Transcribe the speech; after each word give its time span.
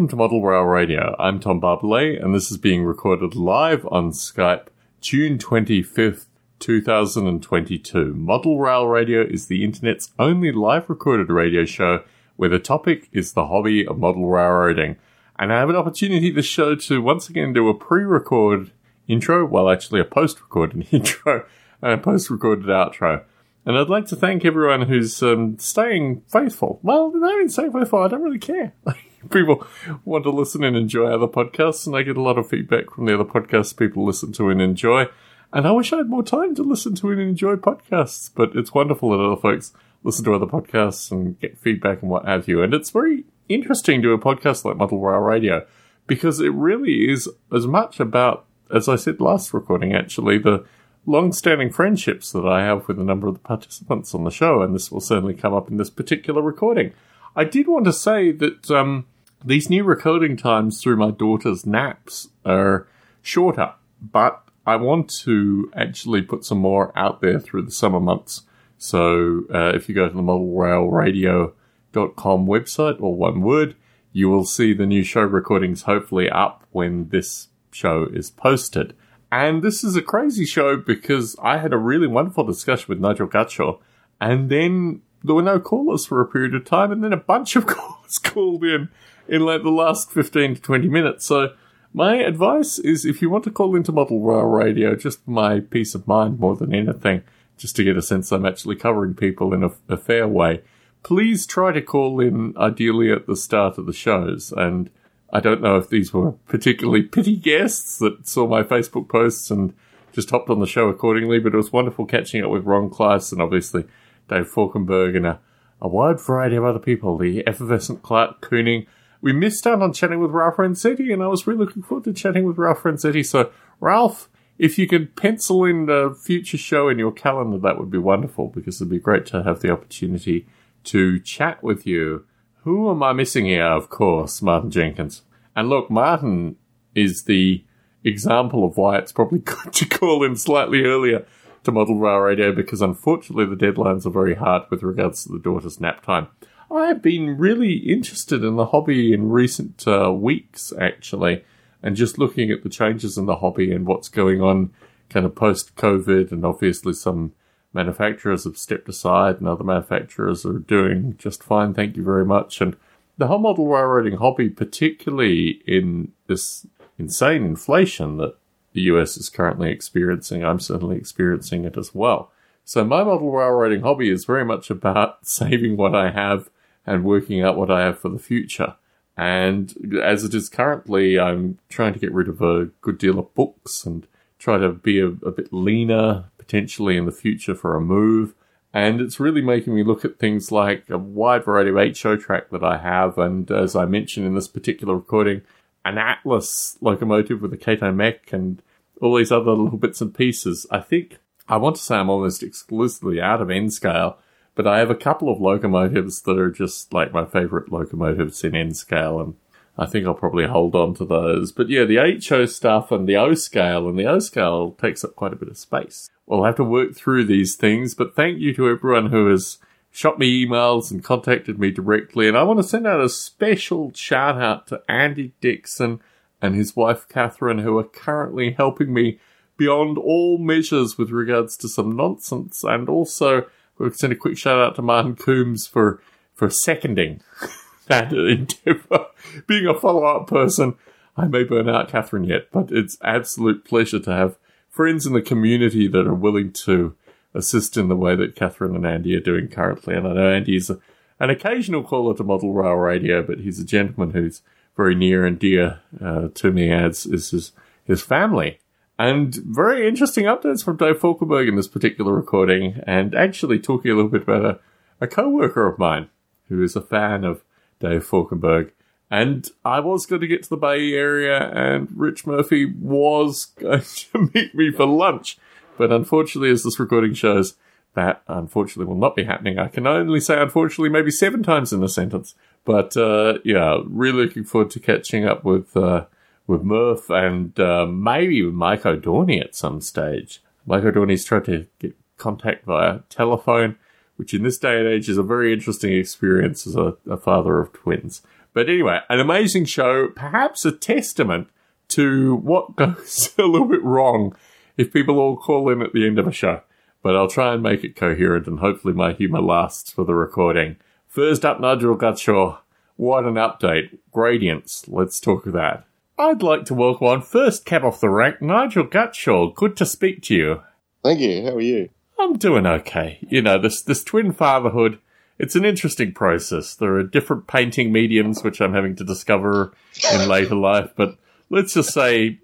Welcome 0.00 0.08
to 0.08 0.16
Model 0.16 0.42
Rail 0.42 0.62
Radio. 0.62 1.14
I'm 1.18 1.40
Tom 1.40 1.60
Barbalet, 1.60 2.24
and 2.24 2.34
this 2.34 2.50
is 2.50 2.56
being 2.56 2.84
recorded 2.84 3.34
live 3.34 3.86
on 3.90 4.12
Skype, 4.12 4.68
June 5.02 5.36
25th, 5.36 6.24
2022. 6.58 8.14
Model 8.14 8.58
Rail 8.58 8.86
Radio 8.86 9.20
is 9.20 9.48
the 9.48 9.62
internet's 9.62 10.10
only 10.18 10.52
live 10.52 10.88
recorded 10.88 11.28
radio 11.28 11.66
show 11.66 12.02
where 12.36 12.48
the 12.48 12.58
topic 12.58 13.10
is 13.12 13.34
the 13.34 13.48
hobby 13.48 13.86
of 13.86 13.98
model 13.98 14.26
railroading. 14.26 14.96
And 15.38 15.52
I 15.52 15.58
have 15.58 15.68
an 15.68 15.76
opportunity 15.76 16.30
this 16.30 16.46
show 16.46 16.74
to 16.74 17.02
once 17.02 17.28
again 17.28 17.52
do 17.52 17.68
a 17.68 17.74
pre-record 17.74 18.70
intro, 19.06 19.44
well 19.44 19.68
actually 19.68 20.00
a 20.00 20.06
post-recorded 20.06 20.86
intro 20.92 21.44
and 21.82 21.92
a 21.92 21.98
post-recorded 21.98 22.68
outro. 22.68 23.22
And 23.66 23.76
I'd 23.76 23.90
like 23.90 24.06
to 24.06 24.16
thank 24.16 24.46
everyone 24.46 24.88
who's 24.88 25.22
um, 25.22 25.58
staying 25.58 26.22
faithful. 26.26 26.80
Well, 26.82 27.12
even 27.14 27.50
staying 27.50 27.72
faithful, 27.72 28.02
I 28.02 28.08
don't 28.08 28.22
really 28.22 28.38
care. 28.38 28.72
people 29.28 29.66
want 30.04 30.24
to 30.24 30.30
listen 30.30 30.64
and 30.64 30.76
enjoy 30.76 31.06
other 31.06 31.26
podcasts, 31.26 31.86
and 31.86 31.94
I 31.94 32.02
get 32.02 32.16
a 32.16 32.22
lot 32.22 32.38
of 32.38 32.48
feedback 32.48 32.90
from 32.90 33.06
the 33.06 33.14
other 33.14 33.24
podcasts 33.24 33.76
people 33.76 34.04
listen 34.04 34.32
to 34.32 34.48
and 34.48 34.62
enjoy. 34.62 35.06
And 35.52 35.66
I 35.66 35.72
wish 35.72 35.92
I 35.92 35.98
had 35.98 36.08
more 36.08 36.22
time 36.22 36.54
to 36.54 36.62
listen 36.62 36.94
to 36.96 37.10
and 37.10 37.20
enjoy 37.20 37.56
podcasts, 37.56 38.30
but 38.34 38.54
it's 38.54 38.72
wonderful 38.72 39.10
that 39.10 39.24
other 39.24 39.40
folks 39.40 39.72
listen 40.02 40.24
to 40.24 40.34
other 40.34 40.46
podcasts 40.46 41.10
and 41.10 41.38
get 41.40 41.58
feedback 41.58 42.02
and 42.02 42.10
what 42.10 42.24
have 42.24 42.48
you. 42.48 42.62
And 42.62 42.72
it's 42.72 42.90
very 42.90 43.24
interesting 43.48 44.00
to 44.02 44.12
a 44.12 44.18
podcast 44.18 44.64
like 44.64 44.76
Model 44.76 45.00
Rail 45.00 45.18
Radio 45.18 45.66
because 46.06 46.40
it 46.40 46.52
really 46.52 47.10
is 47.10 47.28
as 47.52 47.66
much 47.66 48.00
about, 48.00 48.46
as 48.72 48.88
I 48.88 48.96
said 48.96 49.20
last 49.20 49.52
recording, 49.52 49.92
actually, 49.92 50.38
the 50.38 50.64
long-standing 51.06 51.70
friendships 51.70 52.30
that 52.32 52.46
I 52.46 52.62
have 52.62 52.86
with 52.86 52.98
a 52.98 53.04
number 53.04 53.26
of 53.26 53.34
the 53.34 53.40
participants 53.40 54.14
on 54.14 54.24
the 54.24 54.30
show, 54.30 54.62
and 54.62 54.74
this 54.74 54.92
will 54.92 55.00
certainly 55.00 55.34
come 55.34 55.54
up 55.54 55.68
in 55.70 55.76
this 55.76 55.90
particular 55.90 56.42
recording. 56.42 56.92
I 57.36 57.44
did 57.44 57.68
want 57.68 57.84
to 57.84 57.92
say 57.92 58.32
that 58.32 58.70
um, 58.70 59.06
these 59.44 59.70
new 59.70 59.84
recording 59.84 60.36
times 60.36 60.82
through 60.82 60.96
my 60.96 61.10
daughter's 61.10 61.64
naps 61.64 62.28
are 62.44 62.88
shorter, 63.22 63.74
but 64.00 64.42
I 64.66 64.76
want 64.76 65.08
to 65.20 65.70
actually 65.74 66.20
put 66.22 66.44
some 66.44 66.58
more 66.58 66.92
out 66.96 67.20
there 67.20 67.40
through 67.40 67.62
the 67.62 67.70
summer 67.70 68.00
months. 68.00 68.42
So 68.78 69.42
uh, 69.52 69.72
if 69.74 69.88
you 69.88 69.94
go 69.94 70.08
to 70.08 70.14
the 70.14 70.22
modelrailradio.com 70.22 72.46
website, 72.46 73.00
or 73.00 73.14
one 73.14 73.42
word, 73.42 73.76
you 74.12 74.28
will 74.28 74.44
see 74.44 74.72
the 74.72 74.86
new 74.86 75.04
show 75.04 75.22
recordings 75.22 75.82
hopefully 75.82 76.28
up 76.28 76.66
when 76.72 77.10
this 77.10 77.46
show 77.72 78.08
is 78.12 78.30
posted. 78.30 78.94
And 79.32 79.62
this 79.62 79.84
is 79.84 79.94
a 79.96 80.02
crazy 80.02 80.44
show 80.44 80.76
because 80.76 81.36
I 81.42 81.58
had 81.58 81.72
a 81.72 81.78
really 81.78 82.08
wonderful 82.08 82.44
discussion 82.44 82.86
with 82.88 83.00
Nigel 83.00 83.28
Gutshaw, 83.28 83.78
and 84.20 84.50
then 84.50 85.02
there 85.22 85.34
were 85.34 85.42
no 85.42 85.60
callers 85.60 86.06
for 86.06 86.20
a 86.20 86.26
period 86.26 86.54
of 86.54 86.64
time, 86.64 86.92
and 86.92 87.02
then 87.02 87.12
a 87.12 87.18
bunch 87.18 87.56
of 87.56 87.66
callers 87.66 88.18
called 88.18 88.64
in 88.64 88.88
in 89.28 89.42
like 89.42 89.62
the 89.62 89.70
last 89.70 90.10
15 90.10 90.56
to 90.56 90.60
20 90.60 90.88
minutes. 90.88 91.26
So, 91.26 91.54
my 91.92 92.16
advice 92.16 92.78
is 92.78 93.04
if 93.04 93.20
you 93.20 93.30
want 93.30 93.44
to 93.44 93.50
call 93.50 93.74
into 93.74 93.92
Model 93.92 94.20
Rail 94.20 94.44
Radio, 94.44 94.94
just 94.94 95.24
for 95.24 95.30
my 95.30 95.60
peace 95.60 95.94
of 95.94 96.06
mind 96.06 96.38
more 96.38 96.54
than 96.56 96.74
anything, 96.74 97.22
just 97.56 97.76
to 97.76 97.84
get 97.84 97.96
a 97.96 98.02
sense 98.02 98.30
I'm 98.30 98.46
actually 98.46 98.76
covering 98.76 99.14
people 99.14 99.52
in 99.52 99.64
a, 99.64 99.70
a 99.88 99.96
fair 99.96 100.28
way, 100.28 100.62
please 101.02 101.46
try 101.46 101.72
to 101.72 101.82
call 101.82 102.20
in 102.20 102.54
ideally 102.56 103.12
at 103.12 103.26
the 103.26 103.36
start 103.36 103.76
of 103.76 103.86
the 103.86 103.92
shows. 103.92 104.52
And 104.52 104.88
I 105.32 105.40
don't 105.40 105.60
know 105.60 105.76
if 105.76 105.88
these 105.88 106.12
were 106.12 106.32
particularly 106.48 107.02
pity 107.16 107.36
guests 107.36 107.98
that 107.98 108.28
saw 108.28 108.46
my 108.46 108.62
Facebook 108.62 109.08
posts 109.08 109.50
and 109.50 109.74
just 110.12 110.30
hopped 110.30 110.50
on 110.50 110.60
the 110.60 110.66
show 110.66 110.88
accordingly, 110.88 111.38
but 111.38 111.54
it 111.54 111.56
was 111.56 111.72
wonderful 111.72 112.06
catching 112.06 112.44
up 112.44 112.50
with 112.50 112.64
Ron 112.64 112.90
Kleiss 112.90 113.32
and 113.32 113.42
obviously 113.42 113.84
Dave 114.30 114.48
Falkenberg 114.50 115.16
and 115.16 115.26
a, 115.26 115.40
a 115.80 115.88
wide 115.88 116.20
variety 116.20 116.56
of 116.56 116.64
other 116.64 116.78
people, 116.78 117.18
the 117.18 117.46
effervescent 117.46 118.02
Clark 118.02 118.40
Cooning. 118.40 118.86
We 119.20 119.32
missed 119.32 119.66
out 119.66 119.82
on 119.82 119.92
chatting 119.92 120.20
with 120.20 120.30
Ralph 120.30 120.56
Renzetti, 120.56 121.12
and 121.12 121.22
I 121.22 121.26
was 121.26 121.46
really 121.46 121.66
looking 121.66 121.82
forward 121.82 122.04
to 122.04 122.12
chatting 122.12 122.44
with 122.44 122.56
Ralph 122.56 122.82
Renzetti. 122.84 123.26
So, 123.26 123.50
Ralph, 123.80 124.30
if 124.56 124.78
you 124.78 124.86
could 124.86 125.16
pencil 125.16 125.64
in 125.64 125.88
a 125.90 126.14
future 126.14 126.56
show 126.56 126.88
in 126.88 126.98
your 126.98 127.12
calendar, 127.12 127.58
that 127.58 127.78
would 127.78 127.90
be 127.90 127.98
wonderful 127.98 128.48
because 128.48 128.80
it'd 128.80 128.90
be 128.90 128.98
great 128.98 129.26
to 129.26 129.42
have 129.42 129.60
the 129.60 129.70
opportunity 129.70 130.46
to 130.84 131.18
chat 131.20 131.62
with 131.62 131.86
you. 131.86 132.24
Who 132.62 132.90
am 132.90 133.02
I 133.02 133.12
missing 133.12 133.46
here? 133.46 133.64
Of 133.64 133.90
course, 133.90 134.40
Martin 134.40 134.70
Jenkins. 134.70 135.22
And 135.56 135.68
look, 135.68 135.90
Martin 135.90 136.56
is 136.94 137.24
the 137.24 137.64
example 138.04 138.64
of 138.64 138.76
why 138.76 138.98
it's 138.98 139.12
probably 139.12 139.38
good 139.44 139.72
to 139.72 139.86
call 139.86 140.24
in 140.24 140.36
slightly 140.36 140.84
earlier 140.84 141.26
to 141.64 141.72
Model 141.72 141.98
Rail 141.98 142.18
Radio 142.18 142.52
because 142.52 142.80
unfortunately 142.80 143.44
the 143.44 143.56
deadlines 143.56 144.06
are 144.06 144.10
very 144.10 144.34
hard 144.34 144.62
with 144.70 144.82
regards 144.82 145.24
to 145.24 145.32
the 145.32 145.38
daughter's 145.38 145.80
nap 145.80 146.04
time. 146.04 146.28
I 146.70 146.86
have 146.86 147.02
been 147.02 147.36
really 147.36 147.74
interested 147.74 148.44
in 148.44 148.56
the 148.56 148.66
hobby 148.66 149.12
in 149.12 149.30
recent 149.30 149.86
uh, 149.88 150.12
weeks, 150.12 150.72
actually, 150.80 151.44
and 151.82 151.96
just 151.96 152.18
looking 152.18 152.50
at 152.50 152.62
the 152.62 152.68
changes 152.68 153.18
in 153.18 153.26
the 153.26 153.36
hobby 153.36 153.72
and 153.72 153.86
what's 153.86 154.08
going 154.08 154.40
on 154.40 154.72
kind 155.08 155.26
of 155.26 155.34
post 155.34 155.74
COVID. 155.74 156.30
And 156.30 156.44
obviously, 156.44 156.92
some 156.92 157.32
manufacturers 157.72 158.44
have 158.44 158.56
stepped 158.56 158.88
aside 158.88 159.38
and 159.38 159.48
other 159.48 159.64
manufacturers 159.64 160.46
are 160.46 160.58
doing 160.58 161.16
just 161.18 161.42
fine. 161.42 161.74
Thank 161.74 161.96
you 161.96 162.04
very 162.04 162.24
much. 162.24 162.60
And 162.60 162.76
the 163.18 163.26
whole 163.26 163.38
model 163.38 163.66
railroading 163.66 164.18
hobby, 164.18 164.48
particularly 164.48 165.62
in 165.66 166.12
this 166.28 166.66
insane 166.98 167.44
inflation 167.44 168.16
that 168.18 168.36
the 168.72 168.82
US 168.82 169.16
is 169.16 169.28
currently 169.28 169.70
experiencing. 169.70 170.44
I'm 170.44 170.60
certainly 170.60 170.96
experiencing 170.96 171.64
it 171.64 171.76
as 171.76 171.94
well. 171.94 172.30
So 172.64 172.84
my 172.84 173.02
model 173.02 173.32
railroading 173.32 173.82
hobby 173.82 174.10
is 174.10 174.24
very 174.24 174.44
much 174.44 174.70
about 174.70 175.18
saving 175.26 175.76
what 175.76 175.94
I 175.94 176.10
have 176.10 176.50
and 176.86 177.04
working 177.04 177.42
out 177.42 177.56
what 177.56 177.70
I 177.70 177.82
have 177.82 177.98
for 177.98 178.08
the 178.08 178.18
future. 178.18 178.76
And 179.16 180.00
as 180.02 180.24
it 180.24 180.34
is 180.34 180.48
currently, 180.48 181.18
I'm 181.18 181.58
trying 181.68 181.92
to 181.92 181.98
get 181.98 182.12
rid 182.12 182.28
of 182.28 182.40
a 182.40 182.70
good 182.80 182.96
deal 182.96 183.18
of 183.18 183.34
books 183.34 183.84
and 183.84 184.06
try 184.38 184.56
to 184.58 184.70
be 184.70 184.98
a, 185.00 185.08
a 185.08 185.30
bit 185.30 185.52
leaner 185.52 186.24
potentially 186.38 186.96
in 186.96 187.06
the 187.06 187.12
future 187.12 187.54
for 187.54 187.76
a 187.76 187.80
move. 187.80 188.34
And 188.72 189.00
it's 189.00 189.20
really 189.20 189.42
making 189.42 189.74
me 189.74 189.82
look 189.82 190.04
at 190.04 190.18
things 190.18 190.52
like 190.52 190.88
a 190.88 190.96
wide 190.96 191.44
variety 191.44 191.70
of 191.70 191.98
HO 191.98 192.16
track 192.16 192.50
that 192.50 192.64
I 192.64 192.78
have. 192.78 193.18
And 193.18 193.50
as 193.50 193.74
I 193.74 193.84
mentioned 193.84 194.26
in 194.26 194.34
this 194.34 194.48
particular 194.48 194.94
recording, 194.94 195.42
an 195.90 195.98
Atlas 195.98 196.78
locomotive 196.80 197.42
with 197.42 197.52
a 197.52 197.56
Kato 197.56 197.92
mech 197.92 198.32
and 198.32 198.62
all 199.00 199.16
these 199.16 199.32
other 199.32 199.52
little 199.52 199.78
bits 199.78 200.00
and 200.00 200.14
pieces. 200.14 200.66
I 200.70 200.80
think 200.80 201.18
I 201.48 201.56
want 201.56 201.76
to 201.76 201.82
say 201.82 201.96
I'm 201.96 202.10
almost 202.10 202.42
exclusively 202.42 203.20
out 203.20 203.42
of 203.42 203.50
N 203.50 203.70
scale, 203.70 204.18
but 204.54 204.66
I 204.66 204.78
have 204.78 204.90
a 204.90 204.94
couple 204.94 205.28
of 205.28 205.40
locomotives 205.40 206.22
that 206.22 206.38
are 206.38 206.50
just 206.50 206.92
like 206.92 207.12
my 207.12 207.24
favorite 207.24 207.72
locomotives 207.72 208.44
in 208.44 208.54
N 208.54 208.72
scale, 208.72 209.20
and 209.20 209.34
I 209.76 209.86
think 209.86 210.06
I'll 210.06 210.14
probably 210.14 210.46
hold 210.46 210.76
on 210.76 210.94
to 210.94 211.04
those. 211.04 211.50
But 211.50 211.68
yeah, 211.68 211.84
the 211.84 212.20
HO 212.28 212.46
stuff 212.46 212.92
and 212.92 213.08
the 213.08 213.16
O 213.16 213.34
scale, 213.34 213.88
and 213.88 213.98
the 213.98 214.06
O 214.06 214.20
scale 214.20 214.72
takes 214.80 215.02
up 215.02 215.16
quite 215.16 215.32
a 215.32 215.36
bit 215.36 215.48
of 215.48 215.58
space. 215.58 216.08
We'll 216.26 216.44
have 216.44 216.56
to 216.56 216.64
work 216.64 216.94
through 216.94 217.24
these 217.24 217.56
things, 217.56 217.94
but 217.96 218.14
thank 218.14 218.38
you 218.38 218.54
to 218.54 218.68
everyone 218.68 219.10
who 219.10 219.28
has 219.30 219.58
shot 219.90 220.18
me 220.18 220.46
emails 220.46 220.90
and 220.90 221.02
contacted 221.02 221.58
me 221.58 221.70
directly. 221.70 222.28
And 222.28 222.36
I 222.36 222.42
want 222.42 222.58
to 222.60 222.64
send 222.64 222.86
out 222.86 223.00
a 223.00 223.08
special 223.08 223.92
shout 223.94 224.40
out 224.40 224.66
to 224.68 224.82
Andy 224.88 225.32
Dixon 225.40 226.00
and 226.40 226.54
his 226.54 226.76
wife 226.76 227.08
Catherine, 227.08 227.58
who 227.58 227.76
are 227.78 227.84
currently 227.84 228.52
helping 228.52 228.92
me 228.92 229.18
beyond 229.56 229.98
all 229.98 230.38
measures 230.38 230.96
with 230.96 231.10
regards 231.10 231.56
to 231.58 231.68
some 231.68 231.94
nonsense. 231.94 232.64
And 232.64 232.88
also, 232.88 233.46
we'll 233.78 233.92
send 233.92 234.12
a 234.12 234.16
quick 234.16 234.38
shout 234.38 234.58
out 234.58 234.76
to 234.76 234.82
Martin 234.82 235.16
Coombs 235.16 235.66
for, 235.66 236.02
for 236.34 236.48
seconding 236.48 237.20
that 237.88 238.12
endeavor. 238.12 239.06
Being 239.46 239.66
a 239.66 239.78
follow 239.78 240.04
up 240.04 240.28
person, 240.28 240.76
I 241.16 241.26
may 241.26 241.44
burn 241.44 241.68
out 241.68 241.88
Catherine 241.88 242.24
yet, 242.24 242.48
but 242.52 242.70
it's 242.70 242.96
absolute 243.02 243.64
pleasure 243.64 244.00
to 244.00 244.10
have 244.10 244.38
friends 244.70 245.04
in 245.04 245.12
the 245.12 245.20
community 245.20 245.88
that 245.88 246.06
are 246.06 246.14
willing 246.14 246.52
to 246.52 246.94
assist 247.34 247.76
in 247.76 247.88
the 247.88 247.96
way 247.96 248.16
that 248.16 248.36
Catherine 248.36 248.74
and 248.74 248.86
Andy 248.86 249.14
are 249.14 249.20
doing 249.20 249.48
currently. 249.48 249.94
And 249.94 250.06
I 250.06 250.12
know 250.12 250.30
Andy 250.30 250.56
is 250.56 250.70
a, 250.70 250.78
an 251.18 251.30
occasional 251.30 251.82
caller 251.82 252.14
to 252.16 252.24
Model 252.24 252.52
Rail 252.52 252.74
Radio, 252.74 253.22
but 253.22 253.40
he's 253.40 253.60
a 253.60 253.64
gentleman 253.64 254.10
who's 254.10 254.42
very 254.76 254.94
near 254.94 255.26
and 255.26 255.38
dear 255.38 255.80
uh, 256.00 256.28
to 256.34 256.50
me 256.50 256.70
as 256.70 257.06
is 257.06 257.30
his, 257.30 257.52
his 257.84 258.02
family. 258.02 258.58
And 258.98 259.34
very 259.34 259.88
interesting 259.88 260.26
updates 260.26 260.62
from 260.62 260.76
Dave 260.76 261.00
Falkenberg 261.00 261.48
in 261.48 261.56
this 261.56 261.68
particular 261.68 262.12
recording, 262.12 262.82
and 262.86 263.14
actually 263.14 263.58
talking 263.58 263.90
a 263.90 263.94
little 263.94 264.10
bit 264.10 264.22
about 264.22 264.44
a, 264.44 264.60
a 265.00 265.06
co-worker 265.06 265.66
of 265.66 265.78
mine 265.78 266.10
who 266.50 266.62
is 266.62 266.76
a 266.76 266.82
fan 266.82 267.24
of 267.24 267.42
Dave 267.78 268.06
Falkenberg. 268.06 268.72
And 269.10 269.48
I 269.64 269.80
was 269.80 270.04
going 270.04 270.20
to 270.20 270.26
get 270.26 270.42
to 270.42 270.50
the 270.50 270.56
Bay 270.58 270.92
Area, 270.92 271.50
and 271.50 271.88
Rich 271.96 272.26
Murphy 272.26 272.66
was 272.66 273.46
going 273.58 273.80
to 273.80 274.30
meet 274.34 274.54
me 274.54 274.70
for 274.70 274.84
lunch. 274.86 275.38
But 275.80 275.92
unfortunately, 275.92 276.50
as 276.50 276.62
this 276.62 276.78
recording 276.78 277.14
shows, 277.14 277.54
that 277.94 278.22
unfortunately 278.28 278.84
will 278.84 279.00
not 279.00 279.16
be 279.16 279.24
happening. 279.24 279.58
I 279.58 279.68
can 279.68 279.86
only 279.86 280.20
say 280.20 280.38
unfortunately 280.38 280.90
maybe 280.90 281.10
seven 281.10 281.42
times 281.42 281.72
in 281.72 281.82
a 281.82 281.88
sentence. 281.88 282.34
But 282.66 282.98
uh, 282.98 283.38
yeah, 283.46 283.78
really 283.86 284.26
looking 284.26 284.44
forward 284.44 284.70
to 284.72 284.78
catching 284.78 285.24
up 285.24 285.42
with 285.42 285.74
uh, 285.74 286.04
with 286.46 286.64
Murph 286.64 287.08
and 287.08 287.58
uh, 287.58 287.86
maybe 287.86 288.44
with 288.44 288.52
Mike 288.52 288.84
O'Dorney 288.84 289.40
at 289.40 289.56
some 289.56 289.80
stage. 289.80 290.42
Mike 290.66 290.84
O'Dorney's 290.84 291.24
tried 291.24 291.46
to 291.46 291.66
get 291.78 291.96
contact 292.18 292.66
via 292.66 292.98
telephone, 293.08 293.76
which 294.16 294.34
in 294.34 294.42
this 294.42 294.58
day 294.58 294.80
and 294.80 294.86
age 294.86 295.08
is 295.08 295.16
a 295.16 295.22
very 295.22 295.50
interesting 295.50 295.94
experience 295.94 296.66
as 296.66 296.76
a, 296.76 296.98
a 297.08 297.16
father 297.16 297.58
of 297.58 297.72
twins. 297.72 298.20
But 298.52 298.68
anyway, 298.68 299.00
an 299.08 299.18
amazing 299.18 299.64
show, 299.64 300.08
perhaps 300.08 300.66
a 300.66 300.72
testament 300.72 301.48
to 301.88 302.34
what 302.36 302.76
goes 302.76 303.30
a 303.38 303.44
little 303.44 303.66
bit 303.66 303.82
wrong 303.82 304.36
if 304.76 304.92
people 304.92 305.18
all 305.18 305.36
call 305.36 305.68
in 305.70 305.82
at 305.82 305.92
the 305.92 306.06
end 306.06 306.18
of 306.18 306.26
a 306.26 306.32
show. 306.32 306.62
But 307.02 307.16
I'll 307.16 307.28
try 307.28 307.54
and 307.54 307.62
make 307.62 307.82
it 307.84 307.96
coherent 307.96 308.46
and 308.46 308.60
hopefully 308.60 308.94
my 308.94 309.12
humour 309.12 309.40
lasts 309.40 309.90
for 309.90 310.04
the 310.04 310.14
recording. 310.14 310.76
First 311.06 311.44
up, 311.44 311.60
Nigel 311.60 311.96
Gutshaw. 311.96 312.58
What 312.96 313.24
an 313.24 313.34
update. 313.34 313.98
Gradients. 314.12 314.86
Let's 314.86 315.18
talk 315.18 315.46
of 315.46 315.54
that. 315.54 315.86
I'd 316.18 316.42
like 316.42 316.66
to 316.66 316.74
welcome 316.74 317.06
on 317.06 317.22
first 317.22 317.64
cab 317.64 317.82
off 317.82 318.00
the 318.00 318.10
rank, 318.10 318.42
Nigel 318.42 318.84
Gutshaw. 318.84 319.54
Good 319.54 319.76
to 319.78 319.86
speak 319.86 320.22
to 320.24 320.34
you. 320.34 320.62
Thank 321.02 321.20
you. 321.20 321.42
How 321.42 321.54
are 321.54 321.60
you? 321.62 321.88
I'm 322.18 322.36
doing 322.36 322.66
okay. 322.66 323.18
You 323.22 323.40
know, 323.40 323.58
this 323.58 323.82
this 323.82 324.04
twin 324.04 324.32
fatherhood, 324.32 324.98
it's 325.38 325.56
an 325.56 325.64
interesting 325.64 326.12
process. 326.12 326.74
There 326.74 326.96
are 326.96 327.02
different 327.02 327.46
painting 327.46 327.90
mediums 327.90 328.44
which 328.44 328.60
I'm 328.60 328.74
having 328.74 328.94
to 328.96 329.04
discover 329.04 329.72
in 330.12 330.28
later 330.28 330.54
life, 330.54 330.90
but 330.94 331.16
let's 331.48 331.72
just 331.72 331.94
say, 331.94 332.38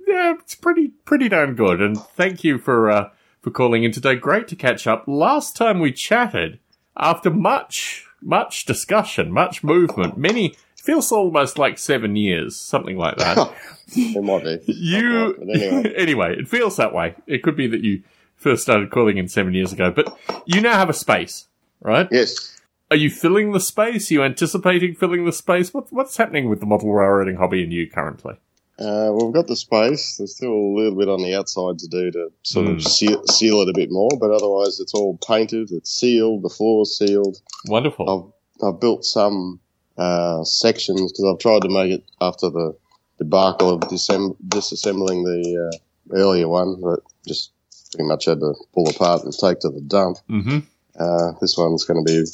it's 0.46 0.54
pretty 0.54 0.88
pretty 1.04 1.28
darn 1.28 1.56
good. 1.56 1.82
And 1.82 1.98
thank 2.00 2.44
you 2.44 2.58
for 2.58 2.88
uh, 2.88 3.10
for 3.42 3.50
calling 3.50 3.82
in 3.82 3.90
today. 3.90 4.14
Great 4.14 4.46
to 4.48 4.56
catch 4.56 4.86
up. 4.86 5.02
Last 5.08 5.56
time 5.56 5.80
we 5.80 5.90
chatted, 5.90 6.60
after 6.96 7.30
much 7.30 8.06
much 8.22 8.64
discussion, 8.64 9.32
much 9.32 9.64
movement, 9.64 10.16
many 10.16 10.54
feels 10.76 11.10
almost 11.10 11.58
like 11.58 11.78
seven 11.78 12.14
years, 12.14 12.56
something 12.56 12.96
like 12.96 13.16
that. 13.16 13.52
It 13.94 14.20
might 14.20 14.42
be. 14.42 14.72
you 14.72 15.36
anyway, 15.36 15.94
anyway, 15.96 16.36
it 16.36 16.48
feels 16.48 16.76
that 16.76 16.92
way. 16.92 17.14
It 17.28 17.44
could 17.44 17.56
be 17.56 17.68
that 17.68 17.84
you 17.84 18.02
first 18.34 18.62
started 18.62 18.90
calling 18.90 19.16
in 19.16 19.28
seven 19.28 19.54
years 19.54 19.72
ago, 19.72 19.92
but 19.92 20.18
you 20.44 20.60
now 20.60 20.72
have 20.72 20.90
a 20.90 20.92
space, 20.92 21.46
right? 21.80 22.08
yes. 22.10 22.60
Are 22.90 22.96
you 22.96 23.10
filling 23.10 23.52
the 23.52 23.60
space? 23.60 24.10
Are 24.10 24.14
you 24.14 24.22
anticipating 24.24 24.96
filling 24.96 25.24
the 25.24 25.30
space? 25.30 25.72
What, 25.72 25.92
what's 25.92 26.16
happening 26.16 26.48
with 26.48 26.58
the 26.58 26.66
model 26.66 26.92
railroading 26.92 27.36
hobby 27.36 27.62
and 27.62 27.72
you 27.72 27.88
currently? 27.88 28.38
Uh, 28.78 29.08
well, 29.12 29.24
we've 29.26 29.34
got 29.34 29.46
the 29.46 29.56
space. 29.56 30.16
There's 30.18 30.36
still 30.36 30.52
a 30.52 30.74
little 30.76 30.98
bit 30.98 31.08
on 31.08 31.22
the 31.22 31.34
outside 31.34 31.78
to 31.78 31.88
do 31.88 32.10
to 32.10 32.30
sort 32.42 32.66
Hmm. 32.66 32.72
of 32.74 32.82
seal, 32.82 33.22
seal 33.28 33.60
it 33.62 33.70
a 33.70 33.72
bit 33.74 33.90
more, 33.90 34.10
but 34.20 34.30
otherwise 34.30 34.80
it's 34.80 34.92
all 34.92 35.18
painted. 35.26 35.70
It's 35.72 35.90
sealed. 35.90 36.42
The 36.42 36.50
floor's 36.50 36.96
sealed. 36.98 37.40
Wonderful. 37.66 38.32
I've 38.60 38.66
I've 38.74 38.80
built 38.80 39.04
some 39.04 39.60
uh, 39.96 40.44
sections 40.44 41.12
because 41.12 41.24
I've 41.24 41.38
tried 41.38 41.62
to 41.62 41.68
make 41.70 41.90
it 41.90 42.04
after 42.20 42.50
the 42.50 42.76
debacle 43.18 43.70
of 43.70 43.80
disem- 43.80 44.36
disassembling 44.48 45.24
the 45.24 45.70
uh, 45.72 46.14
earlier 46.14 46.48
one, 46.48 46.78
but 46.82 47.00
just 47.26 47.52
pretty 47.92 48.06
much 48.08 48.26
had 48.26 48.40
to 48.40 48.54
pull 48.74 48.88
apart 48.90 49.24
and 49.24 49.32
take 49.32 49.60
to 49.60 49.70
the 49.70 49.80
dump. 49.80 50.18
hmm 50.28 50.58
Uh, 50.98 51.32
this 51.40 51.56
one's 51.56 51.84
going 51.84 52.04
to 52.04 52.10
be 52.12 52.24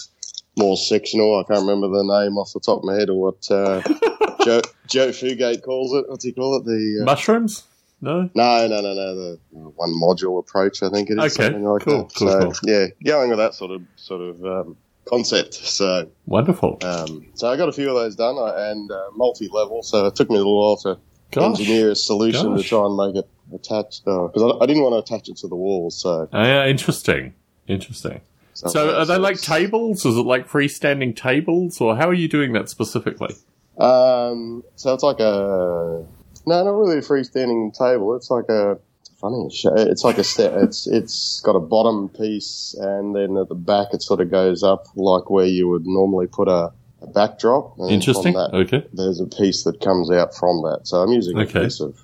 more 0.56 0.76
sectional. 0.76 1.38
I 1.38 1.44
can't 1.52 1.66
remember 1.66 1.88
the 1.88 2.02
name 2.02 2.36
off 2.36 2.52
the 2.52 2.60
top 2.60 2.78
of 2.78 2.84
my 2.84 2.94
head 2.94 3.10
or 3.10 3.20
what 3.20 3.48
uh, 3.50 3.80
Joe, 4.44 4.60
Joe 4.88 5.08
Fugate 5.08 5.62
calls 5.62 5.92
it. 5.94 6.08
What's 6.08 6.24
he 6.24 6.32
call 6.32 6.56
it? 6.56 6.64
The 6.64 7.00
uh, 7.02 7.04
Mushrooms? 7.04 7.64
No? 8.00 8.28
no, 8.34 8.66
no, 8.66 8.80
no, 8.80 8.94
no. 8.94 9.14
The 9.14 9.38
one 9.52 9.90
module 9.94 10.38
approach, 10.40 10.82
I 10.82 10.90
think 10.90 11.08
it 11.08 11.18
is. 11.22 11.38
Okay, 11.38 11.56
like 11.56 11.82
cool, 11.82 12.02
that. 12.04 12.14
cool, 12.16 12.28
so 12.28 12.40
cool. 12.40 12.52
yeah, 12.64 12.86
going 13.04 13.30
with 13.30 13.38
that 13.38 13.54
sort 13.54 13.70
of 13.70 13.82
sort 13.94 14.20
of 14.20 14.44
um, 14.44 14.76
concept. 15.04 15.54
So 15.54 16.10
Wonderful. 16.26 16.78
um, 16.82 17.26
so 17.34 17.48
I 17.48 17.56
got 17.56 17.68
a 17.68 17.72
few 17.72 17.88
of 17.88 17.94
those 17.94 18.16
done 18.16 18.36
uh, 18.38 18.54
and 18.56 18.90
uh, 18.90 19.04
multi-level. 19.14 19.84
So 19.84 20.06
it 20.06 20.16
took 20.16 20.30
me 20.30 20.34
a 20.34 20.38
little 20.38 20.60
while 20.60 20.76
to 20.78 20.98
Gosh. 21.30 21.60
engineer 21.60 21.92
a 21.92 21.94
solution 21.94 22.54
Gosh. 22.56 22.62
to 22.62 22.68
try 22.68 22.84
and 22.86 22.96
make 22.96 23.16
it 23.22 23.28
attached 23.54 24.04
because 24.04 24.42
I, 24.42 24.64
I 24.64 24.66
didn't 24.66 24.82
want 24.82 24.94
to 25.06 25.14
attach 25.14 25.28
it 25.28 25.36
to 25.38 25.48
the 25.48 25.54
wall. 25.56 25.90
So, 25.92 26.28
Ah, 26.32 26.44
yeah, 26.44 26.66
interesting. 26.66 27.34
Interesting. 27.68 28.20
So 28.54 28.98
are 28.98 29.06
they 29.06 29.16
like 29.16 29.40
tables? 29.40 30.04
Is 30.04 30.16
it 30.16 30.26
like 30.26 30.48
freestanding 30.48 31.16
tables? 31.16 31.80
Or 31.80 31.96
how 31.96 32.08
are 32.08 32.14
you 32.14 32.28
doing 32.28 32.52
that 32.52 32.68
specifically? 32.68 33.34
Um, 33.78 34.62
so 34.76 34.92
it's 34.94 35.02
like 35.02 35.20
a 35.20 36.04
no, 36.46 36.64
not 36.64 36.70
really 36.70 36.98
a 36.98 37.02
freestanding 37.02 37.76
table. 37.76 38.16
It's 38.16 38.30
like 38.30 38.48
a 38.48 38.78
funny. 39.20 39.48
It's 39.50 40.04
like 40.04 40.18
a 40.18 40.24
step. 40.24 40.52
It's 40.56 40.86
it's 40.86 41.40
got 41.40 41.56
a 41.56 41.60
bottom 41.60 42.08
piece, 42.08 42.74
and 42.78 43.14
then 43.14 43.36
at 43.36 43.48
the 43.48 43.54
back 43.54 43.88
it 43.92 44.02
sort 44.02 44.20
of 44.20 44.30
goes 44.30 44.62
up 44.62 44.86
like 44.94 45.30
where 45.30 45.46
you 45.46 45.68
would 45.68 45.86
normally 45.86 46.26
put 46.26 46.48
a, 46.48 46.72
a 47.00 47.06
backdrop. 47.06 47.78
And 47.78 47.90
Interesting. 47.90 48.34
That, 48.34 48.50
Okay. 48.52 48.86
there's 48.92 49.20
a 49.20 49.26
piece 49.26 49.64
that 49.64 49.80
comes 49.80 50.10
out 50.10 50.34
from 50.34 50.62
that. 50.62 50.80
So 50.84 50.98
I'm 50.98 51.12
using 51.12 51.38
Okay. 51.38 51.60
a 51.60 51.62
piece 51.64 51.80
of 51.80 51.96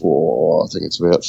four. 0.00 0.64
I 0.64 0.66
think 0.72 0.84
it's 0.84 1.00
about 1.00 1.24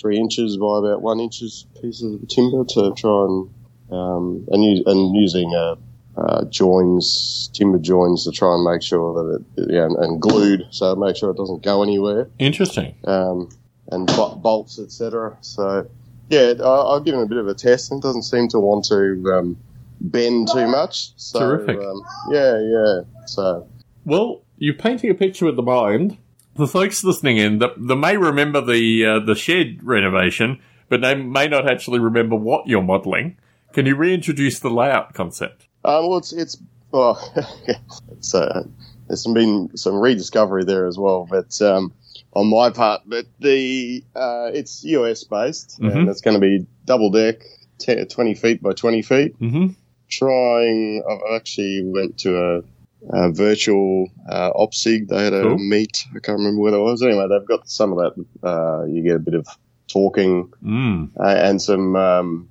three 0.00 0.18
inches 0.18 0.56
by 0.56 0.78
about 0.78 1.02
one 1.02 1.20
inches 1.20 1.66
pieces 1.80 2.14
of 2.22 2.28
timber 2.28 2.64
to 2.64 2.92
try 2.96 3.24
and 3.24 3.50
um, 3.90 4.44
and 4.50 4.62
use 4.62 4.82
and 4.86 5.16
using 5.16 5.54
uh, 5.54 5.76
uh, 6.18 6.44
joins, 6.46 7.48
timber 7.52 7.78
joins 7.78 8.24
to 8.24 8.32
try 8.32 8.52
and 8.54 8.64
make 8.64 8.82
sure 8.82 9.14
that 9.14 9.44
it 9.58 9.70
yeah, 9.70 9.84
and, 9.84 9.96
and 9.96 10.20
glued 10.20 10.66
so 10.70 10.96
make 10.96 11.16
sure 11.16 11.30
it 11.30 11.36
doesn't 11.36 11.62
go 11.62 11.82
anywhere 11.82 12.28
Interesting. 12.38 12.94
um, 13.04 13.48
and 13.90 14.06
bo- 14.08 14.34
bolts 14.34 14.78
etc. 14.78 15.36
So 15.40 15.88
yeah, 16.28 16.54
I, 16.62 16.96
I've 16.96 17.04
given 17.04 17.20
it 17.20 17.24
a 17.24 17.26
bit 17.26 17.38
of 17.38 17.48
a 17.48 17.54
test 17.54 17.90
and 17.90 18.02
it 18.02 18.06
doesn't 18.06 18.24
seem 18.24 18.48
to 18.48 18.58
want 18.58 18.84
to 18.86 19.32
um, 19.32 19.56
bend 20.00 20.48
too 20.52 20.66
much. 20.66 21.12
So 21.16 21.40
Terrific. 21.40 21.78
Um, 21.78 22.02
yeah, 22.30 22.58
yeah. 22.60 23.00
So 23.26 23.68
Well, 24.04 24.42
you're 24.56 24.74
painting 24.74 25.10
a 25.10 25.14
picture 25.14 25.46
with 25.46 25.56
the 25.56 25.62
mind. 25.62 26.18
The 26.56 26.66
folks 26.66 27.04
listening 27.04 27.36
in, 27.36 27.60
that 27.60 27.70
they 27.78 27.94
may 27.94 28.16
remember 28.16 28.60
the 28.60 29.06
uh, 29.06 29.24
the 29.24 29.36
shed 29.36 29.78
renovation, 29.82 30.60
but 30.88 31.00
they 31.02 31.14
may 31.14 31.46
not 31.46 31.70
actually 31.70 32.00
remember 32.00 32.34
what 32.34 32.66
you're 32.66 32.82
modelling. 32.82 33.36
Can 33.72 33.86
you 33.86 33.94
reintroduce 33.94 34.58
the 34.58 34.70
layout 34.70 35.14
concept? 35.14 35.67
Um, 35.84 36.08
well, 36.08 36.18
it's 36.18 36.32
it's 36.32 36.56
well, 36.90 37.18
it's 38.12 38.34
uh, 38.34 38.64
there's 39.06 39.26
been 39.26 39.76
some 39.76 39.94
rediscovery 39.96 40.64
there 40.64 40.86
as 40.86 40.98
well, 40.98 41.26
but 41.30 41.60
um, 41.62 41.92
on 42.34 42.48
my 42.48 42.70
part, 42.70 43.02
but 43.06 43.26
the 43.40 44.02
uh, 44.14 44.50
it's 44.52 44.84
US 44.84 45.24
based 45.24 45.78
Mhm. 45.80 45.94
and 45.96 46.08
it's 46.08 46.20
going 46.20 46.34
to 46.34 46.40
be 46.40 46.66
double 46.84 47.10
deck, 47.10 47.42
10, 47.78 48.06
20 48.08 48.34
feet 48.34 48.62
by 48.62 48.72
twenty 48.72 49.02
feet. 49.02 49.38
Mm-hmm. 49.40 49.68
Trying, 50.10 51.02
I 51.08 51.36
actually 51.36 51.82
went 51.84 52.18
to 52.20 52.36
a, 52.36 52.62
a 53.10 53.30
virtual 53.30 54.08
uh, 54.28 54.50
OPSIG. 54.54 55.08
They 55.08 55.22
had 55.24 55.34
a 55.34 55.42
Cool. 55.42 55.58
meet. 55.58 56.04
I 56.16 56.18
can't 56.20 56.38
remember 56.38 56.62
where 56.62 56.74
it 56.74 56.80
was. 56.82 57.02
Anyway, 57.02 57.26
they've 57.28 57.46
got 57.46 57.68
some 57.68 57.92
of 57.92 57.98
that. 57.98 58.24
Uh, 58.46 58.84
you 58.86 59.02
get 59.02 59.16
a 59.16 59.20
bit 59.20 59.34
of 59.34 59.46
talking 59.86 60.50
Mm. 60.64 61.10
uh, 61.18 61.24
and 61.28 61.60
some 61.60 61.94
um, 61.94 62.48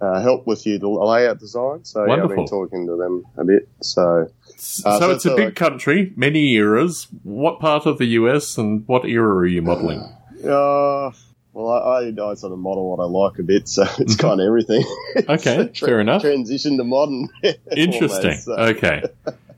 uh, 0.00 0.20
help 0.20 0.46
with 0.46 0.66
you 0.66 0.78
your 0.78 1.04
layout 1.04 1.38
design. 1.38 1.84
So 1.84 2.04
yeah, 2.04 2.22
I've 2.22 2.28
been 2.28 2.46
talking 2.46 2.86
to 2.86 2.96
them 2.96 3.24
a 3.36 3.44
bit. 3.44 3.68
So 3.82 4.30
So, 4.56 4.88
Uh, 4.88 4.98
so 4.98 5.10
it's 5.10 5.24
a 5.26 5.34
big 5.36 5.44
like- 5.46 5.54
country, 5.56 6.12
many 6.16 6.52
eras. 6.54 7.06
What 7.22 7.60
part 7.60 7.86
of 7.86 7.98
the 7.98 8.06
US 8.20 8.58
and 8.58 8.84
what 8.86 9.04
era 9.04 9.34
are 9.36 9.46
you 9.46 9.62
modelling? 9.62 10.00
uh, 10.44 11.10
well, 11.52 11.68
I, 11.70 12.04
I, 12.04 12.30
I 12.30 12.34
sort 12.34 12.52
of 12.52 12.58
model 12.60 12.90
what 12.90 13.02
I 13.02 13.06
like 13.08 13.38
a 13.40 13.42
bit, 13.42 13.66
so 13.68 13.84
it's 13.98 14.14
kind 14.16 14.40
of 14.40 14.46
everything. 14.46 14.82
Mm-hmm. 14.82 15.30
Okay, 15.32 15.70
fair 15.74 16.00
enough. 16.00 16.22
Transition 16.22 16.76
to 16.76 16.84
modern. 16.84 17.28
Interesting. 17.76 18.30
almost, 18.30 18.44
so. 18.44 18.52
Okay. 18.54 19.02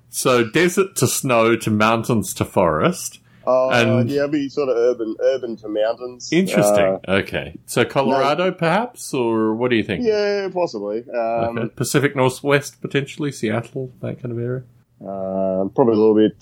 So 0.09 0.49
desert 0.49 0.97
to 0.97 1.07
snow 1.07 1.57
to 1.57 1.71
mountains 1.71 2.33
to 2.35 2.45
forest. 2.45 3.21
Uh, 3.47 3.69
And- 3.71 4.11
yeah, 4.11 4.19
it'll 4.25 4.29
be 4.31 4.49
sort 4.49 4.69
of 4.69 4.77
urban, 4.77 5.17
urban 5.23 5.57
to 5.57 5.69
mountains. 5.69 6.29
Interesting. 6.33 6.99
Uh, 7.09 7.13
okay. 7.13 7.57
So 7.67 7.85
Colorado, 7.85 8.53
perhaps, 8.53 9.13
or 9.15 9.55
what 9.55 9.71
do 9.71 9.77
you 9.77 9.85
think? 9.85 10.05
yeah, 10.05 10.49
possibly. 10.53 11.05
Um, 11.11 11.59
Okay. 11.59 11.69
Pacific 11.75 12.15
Northwest, 12.15 12.81
potentially 12.81 13.33
Seattle, 13.33 13.93
that 14.01 14.21
kind 14.23 14.33
of 14.33 14.39
area. 14.39 14.63
uh, 15.01 15.65
probably 15.75 15.95
a 15.95 15.97
little 15.97 16.15
bit 16.15 16.37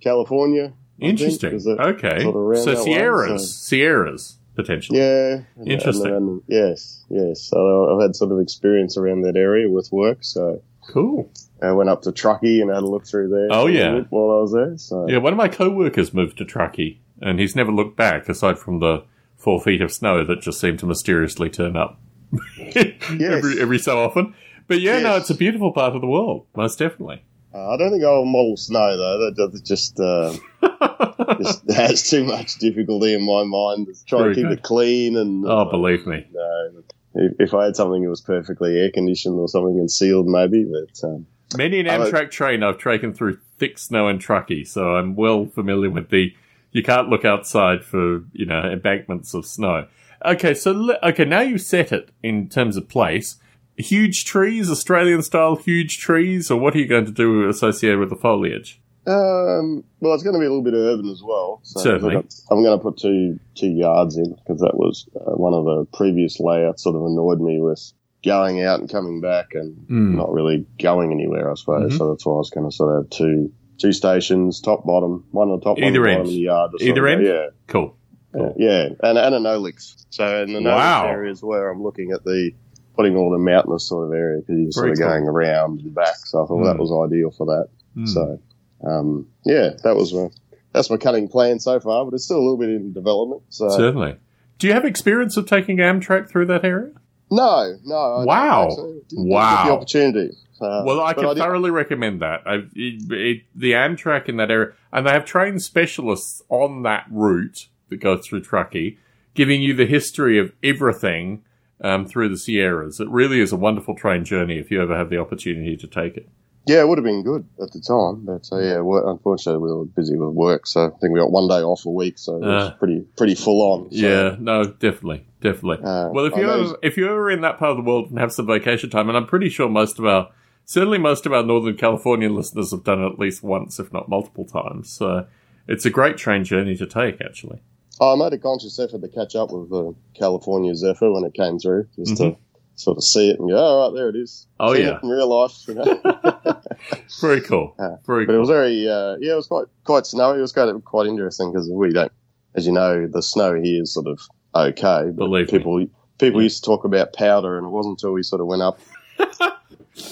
California. 0.00 0.72
I 1.00 1.06
think, 1.06 1.20
Interesting. 1.20 1.54
it 1.54 1.80
Okay. 1.80 2.20
sort 2.22 2.56
of 2.56 2.62
So 2.62 2.70
that 2.72 2.78
way, 2.78 2.84
Sierras, 2.84 3.50
so- 3.54 3.68
Sierras, 3.68 4.38
potentially. 4.54 4.98
Yeah. 4.98 5.40
and- 5.56 5.68
Interesting. 5.68 6.06
and- 6.14 6.16
and- 6.28 6.42
yes, 6.48 7.02
yes. 7.08 7.40
So 7.40 7.94
I've 7.96 8.02
had 8.02 8.14
sort 8.14 8.30
of 8.32 8.38
experience 8.40 8.96
around 8.96 9.22
that 9.22 9.36
area 9.36 9.68
with 9.70 9.90
work. 9.90 10.18
So 10.20 10.60
Cool. 10.92 11.30
I 11.62 11.72
went 11.72 11.88
up 11.88 12.02
to 12.02 12.12
Truckee 12.12 12.60
and 12.60 12.70
had 12.70 12.82
a 12.82 12.86
look 12.86 13.06
through 13.06 13.28
there. 13.28 13.48
Oh, 13.50 13.66
yeah. 13.66 14.00
While 14.10 14.38
I 14.38 14.42
was 14.42 14.52
there. 14.52 14.76
So 14.76 15.08
Yeah, 15.08 15.18
one 15.18 15.32
of 15.32 15.36
my 15.36 15.48
co-workers 15.48 16.12
moved 16.12 16.38
to 16.38 16.44
Truckee, 16.44 17.00
and 17.20 17.40
he's 17.40 17.56
never 17.56 17.72
looked 17.72 17.96
back 17.96 18.28
aside 18.28 18.58
from 18.58 18.80
the 18.80 19.04
four 19.36 19.60
feet 19.60 19.80
of 19.80 19.90
snow 19.92 20.24
that 20.24 20.40
just 20.40 20.60
seem 20.60 20.76
to 20.78 20.86
mysteriously 20.86 21.50
turn 21.50 21.76
up 21.76 21.98
every 22.58 23.60
every 23.60 23.78
so 23.78 23.98
often. 23.98 24.34
But 24.68 24.80
yeah, 24.80 25.00
no, 25.00 25.16
it's 25.16 25.30
a 25.30 25.34
beautiful 25.34 25.72
part 25.72 25.94
of 25.94 26.00
the 26.00 26.06
world, 26.06 26.46
most 26.54 26.78
definitely. 26.78 27.22
Uh, 27.54 27.70
I 27.70 27.76
don't 27.76 27.90
think 27.90 28.04
I'll 28.04 28.24
model 28.24 28.56
snow 28.56 28.96
though. 28.96 29.18
That, 29.18 29.50
that 29.52 29.64
just, 29.64 30.00
uh, 30.00 30.32
just 31.42 31.70
has 31.70 32.08
too 32.08 32.24
much 32.24 32.56
difficulty 32.58 33.14
in 33.14 33.24
my 33.26 33.44
mind. 33.44 33.88
Trying 34.06 34.30
to 34.30 34.34
keep 34.34 34.44
good. 34.44 34.58
it 34.58 34.62
clean 34.62 35.16
and. 35.16 35.44
oh, 35.46 35.58
uh, 35.58 35.64
believe 35.70 36.06
me. 36.06 36.26
no. 36.32 36.82
If, 37.14 37.32
if 37.38 37.54
I 37.54 37.66
had 37.66 37.76
something 37.76 38.02
that 38.02 38.08
was 38.10 38.20
perfectly 38.20 38.78
air 38.80 38.90
conditioned 38.90 39.38
or 39.38 39.48
something 39.48 39.78
and 39.78 39.90
sealed, 39.90 40.26
maybe. 40.26 40.64
But 40.64 41.08
um, 41.08 41.26
Many 41.56 41.80
an 41.80 41.86
like- 41.86 42.12
Amtrak 42.12 42.30
train 42.30 42.62
I've 42.62 42.78
taken 42.78 43.12
through 43.12 43.38
thick 43.58 43.78
snow 43.78 44.08
in 44.08 44.18
Truckee, 44.18 44.64
so 44.64 44.96
I'm 44.96 45.14
well 45.16 45.46
familiar 45.46 45.90
with 45.90 46.10
the. 46.10 46.34
You 46.70 46.82
can't 46.82 47.08
look 47.10 47.24
outside 47.24 47.84
for 47.84 48.22
you 48.32 48.46
know 48.46 48.60
embankments 48.62 49.34
of 49.34 49.46
snow. 49.46 49.86
Okay, 50.24 50.54
so 50.54 50.96
okay, 51.02 51.24
now 51.24 51.40
you've 51.40 51.60
set 51.60 51.92
it 51.92 52.10
in 52.22 52.48
terms 52.48 52.76
of 52.76 52.88
place. 52.88 53.36
Huge 53.76 54.24
trees, 54.24 54.70
Australian 54.70 55.22
style 55.22 55.56
huge 55.56 55.98
trees, 55.98 56.50
or 56.50 56.58
what 56.60 56.74
are 56.74 56.78
you 56.78 56.86
going 56.86 57.06
to 57.06 57.12
do 57.12 57.48
associated 57.48 57.98
with 57.98 58.10
the 58.10 58.16
foliage? 58.16 58.80
Um, 59.06 59.82
well, 60.00 60.14
it's 60.14 60.22
going 60.22 60.34
to 60.34 60.38
be 60.40 60.46
a 60.46 60.48
little 60.48 60.62
bit 60.62 60.74
urban 60.74 61.08
as 61.10 61.22
well. 61.22 61.60
So 61.64 61.80
Certainly. 61.80 62.16
I'm 62.50 62.62
going 62.62 62.78
to 62.78 62.82
put 62.82 62.98
two 62.98 63.38
two 63.54 63.68
yards 63.70 64.16
in 64.16 64.32
because 64.34 64.60
that 64.60 64.74
was 64.76 65.08
uh, 65.16 65.32
one 65.36 65.54
of 65.54 65.64
the 65.64 65.86
previous 65.92 66.38
layouts. 66.40 66.82
Sort 66.84 66.96
of 66.96 67.02
annoyed 67.02 67.40
me 67.40 67.60
with 67.60 67.92
going 68.24 68.62
out 68.62 68.78
and 68.80 68.88
coming 68.88 69.20
back 69.20 69.54
and 69.54 69.76
Mm. 69.88 70.14
not 70.16 70.32
really 70.32 70.64
going 70.80 71.10
anywhere. 71.12 71.50
I 71.50 71.54
suppose 71.54 71.92
Mhm. 71.94 71.98
so. 71.98 72.08
That's 72.10 72.24
why 72.24 72.34
I 72.34 72.38
was 72.38 72.50
going 72.50 72.70
to 72.70 72.74
sort 72.74 72.96
of 72.96 73.02
have 73.04 73.10
two 73.10 73.50
two 73.78 73.92
stations, 73.92 74.60
top 74.60 74.84
bottom, 74.86 75.24
one 75.32 75.50
on 75.50 75.60
top, 75.60 75.76
one 75.78 75.84
Either 75.84 76.00
on 76.00 76.04
the 76.04 76.10
end. 76.10 76.18
bottom 76.18 76.26
of 76.28 76.34
the 76.34 76.40
yard. 76.40 76.70
Either 76.80 77.06
end? 77.08 77.26
yeah. 77.26 77.46
Cool. 77.66 77.96
Yeah, 78.34 78.52
yeah, 78.56 78.88
and 79.02 79.18
and 79.18 79.34
a 79.34 79.38
Nolix. 79.38 80.04
So 80.10 80.42
in 80.44 80.52
the 80.52 80.60
Nolix 80.60 80.76
Wow. 80.76 81.06
area 81.08 81.32
is 81.32 81.42
where 81.42 81.70
I'm 81.70 81.82
looking 81.82 82.12
at 82.12 82.22
the 82.24 82.52
putting 82.96 83.16
all 83.16 83.30
the 83.30 83.38
mountainous 83.38 83.84
sort 83.88 84.06
of 84.06 84.14
area 84.14 84.40
because 84.40 84.56
you're 84.60 84.70
sort 84.72 84.90
of 84.90 84.98
cool. 84.98 85.08
going 85.08 85.24
around 85.24 85.80
and 85.80 85.94
back. 85.94 86.14
So 86.26 86.44
I 86.44 86.46
thought 86.46 86.60
Mm. 86.60 86.64
that 86.66 86.78
was 86.78 86.92
ideal 87.10 87.30
for 87.30 87.46
that. 87.46 87.68
Mm. 87.96 88.08
So 88.08 88.38
um, 88.86 89.28
yeah, 89.44 89.70
that 89.84 89.94
was 89.96 90.12
my 90.12 90.28
that's 90.72 90.88
my 90.90 90.96
cutting 90.96 91.28
plan 91.28 91.60
so 91.60 91.78
far, 91.80 92.04
but 92.04 92.14
it's 92.14 92.24
still 92.24 92.38
a 92.38 92.42
little 92.42 92.56
bit 92.56 92.70
in 92.70 92.92
development. 92.92 93.42
So 93.50 93.68
Certainly. 93.68 94.16
Do 94.58 94.66
you 94.68 94.72
have 94.74 94.84
experience 94.84 95.36
of 95.36 95.46
taking 95.46 95.78
Amtrak 95.78 96.28
through 96.30 96.46
that 96.46 96.64
area? 96.64 96.92
no, 97.30 97.76
no, 97.84 97.94
I 97.96 98.24
Wow. 98.24 98.68
Wow. 99.12 99.56
get 99.62 99.66
the 99.66 99.72
opportunity. 99.72 100.30
Uh, 100.60 100.82
Well, 100.86 101.00
I 101.00 101.12
can 101.14 101.24
did- 101.24 101.38
thoroughly 101.38 101.70
recommend 101.70 102.20
that. 102.22 102.42
I've, 102.46 102.70
it, 102.76 103.10
it, 103.10 103.42
the 103.54 103.72
Amtrak 103.72 104.28
in 104.28 104.36
that 104.36 104.50
area, 104.50 104.72
and 104.92 105.06
they 105.06 105.10
have 105.10 105.24
trained 105.24 105.62
specialists 105.62 106.42
on 106.48 106.82
that 106.84 107.06
route 107.10 107.68
that 107.88 107.96
goes 107.96 108.26
through 108.26 108.42
Truckee, 108.42 108.98
giving 109.34 109.60
you 109.62 109.74
the 109.74 109.86
history 109.86 110.38
of 110.38 110.52
everything 110.62 111.42
um, 111.80 112.06
through 112.06 112.28
the 112.28 112.36
Sierras. 112.38 113.00
It 113.00 113.08
really 113.08 113.40
is 113.40 113.50
a 113.50 113.56
wonderful 113.56 113.94
train 113.96 114.24
journey 114.24 114.58
if 114.58 114.70
you 114.70 114.80
ever 114.80 114.96
have 114.96 115.10
the 115.10 115.18
opportunity 115.18 115.76
to 115.76 115.86
take 115.86 116.16
it. 116.16 116.28
Yeah, 116.66 116.80
it 116.80 116.88
would 116.88 116.98
have 116.98 117.04
been 117.04 117.24
good 117.24 117.44
at 117.60 117.72
the 117.72 117.80
time, 117.80 118.24
but 118.24 118.48
uh, 118.52 118.58
yeah, 118.60 118.78
unfortunately 119.10 119.60
we 119.62 119.74
were 119.74 119.84
busy 119.84 120.16
with 120.16 120.30
work, 120.30 120.66
so 120.68 120.86
I 120.86 120.90
think 121.00 121.12
we 121.12 121.18
got 121.18 121.32
one 121.32 121.48
day 121.48 121.60
off 121.62 121.84
a 121.86 121.90
week, 121.90 122.18
so 122.18 122.36
it 122.36 122.42
was 122.42 122.64
Uh. 122.68 122.74
pretty 122.78 123.00
pretty 123.16 123.34
full 123.34 123.60
on. 123.72 123.90
So, 123.90 123.96
yeah, 123.96 124.36
no, 124.38 124.64
definitely, 124.64 125.26
definitely. 125.40 125.84
Uh, 125.84 126.10
well, 126.12 126.24
if 126.26 126.36
you 126.36 126.48
ever, 126.48 126.76
if 126.82 126.96
you're 126.96 127.10
ever 127.10 127.30
in 127.32 127.40
that 127.40 127.58
part 127.58 127.72
of 127.72 127.76
the 127.78 127.82
world 127.82 128.10
and 128.10 128.18
have 128.20 128.32
some 128.32 128.46
vacation 128.46 128.90
time, 128.90 129.08
and 129.08 129.16
I'm 129.18 129.26
pretty 129.26 129.48
sure 129.48 129.68
most 129.68 129.98
of 129.98 130.04
our 130.06 130.28
certainly 130.64 130.98
most 130.98 131.26
of 131.26 131.32
our 131.32 131.42
Northern 131.42 131.76
California 131.76 132.30
listeners 132.30 132.70
have 132.70 132.84
done 132.84 133.02
it 133.02 133.12
at 133.12 133.18
least 133.18 133.42
once, 133.42 133.80
if 133.80 133.92
not 133.92 134.08
multiple 134.08 134.44
times. 134.44 134.88
So 134.90 135.26
it's 135.66 135.84
a 135.84 135.90
great 135.90 136.16
train 136.16 136.44
journey 136.44 136.76
to 136.76 136.86
take, 136.86 137.20
actually. 137.20 137.60
I 138.00 138.14
made 138.14 138.32
a 138.32 138.38
conscious 138.38 138.78
effort 138.78 139.00
to 139.00 139.08
catch 139.08 139.34
up 139.34 139.50
with 139.52 139.68
the 139.70 139.94
California 140.14 140.74
Zephyr 140.76 141.10
when 141.12 141.24
it 141.24 141.34
came 141.34 141.58
through, 141.58 141.88
just 141.96 142.16
to 142.18 142.36
sort 142.82 142.96
of 142.98 143.04
see 143.04 143.30
it 143.30 143.38
and 143.38 143.48
go, 143.48 143.56
"All 143.56 143.88
right, 143.90 143.96
there 143.96 144.08
it 144.08 144.16
is." 144.16 144.46
Oh, 144.60 144.74
See 144.74 144.82
yeah. 144.82 144.98
in 145.02 145.08
real 145.08 145.28
life. 145.28 145.52
You 145.68 145.74
know? 145.74 146.00
Very 147.20 147.40
cool. 147.40 147.74
Yeah. 147.78 147.96
Very 148.06 148.26
but 148.26 148.34
it 148.34 148.38
was 148.38 148.48
very, 148.48 148.88
uh, 148.88 149.16
yeah, 149.20 149.32
it 149.32 149.36
was 149.36 149.46
quite 149.46 149.66
quite 149.84 150.06
snowy. 150.06 150.38
It 150.38 150.42
was 150.42 150.52
quite 150.52 150.72
quite 150.84 151.06
interesting 151.06 151.52
because 151.52 151.68
we 151.70 151.92
don't, 151.92 152.10
as 152.54 152.66
you 152.66 152.72
know, 152.72 153.06
the 153.06 153.22
snow 153.22 153.54
here 153.54 153.82
is 153.82 153.92
sort 153.94 154.06
of 154.08 154.20
okay. 154.54 155.04
But 155.06 155.16
Believe 155.16 155.52
me. 155.52 155.58
people 155.58 155.86
people 156.18 156.42
used 156.42 156.62
to 156.62 156.66
talk 156.66 156.84
about 156.84 157.12
powder, 157.12 157.56
and 157.56 157.66
it 157.66 157.70
wasn't 157.70 157.92
until 158.00 158.12
we 158.12 158.22
sort 158.22 158.40
of 158.40 158.46
went 158.48 158.62
up 158.62 158.78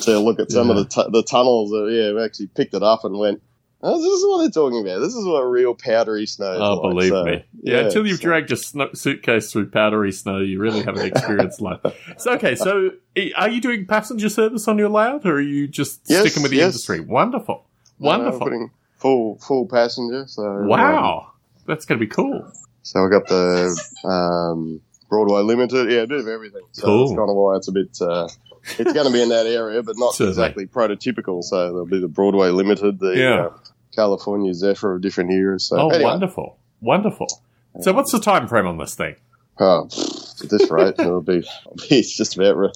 to 0.02 0.18
look 0.18 0.38
at 0.40 0.50
some 0.50 0.70
of 0.70 0.76
the 0.76 0.84
tu- 0.84 1.10
the 1.10 1.22
tunnels 1.22 1.70
that 1.70 1.90
yeah, 1.90 2.12
we 2.12 2.22
actually 2.24 2.48
picked 2.48 2.74
it 2.74 2.82
up 2.82 3.04
and 3.04 3.18
went. 3.18 3.42
Oh, 3.82 3.96
this 3.98 4.06
is 4.12 4.26
what 4.26 4.38
they're 4.42 4.50
talking 4.50 4.80
about. 4.80 4.98
This 5.00 5.14
is 5.14 5.24
what 5.24 5.40
real 5.42 5.74
powdery 5.74 6.26
snow 6.26 6.52
is 6.52 6.60
Oh, 6.60 6.74
like." 6.74 6.90
believe 6.94 7.08
So, 7.10 7.24
me. 7.24 7.44
Yeah, 7.62 7.78
until 7.78 8.06
you've 8.06 8.18
so- 8.18 8.22
dragged 8.24 8.50
your 8.50 8.56
sno- 8.58 8.92
suitcase 8.92 9.50
through 9.50 9.70
powdery 9.70 10.12
snow, 10.12 10.38
you 10.38 10.60
really 10.60 10.82
haven't 10.82 11.06
experienced 11.06 11.60
life. 11.62 11.80
So, 12.18 12.32
okay, 12.34 12.54
so 12.56 12.90
are 13.36 13.48
you 13.48 13.60
doing 13.60 13.86
passenger 13.86 14.28
service 14.28 14.68
on 14.68 14.76
your 14.78 14.90
layout, 14.90 15.24
or 15.24 15.34
are 15.36 15.40
you 15.40 15.66
just 15.66 16.02
Yes, 16.06 16.20
sticking 16.20 16.42
with 16.42 16.50
the 16.50 16.58
yes. 16.58 16.66
industry? 16.74 17.00
Wonderful. 17.00 17.64
No, 17.98 18.10
we're 18.10 18.16
Wonderful. 18.18 18.70
full 18.96 19.38
full 19.38 19.66
passenger. 19.66 20.26
So 20.26 20.42
um, 20.44 20.66
wow. 20.68 21.32
That's 21.66 21.84
going 21.86 21.98
to 21.98 22.04
be 22.04 22.10
cool. 22.10 22.50
So 22.82 23.04
I 23.04 23.08
got 23.10 23.28
the 23.28 23.80
um, 24.04 24.80
Broadway 25.08 25.42
Limited. 25.42 25.90
Yeah, 25.90 26.00
a 26.00 26.06
bit 26.06 26.20
of 26.20 26.28
everything. 26.28 26.62
So 26.72 26.82
Cool. 26.86 27.06
that's 27.08 27.18
kind 27.18 27.30
of 27.30 27.36
why 27.36 27.56
it's 27.56 27.68
a 27.68 27.72
bit. 27.72 27.96
Uh, 28.00 28.28
it's 28.78 28.92
going 28.92 29.06
to 29.06 29.12
be 29.12 29.22
in 29.22 29.28
that 29.30 29.46
area, 29.46 29.82
but 29.82 29.96
not 29.98 30.14
Certainly. 30.14 30.30
exactly 30.30 30.66
prototypical. 30.66 31.42
So 31.42 31.56
there'll 31.68 31.86
be 31.86 32.00
the 32.00 32.08
Broadway 32.08 32.50
Limited, 32.50 32.98
the 32.98 33.16
Yeah. 33.16 33.46
uh, 33.46 33.56
California 33.94 34.54
Zephyr 34.54 34.94
of 34.94 35.02
different 35.02 35.30
eras. 35.32 35.66
So 35.68 35.76
Oh, 35.78 35.88
anyway, 35.88 36.04
wonderful. 36.04 36.58
Wonderful. 36.80 37.26
So, 37.82 37.92
what's 37.92 38.10
the 38.12 38.18
time 38.20 38.48
frame 38.48 38.66
on 38.66 38.78
this 38.78 38.94
thing? 38.94 39.16
oh, 39.60 39.84
at 40.42 40.48
this 40.48 40.70
rate, 40.70 40.94
it'll 40.98 41.20
be, 41.20 41.46
it's 41.90 42.16
just 42.16 42.36
about 42.36 42.56
re- 42.56 42.72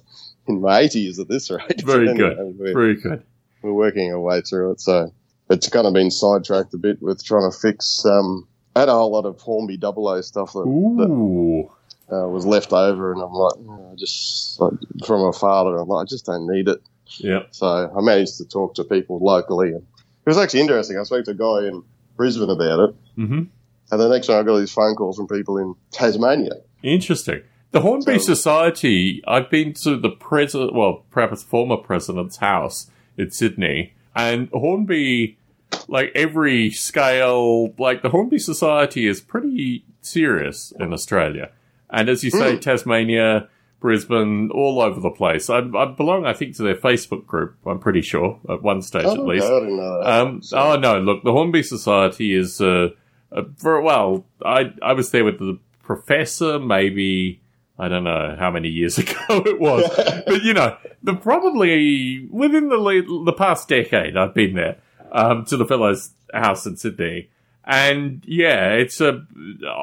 in 0.46 0.60
my 0.60 0.82
80s 0.82 1.18
at 1.18 1.28
this 1.28 1.50
rate. 1.50 1.82
Very 1.84 2.08
Anyway, 2.10 2.34
good. 2.34 2.58
We're, 2.58 2.72
Very 2.74 2.94
good. 2.96 3.22
we're 3.62 3.72
working 3.72 4.12
our 4.12 4.20
way 4.20 4.40
through 4.42 4.72
it. 4.72 4.80
So 4.80 5.12
it's 5.50 5.68
kind 5.68 5.86
of 5.86 5.94
been 5.94 6.10
sidetracked 6.10 6.74
a 6.74 6.78
bit 6.78 7.00
with 7.02 7.24
trying 7.24 7.50
to 7.50 7.56
fix. 7.56 8.04
Um, 8.04 8.46
I 8.76 8.80
had 8.80 8.88
a 8.88 8.92
whole 8.92 9.10
lot 9.12 9.24
of 9.24 9.40
Hornby 9.40 9.78
Double 9.78 10.10
A 10.12 10.22
stuff 10.22 10.52
that, 10.52 10.58
that. 10.64 11.68
Uh, 12.12 12.28
was 12.28 12.44
left 12.46 12.72
over, 12.72 13.12
and 13.12 13.22
I'm 13.22 13.32
like, 13.32 13.54
oh, 13.68 13.94
just 13.98 14.60
like 14.60 14.72
from 15.06 15.22
my 15.22 15.32
father, 15.38 15.76
I'm 15.78 15.88
like, 15.88 16.06
I 16.06 16.08
just 16.08 16.26
don't 16.26 16.46
need 16.46 16.68
it. 16.68 16.80
Yeah. 17.18 17.40
So 17.50 17.66
I 17.66 18.00
managed 18.00 18.36
to 18.38 18.44
talk 18.46 18.74
to 18.74 18.84
people 18.84 19.18
locally, 19.20 19.68
and 19.68 19.82
it 19.82 20.26
was 20.26 20.38
actually 20.38 20.60
interesting. 20.60 20.98
I 20.98 21.02
spoke 21.04 21.24
to 21.26 21.30
a 21.32 21.34
guy 21.34 21.68
in 21.68 21.82
Brisbane 22.16 22.50
about 22.50 22.88
it, 22.90 22.94
hmm 23.16 23.42
and 23.90 24.00
the 24.00 24.08
next 24.08 24.28
time 24.28 24.38
I 24.40 24.42
got 24.42 24.58
these 24.58 24.72
phone 24.72 24.94
calls 24.96 25.16
from 25.18 25.28
people 25.28 25.58
in 25.58 25.74
Tasmania. 25.92 26.54
Interesting. 26.82 27.42
The 27.70 27.80
Hornby 27.80 28.18
So- 28.18 28.34
Society, 28.34 29.22
I've 29.26 29.50
been 29.50 29.74
to 29.84 29.96
the 29.98 30.08
president, 30.08 30.74
well, 30.74 31.04
perhaps 31.10 31.42
former 31.42 31.76
president's 31.76 32.38
house 32.38 32.90
in 33.18 33.30
Sydney, 33.30 33.92
and 34.16 34.48
Hornby, 34.50 35.36
like 35.86 36.12
every 36.14 36.70
scale, 36.70 37.74
like 37.78 38.02
the 38.02 38.08
Hornby 38.08 38.38
Society 38.38 39.06
is 39.06 39.20
pretty 39.20 39.84
serious 40.00 40.72
in 40.80 40.92
Australia. 40.92 41.50
And 41.90 42.08
as 42.08 42.24
you 42.24 42.30
say, 42.30 42.56
Tasmania, 42.58 43.48
Brisbane, 43.80 44.50
all 44.50 44.80
over 44.80 44.98
the 45.00 45.10
place. 45.10 45.50
I, 45.50 45.58
I 45.58 45.84
belong, 45.86 46.24
I 46.26 46.32
think, 46.32 46.56
to 46.56 46.62
their 46.62 46.74
Facebook 46.74 47.26
group, 47.26 47.56
I'm 47.66 47.78
pretty 47.78 48.00
sure, 48.02 48.40
at 48.48 48.62
one 48.62 48.80
stage 48.82 49.04
at 49.04 49.18
Oh, 49.18 49.24
least. 49.24 49.44
okay, 49.44 49.54
I 49.56 49.60
didn't. 49.60 50.06
Um, 50.06 50.40
oh 50.54 50.76
no! 50.78 51.00
Look, 51.00 51.22
the 51.22 51.32
Hornby 51.32 51.62
Society 51.62 52.34
is 52.34 52.60
uh, 52.60 52.88
uh, 53.30 53.42
for 53.58 53.80
well. 53.82 54.24
I 54.44 54.72
I 54.82 54.94
was 54.94 55.10
there 55.10 55.24
with 55.24 55.38
the 55.38 55.58
professor. 55.82 56.58
Maybe 56.58 57.42
I 57.78 57.88
don't 57.88 58.04
know 58.04 58.34
how 58.38 58.50
many 58.50 58.68
years 58.68 58.96
ago 59.04 59.42
it 59.44 59.60
was, 59.60 59.88
but 60.26 60.42
you 60.42 60.54
know, 60.54 60.76
the 61.02 61.14
probably 61.14 62.26
within 62.30 62.68
the 62.70 63.22
the 63.26 63.32
past 63.34 63.68
decade, 63.68 64.16
I've 64.16 64.34
been 64.34 64.54
there 64.54 64.78
um, 65.12 65.44
to 65.46 65.56
the 65.58 65.66
fellow's 65.66 66.10
house 66.32 66.64
in 66.66 66.76
Sydney, 66.76 67.28
and 67.66 68.22
yeah, 68.26 68.72
it's 68.72 69.00
a 69.00 69.24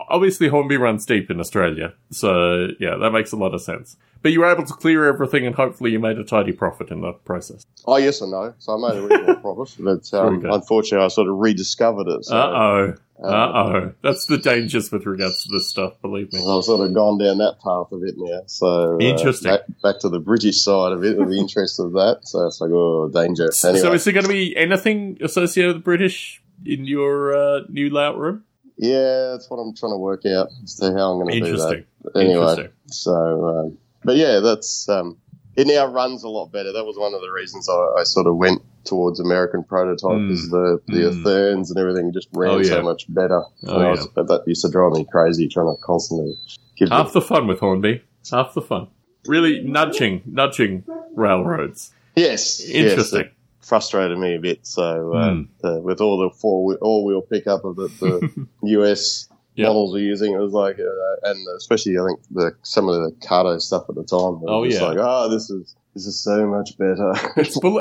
obviously 0.10 0.48
Hornby 0.48 0.78
runs 0.78 1.06
deep 1.06 1.30
in 1.32 1.40
Australia, 1.40 1.94
so 2.12 2.68
yeah, 2.80 2.96
that 2.98 3.12
makes 3.12 3.32
a 3.32 3.38
lot 3.38 3.54
of 3.54 3.62
sense. 3.62 3.98
But 4.22 4.32
you 4.32 4.42
were 4.42 4.52
able 4.52 4.66
to 4.66 4.74
clear 4.74 5.06
everything, 5.08 5.48
and 5.48 5.56
hopefully, 5.56 5.92
you 5.92 6.00
made 6.00 6.20
a 6.20 6.24
tidy 6.24 6.52
profit 6.52 6.92
in 6.92 7.02
the 7.02 7.14
process. 7.14 7.66
oh 7.86 7.98
yes 7.98 8.22
and 8.22 8.32
no. 8.32 8.54
So 8.60 8.74
I 8.74 8.90
made 8.90 9.00
a 9.00 9.02
reasonable 9.02 9.36
profit, 9.42 9.84
but 9.84 10.14
um, 10.18 10.46
unfortunately, 10.46 11.04
I 11.06 11.08
sort 11.08 11.28
of 11.28 11.38
rediscovered 11.38 12.08
it. 12.08 12.26
So, 12.26 12.38
Uh 12.38 12.52
oh. 12.54 12.94
uh, 13.24 13.28
Uh 13.28 13.64
oh. 13.64 13.94
That's 14.04 14.28
the 14.28 14.38
dangers 14.38 14.92
with 14.92 15.08
regards 15.08 15.44
to 15.44 15.50
this 15.52 15.70
stuff, 15.70 16.00
believe 16.04 16.32
me. 16.34 16.40
I've 16.40 16.64
sort 16.64 16.88
of 16.88 16.94
gone 16.94 17.18
down 17.18 17.40
that 17.40 17.56
path 17.64 17.92
a 17.92 17.98
bit 17.98 18.14
now. 18.18 18.42
So 18.46 18.94
uh, 18.94 18.98
Interesting. 19.00 19.52
Back, 19.54 19.62
back 19.82 20.00
to 20.02 20.10
the 20.10 20.20
British 20.20 20.62
side 20.62 20.92
of 20.92 21.04
it, 21.04 21.18
of 21.18 21.28
the 21.28 21.38
interest 21.40 21.80
of 21.80 21.94
that. 21.94 22.20
So 22.22 22.46
it's 22.46 22.62
like, 22.62 22.70
oh, 22.72 23.10
danger. 23.12 23.50
Anyway. 23.64 23.80
So 23.80 23.92
is 23.94 24.04
there 24.04 24.14
going 24.14 24.26
to 24.26 24.30
be 24.32 24.56
anything 24.56 25.18
associated 25.22 25.78
with 25.78 25.84
British 25.84 26.41
in 26.66 26.86
your 26.86 27.36
uh, 27.36 27.62
new 27.70 27.90
layout 27.90 28.18
room? 28.18 28.44
Yeah, 28.78 29.32
that's 29.32 29.50
what 29.50 29.58
I'm 29.58 29.76
trying 29.76 29.94
to 29.94 29.98
work 29.98 30.26
out 30.26 30.48
as 30.64 30.76
to 30.78 30.86
how 30.94 31.12
I'm 31.12 31.20
going 31.22 31.30
to 31.34 31.40
do 31.40 31.46
that. 31.46 31.50
Interesting. 31.52 31.86
Anyway, 32.16 32.34
Interesting. 32.34 32.70
so 32.88 33.46
um, 33.48 33.78
but 34.04 34.16
yeah, 34.16 34.40
that's 34.40 34.90
um, 34.90 35.18
it. 35.56 35.68
Now 35.68 35.86
runs 35.88 36.24
a 36.24 36.30
lot 36.30 36.52
better. 36.52 36.72
That 36.72 36.86
was 36.86 36.98
one 36.98 37.14
of 37.14 37.22
the 37.22 37.30
reasons 37.30 37.70
I, 37.70 37.74
I 38.00 38.04
sort 38.04 38.26
of 38.28 38.38
went 38.38 38.62
towards 38.84 39.20
American 39.20 39.64
prototype 39.64 40.10
Mm. 40.18 40.28
because 40.30 40.50
the 40.50 40.82
the 40.88 40.94
Mm. 41.12 41.70
And 41.70 41.78
everything 41.78 42.12
just 42.14 42.28
ran 42.34 42.50
Oh, 42.52 42.58
yeah. 42.58 42.64
so 42.70 42.82
much 42.82 43.06
better. 43.14 43.44
Oh, 43.68 43.80
yeah. 43.82 43.92
was- 43.92 44.08
but 44.16 44.28
that 44.30 44.44
used 44.48 44.64
to 44.64 44.72
drive 44.72 44.94
me 44.94 45.06
crazy 45.12 45.48
trying 45.48 45.68
to 45.76 45.80
constantly 45.84 46.34
give 46.78 46.90
them- 46.90 46.98
Half 46.98 47.14
the 47.14 47.22
fun 47.22 47.46
with 47.46 47.60
Hornby. 47.60 48.02
It's 48.22 48.32
half 48.32 48.56
the 48.56 48.62
fun. 48.62 48.88
Really 49.28 49.62
nudging, 49.62 50.24
nudging 50.26 50.84
railroads. 51.16 51.94
yes, 52.16 52.60
yes, 52.68 52.70
Interesting. 52.92 53.20
it 53.22 53.34
frustrated 53.62 54.18
me 54.18 54.36
a 54.36 54.40
bit. 54.40 54.66
So 54.66 55.14
uh, 55.14 55.30
Mm. 55.32 55.48
the, 55.62 55.82
with 55.82 56.02
all 56.02 56.18
the 56.20 56.30
four 56.36 56.76
all 56.82 57.06
wheel 57.06 57.22
pickup 57.22 57.64
of 57.66 57.76
the, 57.76 57.90
the 58.00 58.30
US 58.80 59.28
Yep. 59.56 59.68
models 59.68 59.92
we're 59.94 60.00
using, 60.00 60.34
it 60.34 60.38
was 60.40 60.54
like, 60.54 60.80
uh, 60.80 61.30
and 61.30 61.46
especially 61.58 61.98
I 62.00 62.06
think 62.08 62.20
the 62.32 62.56
some 62.64 62.88
of 62.88 62.96
the 62.96 63.12
Kato 63.28 63.58
stuff 63.58 63.84
at 63.90 63.96
the 63.96 64.04
time. 64.06 64.36
it 64.36 64.42
was 64.44 64.50
Oh, 64.50 64.64
yeah. 64.64 64.82
like 64.84 64.98
oh, 65.00 65.28
this 65.30 65.50
is 65.50 65.76
this 65.94 66.06
is 66.06 66.24
so 66.24 66.48
much 66.48 66.78
better. 66.78 67.14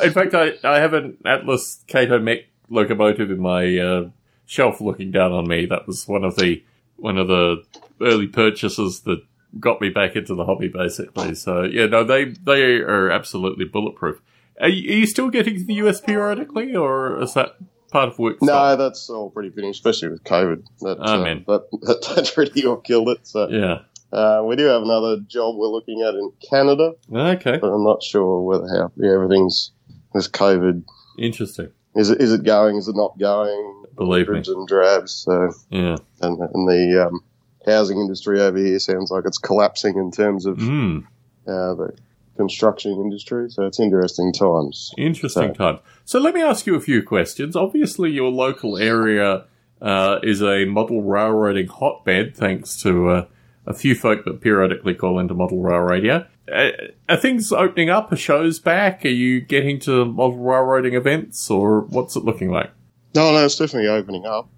In 0.05 0.13
fact, 0.13 0.35
I, 0.35 0.55
I 0.65 0.79
have 0.81 0.95
an 0.95 1.17
Atlas 1.25 1.85
Kato 1.87 2.19
Mech 2.19 2.41
locomotive 2.69 3.31
in 3.31 3.39
my 3.41 3.79
uh, 3.79 4.09
shelf 4.47 4.81
looking 4.81 5.13
down 5.13 5.31
on 5.31 5.47
me. 5.47 5.67
That 5.67 5.87
was 5.87 6.09
one 6.09 6.25
of 6.25 6.35
the 6.37 6.61
one 6.97 7.19
of 7.19 7.29
the 7.29 7.63
early 8.01 8.27
purchases 8.27 9.03
that 9.03 9.23
got 9.61 9.81
me 9.81 9.91
back 9.91 10.17
into 10.17 10.35
the 10.35 10.45
hobby, 10.45 10.67
basically. 10.69 11.37
So 11.37 11.63
yeah, 11.63 11.87
no, 11.87 12.03
they 12.03 12.25
they 12.27 12.63
are 12.79 13.11
absolutely 13.13 13.65
bulletproof. 13.65 14.21
Are 14.61 14.69
you, 14.69 14.91
are 14.91 14.97
you 14.99 15.07
still 15.07 15.31
getting 15.31 15.57
to 15.59 15.65
the 15.65 15.75
US 15.75 16.01
periodically, 16.01 16.75
or 16.77 17.23
is 17.23 17.35
that 17.35 17.57
part 17.91 18.09
of 18.09 18.19
work? 18.19 18.37
No, 18.43 18.77
that's 18.77 19.09
all 19.11 19.31
pretty 19.31 19.51
finished, 19.51 19.79
especially 19.79 20.09
with 20.11 20.25
COVID. 20.25 20.65
That, 20.81 20.99
Oh, 21.01 21.21
uh, 21.21 21.25
man. 21.25 21.45
that, 21.49 21.63
that, 21.83 22.13
that's 22.15 22.37
really 22.37 22.67
what 22.67 22.85
killed 22.85 23.09
it. 23.09 23.27
So 23.27 23.49
Yeah. 23.49 23.81
uh, 24.13 24.43
we 24.47 24.57
do 24.57 24.65
have 24.67 24.83
another 24.83 25.19
job 25.21 25.57
we're 25.57 25.69
looking 25.69 26.03
at 26.03 26.15
in 26.15 26.31
Canada, 26.49 26.93
Okay. 27.13 27.57
but 27.59 27.69
I'm 27.69 27.85
not 27.85 28.03
sure 28.03 28.43
whether 28.43 28.67
how 28.69 28.93
yeah, 28.97 29.13
everything's 29.15 29.73
with 30.13 30.31
COVID. 30.33 30.85
Interesting. 31.19 31.71
Is 31.97 32.11
it 32.11 32.21
is 32.21 32.33
it 32.33 32.45
going? 32.45 32.77
Is 32.77 32.87
it 32.89 32.95
not 32.97 33.19
going? 33.19 33.85
Believe 33.97 34.29
me. 34.29 34.43
And 34.47 34.69
drabs. 34.69 35.11
So 35.13 35.53
Yeah. 35.71 35.97
and, 36.21 36.39
and 36.39 36.69
the 36.69 37.07
um, 37.09 37.21
housing 37.67 37.99
industry 37.99 38.41
over 38.41 38.57
here 38.59 38.79
sounds 38.79 39.11
like 39.11 39.25
it's 39.27 39.39
collapsing 39.39 39.97
in 39.97 40.11
terms 40.13 40.47
of 40.47 40.59
Mm. 40.59 41.05
uh, 41.49 41.75
the 41.75 41.97
construction 42.45 42.93
industry. 42.93 43.51
So 43.51 43.67
it's 43.67 43.79
interesting 43.81 44.33
times. 44.33 44.93
Interesting 44.99 45.55
So- 45.55 45.65
time. 45.65 45.79
So 46.05 46.19
let 46.19 46.33
me 46.35 46.43
ask 46.43 46.67
you 46.67 46.75
a 46.75 46.81
few 46.81 47.03
questions. 47.03 47.55
Obviously, 47.57 48.11
your 48.11 48.31
local 48.31 48.77
area 48.79 49.45
uh, 49.83 50.19
is 50.23 50.43
a 50.43 50.65
model 50.65 51.03
railroading 51.03 51.67
hotbed, 51.69 52.37
thanks 52.37 52.81
to 52.83 52.91
uh, 53.09 53.25
a 53.67 53.75
few 53.75 53.95
folk 53.95 54.25
that 54.25 54.41
periodically 54.41 54.95
call 54.95 55.19
into 55.19 55.35
model 55.35 55.61
rail 55.63 55.81
radio. 55.81 56.27
Uh, 56.53 56.71
are 57.09 57.17
things 57.17 57.53
opening 57.53 57.89
up? 57.91 58.11
Are 58.13 58.17
shows 58.17 58.59
back? 58.59 59.05
Are 59.05 59.09
you 59.25 59.41
getting 59.41 59.79
to 59.81 60.05
model 60.05 60.39
railroading 60.39 60.95
events, 60.95 61.49
or 61.51 61.83
what's 61.83 62.17
it 62.17 62.25
looking 62.25 62.51
like? 62.51 62.71
No, 63.15 63.33
no, 63.33 63.45
it's 63.45 63.57
definitely 63.57 63.89
opening 63.89 64.27
up. 64.27 64.49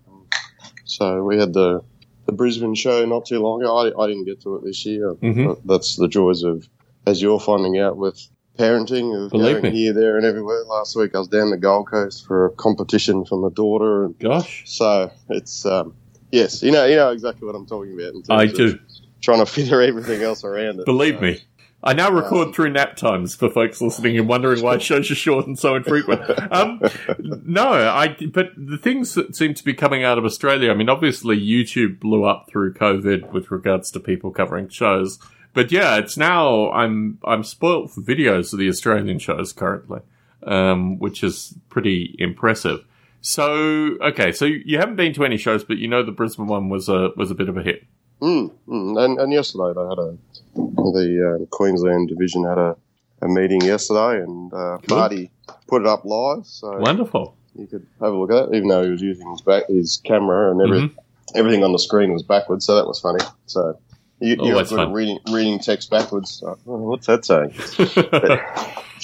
So 0.85 1.23
we 1.23 1.39
had 1.39 1.53
the 1.53 1.83
the 2.27 2.33
Brisbane 2.33 2.75
show 2.75 3.05
not 3.05 3.27
too 3.27 3.41
long 3.41 3.62
ago. 3.62 3.77
I, 3.77 4.05
I 4.05 4.07
didn't 4.07 4.25
get 4.25 4.41
to 4.43 4.57
it 4.57 4.65
this 4.65 4.87
year. 4.87 5.15
Mhm. 5.15 5.47
But 5.47 5.67
That's 5.67 5.97
the 5.97 6.07
joys 6.09 6.43
of, 6.45 6.69
as 7.07 7.21
you're 7.23 7.41
finding 7.41 7.79
out 7.79 7.97
with 7.97 8.21
parenting, 8.59 9.25
of 9.25 9.31
Believe 9.31 9.61
going 9.63 9.73
me. 9.73 9.79
here, 9.81 9.93
there, 9.93 10.17
and 10.17 10.27
everywhere. 10.27 10.63
Last 10.65 10.95
week 10.97 11.15
I 11.15 11.19
was 11.19 11.29
down 11.29 11.51
the 11.51 11.57
Gold 11.57 11.89
Coast 11.89 12.27
for 12.27 12.47
a 12.47 12.51
competition 12.51 13.25
for 13.25 13.39
my 13.39 13.49
daughter, 13.55 14.05
and 14.05 14.19
Gosh, 14.19 14.63
so 14.67 15.11
it's 15.31 15.65
um, 15.67 15.95
yes, 16.31 16.63
you 16.63 16.71
know, 16.71 16.85
you 16.85 16.97
know 16.97 17.11
exactly 17.11 17.47
what 17.47 17.55
I'm 17.57 17.67
talking 17.67 17.99
about. 17.99 18.31
I 18.31 18.47
do. 18.47 18.79
Trying 19.21 19.39
to 19.39 19.47
fit 19.53 19.73
everything 19.73 20.23
else 20.23 20.45
around 20.45 20.81
it. 20.81 20.87
Believe 20.87 21.15
So, 21.17 21.21
me. 21.23 21.41
I 21.85 21.95
now 21.95 22.13
record 22.13 22.49
Um, 22.49 22.53
through 22.53 22.71
nap 22.71 22.95
times 22.95 23.35
for 23.35 23.51
folks 23.51 23.81
listening 23.81 24.17
and 24.17 24.29
wondering 24.29 24.63
why 24.63 24.79
shows 24.79 25.11
are 25.11 25.17
short 25.17 25.49
and 25.49 25.59
so 25.59 25.75
infrequent. 25.75 26.23
Um, 26.53 26.81
no, 27.19 27.73
I. 27.73 28.17
But 28.33 28.51
the 28.57 28.79
things 28.79 29.15
that 29.15 29.35
seem 29.35 29.55
to 29.55 29.65
be 29.65 29.75
coming 29.75 30.05
out 30.05 30.17
of 30.17 30.25
Australia. 30.25 30.71
I 30.71 30.75
mean, 30.75 30.89
obviously 30.89 31.37
YouTube 31.41 31.99
blew 31.99 32.25
up 32.25 32.47
through 32.49 32.75
COVID 32.75 33.33
with 33.33 33.51
regards 33.51 33.91
to 33.93 34.01
people 34.01 34.31
covering 34.31 34.69
shows. 34.69 35.19
But 35.55 35.71
yeah, 35.71 35.97
it's 35.99 36.17
now 36.17 36.71
I'm 36.73 37.19
I'm 37.25 37.45
spoilt 37.45 37.91
for 37.91 38.01
videos 38.01 38.53
of 38.53 38.59
the 38.59 38.69
Australian 38.69 39.19
shows 39.19 39.53
currently, 39.53 40.01
um, 40.45 40.99
which 40.99 41.23
is 41.23 41.55
pretty 41.69 42.17
impressive. 42.19 42.85
So 43.21 43.97
okay, 44.01 44.33
so 44.33 44.45
you 44.47 44.79
haven't 44.79 44.97
been 44.97 45.12
to 45.15 45.25
any 45.25 45.37
shows, 45.37 45.62
but 45.65 45.79
you 45.79 45.88
know 45.88 46.03
the 46.03 46.12
Brisbane 46.12 46.47
one 46.47 46.69
was 46.69 46.88
a 46.88 47.11
was 47.17 47.31
a 47.31 47.35
bit 47.35 47.49
of 47.49 47.57
a 47.57 47.62
hit. 47.62 47.85
Mm, 48.21 48.51
mm. 48.69 49.05
And, 49.05 49.19
and 49.19 49.33
yesterday 49.33 49.73
they 49.75 49.83
had 49.88 49.99
a 49.99 50.17
the 50.55 51.38
uh, 51.43 51.47
Queensland 51.51 52.09
division 52.09 52.45
had 52.45 52.59
a, 52.59 52.77
a 53.21 53.29
meeting 53.29 53.61
yesterday, 53.62 54.23
and 54.23 54.53
uh, 54.53 54.79
Cool. 54.88 54.99
Marty 54.99 55.31
put 55.69 55.83
it 55.83 55.88
up 55.88 56.05
live, 56.05 56.47
so 56.47 56.79
Wonderful. 56.79 57.37
you 57.55 57.67
could 57.67 57.87
have 58.01 58.12
a 58.12 58.17
look 58.17 58.31
at 58.31 58.49
it. 58.53 58.57
Even 58.57 58.69
though 58.69 58.85
he 58.85 58.91
was 58.91 59.03
using 59.03 59.31
his 59.31 59.41
back 59.43 59.65
his 59.69 60.01
camera 60.05 60.51
and 60.51 60.61
every, 60.62 60.88
Mm-hmm. 60.88 61.37
everything 61.38 61.62
on 61.65 61.73
the 61.73 61.79
screen 61.79 62.12
was 62.12 62.23
backwards, 62.23 62.65
so 62.67 62.75
that 62.77 62.87
was 62.87 62.99
funny. 63.01 63.23
So 63.47 63.79
you, 64.23 64.37
you're 64.41 64.55
Always 64.55 64.71
good 64.71 64.81
at 64.81 64.93
reading 64.93 65.19
reading 65.31 65.59
text 65.59 65.91
backwards. 65.91 66.35
So, 66.35 66.57
oh, 66.67 66.77
what's 66.77 67.07
that 67.09 67.25
saying? 67.25 67.51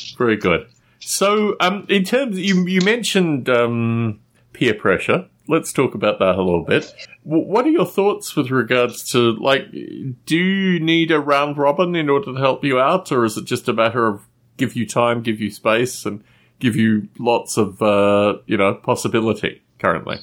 Very 0.17 0.37
good. 0.37 0.69
So, 1.01 1.57
um, 1.61 1.87
in 1.89 2.05
terms, 2.05 2.39
you 2.39 2.67
you 2.67 2.81
mentioned 2.83 3.49
um, 3.49 4.21
peer 4.53 4.75
pressure. 4.75 5.29
Let's 5.49 5.73
talk 5.73 5.95
about 5.95 6.19
that 6.19 6.37
a 6.37 6.43
little 6.43 6.65
bit. 6.65 6.93
What 7.25 7.65
are 7.67 7.71
your 7.71 7.87
thoughts 7.87 8.37
with 8.37 8.51
regards 8.51 9.03
to 9.13 9.33
like, 9.33 9.71
do 9.73 10.37
you 10.37 10.79
need 10.79 11.11
a 11.11 11.19
round 11.19 11.57
robin 11.57 11.97
in 11.97 12.09
order 12.09 12.35
to 12.35 12.39
help 12.39 12.65
you 12.65 12.79
out, 12.79 13.11
or 13.11 13.25
is 13.25 13.37
it 13.37 13.45
just 13.45 13.69
a 13.69 13.73
matter 13.73 14.07
of 14.07 14.23
give 14.57 14.77
you 14.77 14.87
time, 14.87 15.23
give 15.23 15.41
you 15.41 15.51
space, 15.51 16.05
and 16.05 16.23
give 16.61 16.77
you 16.77 17.09
lots 17.19 17.57
of 17.57 17.83
uh, 17.83 18.39
you 18.47 18.57
know 18.57 18.75
possibility 18.75 19.63
currently? 19.81 20.19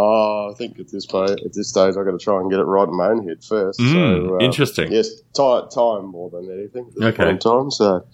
Oh, 0.00 0.50
I 0.52 0.54
think 0.56 0.78
at 0.78 0.90
this 0.90 1.06
point, 1.06 1.30
at 1.30 1.52
this 1.54 1.68
stage, 1.70 1.94
I've 1.98 2.04
got 2.04 2.12
to 2.12 2.18
try 2.18 2.40
and 2.40 2.50
get 2.50 2.60
it 2.60 2.64
right 2.64 2.86
in 2.88 2.96
my 2.96 3.08
own 3.08 3.26
head 3.26 3.42
first. 3.42 3.80
Mm, 3.80 3.92
so, 4.28 4.34
uh, 4.36 4.38
interesting. 4.44 4.92
Yes, 4.92 5.08
time, 5.36 5.68
time 5.70 6.06
more 6.06 6.30
than 6.30 6.50
anything. 6.50 6.90
Okay. 7.02 7.36
Time, 7.38 7.70
so 7.70 8.06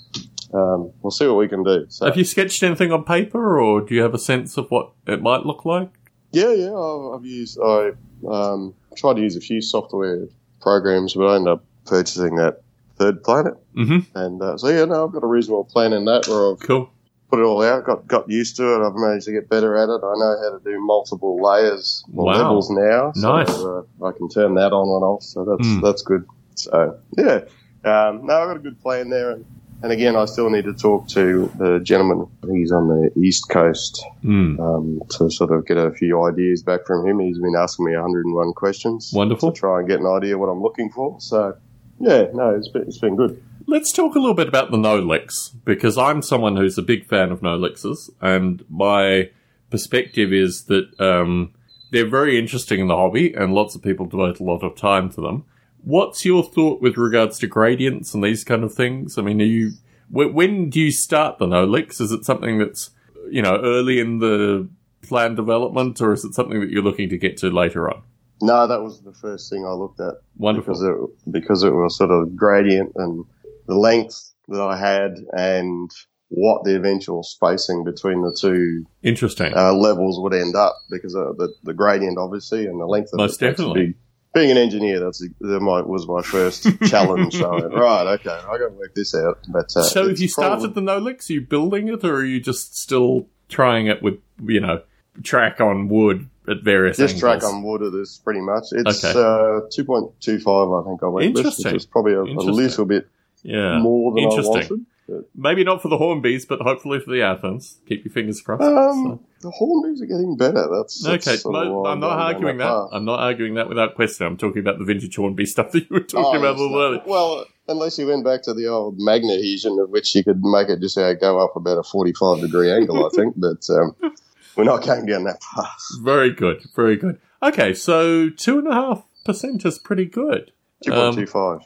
um, 0.54 0.92
we'll 1.02 1.10
see 1.10 1.26
what 1.26 1.36
we 1.36 1.48
can 1.48 1.62
do. 1.62 1.86
So, 1.88 2.06
Have 2.06 2.16
you 2.16 2.24
sketched 2.24 2.62
anything 2.62 2.90
on 2.92 3.04
paper, 3.04 3.60
or 3.60 3.80
do 3.82 3.94
you 3.94 4.02
have 4.02 4.14
a 4.14 4.18
sense 4.18 4.56
of 4.56 4.70
what 4.70 4.92
it 5.06 5.20
might 5.20 5.44
look 5.44 5.64
like? 5.64 5.90
Yeah, 6.32 6.52
yeah. 6.52 6.74
I've, 6.74 7.14
I've 7.20 7.24
used. 7.26 7.58
I 7.60 7.90
um, 8.28 8.74
tried 8.96 9.14
to 9.16 9.22
use 9.22 9.36
a 9.36 9.40
few 9.40 9.60
software 9.60 10.26
programs, 10.62 11.14
but 11.14 11.26
I 11.26 11.36
ended 11.36 11.52
up 11.52 11.64
purchasing 11.86 12.36
that 12.36 12.62
3rd 12.98 13.20
PlanIt, 13.22 13.58
Mm-hmm. 13.76 14.16
and 14.16 14.40
uh, 14.40 14.56
so 14.56 14.68
yeah, 14.68 14.84
no, 14.84 15.04
I've 15.04 15.12
got 15.12 15.24
a 15.24 15.26
reasonable 15.26 15.64
plan 15.64 15.92
in 15.92 16.04
that 16.04 16.28
where 16.28 16.52
I've 16.52 16.60
Cool. 16.60 16.88
Put 17.34 17.40
it 17.42 17.46
all 17.46 17.62
out, 17.62 17.84
got 17.84 18.06
got 18.06 18.30
used 18.30 18.56
to 18.56 18.74
it. 18.74 18.86
I've 18.86 18.94
managed 18.94 19.26
to 19.26 19.32
get 19.32 19.48
better 19.48 19.76
at 19.76 19.88
it. 19.88 20.00
I 20.04 20.14
know 20.16 20.36
how 20.42 20.56
to 20.56 20.60
do 20.64 20.78
multiple 20.80 21.42
layers 21.42 22.04
or 22.14 22.26
Wow. 22.26 22.32
levels 22.38 22.70
now. 22.70 23.12
So, 23.14 23.32
Nice. 23.36 23.50
Uh, 23.50 23.82
I 24.04 24.12
can 24.16 24.28
turn 24.28 24.54
that 24.54 24.72
on 24.72 24.86
and 24.88 25.04
off, 25.04 25.22
so 25.22 25.44
that's 25.44 25.66
Hmm. 25.74 25.80
that's 25.80 26.02
good. 26.02 26.24
So 26.56 26.94
yeah, 27.18 27.40
um, 27.84 28.24
no, 28.26 28.34
I've 28.34 28.48
got 28.48 28.56
a 28.56 28.60
good 28.60 28.80
plan 28.80 29.10
there. 29.10 29.30
And, 29.32 29.44
and 29.82 29.90
again, 29.92 30.14
I 30.16 30.24
still 30.26 30.48
need 30.48 30.64
to 30.64 30.72
talk 30.72 31.08
to 31.08 31.50
the 31.58 31.80
gentleman. 31.82 32.26
He's 32.52 32.70
on 32.72 32.86
the 32.88 33.10
east 33.20 33.48
coast 33.50 34.04
Mm. 34.24 34.58
um, 34.60 35.00
to 35.18 35.28
sort 35.30 35.50
of 35.50 35.66
get 35.66 35.76
a 35.76 35.90
few 35.90 36.22
ideas 36.24 36.62
back 36.62 36.86
from 36.86 37.04
him. 37.06 37.18
He's 37.18 37.38
been 37.40 37.56
asking 37.56 37.86
me 37.86 37.96
101 37.96 38.52
questions 38.54 39.10
Wonderful. 39.14 39.50
to 39.52 39.58
try 39.58 39.80
and 39.80 39.88
get 39.88 39.98
an 40.00 40.06
idea 40.06 40.38
what 40.38 40.48
I'm 40.48 40.62
looking 40.62 40.88
for. 40.90 41.16
So, 41.18 41.54
yeah, 41.98 42.26
no, 42.32 42.50
it's 42.54 42.68
been, 42.68 42.82
it's 42.82 42.98
been 42.98 43.16
good. 43.16 43.36
Let's 43.74 43.90
talk 43.90 44.14
a 44.14 44.20
little 44.20 44.36
bit 44.36 44.46
about 44.46 44.70
the 44.70 44.76
Nolix 44.76 45.52
because 45.64 45.98
I'm 45.98 46.22
someone 46.22 46.54
who's 46.54 46.78
a 46.78 46.82
big 46.82 47.06
fan 47.06 47.32
of 47.32 47.40
Nolixes, 47.40 48.08
and 48.20 48.64
my 48.70 49.30
perspective 49.68 50.32
is 50.32 50.66
that 50.66 50.94
um, 51.00 51.52
they're 51.90 52.08
very 52.08 52.38
interesting 52.38 52.78
in 52.78 52.86
the 52.86 52.94
hobby, 52.94 53.34
and 53.34 53.52
lots 53.52 53.74
of 53.74 53.82
people 53.82 54.06
devote 54.06 54.38
a 54.38 54.44
lot 54.44 54.62
of 54.62 54.76
time 54.76 55.10
to 55.14 55.20
them. 55.20 55.44
What's 55.82 56.24
your 56.24 56.44
thought 56.44 56.82
with 56.82 56.96
regards 56.96 57.40
to 57.40 57.48
gradients 57.48 58.14
and 58.14 58.22
these 58.22 58.44
kind 58.44 58.62
of 58.62 58.72
things? 58.72 59.18
I 59.18 59.22
mean, 59.22 59.40
are 59.42 59.44
you 59.44 59.72
when, 60.08 60.32
when 60.34 60.70
do 60.70 60.78
you 60.78 60.92
start 60.92 61.38
the 61.38 61.46
Nolix? 61.46 62.00
Is 62.00 62.12
it 62.12 62.24
something 62.24 62.58
that's 62.58 62.90
you 63.28 63.42
know 63.42 63.58
early 63.60 63.98
in 63.98 64.20
the 64.20 64.68
plan 65.02 65.34
development, 65.34 66.00
or 66.00 66.12
is 66.12 66.24
it 66.24 66.34
something 66.34 66.60
that 66.60 66.70
you're 66.70 66.80
looking 66.80 67.08
to 67.08 67.18
get 67.18 67.38
to 67.38 67.50
later 67.50 67.90
on? 67.90 68.02
No, 68.40 68.68
that 68.68 68.82
was 68.82 69.00
the 69.00 69.12
first 69.12 69.50
thing 69.50 69.66
I 69.66 69.72
looked 69.72 69.98
at 69.98 70.14
Wonderful. 70.36 70.74
because 70.74 70.82
it, 70.84 71.32
because 71.32 71.64
it 71.64 71.70
was 71.70 71.96
sort 71.96 72.12
of 72.12 72.36
gradient 72.36 72.92
and 72.94 73.24
the 73.66 73.74
length 73.76 74.32
that 74.48 74.60
I 74.60 74.76
had 74.76 75.14
and 75.32 75.90
what 76.28 76.64
the 76.64 76.74
eventual 76.76 77.22
spacing 77.22 77.84
between 77.84 78.22
the 78.22 78.36
two 78.38 78.84
Interesting. 79.02 79.52
uh, 79.54 79.72
levels 79.72 80.18
would 80.20 80.34
end 80.34 80.56
up 80.56 80.74
because 80.90 81.14
of 81.14 81.36
the, 81.36 81.52
the 81.62 81.72
gradient, 81.74 82.18
obviously, 82.18 82.66
and 82.66 82.80
the 82.80 82.86
length 82.86 83.10
of 83.12 83.18
Most 83.18 83.40
it. 83.40 83.50
definitely. 83.50 83.86
big- 83.86 83.94
being 84.34 84.50
an 84.50 84.56
engineer, 84.58 84.98
that's 84.98 85.20
that 85.20 85.60
my, 85.60 85.80
was 85.82 86.08
my 86.08 86.20
first 86.20 86.66
challenge. 86.86 87.34
So, 87.38 87.52
I 87.52 87.60
went, 87.60 87.72
right, 87.74 88.06
okay, 88.18 88.30
I 88.30 88.58
got 88.58 88.66
to 88.66 88.68
work 88.70 88.92
this 88.92 89.14
out. 89.14 89.38
But 89.48 89.66
uh, 89.76 89.82
So 89.84 90.00
you 90.02 90.08
probably- 90.08 90.26
started 90.26 90.74
the 90.74 90.80
Nolix? 90.80 91.30
Are 91.30 91.34
you 91.34 91.40
building 91.42 91.86
it, 91.86 92.02
or 92.04 92.16
are 92.16 92.24
you 92.24 92.40
just 92.40 92.76
still 92.76 93.28
trying 93.48 93.86
it 93.86 94.02
with 94.02 94.14
you 94.44 94.58
know 94.58 94.82
track 95.22 95.60
on 95.60 95.88
wood 95.88 96.28
at 96.48 96.64
various 96.64 96.96
Just 96.96 97.14
angles? 97.14 97.20
track 97.42 97.44
on 97.44 97.62
wood 97.62 97.82
of 97.82 97.92
this 97.92 98.18
pretty 98.18 98.40
much. 98.40 98.64
It's 98.72 99.04
Okay. 99.04 99.16
uh, 99.16 99.68
2.25, 99.70 100.82
I 100.82 100.88
think 100.88 101.02
I 101.04 101.06
went 101.06 101.14
with, 101.14 101.36
Interesting. 101.36 101.66
which 101.72 101.82
is 101.82 101.86
probably 101.86 102.14
a, 102.14 102.22
a 102.22 102.24
little 102.50 102.86
bit 102.86 103.06
Yeah, 103.44 103.78
more 103.78 104.12
than 104.12 104.24
I 104.24 104.28
Interesting. 104.28 104.86
wanted. 105.08 105.24
maybe 105.36 105.64
not 105.64 105.82
for 105.82 105.88
the 105.88 105.98
Hornbys, 105.98 106.48
but 106.48 106.60
hopefully 106.62 106.98
for 106.98 107.10
the 107.10 107.18
Athearns. 107.20 107.76
Keep 107.86 108.06
your 108.06 108.12
fingers 108.12 108.40
crossed. 108.40 108.62
Um, 108.62 109.20
the 109.42 109.50
Hornbys 109.50 110.00
are 110.02 110.06
getting 110.06 110.36
better. 110.38 110.66
That's, 110.74 111.02
that's 111.02 111.28
Okay, 111.28 111.36
sort 111.36 111.54
of 111.56 111.68
mo- 111.68 111.84
I'm 111.84 112.00
not 112.00 112.18
arguing 112.18 112.56
that. 112.56 112.88
I'm 112.90 113.04
not 113.04 113.20
arguing 113.20 113.54
that 113.54 113.68
without 113.68 113.94
question. 113.96 114.26
I'm 114.26 114.38
talking 114.38 114.60
about 114.60 114.78
the 114.78 114.84
vintage 114.86 115.14
Hornby 115.16 115.44
stuff 115.54 115.72
that 115.72 115.80
you 115.82 115.86
were 115.90 116.00
talking 116.00 116.36
Oh, 116.36 116.38
about 116.40 116.56
a 116.56 116.62
little 116.62 116.80
earlier. 116.80 117.02
Well, 117.06 117.44
unless 117.68 117.98
you 117.98 118.06
went 118.06 118.24
back 118.24 118.42
to 118.44 118.54
the 118.54 118.66
old 118.68 118.98
Magnadhesion, 118.98 119.82
of 119.82 119.90
which 119.90 120.14
you 120.14 120.24
could 120.24 120.40
make 120.42 120.70
it 120.70 120.80
just 120.80 120.96
uh, 120.96 121.12
go 121.12 121.38
up 121.44 121.54
about 121.56 121.76
a 121.76 121.82
45 121.82 122.40
degree 122.40 122.72
angle, 122.72 123.04
I 123.04 123.10
think. 123.14 123.34
But 123.36 123.68
um, 123.68 123.94
we're 124.56 124.64
not 124.64 124.86
going 124.86 125.04
down 125.04 125.24
that 125.24 125.42
path. 125.42 125.76
Very 126.00 126.32
good, 126.32 126.62
very 126.74 126.96
good. 126.96 127.18
Okay, 127.42 127.74
so 127.74 128.30
two 128.30 128.58
and 128.58 128.68
a 128.68 128.72
half 128.72 129.04
percent 129.26 129.66
is 129.66 129.78
pretty 129.78 130.06
good. 130.06 130.50
Um, 130.92 131.16
2.25. 131.16 131.60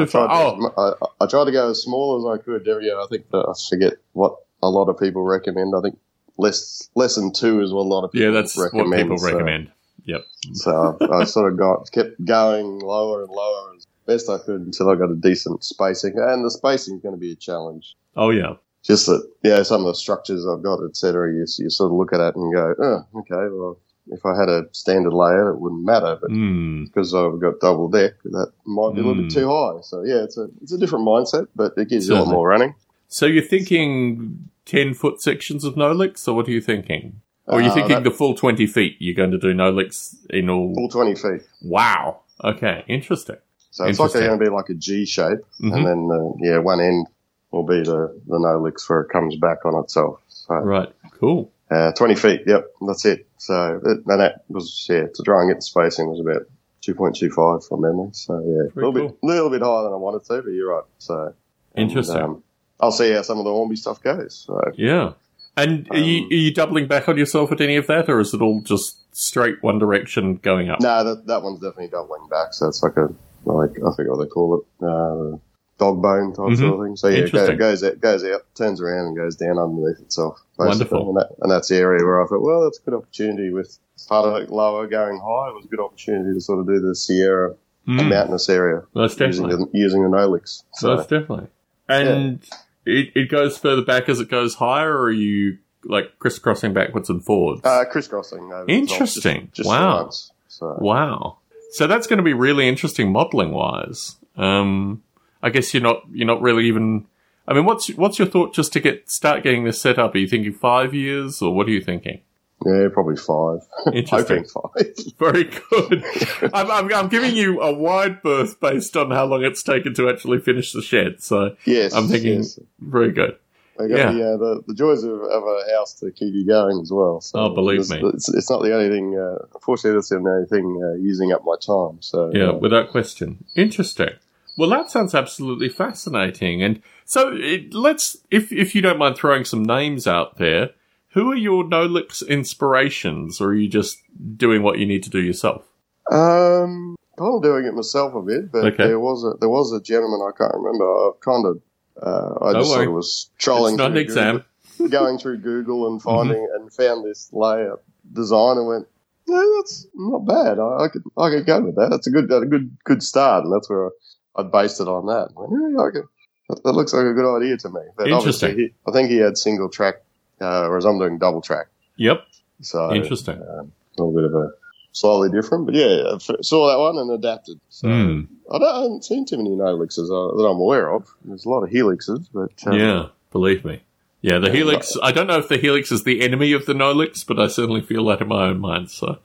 I 0.00 0.06
tried, 0.06 0.28
Oh, 0.30 0.56
to, 0.56 0.80
I, 1.20 1.24
I 1.24 1.26
tried 1.26 1.44
to 1.46 1.52
go 1.52 1.70
as 1.70 1.82
small 1.82 2.18
as 2.18 2.40
I 2.40 2.42
could. 2.44 2.66
Every 2.68 2.84
year, 2.84 2.98
I 2.98 3.06
think 3.08 3.28
that 3.30 3.38
I 3.48 3.52
forget 3.68 3.94
what 4.12 4.36
a 4.62 4.68
lot 4.68 4.88
of 4.88 4.98
people 4.98 5.22
recommend. 5.24 5.74
I 5.76 5.80
think 5.80 5.98
less 6.38 6.88
less 6.94 7.16
than 7.16 7.32
two 7.32 7.60
is 7.60 7.72
what 7.72 7.82
a 7.82 7.88
lot 7.88 8.04
of 8.04 8.12
people 8.12 8.26
yeah, 8.26 8.32
that's 8.32 8.56
what 8.56 8.72
recommend. 8.72 9.02
people 9.02 9.18
so- 9.18 9.26
recommend. 9.32 9.70
Yep. 10.04 10.24
So 10.54 10.96
I, 11.00 11.18
I 11.20 11.24
sort 11.24 11.52
of 11.52 11.58
got 11.58 11.90
kept 11.92 12.24
going 12.24 12.78
lower 12.78 13.22
and 13.22 13.30
lower 13.30 13.74
as 13.76 13.86
best 14.06 14.30
I 14.30 14.38
could 14.38 14.62
until 14.62 14.88
I 14.88 14.94
got 14.96 15.10
a 15.10 15.14
decent 15.14 15.62
spacing. 15.62 16.14
And 16.16 16.44
the 16.44 16.50
spacing 16.50 16.96
is 16.96 17.02
going 17.02 17.14
to 17.14 17.20
be 17.20 17.32
a 17.32 17.36
challenge. 17.36 17.94
Oh 18.16 18.30
yeah. 18.30 18.54
just 18.82 19.06
that, 19.06 19.28
yeah, 19.42 19.62
some 19.62 19.82
of 19.82 19.88
the 19.88 19.94
structures 19.94 20.46
I've 20.46 20.62
got, 20.62 20.82
etc. 20.84 21.30
You, 21.32 21.40
you 21.58 21.68
sort 21.70 21.92
of 21.92 21.98
look 21.98 22.12
at 22.14 22.20
it 22.20 22.34
and 22.34 22.52
go, 22.54 22.74
oh, 22.82 23.20
okay, 23.20 23.54
well, 23.54 23.78
if 24.08 24.24
I 24.26 24.36
had 24.38 24.48
a 24.48 24.64
standard 24.72 25.12
layout, 25.12 25.54
it 25.54 25.60
wouldn't 25.60 25.84
matter, 25.84 26.18
but 26.20 26.30
Mm. 26.30 26.86
because 26.86 27.14
I've 27.14 27.38
got 27.40 27.60
double 27.60 27.88
deck, 27.88 28.12
that 28.24 28.52
might 28.64 28.94
be 28.94 29.00
a 29.00 29.04
little 29.04 29.22
Mm. 29.22 29.28
bit 29.28 29.30
too 29.32 29.48
high. 29.48 29.80
So 29.82 30.02
yeah, 30.02 30.24
it's 30.24 30.36
a 30.38 30.48
it's 30.62 30.72
a 30.72 30.78
different 30.78 31.06
mindset, 31.06 31.48
but 31.54 31.74
it 31.76 31.88
gives 31.88 32.08
you 32.08 32.14
a 32.14 32.18
lot 32.18 32.28
more 32.28 32.48
running. 32.48 32.74
So 33.08 33.26
you're 33.26 33.42
thinking 33.42 34.48
10 34.66 34.94
foot 34.94 35.20
sections 35.20 35.64
of 35.64 35.74
Nolix, 35.74 36.26
or 36.28 36.34
what 36.34 36.46
are 36.48 36.52
you 36.52 36.60
thinking? 36.60 37.20
Or 37.46 37.58
are 37.58 37.62
you 37.62 37.68
Uh, 37.70 37.74
thinking 37.74 37.94
that- 37.94 38.04
the 38.04 38.10
full 38.12 38.34
20 38.34 38.66
feet? 38.66 38.94
You're 39.00 39.16
going 39.16 39.32
to 39.32 39.38
do 39.38 39.52
Nolix 39.52 40.14
in 40.30 40.48
all. 40.48 40.72
Full 40.74 40.88
twenty 40.88 41.16
feet. 41.16 41.42
Wow. 41.62 42.20
Okay, 42.44 42.84
interesting. 42.86 43.36
So 43.72 43.84
it's 43.84 43.98
like 43.98 44.12
they're 44.12 44.26
going 44.28 44.38
to 44.38 44.44
be 44.44 44.50
like 44.50 44.68
a 44.68 44.74
G 44.74 45.04
shape, 45.04 45.40
Mhm. 45.60 45.74
and 45.76 45.86
then 45.86 46.10
uh, 46.12 46.32
yeah, 46.38 46.58
one 46.58 46.80
end 46.80 47.06
will 47.50 47.64
be 47.64 47.82
the 47.82 48.14
the 48.28 48.38
Nolix 48.38 48.88
where 48.88 49.00
it 49.00 49.08
comes 49.08 49.34
back 49.36 49.64
on 49.64 49.74
itself. 49.82 50.20
So 50.28 50.54
Right, 50.54 50.88
cool. 51.18 51.50
Uh, 51.70 51.92
twenty 51.92 52.14
feet, 52.14 52.42
yep, 52.46 52.66
that's 52.86 53.04
it. 53.04 53.26
So 53.38 53.80
it, 53.84 53.98
and 54.06 54.20
that 54.20 54.44
was 54.48 54.86
yeah 54.88 55.06
to 55.14 55.22
try 55.22 55.40
and 55.42 55.50
get 55.50 55.56
the 55.56 55.62
spacing 55.62 56.08
was 56.08 56.20
about 56.20 56.42
two 56.80 56.94
point 56.94 57.16
two 57.16 57.30
five 57.30 57.64
from 57.64 57.82
memory. 57.82 58.10
So 58.12 58.38
yeah, 58.40 58.70
a 58.70 58.74
little 58.74 58.92
bit 58.92 59.16
little 59.22 59.50
bit 59.50 59.62
higher 59.62 59.84
than 59.84 59.92
I 59.92 59.96
wanted 59.96 60.24
to, 60.24 60.42
but 60.42 60.50
you're 60.50 60.74
right. 60.74 60.84
So 60.98 61.34
and, 61.74 61.88
Interesting. 61.88 62.16
um, 62.16 62.42
I'll 62.80 62.92
see 62.92 63.12
how 63.12 63.22
some 63.22 63.38
of 63.38 63.44
the 63.44 63.50
Hornby 63.50 63.76
stuff 63.76 64.02
goes. 64.02 64.44
So 64.46 64.60
Yeah. 64.76 65.12
And 65.56 65.86
are, 65.90 65.98
you, 65.98 66.22
Um, 66.22 66.28
are 66.30 66.34
you 66.34 66.54
doubling 66.54 66.86
back 66.86 67.08
on 67.08 67.18
yourself 67.18 67.52
at 67.52 67.60
any 67.60 67.76
of 67.76 67.86
that, 67.88 68.08
or 68.08 68.20
is 68.20 68.32
it 68.32 68.40
all 68.40 68.62
just 68.62 68.96
straight 69.14 69.62
one 69.62 69.78
direction 69.78 70.36
going 70.36 70.70
up? 70.70 70.80
No, 70.80 71.04
that 71.04 71.26
that 71.26 71.42
one's 71.42 71.60
definitely 71.60 71.88
doubling 71.88 72.26
back. 72.28 72.54
So 72.54 72.68
it's 72.68 72.82
like 72.82 72.96
a 72.96 73.12
like 73.44 73.70
I 73.72 73.94
forget 73.94 74.12
what 74.12 74.20
they 74.24 74.28
call 74.28 74.58
it, 74.58 74.84
uh, 74.84 75.36
dog 75.80 76.00
bone 76.00 76.28
type 76.34 76.56
sort 76.56 76.74
of 76.74 76.84
thing. 76.86 76.94
So 76.96 77.08
yeah, 77.08 77.24
it 77.24 77.32
goes, 77.32 77.82
Mm-hmm. 77.82 77.86
Out, 77.86 78.00
goes 78.00 78.24
out, 78.24 78.42
turns 78.54 78.80
around, 78.80 79.06
and 79.08 79.16
goes 79.16 79.34
down 79.34 79.58
underneath 79.58 79.98
itself. 80.00 80.40
basically. 80.56 80.68
Wonderful. 80.68 81.08
And, 81.08 81.16
that, 81.18 81.28
and 81.40 81.50
that's 81.50 81.68
the 81.68 81.76
area 81.76 82.04
where 82.04 82.22
I 82.22 82.26
thought, 82.26 82.42
well, 82.42 82.62
that's 82.64 82.78
a 82.78 82.82
good 82.82 82.94
opportunity 82.94 83.50
with 83.50 83.78
part 84.08 84.26
of 84.26 84.40
it 84.42 84.50
lower 84.50 84.86
going 84.86 85.18
high. 85.18 85.48
It 85.50 85.54
was 85.56 85.64
a 85.64 85.68
good 85.68 85.80
opportunity 85.80 86.32
to 86.34 86.40
sort 86.40 86.60
of 86.60 86.66
do 86.66 86.78
the 86.80 86.94
Sierra 86.94 87.56
Mm, 87.88 88.10
mountainous 88.10 88.46
area 88.50 88.82
using 88.94 89.18
definitely. 89.48 89.56
the, 89.56 89.70
using 89.72 90.02
the 90.02 90.08
Nolix. 90.10 90.62
So 90.74 90.96
that's 90.96 91.08
definitely. 91.08 91.46
And 91.88 92.44
it, 92.84 93.08
it 93.16 93.30
goes 93.30 93.56
further 93.56 93.80
back 93.82 94.08
as 94.10 94.20
it 94.20 94.28
goes 94.28 94.56
higher, 94.56 94.92
or 94.92 95.04
are 95.04 95.10
you 95.10 95.56
like 95.84 96.18
crisscrossing 96.18 96.74
backwards 96.74 97.08
and 97.08 97.24
forwards? 97.24 97.62
uh, 97.64 97.84
crisscrossing. 97.90 98.52
Interesting. 98.68 99.44
Just, 99.46 99.56
just 99.56 99.68
Wow. 99.68 100.02
once. 100.04 100.30
So 100.48 100.76
Wow. 100.78 101.38
So 101.72 101.86
that's 101.86 102.06
going 102.06 102.18
to 102.18 102.22
be 102.22 102.34
really 102.34 102.68
interesting 102.68 103.10
modeling 103.12 103.52
wise. 103.52 104.16
Um, 104.36 105.02
I 105.42 105.50
guess 105.50 105.72
you're 105.74 105.82
not 105.82 106.02
you're 106.12 106.26
not 106.26 106.40
really 106.42 106.66
even. 106.66 107.06
I 107.48 107.54
mean, 107.54 107.64
what's 107.64 107.88
what's 107.94 108.18
your 108.18 108.28
thought 108.28 108.54
just 108.54 108.72
to 108.74 108.80
get 108.80 109.10
start 109.10 109.42
getting 109.42 109.64
this 109.64 109.80
set 109.80 109.98
up? 109.98 110.14
Are 110.14 110.18
you 110.18 110.28
thinking 110.28 110.52
five 110.52 110.94
years, 110.94 111.42
or 111.42 111.54
what 111.54 111.66
are 111.66 111.70
you 111.70 111.80
thinking? 111.82 112.20
yeah, 112.66 112.88
probably 112.92 113.16
five. 113.16 113.60
Interesting. 113.94 114.44
Five. 114.44 114.94
Very 115.18 115.44
good. 115.44 116.04
I'm, 116.52 116.70
I'm, 116.70 116.92
I'm 116.92 117.08
giving 117.08 117.34
you 117.34 117.60
a 117.62 117.72
wide 117.72 118.20
berth 118.22 118.60
based 118.60 118.98
on 118.98 119.10
how 119.10 119.24
long 119.24 119.42
it's 119.44 119.62
taken 119.62 119.94
to 119.94 120.10
actually 120.10 120.40
finish 120.40 120.72
the 120.72 120.82
shed. 120.82 121.22
So 121.22 121.56
yes. 121.64 121.94
I'm 121.94 122.06
thinking 122.08 122.34
yes. 122.38 122.58
very 122.78 123.12
good. 123.12 123.36
They 123.78 123.88
got 123.88 123.96
Yeah. 123.96 124.12
the, 124.12 124.34
uh, 124.34 124.36
the 124.36 124.62
the 124.66 124.74
joys 124.74 125.02
of, 125.04 125.22
of 125.22 125.42
a 125.42 125.72
house 125.74 125.94
to 126.00 126.10
keep 126.10 126.34
you 126.34 126.46
going 126.46 126.78
as 126.82 126.92
well. 126.92 127.22
So 127.22 127.38
Oh, 127.38 127.54
believe 127.54 127.80
it's, 127.80 127.90
me. 127.90 128.02
it's, 128.12 128.28
it's 128.28 128.50
not 128.50 128.62
the 128.62 128.74
only 128.74 128.90
thing. 128.90 129.18
Uh, 129.18 129.38
unfortunately, 129.54 129.96
that's 129.96 130.10
the 130.10 130.16
only 130.16 130.46
thing 130.46 130.82
uh, 130.84 130.96
using 131.02 131.32
up 131.32 131.42
my 131.46 131.56
time. 131.56 132.02
So 132.02 132.30
Yeah, 132.34 132.50
uh, 132.50 132.58
without 132.58 132.90
question. 132.90 133.42
Interesting. 133.56 134.10
Well, 134.56 134.70
that 134.70 134.90
sounds 134.90 135.14
absolutely 135.14 135.68
fascinating. 135.68 136.62
And 136.62 136.82
so 137.04 137.32
it, 137.34 137.72
let's, 137.72 138.16
if 138.30 138.52
if 138.52 138.74
you 138.74 138.82
don't 138.82 138.98
mind 138.98 139.16
throwing 139.16 139.44
some 139.44 139.62
names 139.64 140.06
out 140.06 140.38
there, 140.38 140.70
who 141.10 141.30
are 141.32 141.36
your 141.36 141.64
Nolix 141.64 142.26
inspirations, 142.26 143.40
or 143.40 143.48
are 143.48 143.54
you 143.54 143.68
just 143.68 143.98
doing 144.36 144.62
what 144.62 144.78
you 144.78 144.86
need 144.86 145.02
to 145.04 145.10
do 145.10 145.20
yourself? 145.22 145.64
um, 146.10 146.96
I'm 147.18 147.40
doing 147.42 147.66
it 147.66 147.74
myself 147.74 148.14
a 148.14 148.22
bit, 148.22 148.50
but 148.50 148.64
Okay. 148.64 148.86
there 148.86 148.98
was 149.00 149.24
a 149.24 149.36
there 149.38 149.48
was 149.50 149.72
a 149.72 149.80
gentleman 149.82 150.20
I 150.26 150.32
can't 150.36 150.54
remember. 150.54 150.84
I 150.86 151.10
kind 151.20 151.46
of 151.46 151.60
uh, 152.02 152.44
I 152.46 152.52
Don't 152.52 152.62
just 152.62 152.70
worry. 152.70 152.84
sort 152.84 152.88
of 152.88 152.94
was 152.94 153.30
trolling 153.38 153.74
it's 153.74 153.78
not 153.78 153.86
an 153.88 153.92
through 153.92 154.00
exam. 154.02 154.38
Mm-hmm. 154.38 154.84
Google, 154.84 154.88
going 155.00 155.18
through 155.18 155.38
Google 155.38 155.86
and 155.92 156.00
finding 156.02 156.48
and 156.54 156.72
found 156.72 157.04
this 157.04 157.28
layout 157.32 157.82
design 158.12 158.56
and 158.56 158.66
went. 158.66 158.86
Yeah, 159.28 159.44
that's 159.58 159.86
not 159.94 160.20
bad. 160.26 160.58
I, 160.58 160.84
I 160.84 160.88
could 160.88 161.02
I 161.18 161.28
could 161.30 161.46
go 161.46 161.60
with 161.60 161.76
that. 161.76 161.88
That's 161.90 162.06
a 162.06 162.10
good 162.10 162.32
a 162.32 162.46
good 162.46 162.76
good 162.84 163.02
start, 163.02 163.44
and 163.44 163.52
that's 163.52 163.68
where 163.68 163.86
I, 163.86 163.90
I 164.36 164.42
based 164.42 164.80
it 164.80 164.88
on 164.88 165.06
that. 165.06 165.30
Went, 165.34 165.52
yeah, 165.52 165.90
could, 165.92 166.08
that, 166.48 166.62
that 166.64 166.72
looks 166.72 166.92
like 166.92 167.04
a 167.06 167.12
good 167.12 167.36
idea 167.36 167.56
to 167.58 167.68
me. 167.68 167.80
But 167.96 168.08
Interesting. 168.08 168.56
he, 168.58 168.74
I 168.86 168.92
think 168.92 169.10
he 169.10 169.16
had 169.18 169.36
single 169.36 169.68
track, 169.68 169.96
uh, 170.40 170.66
whereas 170.66 170.84
I'm 170.84 170.98
doing 170.98 171.18
double 171.18 171.40
track. 171.40 171.66
Yep. 171.96 172.24
So 172.62 172.94
Interesting. 172.94 173.36
um, 173.42 173.72
a 173.98 174.02
little 174.02 174.12
bit 174.14 174.24
of 174.24 174.34
a 174.34 174.50
slightly 174.92 175.30
different, 175.30 175.66
but 175.66 175.74
yeah, 175.74 176.18
saw 176.42 176.68
that 176.70 176.78
one 176.78 176.98
and 176.98 177.10
adapted. 177.12 177.60
So 177.68 177.88
Hmm. 177.88 178.20
I, 178.52 178.58
don't, 178.58 178.68
I 178.74 178.82
haven't 178.82 179.04
seen 179.04 179.24
too 179.24 179.36
many 179.36 179.50
Nolixes 179.50 180.06
uh, 180.10 180.36
that 180.36 180.44
I'm 180.48 180.58
aware 180.58 180.90
of. 180.92 181.08
There's 181.24 181.44
a 181.44 181.48
lot 181.48 181.62
of 181.62 181.70
Helixes, 181.70 182.28
but 182.32 182.50
um, 182.66 182.78
Yeah, 182.78 183.06
believe 183.30 183.64
me. 183.64 183.82
Yeah, 184.22 184.38
the 184.38 184.50
Helix. 184.50 184.92
I 185.02 185.12
don't 185.12 185.26
know 185.26 185.38
if 185.38 185.48
the 185.48 185.56
Helix 185.56 185.90
is 185.90 186.04
the 186.04 186.20
enemy 186.20 186.52
of 186.52 186.66
the 186.66 186.74
Nolix, 186.74 187.26
but 187.26 187.38
I 187.40 187.46
certainly 187.48 187.80
feel 187.80 188.04
that 188.06 188.20
in 188.20 188.28
my 188.28 188.48
own 188.48 188.60
mind. 188.60 188.90
So, 188.90 189.16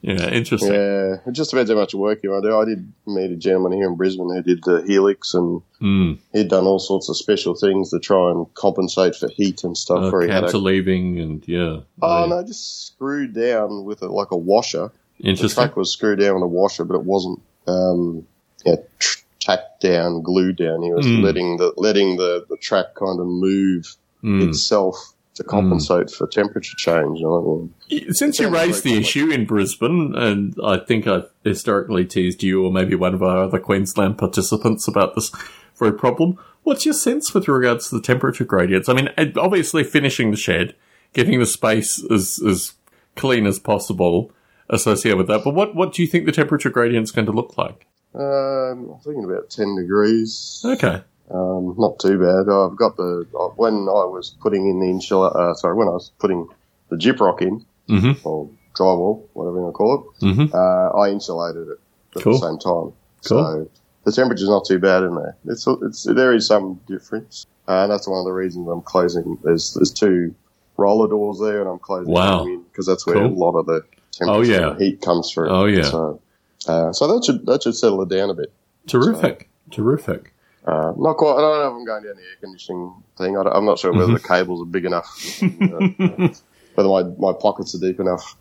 yeah, 0.00 0.28
interesting. 0.30 0.72
yeah, 0.72 1.18
it 1.24 1.32
just 1.32 1.50
depends 1.52 1.70
how 1.70 1.76
much 1.76 1.94
work 1.94 2.24
you 2.24 2.30
want 2.32 2.42
to 2.42 2.50
do. 2.50 2.58
I 2.58 2.64
did 2.64 2.92
meet 3.06 3.30
a 3.30 3.36
gentleman 3.36 3.72
here 3.78 3.86
in 3.88 3.94
Brisbane 3.96 4.34
who 4.34 4.42
did 4.42 4.64
the 4.64 4.82
Helix, 4.84 5.32
and 5.34 5.62
Mm. 5.80 6.18
he'd 6.32 6.48
done 6.48 6.64
all 6.64 6.80
sorts 6.80 7.08
of 7.08 7.16
special 7.16 7.54
things 7.54 7.90
to 7.90 8.00
try 8.00 8.30
and 8.32 8.52
compensate 8.54 9.14
for 9.14 9.28
heat 9.28 9.62
and 9.62 9.76
stuff. 9.78 10.04
Uh, 10.04 10.10
where 10.10 10.22
he 10.22 10.28
had 10.30 10.42
a, 10.44 10.48
cantilevering 10.48 11.22
and 11.22 11.46
yeah. 11.46 11.78
oh 12.02 12.20
yeah. 12.22 12.26
no, 12.26 12.42
just 12.44 12.86
screwed 12.86 13.34
down 13.34 13.84
with 13.84 14.02
a, 14.02 14.06
like 14.08 14.32
a 14.32 14.36
washer. 14.36 14.90
Interesting. 15.20 15.48
The 15.48 15.54
track 15.68 15.76
was 15.76 15.92
screwed 15.92 16.18
down 16.18 16.34
with 16.34 16.42
a 16.42 16.48
washer, 16.48 16.84
but 16.84 16.94
it 16.94 17.04
wasn't 17.04 17.40
um, 17.68 18.26
yeah, 18.64 18.76
tr- 18.98 19.20
tacked 19.40 19.80
down, 19.82 20.22
glued 20.22 20.56
down. 20.56 20.82
He 20.82 20.92
was 20.92 21.06
Mm. 21.06 21.22
letting 21.22 21.56
the 21.58 21.72
letting 21.76 22.16
the, 22.16 22.44
the 22.48 22.56
track 22.56 22.94
kind 22.96 23.20
of 23.20 23.26
move 23.26 23.96
Mm. 24.22 24.48
itself 24.48 25.14
to 25.34 25.42
compensate 25.42 26.10
for 26.10 26.26
temperature 26.26 26.76
change. 26.76 27.18
You 27.18 27.26
know? 27.26 27.70
Since 28.10 28.38
you 28.38 28.48
raised 28.48 28.84
the 28.84 28.98
issue 28.98 29.30
in 29.30 29.46
Brisbane, 29.46 30.14
and 30.14 30.54
I 30.62 30.78
think 30.78 31.06
I've 31.06 31.28
historically 31.42 32.04
teased 32.04 32.42
you 32.42 32.64
or 32.64 32.70
maybe 32.70 32.94
one 32.94 33.14
of 33.14 33.22
our 33.22 33.38
other 33.38 33.58
Queensland 33.58 34.18
participants 34.18 34.86
about 34.86 35.14
this 35.14 35.32
very 35.78 35.92
problem, 35.92 36.38
what's 36.62 36.84
your 36.84 36.94
sense 36.94 37.32
with 37.32 37.48
regards 37.48 37.88
to 37.88 37.96
the 37.96 38.02
temperature 38.02 38.44
gradients? 38.44 38.88
I 38.88 38.94
mean, 38.94 39.08
obviously 39.36 39.84
finishing 39.84 40.30
the 40.30 40.36
shed, 40.36 40.74
getting 41.14 41.40
the 41.40 41.46
space 41.46 42.04
as, 42.10 42.40
as 42.46 42.74
clean 43.16 43.46
as 43.46 43.58
possible 43.58 44.32
associated 44.68 45.18
with 45.18 45.28
that, 45.28 45.44
but 45.44 45.54
what, 45.54 45.74
what 45.74 45.92
do 45.92 46.02
you 46.02 46.08
think 46.08 46.26
the 46.26 46.32
temperature 46.32 46.70
gradient's 46.70 47.10
going 47.10 47.26
to 47.26 47.32
look 47.32 47.56
like? 47.58 47.86
Um, 48.14 48.90
I'm 48.92 49.00
thinking 49.02 49.24
about 49.24 49.48
ten 49.48 49.74
degrees. 49.74 50.62
Okay. 50.64 51.02
Um, 51.32 51.74
not 51.78 51.98
too 51.98 52.18
bad. 52.18 52.50
I've 52.52 52.76
got 52.76 52.96
the 52.96 53.26
uh, 53.38 53.48
when 53.56 53.74
I 53.88 54.04
was 54.04 54.36
putting 54.40 54.68
in 54.68 54.80
the 54.80 54.86
insular. 54.90 55.34
Uh, 55.36 55.54
sorry, 55.54 55.74
when 55.76 55.88
I 55.88 55.92
was 55.92 56.10
putting 56.18 56.48
the 56.90 56.96
gyprock 56.96 57.40
in 57.42 57.64
Mm-hmm. 57.88 58.26
or 58.26 58.48
drywall, 58.76 59.24
whatever 59.32 59.56
you 59.56 59.62
want 59.62 59.74
to 59.74 59.76
call 59.76 59.94
it, 59.94 60.24
Mm-hmm. 60.24 60.54
uh, 60.54 61.00
I 61.00 61.10
insulated 61.10 61.68
it 61.68 61.78
at 62.16 62.22
Cool. 62.22 62.32
the 62.34 62.38
same 62.38 62.58
time. 62.58 62.60
Cool. 62.62 62.94
So 63.22 63.70
the 64.04 64.12
temperature's 64.12 64.48
not 64.48 64.64
too 64.66 64.78
bad 64.78 65.02
in 65.02 65.14
there. 65.14 65.36
It's, 65.46 65.66
it's 65.66 66.04
there 66.04 66.32
is 66.32 66.46
some 66.46 66.80
difference, 66.86 67.46
uh, 67.68 67.82
and 67.82 67.92
that's 67.92 68.06
one 68.08 68.18
of 68.20 68.24
the 68.24 68.32
reasons 68.32 68.68
I'm 68.68 68.82
closing. 68.82 69.38
There's 69.42 69.74
there's 69.74 69.92
two 69.92 70.34
roller 70.76 71.08
doors 71.08 71.38
there, 71.40 71.60
and 71.60 71.68
I'm 71.70 71.78
closing 71.78 72.12
Wow. 72.12 72.44
them 72.44 72.48
in 72.52 72.62
because 72.64 72.86
that's 72.86 73.06
where 73.06 73.16
Cool. 73.16 73.26
a 73.26 73.34
lot 73.34 73.56
of 73.58 73.66
the 73.66 73.82
temperature 74.12 74.38
Oh, 74.38 74.72
yeah. 74.72 74.78
heat 74.78 75.00
comes 75.02 75.30
through. 75.32 75.48
Oh, 75.50 75.64
yeah. 75.66 75.82
So, 75.84 76.20
uh, 76.68 76.92
so 76.92 77.08
that 77.14 77.24
should 77.24 77.46
that 77.46 77.62
should 77.64 77.74
settle 77.76 78.00
it 78.02 78.08
down 78.08 78.30
a 78.30 78.34
bit. 78.34 78.52
Terrific. 78.86 79.48
Terrific. 79.70 80.31
Uh, 80.64 80.92
not 80.96 81.16
quite. 81.16 81.34
I 81.34 81.40
don't 81.40 81.58
know 81.58 81.68
if 81.68 81.72
I'm 81.72 81.84
going 81.84 82.04
down 82.04 82.16
the 82.16 82.22
air 82.22 82.36
conditioning 82.40 83.02
thing. 83.18 83.36
I 83.36 83.56
am 83.56 83.64
not 83.64 83.78
sure 83.78 83.92
whether 83.92 84.12
the 84.12 84.20
cables 84.20 84.62
are 84.62 84.70
big 84.70 84.84
enough, 84.84 85.42
uh, 85.42 85.48
whether 86.74 86.88
my, 86.88 87.02
my 87.18 87.32
pockets 87.32 87.74
are 87.74 87.80
deep 87.80 87.98
enough. 87.98 88.36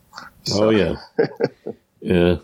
Oh 0.52 0.70
yeah, 0.70 0.96
yeah. 2.02 2.36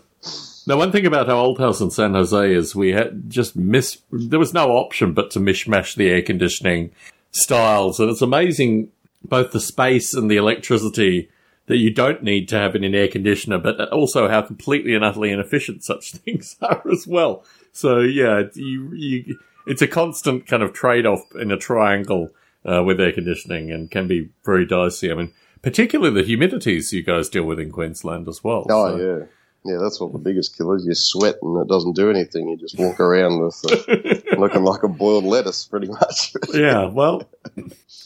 Now, 0.66 0.76
one 0.76 0.92
thing 0.92 1.06
about 1.06 1.30
our 1.30 1.36
old 1.36 1.58
house 1.58 1.80
in 1.80 1.90
San 1.90 2.14
Jose 2.14 2.52
is 2.52 2.74
we 2.74 2.92
had 2.92 3.30
just 3.30 3.56
miss. 3.56 3.98
There 4.10 4.38
was 4.38 4.52
no 4.52 4.72
option 4.72 5.14
but 5.14 5.30
to 5.32 5.38
mishmash 5.38 5.94
the 5.94 6.10
air 6.10 6.22
conditioning 6.22 6.90
styles, 7.30 8.00
and 8.00 8.10
it's 8.10 8.20
amazing 8.20 8.90
both 9.24 9.52
the 9.52 9.60
space 9.60 10.12
and 10.12 10.30
the 10.30 10.36
electricity 10.36 11.30
that 11.66 11.76
you 11.76 11.90
don't 11.90 12.22
need 12.22 12.48
to 12.48 12.58
have 12.58 12.74
in 12.74 12.82
an 12.82 12.94
air 12.94 13.08
conditioner, 13.08 13.58
but 13.58 13.80
also 13.92 14.28
how 14.28 14.42
completely 14.42 14.94
and 14.94 15.04
utterly 15.04 15.30
inefficient 15.30 15.84
such 15.84 16.12
things 16.16 16.56
are 16.60 16.82
as 16.90 17.06
well. 17.06 17.44
So 17.72 18.00
yeah, 18.00 18.42
you 18.54 18.92
you 18.94 19.38
it's 19.68 19.82
a 19.82 19.86
constant 19.86 20.46
kind 20.46 20.62
of 20.62 20.72
trade 20.72 21.06
off 21.06 21.20
in 21.40 21.50
a 21.50 21.56
triangle 21.56 22.30
uh, 22.64 22.82
with 22.82 23.00
air 23.00 23.12
conditioning, 23.12 23.70
and 23.70 23.90
can 23.90 24.06
be 24.08 24.30
very 24.44 24.66
dicey. 24.66 25.10
I 25.10 25.14
mean, 25.14 25.32
particularly 25.62 26.22
the 26.22 26.28
humidities 26.28 26.92
you 26.92 27.02
guys 27.02 27.28
deal 27.28 27.44
with 27.44 27.60
in 27.60 27.70
Queensland 27.70 28.28
as 28.28 28.42
well. 28.42 28.66
Oh 28.70 28.88
So- 28.90 28.96
yeah, 28.96 29.24
yeah. 29.72 29.78
That's 29.80 30.00
what 30.00 30.12
the 30.12 30.18
biggest 30.18 30.56
killer 30.56 30.76
is. 30.76 30.84
You 30.86 30.94
sweat 30.94 31.36
and 31.42 31.60
it 31.60 31.68
doesn't 31.68 31.94
do 31.96 32.10
anything. 32.10 32.48
You 32.48 32.56
just 32.56 32.78
walk 32.78 33.00
around 33.00 33.40
with 33.40 33.60
uh, 33.70 34.36
looking 34.38 34.64
like 34.64 34.82
a 34.82 34.88
boiled 34.88 35.24
lettuce, 35.24 35.64
pretty 35.66 35.88
much. 35.88 36.34
yeah, 36.54 36.86
well, 36.86 37.28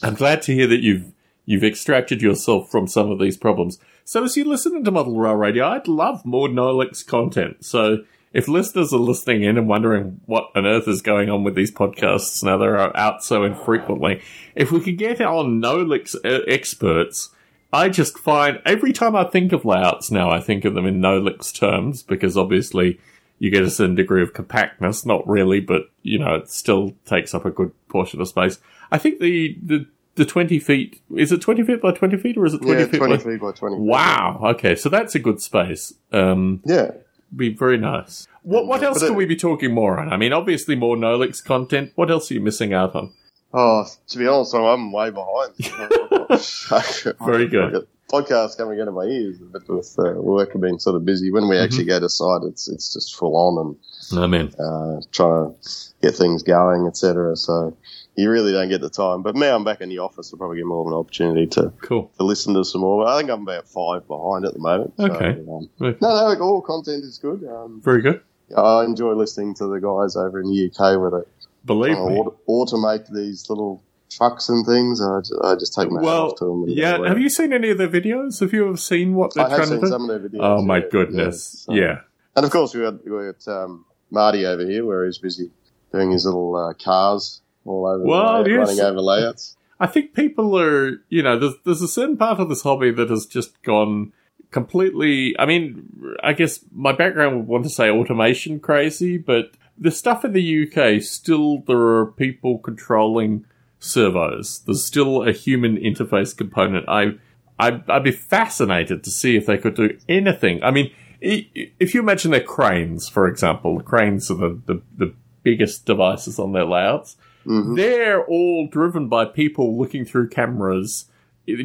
I'm 0.01 0.15
glad 0.15 0.41
to 0.43 0.53
hear 0.53 0.67
that 0.67 0.81
you've 0.81 1.11
you've 1.45 1.63
extracted 1.63 2.21
yourself 2.21 2.69
from 2.71 2.87
some 2.87 3.11
of 3.11 3.19
these 3.19 3.35
problems. 3.37 3.77
So 4.05 4.23
as 4.23 4.35
you 4.37 4.45
listen 4.45 4.83
to 4.83 4.91
Model 4.91 5.17
Rail 5.19 5.35
Radio, 5.35 5.67
I'd 5.67 5.87
love 5.87 6.25
more 6.25 6.47
Nolix 6.47 7.05
content. 7.05 7.65
So 7.65 7.99
if 8.33 8.47
listeners 8.47 8.91
are 8.91 8.99
listening 8.99 9.43
in 9.43 9.57
and 9.57 9.67
wondering 9.67 10.19
what 10.25 10.49
on 10.55 10.65
earth 10.65 10.87
is 10.87 11.01
going 11.01 11.29
on 11.29 11.43
with 11.43 11.55
these 11.55 11.71
podcasts 11.71 12.43
now 12.43 12.57
they're 12.57 12.97
out 12.97 13.23
so 13.23 13.43
infrequently, 13.43 14.21
if 14.55 14.71
we 14.71 14.81
could 14.81 14.97
get 14.97 15.21
our 15.21 15.43
Nolix 15.43 16.15
experts, 16.47 17.29
I 17.71 17.89
just 17.89 18.17
find 18.17 18.61
every 18.65 18.93
time 18.93 19.15
I 19.15 19.23
think 19.23 19.51
of 19.51 19.65
layouts 19.65 20.11
now, 20.11 20.29
I 20.29 20.39
think 20.39 20.65
of 20.65 20.73
them 20.73 20.85
in 20.85 20.99
Nolix 20.99 21.53
terms 21.53 22.03
because 22.03 22.35
obviously 22.37 22.99
you 23.39 23.49
get 23.49 23.63
a 23.63 23.69
certain 23.69 23.95
degree 23.95 24.23
of 24.23 24.33
compactness. 24.33 25.05
Not 25.05 25.27
really, 25.27 25.59
but 25.59 25.89
you 26.01 26.19
know, 26.19 26.35
it 26.35 26.49
still 26.49 26.93
takes 27.05 27.33
up 27.33 27.45
a 27.45 27.51
good 27.51 27.71
portion 27.87 28.21
of 28.21 28.27
space. 28.27 28.59
I 28.91 28.97
think 28.97 29.19
the 29.19 29.57
the 29.61 29.87
the 30.15 30.25
20 30.25 30.59
feet 30.59 31.01
is 31.15 31.31
it 31.31 31.41
20 31.41 31.63
feet 31.63 31.81
by 31.81 31.91
20 31.91 32.17
feet 32.17 32.37
or 32.37 32.45
is 32.45 32.53
it 32.53 32.61
20 32.61 32.79
yeah, 32.79 32.87
feet 32.87 32.97
20 32.97 33.17
by 33.17 33.23
feet 33.23 33.41
by 33.41 33.51
20 33.51 33.77
wow 33.77 34.39
okay 34.43 34.75
so 34.75 34.87
that's 34.87 35.15
a 35.15 35.19
good 35.19 35.41
space 35.41 35.91
um 36.11 36.61
Yeah. 36.65 36.91
Be 37.35 37.49
very 37.49 37.77
nice 37.77 38.27
what 38.43 38.67
what 38.67 38.83
else 38.83 38.99
But 38.99 39.11
it- 39.11 39.15
we 39.15 39.25
be 39.25 39.35
talking 39.35 39.73
more 39.73 39.99
on 39.99 40.11
i 40.13 40.17
mean 40.17 40.33
obviously 40.33 40.75
more 40.75 40.95
nolix 40.95 41.43
content 41.43 41.91
what 41.95 42.09
else 42.11 42.29
are 42.29 42.33
you 42.35 42.41
missing 42.41 42.73
out 42.73 42.95
on 42.95 43.11
Oh, 43.55 43.85
to 44.07 44.17
be 44.17 44.25
honest, 44.25 44.55
I'm 44.55 44.91
way 44.91 45.11
behind. 45.11 45.53
Very 47.23 47.47
good. 47.47 47.87
Podcasts 48.11 48.57
coming 48.57 48.81
out 48.81 48.87
of 48.87 48.95
my 48.95 49.03
ears, 49.03 49.37
but 49.51 49.61
with 49.69 49.95
uh, 49.99 50.13
work 50.19 50.59
being 50.59 50.79
sort 50.79 50.95
of 50.95 51.05
busy. 51.05 51.31
When 51.31 51.47
we 51.47 51.55
Mm-hmm. 51.55 51.63
actually 51.63 51.85
go 51.85 51.99
to 51.99 52.09
site, 52.09 52.41
it's 52.45 52.67
it's 52.67 52.93
just 52.93 53.15
full 53.15 53.35
on 53.35 53.75
and 54.11 54.23
i'm 54.23 54.33
in 54.33 54.41
and 54.41 54.55
uh, 54.59 55.01
trying 55.11 55.53
to 55.53 55.69
get 56.01 56.15
things 56.15 56.41
going, 56.41 56.87
etc. 56.87 57.35
So 57.35 57.77
you 58.15 58.29
really 58.29 58.51
don't 58.51 58.69
get 58.69 58.81
the 58.81 58.89
time. 58.89 59.21
But 59.23 59.35
now 59.35 59.55
I'm 59.55 59.63
back 59.63 59.81
in 59.81 59.89
the 59.89 59.99
office, 59.99 60.31
I'll 60.33 60.37
probably 60.37 60.57
get 60.57 60.65
more 60.65 60.81
of 60.81 60.87
an 60.87 60.93
opportunity 60.93 61.47
to, 61.47 61.71
cool 61.81 62.11
to 62.17 62.23
listen 62.23 62.53
to 62.55 62.63
some 62.63 62.81
more. 62.81 63.03
But 63.03 63.13
I 63.13 63.17
think 63.17 63.29
I'm 63.31 63.41
about 63.43 63.67
five 63.67 64.07
behind 64.07 64.45
at 64.45 64.53
the 64.53 64.59
moment. 64.59 64.93
So, 64.97 65.05
Okay. 65.05 65.39
um, 65.41 65.69
Okay. 65.81 65.97
no, 66.01 66.33
no, 66.33 66.41
all 66.41 66.61
content 66.61 67.03
is 67.03 67.17
good. 67.17 67.43
Um, 67.45 67.81
very 67.83 68.01
good 68.01 68.21
I 68.55 68.83
enjoy 68.83 69.13
listening 69.13 69.55
to 69.55 69.65
the 69.67 69.79
guys 69.79 70.15
over 70.15 70.39
in 70.39 70.47
the 70.49 70.65
UK 70.69 71.01
with 71.01 71.13
it. 71.21 71.27
believe 71.65 71.97
me 71.97 72.13
to 72.15 72.19
auto- 72.19 72.37
automate 72.47 73.11
these 73.11 73.49
little 73.49 73.81
trucks 74.11 74.47
and 74.47 74.63
things. 74.63 75.01
I 75.01 75.21
just, 75.21 75.33
I 75.43 75.55
just 75.55 75.73
take 75.73 75.89
my 75.89 76.01
well 76.01 76.27
off 76.31 76.35
to 76.39 76.45
them. 76.45 76.65
yeah 76.67 76.99
have 77.07 77.17
you 77.17 77.29
seen 77.29 77.51
any 77.51 77.71
of 77.71 77.79
their 77.79 77.87
videos 77.89 78.41
have 78.41 78.53
you 78.53 78.67
ever 78.67 78.77
seen 78.77 79.15
what 79.15 79.33
they're 79.33 79.45
I 79.45 79.49
have 79.49 79.57
trying 79.57 79.69
seen 79.69 79.79
to 79.79 79.85
do 79.87 79.89
some 79.91 80.07
of 80.07 80.21
their 80.21 80.29
videos. 80.29 80.39
oh 80.43 80.61
my 80.61 80.77
yeah, 80.77 80.83
goodness 80.91 81.65
yeah, 81.67 81.73
so- 81.75 81.81
yeah 81.81 81.99
And 82.35 82.45
of 82.45 82.51
course, 82.51 82.75
we 82.75 82.81
got, 82.81 83.03
we 83.03 83.09
got 83.31 83.47
um, 83.47 83.85
Marty 84.11 84.45
over 84.45 84.63
here 84.65 84.85
where 84.85 85.05
he's 85.05 85.17
busy 85.17 85.49
doing 85.91 86.11
his 86.11 86.25
little 86.25 86.55
uh, 86.55 86.73
cars 86.73 87.41
all 87.65 87.85
over 87.87 88.03
Well, 88.03 88.43
the 88.43 88.49
layout, 88.49 88.49
yes. 88.49 88.67
running 88.67 88.83
over 88.83 89.01
layouts. 89.01 89.57
I 89.79 89.87
think 89.87 90.13
people 90.13 90.57
are, 90.57 91.01
you 91.09 91.23
know, 91.23 91.37
there's, 91.37 91.55
there's 91.65 91.81
a 91.81 91.87
certain 91.87 92.17
part 92.17 92.39
of 92.39 92.49
this 92.49 92.63
hobby 92.63 92.91
that 92.91 93.09
has 93.09 93.25
just 93.25 93.61
gone 93.63 94.13
completely. 94.51 95.35
I 95.37 95.45
mean, 95.45 96.15
I 96.23 96.33
guess 96.33 96.59
my 96.71 96.93
background 96.93 97.35
would 97.35 97.47
want 97.47 97.63
to 97.65 97.69
say 97.69 97.89
automation 97.89 98.59
crazy, 98.59 99.17
but 99.17 99.51
the 99.77 99.91
stuff 99.91 100.23
in 100.23 100.33
the 100.33 100.67
UK 100.67 101.01
still 101.01 101.63
there 101.67 101.77
are 101.77 102.05
people 102.05 102.59
controlling 102.59 103.45
servos. 103.79 104.59
There's 104.65 104.85
still 104.85 105.23
a 105.27 105.31
human 105.33 105.77
interface 105.77 106.37
component. 106.37 106.87
I, 106.87 107.15
I 107.59 107.81
I'd 107.89 108.03
be 108.03 108.11
fascinated 108.11 109.03
to 109.03 109.11
see 109.11 109.35
if 109.35 109.45
they 109.45 109.57
could 109.57 109.75
do 109.75 109.97
anything. 110.07 110.63
I 110.63 110.71
mean, 110.71 110.91
if 111.19 111.93
you 111.93 112.01
imagine 112.01 112.31
their 112.31 112.41
cranes, 112.41 113.09
for 113.09 113.27
example, 113.27 113.77
the 113.77 113.83
cranes 113.83 114.29
are 114.29 114.35
the, 114.35 114.61
the, 114.65 114.81
the 114.97 115.13
biggest 115.41 115.85
devices 115.85 116.39
on 116.39 116.53
their 116.53 116.65
layouts 116.65 117.17
Mhm. 117.45 117.75
they're 117.75 118.23
all 118.25 118.67
driven 118.67 119.07
by 119.09 119.25
people 119.25 119.77
looking 119.77 120.05
through 120.05 120.29
cameras 120.29 121.05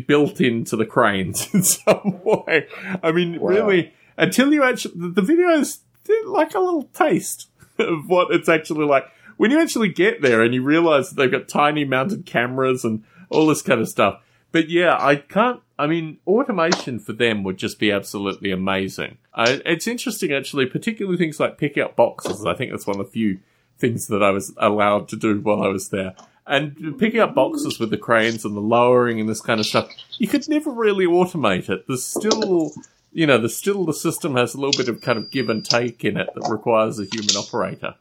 built 0.06 0.40
into 0.40 0.74
the 0.76 0.84
cranes 0.86 1.48
in 1.54 1.62
some 1.62 2.20
way. 2.24 2.66
I 3.02 3.12
mean, 3.12 3.38
Wow. 3.40 3.48
really, 3.48 3.92
until 4.16 4.52
you 4.52 4.64
actually, 4.64 4.94
the, 4.96 5.20
the 5.20 5.22
videos, 5.22 5.78
like 6.26 6.54
a 6.54 6.58
little 6.60 6.84
taste 6.94 7.48
of 7.78 8.08
what 8.08 8.32
it's 8.32 8.48
actually 8.48 8.86
like. 8.86 9.04
When 9.36 9.52
you 9.52 9.60
actually 9.60 9.90
get 9.90 10.20
there 10.20 10.42
and 10.42 10.52
you 10.52 10.62
realize 10.64 11.10
they've 11.10 11.30
got 11.30 11.46
tiny 11.46 11.84
mounted 11.84 12.26
cameras 12.26 12.84
and 12.84 13.04
all 13.30 13.46
this 13.46 13.62
kind 13.62 13.80
of 13.80 13.88
stuff. 13.88 14.20
But 14.50 14.68
yeah, 14.68 14.96
I 14.98 15.14
can't, 15.16 15.60
I 15.78 15.86
mean, 15.86 16.18
automation 16.26 16.98
for 16.98 17.12
them 17.12 17.44
would 17.44 17.56
just 17.58 17.78
be 17.78 17.92
absolutely 17.92 18.50
amazing. 18.50 19.18
Uh, 19.34 19.58
it's 19.64 19.86
interesting 19.86 20.32
actually, 20.32 20.66
particularly 20.66 21.18
things 21.18 21.38
like 21.38 21.56
pick 21.58 21.78
out 21.78 21.94
boxes. 21.94 22.44
I 22.46 22.54
think 22.54 22.72
that's 22.72 22.86
one 22.86 22.98
of 22.98 23.06
the 23.06 23.12
few 23.12 23.38
things 23.78 24.08
that 24.08 24.22
I 24.22 24.30
was 24.30 24.52
allowed 24.58 25.08
to 25.08 25.16
do 25.16 25.40
while 25.40 25.62
I 25.62 25.68
was 25.68 25.88
there. 25.88 26.14
And 26.46 26.98
picking 26.98 27.20
up 27.20 27.34
boxes 27.34 27.78
with 27.78 27.90
the 27.90 27.98
cranes 27.98 28.44
and 28.44 28.56
the 28.56 28.60
lowering 28.60 29.20
and 29.20 29.28
this 29.28 29.42
kind 29.42 29.60
of 29.60 29.66
stuff, 29.66 29.90
you 30.16 30.28
could 30.28 30.48
never 30.48 30.70
really 30.70 31.06
automate 31.06 31.68
it. 31.68 31.86
There's 31.86 32.04
still, 32.04 32.72
you 33.12 33.26
know, 33.26 33.36
there's 33.36 33.56
still 33.56 33.84
the 33.84 33.92
system 33.92 34.34
has 34.36 34.54
a 34.54 34.60
little 34.60 34.76
bit 34.76 34.88
of 34.88 35.02
kind 35.02 35.18
of 35.18 35.30
give 35.30 35.50
and 35.50 35.64
take 35.64 36.04
in 36.04 36.16
it 36.16 36.30
that 36.34 36.48
requires 36.48 36.98
a 36.98 37.04
human 37.04 37.36
operator. 37.36 37.96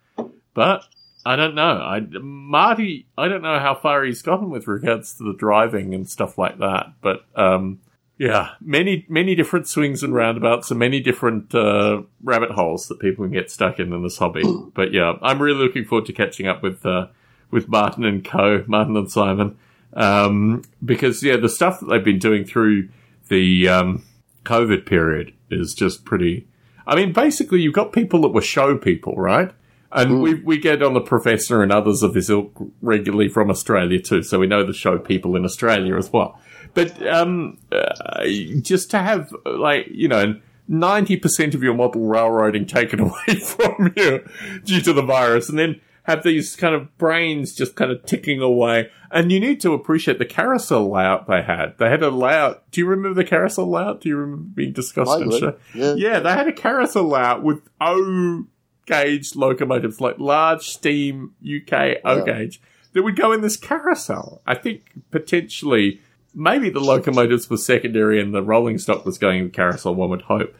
But 0.53 0.85
I 1.25 1.35
don't 1.35 1.55
know. 1.55 1.81
I 1.81 1.99
Marty, 1.99 3.05
I 3.17 3.27
don't 3.27 3.41
know 3.41 3.59
how 3.59 3.75
far 3.75 4.05
he's 4.05 4.21
gotten 4.21 4.49
with 4.49 4.65
regards 4.65 5.13
to 5.15 5.25
the 5.25 5.37
driving 5.37 5.93
and 5.93 6.09
stuff 6.09 6.37
like 6.37 6.59
that. 6.59 6.93
But 7.01 7.25
um, 7.35 7.81
yeah, 8.17 8.51
many 8.61 9.05
many 9.09 9.35
different 9.35 9.67
swings 9.67 10.03
and 10.03 10.13
roundabouts 10.13 10.71
and 10.71 10.79
many 10.79 10.99
different 10.99 11.53
uh, 11.53 12.01
rabbit 12.23 12.51
holes 12.51 12.87
that 12.87 12.99
people 12.99 13.25
can 13.25 13.33
get 13.33 13.51
stuck 13.51 13.79
in 13.79 13.93
in 13.93 14.03
this 14.03 14.17
hobby. 14.17 14.43
but 14.73 14.93
yeah, 14.93 15.13
I'm 15.21 15.41
really 15.41 15.63
looking 15.63 15.85
forward 15.85 16.05
to 16.07 16.13
catching 16.13 16.47
up 16.47 16.63
with 16.63 16.85
uh, 16.85 17.07
with 17.51 17.67
Martin 17.67 18.05
and 18.05 18.25
Co. 18.25 18.63
Martin 18.67 18.97
and 18.97 19.11
Simon 19.11 19.57
um, 19.93 20.61
because 20.83 21.23
yeah, 21.23 21.37
the 21.37 21.49
stuff 21.49 21.79
that 21.79 21.87
they've 21.87 22.03
been 22.03 22.19
doing 22.19 22.45
through 22.45 22.89
the 23.29 23.67
um, 23.67 24.05
COVID 24.43 24.85
period 24.85 25.33
is 25.49 25.73
just 25.73 26.05
pretty. 26.05 26.47
I 26.85 26.95
mean, 26.95 27.11
basically, 27.11 27.61
you've 27.61 27.73
got 27.73 27.91
people 27.91 28.21
that 28.21 28.29
were 28.29 28.41
show 28.41 28.77
people, 28.77 29.15
right? 29.15 29.51
And 29.91 30.21
we 30.21 30.35
we 30.35 30.57
get 30.57 30.83
on 30.83 30.93
the 30.93 31.01
professor 31.01 31.63
and 31.63 31.71
others 31.71 32.03
of 32.03 32.13
this 32.13 32.29
ilk 32.29 32.51
regularly 32.81 33.29
from 33.29 33.49
Australia 33.49 33.99
too, 33.99 34.21
so 34.21 34.39
we 34.39 34.47
know 34.47 34.65
the 34.65 34.73
show 34.73 34.99
people 34.99 35.35
in 35.35 35.45
Australia 35.45 35.95
as 35.95 36.11
well. 36.11 36.39
But 36.73 37.05
um, 37.07 37.57
uh, 37.71 38.25
just 38.61 38.91
to 38.91 38.99
have 38.99 39.33
like 39.45 39.87
you 39.91 40.07
know 40.07 40.39
ninety 40.67 41.17
percent 41.17 41.55
of 41.55 41.63
your 41.63 41.73
model 41.73 42.05
railroading 42.05 42.65
taken 42.65 42.99
away 43.07 43.39
from 43.41 43.93
you 43.95 44.27
due 44.63 44.81
to 44.81 44.93
the 44.93 45.01
virus, 45.03 45.49
and 45.49 45.57
then 45.57 45.81
have 46.03 46.23
these 46.23 46.55
kind 46.55 46.73
of 46.73 46.97
brains 46.97 47.53
just 47.53 47.75
kind 47.75 47.91
of 47.91 48.05
ticking 48.05 48.41
away. 48.41 48.89
And 49.11 49.29
you 49.31 49.39
need 49.41 49.59
to 49.61 49.73
appreciate 49.73 50.19
the 50.19 50.25
carousel 50.25 50.89
layout 50.89 51.27
they 51.27 51.41
had. 51.41 51.77
They 51.79 51.89
had 51.89 52.01
a 52.01 52.09
layout. 52.09 52.69
Do 52.71 52.79
you 52.81 52.87
remember 52.87 53.13
the 53.21 53.27
carousel 53.27 53.69
layout? 53.69 54.01
Do 54.01 54.09
you 54.09 54.15
remember 54.15 54.43
being 54.55 54.71
discussed 54.73 55.09
on 55.11 55.31
show? 55.31 55.57
yeah. 55.73 55.93
Yeah, 55.95 56.19
they 56.19 56.29
had 56.31 56.47
a 56.47 56.53
carousel 56.53 57.03
layout 57.09 57.43
with 57.43 57.61
O 57.81 58.45
gauge 58.85 59.35
locomotives, 59.35 59.99
like 59.99 60.17
large 60.17 60.67
steam 60.69 61.33
UK 61.43 61.97
O 62.05 62.17
Yeah. 62.19 62.23
gauge, 62.25 62.61
that 62.93 63.03
would 63.03 63.17
go 63.17 63.33
in 63.33 63.41
this 63.41 63.57
carousel. 63.57 64.41
I 64.47 64.55
think 64.55 64.83
potentially, 65.11 65.99
maybe 66.33 66.69
the 66.69 66.79
locomotives 66.79 67.49
were 67.49 67.57
secondary 67.57 68.21
and 68.21 68.33
the 68.33 68.41
rolling 68.43 68.77
stock 68.77 69.05
was 69.05 69.17
going 69.17 69.39
in 69.39 69.43
the 69.45 69.51
carousel, 69.51 69.95
one 69.95 70.09
would 70.09 70.23
hope. 70.23 70.55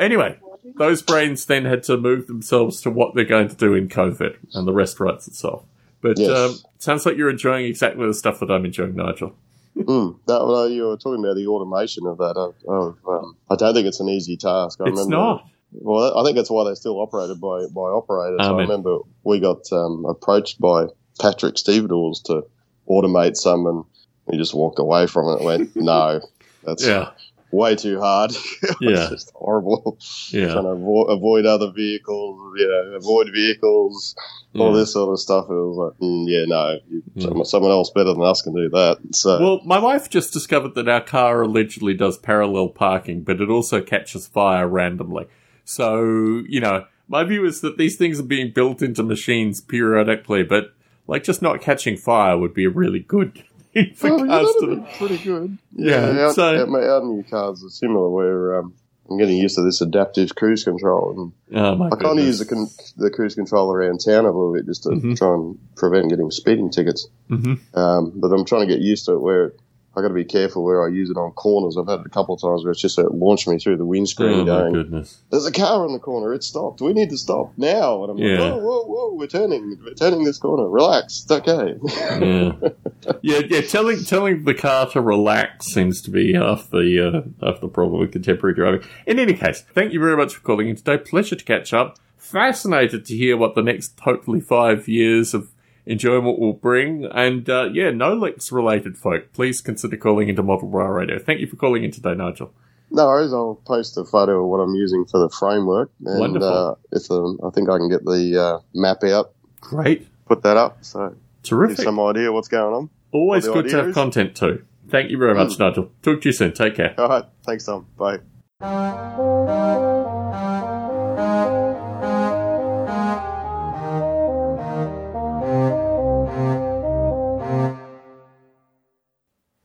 Anyway, 0.00 0.38
those 0.76 1.02
brains 1.02 1.44
then 1.46 1.64
had 1.64 1.82
to 1.84 1.96
move 1.96 2.26
themselves 2.26 2.80
to 2.82 2.90
what 2.90 3.14
they're 3.14 3.24
going 3.24 3.48
to 3.48 3.56
do 3.56 3.74
in 3.74 3.88
COVID, 3.88 4.36
and 4.54 4.66
the 4.66 4.72
rest 4.72 5.00
writes 5.00 5.28
itself. 5.28 5.64
But 6.00 6.18
Yes. 6.18 6.30
um, 6.30 6.56
sounds 6.78 7.06
like 7.06 7.16
you're 7.16 7.30
enjoying 7.30 7.66
exactly 7.66 8.06
the 8.06 8.14
stuff 8.14 8.40
that 8.40 8.50
I'm 8.50 8.64
enjoying, 8.64 8.96
Nigel. 8.96 9.32
Mm, 9.76 10.16
that, 10.26 10.44
well, 10.46 10.68
you 10.68 10.84
were 10.84 10.96
talking 10.96 11.24
about 11.24 11.36
the 11.36 11.46
automation 11.46 12.06
of 12.06 12.18
that. 12.18 12.36
Of, 12.36 12.54
of, 12.68 12.96
um, 13.08 13.36
I 13.50 13.56
don't 13.56 13.72
think 13.74 13.86
it's 13.86 14.00
an 14.00 14.08
easy 14.08 14.36
task. 14.36 14.80
I 14.80 14.88
It's 14.88 14.98
remember, 15.00 15.16
not. 15.16 15.48
Well, 15.72 16.18
I 16.18 16.24
think 16.24 16.36
that's 16.36 16.50
why 16.50 16.64
they're 16.64 16.74
still 16.74 17.00
operated 17.00 17.40
by, 17.40 17.64
by 17.74 17.82
operators. 17.82 18.38
I 18.40 18.52
remember 18.54 18.98
we 19.24 19.40
got 19.40 19.72
um, 19.72 20.04
approached 20.06 20.60
by 20.60 20.86
Patrick 21.20 21.56
Stevedores 21.56 22.20
to 22.26 22.42
automate 22.88 23.36
some, 23.36 23.66
and 23.66 23.84
he 24.32 24.38
just 24.38 24.54
walked 24.54 24.80
away 24.80 25.06
from 25.06 25.28
it 25.28 25.36
and 25.36 25.44
went, 25.44 25.76
no, 25.76 26.20
that's 26.64 26.84
Yeah, 26.84 27.10
way 27.52 27.76
too 27.76 28.00
hard. 28.00 28.32
Yeah. 28.80 29.02
it's 29.02 29.10
just 29.10 29.32
horrible. 29.34 29.98
yeah. 30.30 30.52
Trying 30.52 30.64
to 30.64 30.70
avo- 30.70 31.10
avoid 31.10 31.46
other 31.46 31.70
vehicles, 31.70 32.54
you 32.58 32.66
know, 32.66 32.96
avoid 32.96 33.28
vehicles, 33.32 34.16
all 34.56 34.72
yeah. 34.72 34.78
this 34.80 34.92
sort 34.94 35.12
of 35.12 35.20
stuff. 35.20 35.44
It 35.48 35.52
was 35.52 35.76
like, 35.76 36.00
mm, 36.00 36.24
yeah, 36.26 36.44
no, 36.46 36.78
you, 36.88 37.02
Mm. 37.16 37.22
someone, 37.22 37.44
someone 37.44 37.70
else 37.70 37.90
better 37.90 38.12
than 38.12 38.22
us 38.22 38.42
can 38.42 38.54
do 38.54 38.68
that. 38.70 38.98
So, 39.12 39.38
Well, 39.40 39.60
my 39.64 39.78
wife 39.78 40.08
just 40.10 40.32
discovered 40.32 40.74
that 40.74 40.88
our 40.88 41.00
car 41.02 41.42
allegedly 41.42 41.94
does 41.94 42.16
parallel 42.18 42.68
parking, 42.70 43.22
but 43.22 43.40
it 43.40 43.50
also 43.50 43.80
catches 43.82 44.26
fire 44.26 44.66
randomly. 44.66 45.26
So, 45.64 46.02
you 46.48 46.60
know, 46.60 46.86
my 47.08 47.22
view 47.24 47.44
is 47.44 47.60
that 47.60 47.76
these 47.78 47.96
things 47.96 48.18
are 48.18 48.24
being 48.24 48.52
built 48.54 48.80
into 48.82 49.02
machines 49.02 49.60
periodically, 49.60 50.42
but 50.42 50.72
like 51.06 51.22
just 51.24 51.42
not 51.42 51.60
catching 51.60 51.96
fire 51.96 52.38
would 52.38 52.54
be 52.54 52.64
a 52.64 52.70
really 52.70 53.00
good 53.00 53.44
thing 53.74 53.94
for 53.94 54.08
Oh, 54.10 54.24
yeah, 54.24 54.26
cars 54.26 54.54
to 54.60 54.86
pretty 54.98 55.18
good. 55.18 55.58
Yeah, 55.74 56.26
out, 56.26 56.34
so- 56.34 56.62
out, 56.62 56.68
my- 56.68 56.84
out 56.86 57.02
in 57.02 57.14
your 57.14 57.24
cars 57.24 57.64
are 57.64 57.68
similar 57.70 58.08
where 58.10 58.58
um, 58.60 58.74
I'm 59.10 59.18
getting 59.18 59.36
used 59.36 59.56
to 59.56 59.62
this 59.62 59.80
adaptive 59.80 60.34
cruise 60.34 60.64
control. 60.64 61.32
And 61.50 61.56
Oh 61.58 61.82
I 61.84 61.96
kind 61.96 62.18
of 62.18 62.24
use 62.24 62.38
the, 62.38 62.44
con- 62.46 62.68
the 62.96 63.10
cruise 63.10 63.34
control 63.34 63.72
around 63.72 63.98
town 64.04 64.24
a 64.24 64.28
little 64.28 64.52
bit 64.54 64.66
just 64.66 64.84
to 64.84 64.90
Mhm. 64.90 65.16
try 65.16 65.34
and 65.34 65.58
prevent 65.76 66.08
getting 66.10 66.30
speeding 66.30 66.70
tickets. 66.70 67.08
Mhm. 67.30 67.58
Um, 67.76 68.12
but 68.16 68.28
I'm 68.32 68.44
trying 68.44 68.66
to 68.68 68.72
get 68.74 68.82
used 68.82 69.06
to 69.06 69.14
it 69.14 69.20
where 69.20 69.52
I 69.94 70.00
got 70.00 70.08
to 70.08 70.14
be 70.14 70.24
careful 70.24 70.64
where 70.64 70.82
I 70.82 70.88
use 70.88 71.10
it 71.10 71.16
on 71.18 71.32
corners. 71.32 71.76
I've 71.76 71.86
had 71.86 72.00
it 72.00 72.06
a 72.06 72.08
couple 72.08 72.34
of 72.34 72.40
times 72.40 72.64
where 72.64 72.72
it's 72.72 72.80
just 72.80 72.98
uh, 72.98 73.04
launched 73.12 73.46
me 73.46 73.58
through 73.58 73.76
the 73.76 73.84
windscreen 73.84 74.32
Oh 74.32 74.38
my 74.38 74.44
going, 74.46 74.72
goodness. 74.72 75.18
there's 75.30 75.44
a 75.44 75.52
car 75.52 75.84
in 75.86 75.92
the 75.92 75.98
corner. 75.98 76.32
It 76.32 76.42
stopped. 76.44 76.80
We 76.80 76.94
need 76.94 77.10
to 77.10 77.18
stop 77.18 77.52
now. 77.58 78.02
And 78.04 78.12
I'm 78.12 78.18
Yeah. 78.18 78.38
like, 78.40 78.52
whoa, 78.54 78.58
whoa, 78.62 78.84
whoa, 78.86 79.14
we're 79.14 79.26
turning. 79.26 79.78
We're 79.84 79.92
turning 79.94 80.24
this 80.24 80.38
corner. 80.38 80.66
Relax. 80.68 81.22
It's 81.24 81.30
okay. 81.30 81.74
Yeah, 82.22 82.52
yeah, 83.22 83.40
yeah. 83.48 83.60
Telling 83.62 84.02
telling 84.04 84.44
the 84.44 84.54
car 84.54 84.88
to 84.90 85.00
relax 85.02 85.66
seems 85.66 86.00
to 86.02 86.10
be 86.10 86.32
half 86.32 86.70
the 86.70 87.06
uh, 87.42 87.46
half 87.46 87.60
the 87.60 87.68
problem 87.68 88.00
with 88.00 88.12
contemporary 88.12 88.54
driving. 88.54 88.82
In 89.06 89.18
any 89.18 89.34
case, 89.34 89.62
thank 89.74 89.92
you 89.92 90.00
very 90.00 90.16
much 90.16 90.34
for 90.34 90.40
calling 90.40 90.68
in 90.68 90.76
today. 90.76 90.96
Pleasure 90.98 91.36
to 91.36 91.44
catch 91.44 91.72
up. 91.74 91.98
Fascinated 92.16 93.04
to 93.04 93.14
hear 93.14 93.36
what 93.36 93.54
the 93.54 93.62
next 93.62 94.00
hopefully 94.00 94.40
five 94.40 94.88
years 94.88 95.34
of 95.34 95.50
enjoyment 95.86 96.38
will 96.38 96.52
bring. 96.52 97.04
And 97.06 97.48
uh, 97.48 97.68
yeah, 97.72 97.90
Nolix 97.90 98.50
related 98.52 98.96
folk. 98.96 99.32
Please 99.32 99.60
consider 99.60 99.96
calling 99.96 100.28
into 100.28 100.42
Model 100.42 100.68
Rail 100.68 100.88
Radio. 100.88 101.18
Thank 101.18 101.40
you 101.40 101.46
for 101.46 101.56
calling 101.56 101.84
in 101.84 101.90
today, 101.90 102.14
Nigel. 102.14 102.52
no 102.90 103.06
worries. 103.06 103.32
I'll 103.32 103.60
post 103.66 103.96
a 103.96 104.04
photo 104.04 104.42
of 104.42 104.48
what 104.50 104.58
I'm 104.58 104.74
using 104.74 105.04
for 105.04 105.18
the 105.18 105.28
framework. 105.30 105.90
And 106.04 106.20
Wonderful. 106.20 106.48
uh, 106.48 106.74
if 106.92 107.10
um, 107.10 107.38
I 107.44 107.50
think 107.50 107.68
I 107.68 107.78
can 107.78 107.88
get 107.88 108.04
the 108.04 108.40
uh, 108.40 108.58
map 108.74 109.02
out, 109.04 109.32
Great, 109.60 110.08
put 110.26 110.42
that 110.42 110.56
up. 110.56 110.84
So 110.84 111.14
terrific. 111.42 111.78
some 111.84 111.98
idea 112.00 112.32
what's 112.32 112.48
going 112.48 112.74
on. 112.74 112.90
Always 113.12 113.46
good 113.46 113.68
to 113.68 113.76
have 113.76 113.88
is. 113.88 113.94
content 113.94 114.34
too. 114.36 114.64
Thank 114.88 115.10
you 115.10 115.18
very 115.18 115.34
much, 115.34 115.58
Nigel. 115.58 115.90
Talk 116.02 116.20
to 116.22 116.28
you 116.28 116.32
soon. 116.32 116.52
Take 116.52 116.74
care. 116.76 116.94
All 116.98 117.08
right. 117.08 117.24
Thanks, 117.46 117.64
Tom. 117.64 117.86
Bye. 117.96 118.18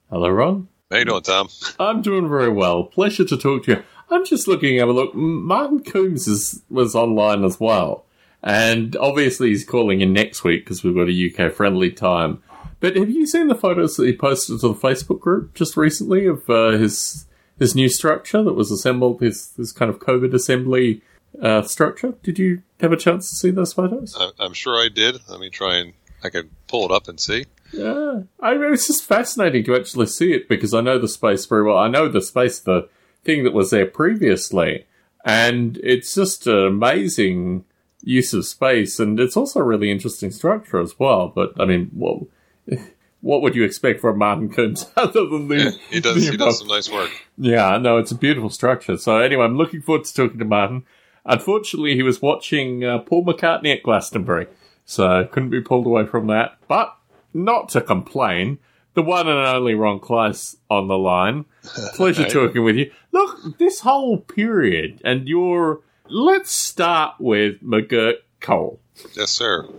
Hello, 0.10 0.30
Ron. 0.30 0.70
How 0.90 1.00
you 1.00 1.06
doing, 1.06 1.22
Tom? 1.22 1.50
I'm 1.78 2.02
doing 2.02 2.30
very 2.30 2.50
well. 2.50 2.86
Pleasure 2.86 3.26
to 3.26 3.36
talk 3.36 3.66
to 3.66 3.72
you. 3.72 3.84
I'm 4.10 4.26
just 4.26 4.48
looking 4.48 4.80
at 4.80 4.88
a 4.88 4.94
look. 4.94 5.14
Martin 5.14 5.84
Coombs 5.84 6.30
is, 6.30 6.64
was 6.70 6.96
online 6.96 7.44
as 7.44 7.60
well. 7.60 8.06
And 8.42 8.96
obviously 8.96 9.50
he's 9.50 9.66
calling 9.66 10.00
in 10.00 10.14
next 10.14 10.46
week 10.46 10.64
because 10.64 10.82
we've 10.82 10.96
got 10.96 11.10
a 11.10 11.48
UK 11.48 11.52
friendly 11.52 11.92
time. 11.92 12.42
But 12.80 12.96
have 12.96 13.10
you 13.10 13.28
seen 13.28 13.48
the 13.48 13.56
photos 13.56 13.98
that 13.98 14.06
he 14.06 14.16
posted 14.16 14.62
to 14.62 14.70
the 14.70 14.74
Facebook 14.76 15.20
group 15.20 15.54
just 15.54 15.76
recently 15.76 16.26
of 16.26 16.50
uh, 16.50 16.70
his 16.70 17.26
his 17.60 17.76
new 17.76 17.90
structure 17.90 18.44
that 18.44 18.54
was 18.54 18.72
assembled, 18.72 19.20
his, 19.20 19.52
his 19.58 19.74
kind 19.74 19.90
of 19.90 20.00
COVID 20.00 20.34
assembly 20.34 21.02
uh, 21.42 21.64
structure? 21.64 22.14
Did 22.24 22.40
you 22.40 22.62
have 22.80 22.94
a 22.94 22.98
chance 22.98 23.30
to 23.30 23.36
see 23.36 23.50
those 23.50 23.74
photos? 23.74 24.18
I'm 24.40 24.54
sure 24.54 24.80
I 24.82 24.88
did. 24.88 25.20
Let 25.28 25.42
me 25.42 25.50
try 25.50 25.78
and 25.78 25.94
I 26.24 26.30
could 26.30 26.50
pull 26.68 26.86
it 26.86 26.92
up 26.92 27.08
and 27.08 27.20
see. 27.20 27.46
Yeah, 27.72 28.22
I 28.40 28.56
mean, 28.56 28.74
it's 28.74 28.88
just 28.88 29.04
fascinating 29.04 29.64
to 29.66 29.76
actually 29.76 30.08
see 30.08 30.34
it 30.34 30.48
because 30.48 30.74
I 30.74 30.82
know 30.82 31.00
the 31.00 31.08
space 31.08 31.46
very 31.46 31.64
well. 31.64 31.78
I 31.78 31.88
know 31.88 32.08
the 32.08 32.22
space, 32.22 32.60
the 32.60 32.88
thing 33.24 33.44
that 33.44 33.54
was 33.54 33.72
there 33.72 33.86
previously, 33.86 34.86
and 35.26 35.78
it's 35.84 36.16
just 36.16 36.48
an 36.48 36.66
amazing 36.66 37.66
use 38.02 38.34
of 38.34 38.46
space, 38.46 39.00
and 39.00 39.20
it's 39.20 39.36
also 39.38 39.60
a 39.60 39.64
really 39.64 39.92
interesting 39.92 40.32
structure 40.32 40.80
as 40.80 40.98
well. 40.98 41.28
But 41.34 41.60
I 41.60 41.66
mean, 41.66 41.90
what 41.94 42.24
what 43.22 43.42
would 43.42 43.56
you 43.56 43.64
expect 43.64 44.00
from 44.00 44.18
Martin 44.18 44.50
Coombs 44.50 44.90
other 44.98 45.26
than 45.26 45.48
the? 45.48 45.56
Yeah, 45.58 45.72
he 45.90 46.00
does. 46.00 46.26
the 46.26 46.32
He 46.32 46.38
does 46.38 46.60
some 46.60 46.68
nice 46.68 46.90
work. 46.90 47.12
Yeah, 47.38 47.78
no, 47.78 47.98
it's 47.98 48.12
a 48.12 48.16
beautiful 48.16 48.50
structure. 48.50 48.98
So 48.98 49.18
anyway, 49.18 49.46
I'm 49.46 49.58
looking 49.58 49.82
forward 49.82 50.06
to 50.06 50.14
talking 50.14 50.40
to 50.40 50.46
Martin. 50.46 50.84
Unfortunately, 51.26 51.96
he 51.96 52.04
was 52.04 52.22
watching 52.22 52.86
uh, 52.86 53.00
Paul 53.00 53.26
McCartney 53.26 53.76
at 53.76 53.84
Glastonbury, 53.84 54.48
so 54.86 55.26
couldn't 55.26 55.50
be 55.50 55.60
pulled 55.60 55.86
away 55.86 56.06
from 56.06 56.28
that. 56.28 56.58
But 56.70 56.97
not 57.38 57.70
to 57.70 57.82
complain, 57.82 58.58
the 58.94 59.04
one 59.04 59.28
and 59.28 59.38
only 59.38 59.76
Ron 59.76 60.00
Kleiss 60.00 60.56
on 60.70 60.88
the 60.88 60.98
line. 60.98 61.46
Pleasure 61.96 62.28
talking 62.28 62.64
with 62.64 62.76
you. 62.76 62.92
Look, 63.12 63.58
this 63.60 63.82
whole 63.82 64.18
period, 64.18 65.02
and 65.06 65.28
your 65.28 65.82
let's 66.10 66.52
start 66.52 67.16
with 67.20 67.62
McGurk 67.62 68.18
Coal. 68.40 68.80
Yes, 69.16 69.32
sir. 69.32 69.68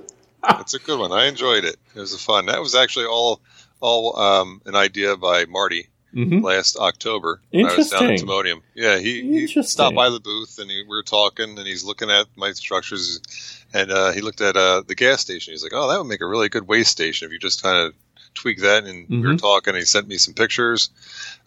It's 0.61 0.73
a 0.73 0.79
good 0.79 0.99
one. 0.99 1.12
I 1.12 1.27
enjoyed 1.27 1.64
it. 1.64 1.77
It 1.94 2.01
was 2.01 2.14
a 2.14 2.18
fun. 2.18 2.47
That 2.47 2.61
was 2.61 2.75
actually 2.75 3.07
all 3.07 3.40
all 3.81 4.18
um, 4.18 4.62
an 4.64 4.75
idea 4.75 5.16
by 5.16 5.44
Marty 5.44 5.88
hmm 6.12 6.40
last 6.40 6.77
October. 6.77 7.42
when 7.51 7.66
I 7.66 7.77
was 7.77 7.90
down 7.90 8.05
Interesting. 8.05 8.29
Timonium. 8.29 8.61
Yeah, 8.75 8.99
he, 8.99 9.47
he 9.47 9.62
stopped 9.62 9.94
by 9.94 10.09
the 10.09 10.21
booth 10.21 10.59
and 10.59 10.71
he, 10.71 10.83
we 10.83 10.88
were 10.88 11.03
talking 11.03 11.59
and 11.59 11.66
he's 11.66 11.85
looking 11.85 12.11
at 12.11 12.27
my 12.37 12.53
structures 12.53 13.58
and 13.75 13.91
uh, 13.91 14.13
he 14.13 14.21
looked 14.21 14.41
at 14.41 14.57
uh, 14.57 14.83
the 14.87 14.95
gas 14.95 15.21
station. 15.21 15.53
He's 15.53 15.63
like, 15.63 15.73
"Oh, 15.75 15.89
that 15.89 15.99
would 15.99 16.09
make 16.09 16.21
a 16.21 16.27
really 16.27 16.49
good 16.49 16.67
waste 16.67 16.91
station 16.91 17.27
if 17.27 17.33
you 17.33 17.39
just 17.39 17.63
kind 17.63 17.87
of 17.87 17.95
tweak 18.35 18.61
that." 18.61 18.85
And 18.85 19.09
we 19.09 19.19
were 19.19 19.35
Mhm. 19.35 19.41
talking. 19.41 19.73
And 19.75 19.79
he 19.79 19.85
sent 19.85 20.09
me 20.09 20.19
some 20.19 20.35
pictures 20.35 20.91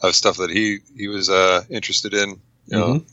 of 0.02 0.16
stuff 0.16 0.38
that 0.38 0.50
he 0.50 0.80
he 0.98 1.08
was 1.08 1.30
uh, 1.30 1.64
interested 1.70 2.14
in. 2.14 2.42
You 2.68 2.78
know, 2.78 2.94
Mhm. 2.94 3.06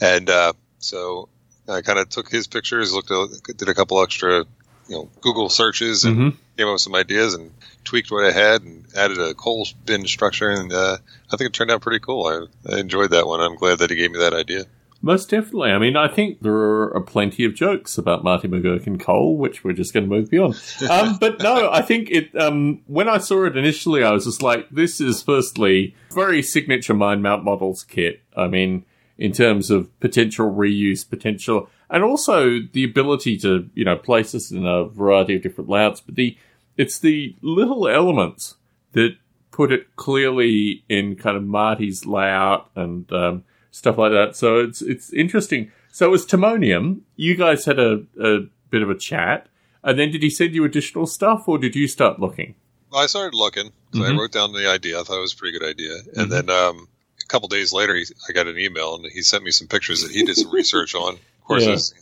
and 0.00 0.30
uh, 0.30 0.52
so 0.78 1.28
I 1.68 1.80
kind 1.82 1.98
of 1.98 2.08
took 2.08 2.30
his 2.30 2.46
pictures, 2.46 2.92
looked 2.92 3.10
at, 3.10 3.56
did 3.56 3.68
a 3.68 3.74
couple 3.74 4.02
extra, 4.02 4.44
you 4.86 4.94
know, 4.94 5.10
Google 5.20 5.48
searches, 5.48 6.04
and 6.04 6.16
hmm 6.16 6.28
came 6.58 6.66
up 6.66 6.74
with 6.74 6.82
some 6.82 6.94
ideas 6.94 7.32
and 7.32 7.50
tweaked 7.82 8.10
what 8.10 8.26
I 8.26 8.30
had 8.30 8.60
and 8.60 8.84
added 8.94 9.18
a 9.18 9.32
coal 9.32 9.66
bin 9.86 10.06
structure, 10.06 10.50
and 10.50 10.70
uh, 10.70 10.98
I 11.32 11.36
think 11.36 11.48
it 11.48 11.54
turned 11.54 11.70
out 11.70 11.80
pretty 11.80 12.00
cool. 12.00 12.26
I, 12.26 12.74
I 12.74 12.78
enjoyed 12.78 13.12
that 13.12 13.26
one. 13.26 13.40
I'm 13.40 13.56
glad 13.56 13.78
that 13.78 13.88
he 13.88 13.96
gave 13.96 14.10
me 14.10 14.18
that 14.18 14.34
idea. 14.34 14.66
Most 15.04 15.30
definitely. 15.30 15.72
I 15.72 15.78
mean, 15.78 15.96
I 15.96 16.06
think 16.06 16.42
there 16.42 16.54
are 16.54 17.00
plenty 17.00 17.44
of 17.44 17.56
jokes 17.56 17.98
about 17.98 18.22
Marty 18.22 18.46
McGurk 18.46 18.86
and 18.86 19.00
Cole, 19.00 19.36
which 19.36 19.64
we're 19.64 19.72
just 19.72 19.92
going 19.92 20.08
to 20.08 20.10
move 20.10 20.30
beyond. 20.30 20.60
Um, 20.88 21.16
but 21.18 21.40
no, 21.42 21.70
I 21.70 21.80
think 21.80 22.10
it. 22.10 22.34
Um, 22.38 22.82
when 22.86 23.08
I 23.08 23.18
saw 23.18 23.44
it 23.46 23.56
initially, 23.56 24.02
I 24.04 24.10
was 24.10 24.24
just 24.24 24.42
like, 24.42 24.68
"This 24.70 25.00
is 25.00 25.22
firstly 25.22 25.94
very 26.12 26.42
signature 26.42 26.92
mind 26.92 27.22
mount 27.22 27.44
models 27.44 27.84
kit." 27.84 28.20
I 28.36 28.46
mean, 28.46 28.84
in 29.16 29.32
terms 29.32 29.70
of 29.70 29.88
potential 30.00 30.52
reuse 30.52 31.08
potential, 31.08 31.70
and 31.88 32.02
also 32.04 32.58
the 32.72 32.84
ability 32.84 33.38
to 33.38 33.70
you 33.74 33.84
know 33.84 33.96
place 33.96 34.32
this 34.32 34.50
in 34.50 34.66
a 34.66 34.84
variety 34.84 35.36
of 35.36 35.42
different 35.42 35.70
layouts. 35.70 36.00
But 36.00 36.16
the 36.16 36.36
it's 36.76 36.98
the 36.98 37.34
little 37.40 37.88
elements 37.88 38.56
that 38.92 39.16
put 39.50 39.72
it 39.72 39.96
clearly 39.96 40.84
in 40.88 41.16
kind 41.16 41.36
of 41.36 41.44
Marty's 41.44 42.04
layout 42.04 42.70
and 42.74 43.10
um, 43.12 43.44
stuff 43.72 43.98
like 43.98 44.12
that. 44.12 44.36
So 44.36 44.58
it's 44.60 44.80
it's 44.80 45.12
interesting. 45.12 45.72
So 45.90 46.06
it 46.06 46.10
was 46.10 46.24
Timonium. 46.24 47.00
You 47.16 47.34
guys 47.34 47.64
had 47.64 47.78
a, 47.80 48.04
a 48.22 48.46
bit 48.70 48.82
of 48.82 48.88
a 48.90 48.94
chat, 48.96 49.48
and 49.82 49.98
then 49.98 50.12
did 50.12 50.22
he 50.22 50.30
send 50.30 50.54
you 50.54 50.64
additional 50.64 51.06
stuff, 51.06 51.48
or 51.48 51.58
did 51.58 51.74
you 51.74 51.88
start 51.88 52.20
looking? 52.20 52.54
I 52.94 53.06
started 53.06 53.34
looking, 53.34 53.72
so 53.92 54.00
Mhm. 54.00 54.14
I 54.14 54.18
wrote 54.18 54.32
down 54.32 54.52
the 54.52 54.68
idea. 54.70 55.00
I 55.00 55.02
thought 55.02 55.16
it 55.18 55.20
was 55.22 55.32
a 55.32 55.36
pretty 55.36 55.58
good 55.58 55.66
idea, 55.68 55.96
and 56.14 56.30
then 56.30 56.48
um, 56.50 56.86
a 57.22 57.26
couple 57.26 57.48
days 57.48 57.72
later, 57.72 57.94
he, 57.94 58.04
I 58.28 58.32
got 58.32 58.46
an 58.46 58.58
email 58.58 58.94
and 58.96 59.06
he 59.06 59.22
sent 59.22 59.42
me 59.44 59.50
some 59.50 59.66
pictures 59.66 60.02
that 60.02 60.12
he 60.12 60.24
did 60.24 60.36
some 60.36 60.52
research 60.52 60.94
on. 60.94 61.14
Of 61.14 61.44
course, 61.46 61.62
Yeah. 61.64 61.70
it, 61.70 61.72
was, 61.72 61.94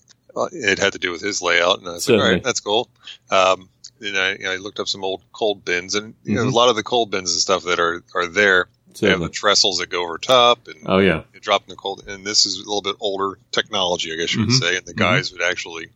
it 0.53 0.79
had 0.79 0.93
to 0.93 0.99
do 0.99 1.11
with 1.13 1.21
his 1.23 1.41
layout, 1.43 1.79
and 1.79 1.89
I 1.89 1.93
was 1.93 2.09
like, 2.09 2.15
Certainly. 2.15 2.27
"All 2.27 2.33
right, 2.35 2.43
that's 2.45 2.61
cool." 2.61 2.91
Um, 3.31 3.69
and 4.01 4.17
I, 4.17 4.33
you 4.33 4.39
know, 4.45 4.53
I 4.53 4.57
looked 4.57 4.81
up 4.81 4.89
some 4.89 5.05
old 5.05 5.23
coal 5.33 5.55
bins, 5.57 5.95
and 5.95 6.15
you 6.25 6.35
know, 6.35 6.45
Mhm. 6.45 6.53
a 6.53 6.57
lot 6.57 6.69
of 6.71 6.77
the 6.77 6.83
coal 6.83 7.07
bins 7.07 7.33
and 7.33 7.41
stuff 7.41 7.65
that 7.65 7.79
are 7.79 8.03
are 8.15 8.27
there. 8.27 8.69
They 8.99 9.09
have 9.09 9.21
the 9.21 9.27
Certainly. 9.27 9.29
trestles 9.33 9.79
that 9.79 9.89
go 9.91 10.03
over 10.03 10.19
top, 10.19 10.67
and 10.69 10.77
Oh 10.87 10.99
yeah. 10.99 11.23
you 11.33 11.41
drop 11.41 11.63
in 11.63 11.69
the 11.71 11.77
cold. 11.77 12.05
And 12.09 12.25
this 12.25 12.45
is 12.47 12.57
a 12.57 12.61
little 12.61 12.83
bit 12.83 12.97
older 13.01 13.39
technology, 13.53 14.13
I 14.13 14.17
guess 14.17 14.35
you 14.35 14.41
would 14.41 14.49
Mhm. 14.51 14.59
say. 14.59 14.77
And 14.77 14.87
the 14.87 14.95
guys 14.95 15.33
would 15.33 15.43
actually 15.43 15.89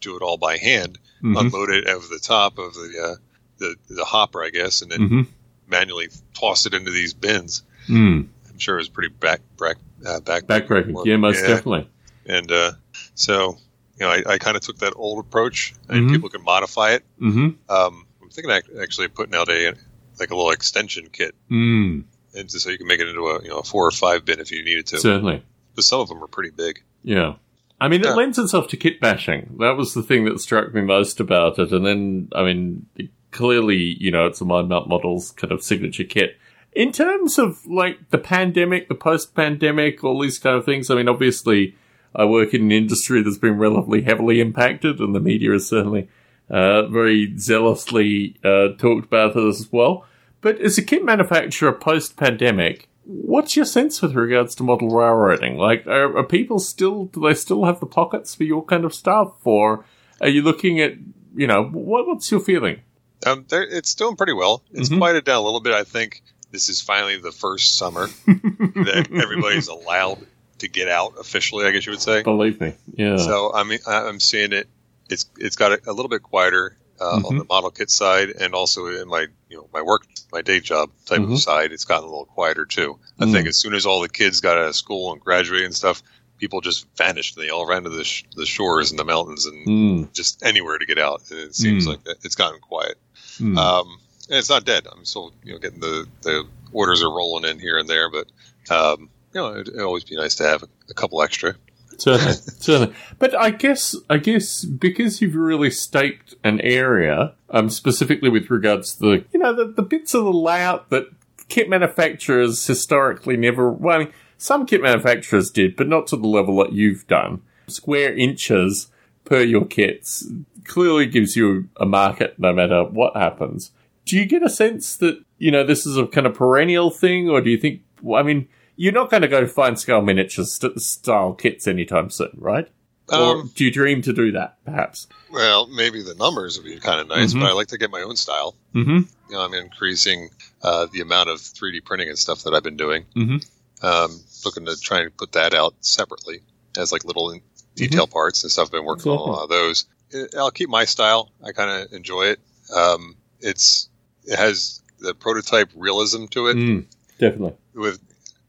do 0.00 0.16
it 0.16 0.22
all 0.22 0.36
by 0.36 0.56
hand, 0.56 0.98
Mhm. 1.22 1.38
unload 1.38 1.70
it 1.70 1.88
over 1.88 2.06
the 2.06 2.20
top 2.20 2.58
of 2.58 2.74
the 2.74 3.02
uh, 3.02 3.16
the 3.58 3.74
the 3.90 4.04
hopper, 4.04 4.42
I 4.44 4.50
guess, 4.50 4.82
and 4.82 4.90
then 4.92 5.00
Mhm. 5.08 5.26
manually 5.66 6.08
toss 6.34 6.64
it 6.66 6.74
into 6.74 6.90
these 6.92 7.12
bins. 7.12 7.62
Mm. 7.88 8.28
I'm 8.48 8.58
sure 8.58 8.76
it 8.76 8.82
was 8.82 8.88
pretty 8.88 9.08
back 9.08 9.40
back 9.58 9.76
uh, 10.06 10.20
back 10.20 10.44
Backbreaking. 10.44 11.04
Yeah, 11.06 11.16
most 11.16 11.40
definitely. 11.40 11.88
And 12.26 12.50
uh, 12.52 12.72
so 13.16 13.58
you 13.98 14.06
know, 14.06 14.10
I, 14.12 14.22
I 14.34 14.38
kind 14.38 14.56
of 14.56 14.62
took 14.62 14.78
that 14.78 14.92
old 14.94 15.18
approach, 15.18 15.74
and 15.88 16.08
Mhm. 16.08 16.12
people 16.12 16.28
can 16.28 16.44
modify 16.44 16.92
it. 16.92 17.02
Mm-hmm. 17.20 17.48
Um, 17.68 18.06
I'm 18.22 18.30
thinking 18.30 18.52
ac- 18.52 18.78
actually 18.80 19.06
of 19.06 19.14
putting 19.14 19.34
out 19.34 19.48
a 19.48 19.74
like 20.20 20.30
a 20.30 20.36
little 20.36 20.50
extension 20.52 21.08
kit, 21.12 21.34
Mm. 21.50 22.04
And 22.34 22.50
so 22.50 22.70
you 22.70 22.78
can 22.78 22.86
make 22.86 23.00
it 23.00 23.08
into 23.08 23.26
a 23.28 23.42
you 23.42 23.48
know 23.48 23.58
a 23.58 23.62
four 23.62 23.86
or 23.86 23.90
five 23.90 24.24
bin 24.24 24.40
if 24.40 24.50
you 24.50 24.64
needed 24.64 24.86
to. 24.88 24.98
Certainly. 24.98 25.42
But 25.74 25.84
some 25.84 26.00
of 26.00 26.08
them 26.08 26.22
are 26.22 26.26
pretty 26.28 26.50
big. 26.50 26.82
Yeah. 27.02 27.34
I 27.80 27.86
mean, 27.88 28.00
it 28.00 28.06
Yeah. 28.06 28.14
lends 28.14 28.38
itself 28.38 28.66
to 28.68 28.76
kit 28.76 29.00
bashing. 29.00 29.56
That 29.60 29.76
was 29.76 29.94
the 29.94 30.02
thing 30.02 30.24
that 30.24 30.40
struck 30.40 30.74
me 30.74 30.80
most 30.80 31.20
about 31.20 31.58
it. 31.60 31.70
And 31.72 31.86
then, 31.86 32.28
I 32.34 32.42
mean, 32.42 32.86
clearly, 33.30 33.96
you 34.00 34.10
know, 34.10 34.26
it's 34.26 34.40
a 34.40 34.44
Mind 34.44 34.68
Melt 34.68 34.88
Models 34.88 35.30
kind 35.32 35.52
of 35.52 35.62
signature 35.62 36.02
kit. 36.02 36.36
In 36.72 36.90
terms 36.90 37.38
of 37.38 37.64
like 37.66 38.10
the 38.10 38.18
pandemic, 38.18 38.88
the 38.88 38.96
post 38.96 39.34
pandemic, 39.36 40.02
all 40.02 40.20
these 40.20 40.38
kind 40.40 40.56
of 40.56 40.64
things, 40.64 40.90
I 40.90 40.96
mean, 40.96 41.08
obviously, 41.08 41.76
I 42.16 42.24
work 42.24 42.52
in 42.54 42.62
an 42.62 42.72
industry 42.72 43.22
that's 43.22 43.38
been 43.38 43.58
relatively 43.58 44.02
heavily 44.02 44.40
impacted, 44.40 44.98
and 44.98 45.14
the 45.14 45.20
media 45.20 45.52
has 45.52 45.68
certainly 45.68 46.08
uh, 46.50 46.86
very 46.88 47.36
zealously 47.38 48.36
uh, 48.44 48.68
talked 48.78 49.04
about 49.04 49.36
it 49.36 49.46
as 49.46 49.68
well. 49.70 50.04
But 50.40 50.60
as 50.60 50.78
a 50.78 50.82
kit 50.82 51.04
manufacturer 51.04 51.72
post 51.72 52.16
pandemic, 52.16 52.88
what's 53.04 53.56
your 53.56 53.64
sense 53.64 54.00
with 54.02 54.14
regards 54.14 54.54
to 54.56 54.62
model 54.62 54.88
railroading? 54.88 55.56
Like, 55.56 55.86
are, 55.86 56.16
are 56.18 56.24
people 56.24 56.58
still 56.58 57.06
do 57.06 57.20
they 57.20 57.34
still 57.34 57.64
have 57.64 57.80
the 57.80 57.86
pockets 57.86 58.34
for 58.34 58.44
your 58.44 58.64
kind 58.64 58.84
of 58.84 58.94
stuff, 58.94 59.32
or 59.44 59.84
are 60.20 60.28
you 60.28 60.42
looking 60.42 60.80
at 60.80 60.92
you 61.34 61.46
know 61.46 61.64
what, 61.64 62.06
what's 62.06 62.30
your 62.30 62.40
feeling? 62.40 62.80
Um, 63.26 63.46
it's 63.50 63.94
doing 63.96 64.14
pretty 64.16 64.32
well. 64.32 64.62
It's 64.72 64.88
Mhm. 64.88 64.98
quieted 64.98 65.24
down 65.24 65.36
a 65.38 65.42
little 65.44 65.60
bit. 65.60 65.74
I 65.74 65.82
think 65.84 66.22
this 66.52 66.68
is 66.68 66.80
finally 66.80 67.16
the 67.18 67.32
first 67.32 67.76
summer 67.76 68.06
that 68.26 69.08
everybody's 69.12 69.68
allowed 69.68 70.18
to 70.58 70.68
get 70.68 70.88
out 70.88 71.14
officially. 71.18 71.66
I 71.66 71.72
guess 71.72 71.84
you 71.86 71.92
would 71.92 72.00
say. 72.00 72.22
Believe 72.22 72.60
me, 72.60 72.74
yeah. 72.94 73.16
So 73.16 73.52
I 73.52 73.64
mean, 73.64 73.80
I'm 73.86 74.20
seeing 74.20 74.52
it. 74.52 74.68
It's 75.10 75.24
it's 75.38 75.56
got 75.56 75.72
a, 75.72 75.80
a 75.90 75.92
little 75.92 76.08
bit 76.08 76.22
quieter 76.22 76.76
uh, 77.00 77.16
on 77.16 77.22
Mhm. 77.22 77.38
the 77.38 77.44
model 77.44 77.70
kit 77.70 77.90
side, 77.90 78.30
and 78.30 78.54
also 78.54 78.86
in 78.86 79.08
my 79.08 79.26
you 79.48 79.56
know 79.56 79.68
my 79.72 79.82
work 79.82 80.02
my 80.32 80.42
day 80.42 80.60
job 80.60 80.90
type 81.06 81.20
Mhm. 81.20 81.32
of 81.34 81.40
side, 81.40 81.72
it's 81.72 81.84
gotten 81.84 82.04
a 82.04 82.10
little 82.10 82.26
quieter 82.26 82.64
too. 82.66 82.98
I 83.18 83.24
Mm. 83.24 83.32
think 83.32 83.48
as 83.48 83.56
soon 83.56 83.74
as 83.74 83.86
all 83.86 84.00
the 84.00 84.08
kids 84.08 84.40
got 84.40 84.58
out 84.58 84.66
of 84.68 84.76
school 84.76 85.12
and 85.12 85.20
graduated 85.20 85.66
and 85.66 85.74
stuff, 85.76 86.02
people 86.38 86.60
just 86.60 86.86
vanished. 86.96 87.36
They 87.36 87.48
all 87.50 87.66
ran 87.66 87.84
to 87.84 87.90
the 87.90 88.04
sh- 88.04 88.24
the 88.36 88.46
shores 88.46 88.90
and 88.90 88.98
the 88.98 89.04
mountains 89.04 89.46
and 89.46 89.66
Mm, 89.66 90.12
just 90.12 90.42
anywhere 90.42 90.78
to 90.78 90.86
get 90.86 90.98
out. 90.98 91.22
And 91.30 91.40
it 91.40 91.54
seems 91.54 91.84
Mm. 91.86 91.88
like 91.88 92.00
it's 92.24 92.34
gotten 92.36 92.60
quiet. 92.60 92.96
mm. 93.40 93.56
Um, 93.58 93.98
and 94.28 94.38
it's 94.38 94.50
not 94.50 94.64
dead. 94.64 94.86
I'm 94.90 95.04
still, 95.04 95.32
you 95.42 95.52
know, 95.52 95.58
getting 95.58 95.80
the, 95.80 96.06
the 96.22 96.44
orders 96.72 97.02
are 97.02 97.10
rolling 97.10 97.44
in 97.50 97.58
here 97.58 97.78
and 97.78 97.88
there, 97.88 98.10
but, 98.10 98.26
um, 98.70 99.08
you 99.32 99.40
know, 99.40 99.52
it'd, 99.52 99.68
it'd 99.68 99.80
always 99.80 100.04
be 100.04 100.16
nice 100.16 100.34
to 100.36 100.42
have 100.44 100.62
a, 100.62 100.68
a 100.90 100.94
couple 100.94 101.22
extra. 101.22 101.54
Certainly, 101.98 102.32
certainly. 102.32 102.94
But 103.18 103.34
I 103.38 103.50
guess, 103.50 103.94
I 104.08 104.16
guess 104.16 104.64
because 104.64 105.20
you've 105.20 105.34
really 105.34 105.70
staked 105.70 106.34
an 106.42 106.60
area, 106.62 107.34
um, 107.50 107.68
specifically 107.68 108.30
with 108.30 108.50
regards 108.50 108.94
to 108.94 108.98
the, 109.00 109.24
you 109.32 109.38
know, 109.38 109.54
the, 109.54 109.66
the 109.66 109.82
bits 109.82 110.14
of 110.14 110.24
the 110.24 110.32
layout 110.32 110.88
that 110.90 111.04
kit 111.48 111.68
manufacturers 111.68 112.66
historically 112.66 113.36
never, 113.36 113.70
well, 113.70 113.96
I 113.96 114.04
mean, 114.04 114.12
some 114.36 114.66
kit 114.66 114.80
manufacturers 114.80 115.50
did, 115.50 115.76
but 115.76 115.88
not 115.88 116.06
to 116.08 116.16
the 116.16 116.28
level 116.28 116.56
that 116.58 116.72
you've 116.72 117.06
done. 117.06 117.42
Square 117.66 118.16
inches 118.16 118.88
per 119.24 119.42
your 119.42 119.66
kits 119.66 120.26
clearly 120.64 121.06
gives 121.06 121.36
you 121.36 121.68
a 121.78 121.86
market 121.86 122.38
no 122.38 122.52
matter 122.52 122.84
what 122.84 123.16
happens. 123.16 123.72
Do 124.04 124.16
you 124.16 124.24
get 124.26 124.42
a 124.42 124.48
sense 124.48 124.96
that, 124.96 125.22
you 125.38 125.50
know, 125.50 125.64
this 125.64 125.84
is 125.84 125.96
a 125.96 126.06
kind 126.06 126.26
of 126.26 126.34
perennial 126.34 126.90
thing, 126.90 127.28
or 127.28 127.40
do 127.40 127.50
you 127.50 127.58
think, 127.58 127.82
I 128.14 128.22
mean, 128.22 128.48
you're 128.78 128.92
not 128.92 129.10
going 129.10 129.22
to 129.22 129.28
go 129.28 129.46
fine 129.46 129.76
scale 129.76 130.00
miniatures 130.00 130.54
st- 130.54 130.80
style 130.80 131.34
kits 131.34 131.66
anytime 131.66 132.08
soon, 132.10 132.30
right? 132.38 132.68
or 133.10 133.40
Um, 133.40 133.50
do 133.54 133.64
you 133.64 133.70
dream 133.70 134.02
to 134.02 134.12
do 134.12 134.32
that, 134.32 134.58
perhaps? 134.64 135.06
well, 135.32 135.66
maybe 135.66 136.02
the 136.02 136.14
numbers 136.14 136.58
would 136.58 136.64
be 136.66 136.78
kind 136.78 137.00
of 137.00 137.08
nice, 137.08 137.32
Mhm. 137.32 137.40
but 137.40 137.50
I 137.50 137.52
like 137.54 137.68
to 137.68 137.78
get 137.78 137.90
my 137.90 138.02
own 138.02 138.16
style. 138.16 138.54
Mm-hmm. 138.74 138.96
You 138.98 139.34
know, 139.34 139.40
I'm 139.40 139.54
increasing 139.54 140.28
uh, 140.62 140.86
the 140.92 141.00
amount 141.00 141.28
of 141.30 141.38
3D 141.40 141.80
printing 141.84 142.08
and 142.08 142.18
stuff 142.18 142.42
that 142.44 142.52
I've 142.54 142.62
been 142.64 142.76
doing. 142.76 143.04
Mhm. 143.16 143.46
Um, 143.82 144.20
looking 144.44 144.66
to 144.66 144.76
try 144.78 145.00
and 145.00 145.16
put 145.16 145.32
that 145.32 145.54
out 145.54 145.74
separately 145.80 146.40
as 146.76 146.90
like 146.92 147.04
little 147.04 147.30
in- 147.30 147.42
detail 147.76 148.06
parts 148.08 148.42
and 148.42 148.50
stuff. 148.52 148.66
I've 148.68 148.72
been 148.72 148.84
working 148.84 149.10
on 149.12 149.18
a 149.18 149.22
lot 149.22 149.42
of 149.44 149.48
those. 149.48 149.86
It- 150.10 150.34
I'll 150.36 150.50
keep 150.50 150.68
my 150.68 150.84
style. 150.84 151.30
I 151.44 151.52
kind 151.52 151.70
of 151.70 151.92
enjoy 151.92 152.24
it. 152.26 152.40
Um, 152.74 153.16
it's 153.40 153.88
it 154.24 154.36
has 154.36 154.82
the 154.98 155.14
prototype 155.14 155.70
realism 155.76 156.26
to 156.32 156.48
it 156.48 156.56
Mm, 156.56 156.84
definitely. 157.18 157.54
with 157.74 158.00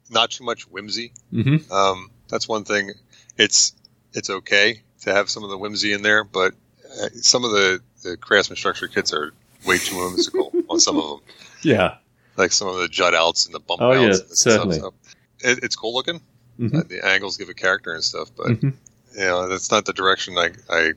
not 0.10 0.32
too 0.32 0.44
much 0.44 0.64
whimsy. 0.68 1.12
Mm-hmm. 1.34 1.72
Um, 1.72 2.12
that's 2.28 2.48
one 2.48 2.64
thing. 2.64 2.92
It's 3.38 3.74
it's 4.14 4.30
okay 4.30 4.82
to 5.02 5.14
have 5.14 5.30
some 5.30 5.44
of 5.44 5.50
the 5.50 5.58
whimsy 5.58 5.94
in 5.94 6.02
there, 6.02 6.24
but 6.24 6.54
uh, 7.02 7.10
some 7.14 7.44
of 7.46 7.52
the, 7.52 7.80
the 8.04 8.18
craftsman 8.18 8.58
structure 8.58 8.88
kits 8.88 9.14
are 9.14 9.32
way 9.66 9.78
too 9.78 9.96
whimsical 9.98 10.52
on 10.70 10.80
some 10.80 10.98
of 10.98 11.10
them, 11.10 11.20
Yeah. 11.62 11.96
like 12.38 12.52
some 12.52 12.68
of 12.68 12.78
the 12.78 12.88
jut 12.88 13.14
outs 13.14 13.46
and 13.46 13.54
the 13.56 13.60
bump 13.60 13.82
Oh, 13.82 13.92
outs. 13.92 14.00
yeah, 14.00 14.06
and 14.08 14.16
stuff. 14.16 14.54
certainly. 14.54 14.80
So 14.80 14.94
it, 15.42 15.60
it's 15.64 15.76
cool 15.76 15.94
looking. 15.94 16.22
Mhm. 16.60 16.76
Uh, 16.80 16.84
the 16.88 17.06
angles 17.06 17.38
give 17.38 17.50
a 17.50 17.54
character 17.54 17.94
and 17.94 18.04
stuff, 18.04 18.30
but 18.36 18.48
Mhm. 18.48 18.74
you 19.14 19.20
know 19.22 19.48
that's 19.48 19.72
not 19.72 19.86
the 19.86 19.94
direction 19.94 20.38
I, 20.38 20.50
I 20.70 20.92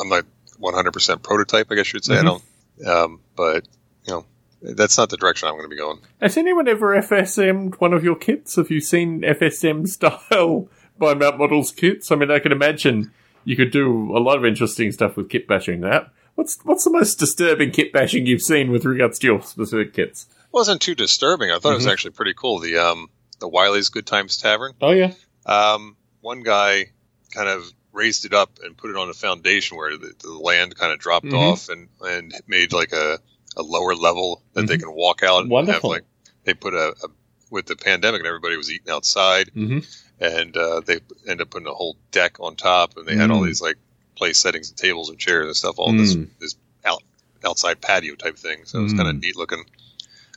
I'm 0.00 0.08
not 0.08 0.24
100 0.58 0.92
percent 0.92 1.22
prototype. 1.22 1.68
I 1.72 1.74
guess 1.74 1.92
you'd 1.92 2.04
say. 2.04 2.18
I 2.18 2.22
don't. 2.22 2.42
Um, 2.86 3.20
but 3.34 3.66
you 4.06 4.12
know 4.12 4.26
that's 4.62 4.98
not 4.98 5.10
the 5.10 5.16
direction 5.16 5.48
I'm 5.48 5.54
going 5.54 5.64
to 5.64 5.68
be 5.68 5.76
going. 5.76 5.98
Has 6.20 6.36
anyone 6.36 6.68
ever 6.68 6.96
FSM'd 7.00 7.80
one 7.80 7.92
of 7.92 8.02
your 8.04 8.16
kits? 8.16 8.56
Have 8.56 8.70
you 8.70 8.80
seen 8.80 9.22
FSM 9.22 9.86
style 9.88 10.68
by 10.98 11.14
Mount 11.14 11.38
Models 11.38 11.70
kits? 11.72 12.10
I 12.10 12.16
mean, 12.16 12.30
I 12.30 12.38
can 12.38 12.52
imagine 12.52 13.12
you 13.44 13.56
could 13.56 13.70
do 13.70 14.16
a 14.16 14.18
lot 14.20 14.36
of 14.38 14.44
interesting 14.44 14.92
stuff 14.92 15.16
with 15.16 15.30
kit 15.30 15.46
bashing. 15.46 15.80
That 15.80 16.10
what's 16.34 16.58
what's 16.64 16.84
the 16.84 16.90
most 16.90 17.18
disturbing 17.18 17.70
kit 17.70 17.92
bashing 17.92 18.26
you've 18.26 18.42
seen 18.42 18.70
with 18.70 18.84
regards 18.84 19.18
to 19.20 19.26
your 19.26 19.42
specific 19.42 19.94
kits? 19.94 20.26
wasn't 20.50 20.80
too 20.80 20.94
disturbing. 20.94 21.50
I 21.50 21.58
thought 21.58 21.72
it 21.72 21.76
was 21.76 21.86
Mhm. 21.86 21.92
actually 21.92 22.10
pretty 22.12 22.34
cool. 22.34 22.58
The 22.58 22.78
um 22.78 23.10
the 23.38 23.48
Wiley's 23.48 23.90
Good 23.90 24.06
Times 24.06 24.36
Tavern. 24.38 24.72
Oh 24.80 24.90
yeah. 24.90 25.12
Um, 25.46 25.96
one 26.20 26.42
guy 26.42 26.86
kind 27.34 27.48
of 27.48 27.70
raised 27.92 28.24
it 28.24 28.32
up 28.34 28.58
and 28.64 28.76
put 28.76 28.90
it 28.90 28.96
on 28.96 29.08
a 29.08 29.14
foundation 29.14 29.76
where 29.76 29.96
the, 29.96 30.12
the 30.20 30.32
land 30.32 30.74
kind 30.76 30.92
of 30.92 30.98
dropped 30.98 31.26
Mhm. 31.26 31.34
off 31.52 31.68
and, 31.68 31.88
and 32.00 32.32
made 32.46 32.72
like 32.72 32.92
a, 32.92 33.18
a 33.58 33.62
lower 33.62 33.94
level 33.94 34.42
that 34.54 34.66
they 34.66 34.76
Mhm. 34.76 34.80
can 34.84 34.92
walk 34.94 35.22
out 35.22 35.44
and 35.44 35.68
have 35.68 35.84
like 35.84 36.04
they 36.44 36.54
put 36.54 36.74
a, 36.74 36.94
a 37.04 37.08
with 37.50 37.66
the 37.66 37.76
pandemic 37.76 38.20
and 38.20 38.26
everybody 38.26 38.56
was 38.56 38.70
eating 38.70 38.90
outside 38.90 39.50
Mm-hmm. 39.56 39.78
and 40.20 40.56
uh, 40.56 40.80
they 40.80 41.00
ended 41.26 41.42
up 41.42 41.50
putting 41.50 41.66
a 41.68 41.72
whole 41.74 41.96
deck 42.10 42.36
on 42.40 42.56
top 42.56 42.96
and 42.96 43.06
they 43.06 43.16
had 43.16 43.30
all 43.30 43.40
Mm. 43.42 43.46
these 43.46 43.60
like 43.62 43.76
place 44.16 44.38
settings 44.38 44.68
and 44.70 44.76
tables 44.78 45.08
and 45.10 45.18
chairs 45.18 45.46
and 45.46 45.56
stuff 45.56 45.78
all 45.78 45.92
this 45.92 46.14
Mm. 46.14 46.28
this 46.40 46.56
out, 46.84 47.02
outside 47.44 47.80
patio 47.80 48.14
type 48.16 48.36
thing 48.36 48.60
so 48.64 48.80
it 48.80 48.82
was 48.82 48.92
Mm. 48.94 48.96
kind 48.98 49.08
of 49.08 49.20
neat 49.22 49.36
looking 49.36 49.64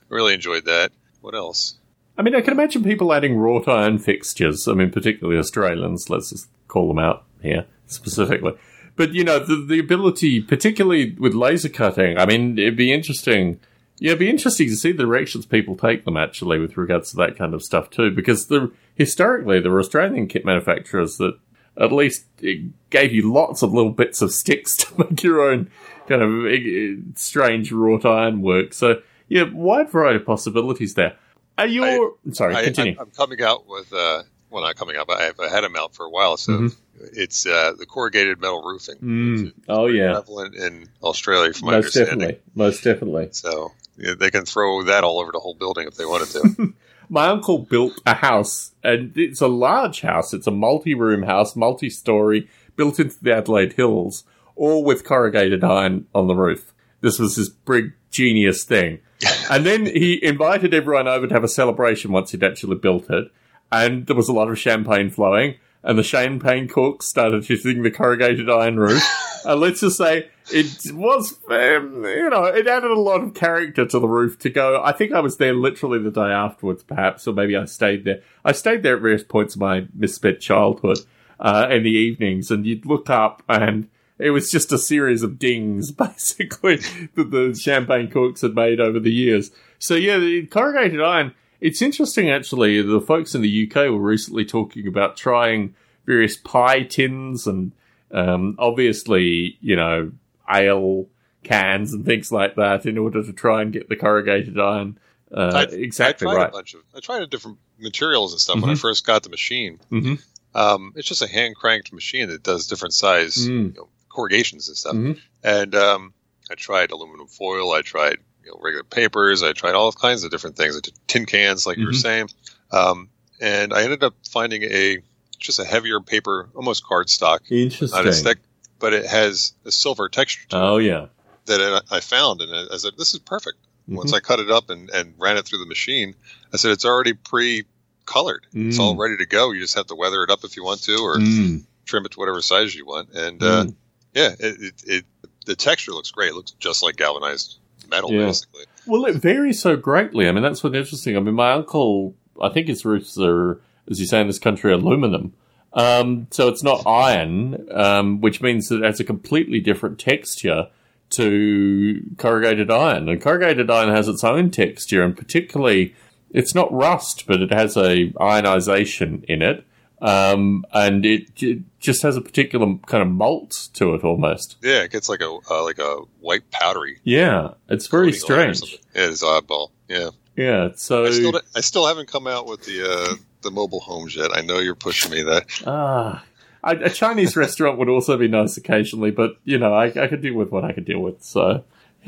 really 0.10 0.34
enjoyed 0.34 0.66
that 0.66 0.92
what 1.22 1.36
else 1.36 1.76
I 2.18 2.24
mean, 2.24 2.36
I 2.36 2.42
can 2.42 2.54
imagine 2.54 2.84
people 2.84 3.14
adding 3.14 3.36
wrought 3.38 3.68
iron 3.70 3.98
fixtures. 3.98 4.68
I 4.68 4.74
mean, 4.74 4.92
particularly 4.92 5.40
Australians. 5.40 6.10
Let's 6.10 6.30
just 6.30 6.50
call 6.68 6.90
them 6.90 7.00
out 7.00 7.24
here 7.42 7.66
specifically. 7.88 8.52
But 8.96 9.14
you 9.14 9.24
know, 9.24 9.40
the 9.40 9.56
the 9.56 9.80
ability, 9.80 10.42
particularly 10.42 11.14
with 11.14 11.34
laser 11.34 11.70
cutting. 11.70 12.18
I 12.18 12.26
mean, 12.26 12.58
it'd 12.58 12.76
be 12.76 12.94
interesting. 12.94 13.60
Yeah, 14.00 14.12
it'd 14.12 14.20
be 14.20 14.30
interesting 14.30 14.68
to 14.70 14.76
see 14.76 14.92
the 14.92 15.04
directions 15.04 15.46
people 15.46 15.78
take 15.78 16.06
them 16.06 16.18
actually 16.18 16.58
with 16.58 16.76
regards 16.76 17.12
to 17.12 17.18
that 17.18 17.38
kind 17.38 17.54
of 17.54 17.64
stuff 17.64 17.90
too. 17.90 18.12
Because 18.12 18.48
the 18.48 18.72
historically 18.96 19.60
there 19.60 19.72
were 19.72 19.80
Australian 19.80 20.28
kit 20.28 20.46
manufacturers 20.46 21.18
that 21.18 21.38
at 21.78 21.92
least 21.92 22.26
it 22.40 22.90
gave 22.90 23.14
you 23.14 23.32
lots 23.32 23.62
of 23.62 23.74
little 23.74 23.92
bits 23.92 24.22
of 24.22 24.32
sticks 24.32 24.76
to 24.78 24.88
make 24.98 25.24
your 25.24 25.42
own 25.42 25.70
kind 26.08 26.22
of 26.22 26.46
eh, 26.46 26.96
strange 27.16 27.72
wrought 27.72 28.06
iron 28.06 28.42
work. 28.42 28.74
So 28.74 29.02
yeah, 29.28 29.44
wide 29.44 29.90
variety 29.90 30.18
of 30.18 30.26
possibilities 30.26 30.96
there. 30.96 31.16
Are 31.58 31.68
you? 31.68 32.18
Sorry, 32.32 32.56
I, 32.56 32.64
continue. 32.66 32.96
I, 32.98 33.04
am 33.04 33.12
coming 33.12 33.42
out 33.42 33.68
with, 33.68 33.94
uh, 33.94 34.24
well, 34.52 34.64
not 34.64 34.76
coming 34.76 34.96
but 35.08 35.20
I've 35.20 35.38
had 35.52 35.62
them 35.64 35.76
out 35.76 35.96
for 35.96 36.06
a 36.06 36.10
while. 36.10 36.38
So 36.38 36.52
Mhm. 36.54 36.76
it's 37.14 37.46
uh, 37.48 37.74
the 37.78 37.86
corrugated 37.86 38.40
metal 38.42 38.62
roofing. 38.64 38.98
Mm. 38.98 39.54
Oh 39.70 39.88
yeah, 39.88 40.14
Prevalent 40.14 40.56
in 40.56 40.88
Australia, 41.02 41.54
from 41.54 41.68
my 41.68 41.72
most 41.78 41.96
understanding. 41.96 42.20
definitely, 42.20 42.42
most 42.56 42.84
definitely. 42.84 43.30
So 43.32 43.72
yeah, 43.98 44.14
they 44.20 44.30
can 44.32 44.46
throw 44.46 44.84
that 44.84 45.04
all 45.04 45.20
over 45.20 45.32
the 45.32 45.40
whole 45.40 45.56
building 45.56 45.88
if 45.88 45.96
they 45.96 46.06
wanted 46.06 46.30
to. 46.58 46.74
My 47.10 47.28
uncle 47.28 47.58
built 47.60 48.00
a 48.06 48.14
house, 48.14 48.72
and 48.86 49.12
it's 49.18 49.42
a 49.42 49.48
large 49.50 50.00
house. 50.00 50.34
It's 50.34 50.48
a 50.48 50.52
multi-room 50.52 51.24
house, 51.24 51.58
multi-story, 51.58 52.48
built 52.78 53.02
into 53.02 53.22
the 53.22 53.34
Adelaide 53.36 53.74
Hills, 53.74 54.24
all 54.56 54.82
with 54.86 55.04
corrugated 55.04 55.62
iron 55.62 56.08
on 56.16 56.28
the 56.28 56.36
roof. 56.36 56.74
This 57.02 57.20
was 57.20 57.36
his 57.36 57.50
big 57.50 57.92
genius 58.12 58.64
thing. 58.64 59.00
and 59.52 59.66
then 59.66 59.88
he 59.88 60.24
invited 60.24 60.74
everyone 60.74 61.10
over 61.10 61.28
to 61.28 61.34
have 61.34 61.44
a 61.44 61.50
celebration 61.50 62.14
once 62.14 62.32
he'd 62.32 62.44
actually 62.46 62.78
built 62.78 63.10
it, 63.10 63.30
and 63.72 64.06
there 64.08 64.16
was 64.16 64.30
a 64.30 64.34
lot 64.34 64.50
of 64.50 64.60
champagne 64.60 65.10
flowing. 65.10 65.56
And 65.84 65.98
the 65.98 66.04
champagne 66.04 66.68
corks 66.68 67.08
started 67.08 67.46
hitting 67.46 67.82
the 67.82 67.90
corrugated 67.90 68.50
iron 68.50 68.80
roof. 68.80 69.02
and 69.46 69.60
let's 69.60 69.80
just 69.80 69.98
say 69.98 70.30
it 70.52 70.94
was, 70.94 71.40
um, 71.50 72.04
you 72.04 72.30
know, 72.30 72.46
it 72.46 72.68
added 72.68 72.92
a 72.92 73.00
lot 73.00 73.24
of 73.24 73.34
character 73.34 73.86
to 73.86 74.00
the 74.00 74.08
roof 74.08 74.38
to 74.40 74.50
go. 74.52 74.82
I 74.84 74.92
think 74.92 75.12
I 75.12 75.22
was 75.22 75.38
there 75.38 75.56
literally 75.56 75.98
the 75.98 76.12
day 76.12 76.32
afterwards, 76.32 76.84
perhaps, 76.84 77.28
or 77.28 77.34
maybe 77.34 77.56
I 77.56 77.66
stayed 77.66 78.06
there. 78.06 78.22
I 78.46 78.52
stayed 78.52 78.84
there 78.84 78.96
at 78.96 79.02
various 79.02 79.24
points 79.24 79.56
of 79.56 79.62
my 79.62 79.88
misspent 79.96 80.40
childhood 80.40 81.00
uh, 81.40 81.68
in 81.72 81.82
the 81.82 81.90
evenings, 81.90 82.52
and 82.52 82.66
you'd 82.66 82.86
look 82.86 83.10
up 83.10 83.42
and 83.50 83.88
it 84.22 84.30
was 84.30 84.52
just 84.52 84.72
a 84.72 84.78
series 84.78 85.24
of 85.24 85.40
dings, 85.40 85.92
basically, 85.92 86.78
that 87.16 87.32
the 87.32 87.60
champagne 87.60 88.10
corks 88.10 88.42
had 88.42 88.54
made 88.54 88.80
over 88.80 89.00
the 89.00 89.12
years. 89.12 89.52
So, 89.80 89.96
yeah, 89.96 90.20
the 90.20 90.46
corrugated 90.46 91.02
iron, 91.02 91.34
it's 91.62 91.82
interesting 91.82 92.30
actually. 92.30 92.82
The 92.82 93.00
folks 93.02 93.34
in 93.36 93.42
the 93.42 93.68
UK 93.72 93.76
were 93.92 94.00
recently 94.00 94.44
talking 94.46 94.88
about 94.88 95.16
trying 95.16 95.76
various 96.06 96.36
pie 96.36 96.84
tins 96.84 97.48
and 97.48 97.72
um, 98.12 98.56
obviously, 98.60 99.58
you 99.62 99.76
know, 99.76 100.12
ale 100.50 101.08
cans 101.44 101.94
and 101.94 102.06
things 102.06 102.32
like 102.32 102.56
that 102.56 102.86
in 102.86 102.98
order 102.98 103.24
to 103.24 103.32
try 103.34 103.62
and 103.62 103.72
get 103.72 103.88
the 103.90 103.96
corrugated 103.96 104.60
iron. 104.60 104.98
Uh, 105.34 105.52
I- 105.70 105.74
exactly 105.74 106.28
I 106.28 106.32
tried 106.34 106.40
right. 106.42 106.50
a 106.50 106.52
bunch 106.52 106.74
of, 106.74 106.82
I 106.96 107.00
tried 107.00 107.30
different 107.30 107.58
materials 107.80 108.34
and 108.34 108.42
stuff 108.42 108.60
when 108.62 108.70
I 108.70 108.76
first 108.76 109.06
got 109.06 109.24
the 109.24 109.30
machine. 109.30 109.80
Mhm. 109.92 110.22
Um, 110.54 110.92
it's 110.98 111.08
just 111.08 111.22
a 111.22 111.28
hand 111.28 111.56
cranked 111.56 111.94
machine 111.94 112.28
that 112.28 112.44
does 112.44 112.68
different 112.68 112.94
size 112.94 113.36
Mm. 113.48 113.68
you 113.70 113.74
know, 113.78 113.88
corrugations 114.10 114.68
and 114.68 114.76
stuff. 114.78 114.94
Mhm. 114.96 115.20
And 115.44 115.74
um, 115.76 116.14
I 116.52 116.56
tried 116.56 116.92
aluminum 116.92 117.28
foil. 117.28 117.72
I 117.72 117.82
tried 117.82 118.18
you 118.44 118.52
know, 118.52 118.60
regular 118.62 118.84
papers. 118.84 119.44
I 119.44 119.54
tried 119.54 119.76
all 119.76 119.92
kinds 119.92 120.24
of 120.24 120.32
different 120.32 120.56
things. 120.58 120.76
I 120.78 120.80
did 120.82 120.94
tin 121.08 121.26
cans, 121.26 121.66
like 121.66 121.78
you 121.78 121.86
were 121.86 121.92
Mhm. 121.92 122.02
saying. 122.02 122.30
Um, 122.72 123.10
and 123.40 123.74
I 123.74 123.84
ended 123.84 124.04
up 124.04 124.16
finding 124.30 124.64
a 124.64 125.00
just 125.40 125.60
a 125.60 125.66
heavier 125.66 126.00
paper, 126.00 126.50
almost 126.56 126.84
cardstock, 126.84 127.40
Interesting. 127.50 127.98
not 127.98 128.06
as 128.08 128.22
thick, 128.22 128.38
but 128.80 128.94
it 128.94 129.06
has 129.08 129.54
a 129.66 129.72
silver 129.72 130.08
texture 130.10 130.48
to 130.50 130.56
it 130.56 130.60
Oh 130.60 130.78
yeah. 130.78 131.08
that 131.46 131.84
I 131.92 131.98
I 131.98 132.00
found, 132.00 132.42
and 132.42 132.54
I 132.72 132.78
said, 132.78 132.94
"This 132.98 133.14
is 133.14 133.20
perfect." 133.20 133.58
Mm-hmm. 133.84 133.96
Once 133.96 134.14
I 134.14 134.20
cut 134.20 134.40
it 134.40 134.52
up 134.52 134.70
and, 134.70 134.90
and 134.92 135.16
ran 135.18 135.38
it 135.38 135.46
through 135.46 135.58
the 135.60 135.66
machine, 135.66 136.14
I 136.54 136.58
said, 136.58 136.70
"It's 136.72 136.86
already 136.86 137.14
pre-colored. 137.14 138.46
It's 138.54 138.78
all 138.80 138.96
Mm. 138.96 139.00
ready 139.00 139.18
to 139.18 139.26
go. 139.26 139.52
You 139.52 139.60
just 139.62 139.76
have 139.76 139.88
to 139.88 139.96
weather 139.96 140.24
it 140.24 140.30
up 140.30 140.44
if 140.44 140.56
you 140.56 140.64
want 140.64 140.84
to, 140.84 140.98
or 140.98 141.18
Mm. 141.18 141.64
trim 141.86 142.06
it 142.06 142.12
to 142.12 142.20
whatever 142.20 142.42
size 142.44 142.76
you 142.76 142.86
want." 142.86 143.10
And 143.14 143.42
uh, 143.42 143.64
Mm. 143.66 143.76
yeah, 144.14 144.36
it, 144.40 144.62
it, 144.62 144.74
it 144.86 145.06
the 145.46 145.56
texture 145.56 145.92
looks 145.94 146.12
great. 146.12 146.30
It 146.30 146.36
looks 146.36 146.52
just 146.52 146.84
like 146.84 146.96
galvanized 146.98 147.58
metal, 147.90 148.12
Yeah. 148.12 148.28
basically. 148.28 148.66
Well, 148.88 149.06
it 149.06 149.16
varies 149.16 149.62
so 149.62 149.76
greatly. 149.76 150.28
I 150.28 150.32
mean, 150.32 150.44
that's 150.44 150.64
what's 150.64 150.76
interesting. 150.76 151.16
I 151.16 151.20
mean, 151.20 151.36
my 151.36 151.52
uncle, 151.54 152.16
I 152.42 152.50
think 152.50 152.68
his 152.68 152.84
roofs 152.84 153.18
are, 153.20 153.62
as 153.90 154.00
you 154.00 154.06
say 154.06 154.22
in 154.22 154.28
this 154.28 154.40
country, 154.40 154.74
aluminum. 154.74 155.34
Um, 155.74 156.28
so 156.32 156.48
it's 156.50 156.64
not 156.64 156.86
iron, 156.86 157.68
um, 157.72 158.20
which 158.22 158.42
means 158.42 158.68
that 158.70 158.84
it 158.84 158.86
has 158.86 159.00
a 159.00 159.04
completely 159.06 159.60
different 159.60 160.00
texture 160.00 160.68
to 161.12 162.02
corrugated 162.18 162.70
iron. 162.72 163.08
And 163.10 163.22
corrugated 163.22 163.70
iron 163.70 163.90
has 163.94 164.08
its 164.08 164.24
own 164.24 164.50
texture, 164.52 165.04
and 165.04 165.16
particularly, 165.16 165.94
it's 166.32 166.56
not 166.56 166.72
rust, 166.74 167.26
but 167.28 167.42
it 167.42 167.52
has 167.54 167.78
a 167.78 168.12
ionization 168.20 169.24
in 169.28 169.42
it. 169.42 169.66
Um, 170.02 170.66
and 170.74 171.06
it, 171.06 171.36
j 171.36 171.62
just 171.80 172.02
has 172.02 172.18
a 172.18 172.22
particular 172.22 172.76
kind 172.88 173.04
of 173.04 173.10
malt 173.10 173.70
to 173.74 173.94
it 173.94 174.04
almost. 174.04 174.58
Yeah, 174.62 174.82
it 174.82 174.92
gets 174.92 175.10
like 175.10 175.22
a 175.22 175.38
uh, 175.50 175.64
like 175.64 175.78
a 175.80 176.02
white 176.20 176.50
powdery. 176.52 177.00
Yeah, 177.04 177.52
it's 177.70 177.88
very 177.88 178.12
coating 178.12 178.36
on 178.36 178.40
it 178.40 178.50
or 178.50 178.54
strange. 178.56 178.82
Yeah, 178.96 179.08
it's 179.10 179.24
oddball. 179.24 179.70
Yeah, 179.88 180.10
Yeah, 180.36 180.70
so 180.76 181.06
I 181.06 181.12
still 181.12 181.42
I 181.56 181.62
still 181.62 181.86
haven't 181.88 182.08
come 182.08 182.26
out 182.26 182.48
with 182.48 182.64
the 182.66 182.84
uh, 182.84 183.16
the 183.42 183.52
mobile 183.52 183.80
homes 183.80 184.16
yet. 184.16 184.32
I 184.36 184.42
know 184.42 184.60
you're 184.60 184.76
pushing 184.76 185.12
me 185.12 185.22
that. 185.24 185.46
Ah, 185.68 186.24
a, 186.64 186.76
a 186.86 186.90
Chinese 186.90 187.36
restaurant 187.36 187.78
would 187.78 187.90
also 187.90 188.18
be 188.18 188.28
nice 188.28 188.58
occasionally, 188.58 189.12
but 189.12 189.36
you 189.44 189.58
know, 189.58 189.74
I, 189.74 189.86
I 189.86 190.08
could 190.08 190.22
deal 190.22 190.36
with 190.36 190.50
what 190.50 190.64
I 190.64 190.74
could 190.74 190.86
deal 190.86 191.00
with. 191.00 191.24
So 191.24 191.64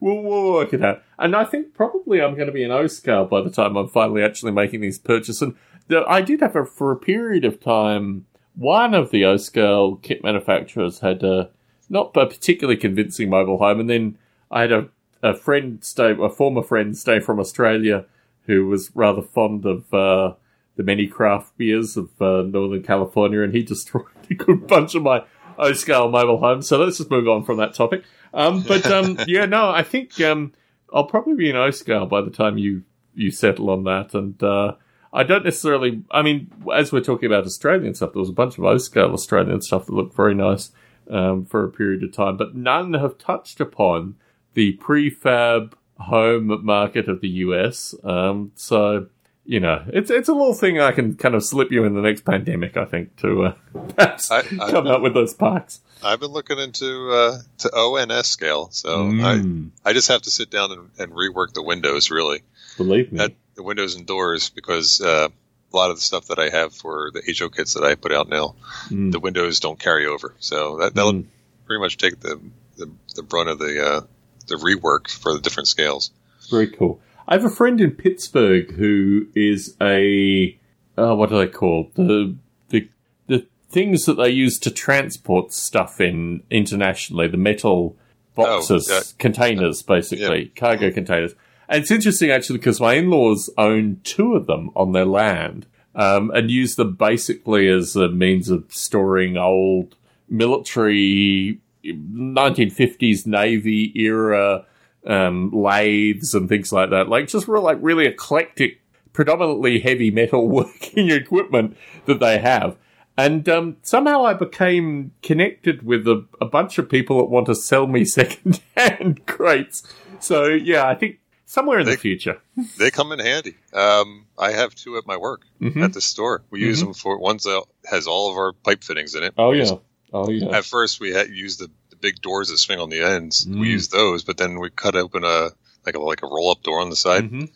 we'll, 0.00 0.22
we'll 0.22 0.52
work 0.52 0.72
it 0.72 0.84
out. 0.84 1.02
And 1.18 1.34
I 1.34 1.44
think 1.44 1.74
probably 1.74 2.20
I'm 2.20 2.34
going 2.34 2.46
to 2.46 2.52
be 2.52 2.64
an 2.64 2.70
O 2.70 2.86
scale 2.86 3.26
by 3.26 3.42
the 3.42 3.50
time 3.50 3.76
I'm 3.76 3.88
finally 3.88 4.22
actually 4.22 4.52
making 4.52 4.80
these 4.80 4.98
purchases. 4.98 5.42
And 5.42 5.54
I 5.90 6.20
did 6.20 6.40
have 6.40 6.56
a 6.56 6.64
for 6.64 6.92
a 6.92 6.96
period 6.96 7.44
of 7.44 7.60
time. 7.60 8.26
One 8.54 8.94
of 8.94 9.10
the 9.10 9.24
O 9.24 9.36
scale 9.36 9.96
kit 9.96 10.22
manufacturers 10.22 11.00
had 11.00 11.22
a 11.22 11.50
not 11.88 12.16
a 12.16 12.26
particularly 12.26 12.78
convincing 12.78 13.30
mobile 13.30 13.58
home, 13.58 13.80
and 13.80 13.90
then 13.90 14.18
I 14.50 14.62
had 14.62 14.72
a 14.72 14.88
a 15.22 15.34
friend 15.34 15.82
stay, 15.82 16.14
a 16.20 16.28
former 16.28 16.62
friend 16.62 16.96
stay 16.96 17.20
from 17.20 17.40
Australia, 17.40 18.04
who 18.46 18.66
was 18.66 18.90
rather 18.94 19.22
fond 19.22 19.64
of. 19.66 19.92
Uh, 19.92 20.34
the 20.78 20.84
many 20.84 21.08
craft 21.08 21.58
beers 21.58 21.96
of 21.96 22.08
uh, 22.22 22.42
Northern 22.42 22.82
California, 22.82 23.42
and 23.42 23.52
he 23.52 23.62
destroyed 23.74 24.06
a 24.30 24.34
good 24.34 24.66
bunch 24.66 24.94
of 24.94 25.02
my 25.02 25.24
O 25.58 25.72
scale 25.72 26.08
mobile 26.08 26.38
homes. 26.38 26.68
So 26.68 26.78
let's 26.78 26.96
just 26.96 27.10
move 27.10 27.28
on 27.28 27.44
from 27.44 27.58
that 27.58 27.74
topic. 27.74 28.04
Um, 28.32 28.62
but 28.62 28.86
um, 28.86 29.18
yeah, 29.26 29.44
no, 29.44 29.68
I 29.68 29.82
think 29.82 30.18
um, 30.20 30.52
I'll 30.94 31.04
probably 31.04 31.34
be 31.34 31.50
an 31.50 31.56
O 31.56 31.70
scale 31.70 32.06
by 32.06 32.22
the 32.22 32.30
time 32.30 32.56
you 32.56 32.84
you 33.14 33.32
settle 33.32 33.70
on 33.70 33.84
that. 33.84 34.14
And 34.14 34.40
uh, 34.42 34.76
I 35.12 35.22
don't 35.22 35.44
necessarily. 35.44 36.02
I 36.10 36.22
mean, 36.22 36.50
as 36.74 36.92
we're 36.92 37.00
talking 37.00 37.26
about 37.26 37.44
Australian 37.44 37.94
stuff, 37.94 38.12
there 38.12 38.20
was 38.20 38.28
a 38.28 38.32
bunch 38.34 38.58
of 38.58 38.64
O 38.64 38.76
scale 38.78 39.12
Australian 39.12 39.60
stuff 39.62 39.86
that 39.86 39.92
looked 39.92 40.14
very 40.14 40.34
nice 40.34 40.70
um, 41.10 41.44
for 41.46 41.64
a 41.64 41.70
period 41.70 42.02
of 42.04 42.12
time, 42.12 42.36
but 42.36 42.54
none 42.54 42.92
have 42.94 43.16
touched 43.18 43.60
upon 43.60 44.16
the 44.54 44.76
prefab 44.78 45.74
home 45.98 46.64
market 46.64 47.08
of 47.08 47.20
the 47.20 47.28
US. 47.28 47.94
Um, 48.04 48.52
so 48.54 49.06
you 49.44 49.60
know, 49.60 49.82
it's 49.88 50.10
it's 50.10 50.28
a 50.28 50.32
little 50.34 50.52
thing 50.52 50.78
I 50.78 50.92
can 50.92 51.14
kind 51.16 51.34
of 51.34 51.42
slip 51.42 51.72
you 51.72 51.84
in 51.84 51.94
the 51.94 52.02
next 52.02 52.26
pandemic. 52.26 52.76
I 52.76 52.84
think 52.84 53.16
to 53.16 53.44
uh, 53.46 53.54
perhaps 53.96 54.30
I- 54.30 54.42
come 54.42 54.86
out 54.86 55.00
with 55.00 55.14
those 55.14 55.32
parks. 55.32 55.80
I've 56.04 56.20
been 56.20 56.30
looking 56.30 56.58
into 56.58 57.10
uh, 57.10 57.38
to 57.58 57.68
ONS 57.74 58.26
scale, 58.28 58.68
so 58.70 58.98
Mm, 59.08 59.70
I 59.84 59.90
I 59.90 59.92
just 59.94 60.08
have 60.08 60.22
to 60.22 60.30
sit 60.30 60.50
down 60.50 60.70
and, 60.70 60.90
and 60.98 61.12
rework 61.12 61.54
the 61.54 61.62
windows 61.62 62.10
really, 62.10 62.42
believe 62.76 63.10
me. 63.10 63.18
that, 63.18 63.32
the 63.58 63.62
windows 63.64 63.96
and 63.96 64.06
doors 64.06 64.50
because 64.50 65.00
uh, 65.00 65.28
a 65.72 65.76
lot 65.76 65.90
of 65.90 65.96
the 65.96 66.00
stuff 66.02 66.28
that 66.28 66.38
I 66.38 66.48
have 66.48 66.72
for 66.72 67.10
the 67.12 67.22
HO 67.38 67.48
kits 67.50 67.74
that 67.74 67.82
I 67.84 67.96
put 67.96 68.12
out 68.12 68.28
now, 68.28 68.54
Mm. 68.88 69.10
the 69.12 69.18
windows 69.20 69.58
don't 69.60 69.78
carry 69.78 70.06
over, 70.06 70.34
so 70.38 70.78
that 70.78 70.94
that'll 70.94 71.12
Mm. 71.12 71.26
pretty 71.66 71.80
much 71.80 71.98
take 71.98 72.20
the 72.20 72.40
the, 72.78 72.88
the 73.16 73.24
brunt 73.24 73.48
of 73.50 73.58
the 73.58 73.74
uh, 73.84 74.00
the 74.46 74.54
rework 74.54 75.10
for 75.10 75.34
the 75.34 75.40
different 75.40 75.66
scales. 75.68 76.12
Very 76.50 76.68
cool. 76.68 77.00
I 77.26 77.34
have 77.34 77.44
a 77.44 77.50
friend 77.50 77.80
in 77.80 77.90
Pittsburgh 77.90 78.70
who 78.72 79.26
is 79.34 79.76
a 79.80 80.56
uh, 80.96 81.14
what 81.16 81.30
do 81.30 81.38
they 81.38 81.48
call 81.48 81.90
the 81.94 82.36
the 82.70 82.88
the 83.26 83.46
things 83.68 84.04
that 84.06 84.14
they 84.14 84.30
use 84.30 84.56
to 84.60 84.70
transport 84.70 85.52
stuff 85.52 86.00
in 86.00 86.44
internationally, 86.50 87.26
the 87.28 87.36
metal 87.36 87.96
boxes, 88.36 88.88
Oh, 88.88 88.94
yeah. 88.94 89.00
containers, 89.18 89.82
basically 89.82 90.46
cargo 90.54 90.92
containers. 90.92 91.34
And 91.68 91.82
it's 91.82 91.90
interesting 91.90 92.30
actually 92.30 92.58
because 92.58 92.80
my 92.80 92.94
in-laws 92.94 93.50
own 93.58 94.00
two 94.04 94.34
of 94.34 94.46
them 94.46 94.70
on 94.74 94.92
their 94.92 95.04
land 95.04 95.66
um, 95.94 96.30
and 96.30 96.50
use 96.50 96.76
them 96.76 96.94
basically 96.94 97.68
as 97.68 97.94
a 97.96 98.08
means 98.08 98.48
of 98.48 98.64
storing 98.72 99.36
old 99.36 99.96
military 100.28 101.60
1950s 101.84 103.26
Navy 103.26 103.92
era 103.98 104.64
um, 105.06 105.50
lathes 105.50 106.34
and 106.34 106.48
things 106.48 106.72
like 106.72 106.90
that. 106.90 107.08
Like 107.08 107.28
just 107.28 107.48
real, 107.48 107.62
like 107.62 107.78
really 107.80 108.06
eclectic, 108.06 108.80
predominantly 109.12 109.80
heavy 109.80 110.10
metal 110.10 110.48
working 110.48 111.10
equipment 111.10 111.76
that 112.06 112.20
they 112.20 112.38
have. 112.38 112.76
And 113.16 113.48
um, 113.48 113.76
somehow 113.82 114.24
I 114.24 114.34
became 114.34 115.10
connected 115.22 115.82
with 115.82 116.06
a, 116.06 116.24
a 116.40 116.46
bunch 116.46 116.78
of 116.78 116.88
people 116.88 117.18
that 117.18 117.24
want 117.24 117.46
to 117.46 117.54
sell 117.54 117.88
me 117.88 118.04
second-hand 118.06 119.26
crates. 119.26 119.82
So 120.20 120.46
yeah, 120.46 120.86
I 120.86 120.94
think 120.94 121.18
somewhere 121.48 121.80
in 121.80 121.86
the 121.86 121.96
future. 121.96 122.40
They 122.78 122.90
come 122.90 123.10
in 123.12 123.18
handy. 123.18 123.54
Um, 123.72 124.26
I 124.38 124.52
have 124.52 124.74
two 124.74 124.96
at 124.98 125.06
my 125.06 125.16
work 125.16 125.42
Mhm. 125.60 125.82
at 125.82 125.92
the 125.94 126.00
store. 126.00 126.44
We 126.50 126.60
use 126.60 126.80
them 126.80 126.92
for 126.94 127.18
one's 127.18 127.44
that 127.44 127.64
has 127.90 128.06
all 128.06 128.30
of 128.30 128.36
our 128.36 128.52
pipe 128.52 128.84
fittings 128.84 129.14
in 129.14 129.22
it. 129.24 129.34
Oh 129.38 129.52
yeah, 129.52 129.72
oh 130.12 130.28
yeah. 130.30 130.56
At 130.56 130.64
first, 130.66 131.00
we 131.00 131.10
had 131.12 131.28
used 131.30 131.58
the, 131.60 131.68
the 131.90 131.96
big 131.96 132.20
doors 132.20 132.48
that 132.50 132.58
swing 132.58 132.78
on 132.78 132.90
the 132.90 133.02
ends. 133.02 133.46
Mm. 133.46 133.60
We 133.60 133.68
used 133.70 133.90
those, 133.90 134.22
but 134.24 134.36
then 134.36 134.60
we 134.60 134.68
cut 134.70 134.94
open 134.94 135.24
a 135.24 135.50
like 135.86 135.96
a 135.96 136.00
like 136.00 136.22
a 136.22 136.26
roll 136.26 136.50
up 136.50 136.62
door 136.62 136.80
on 136.80 136.90
the 136.90 136.96
side. 136.96 137.30
Mhm. 137.30 137.50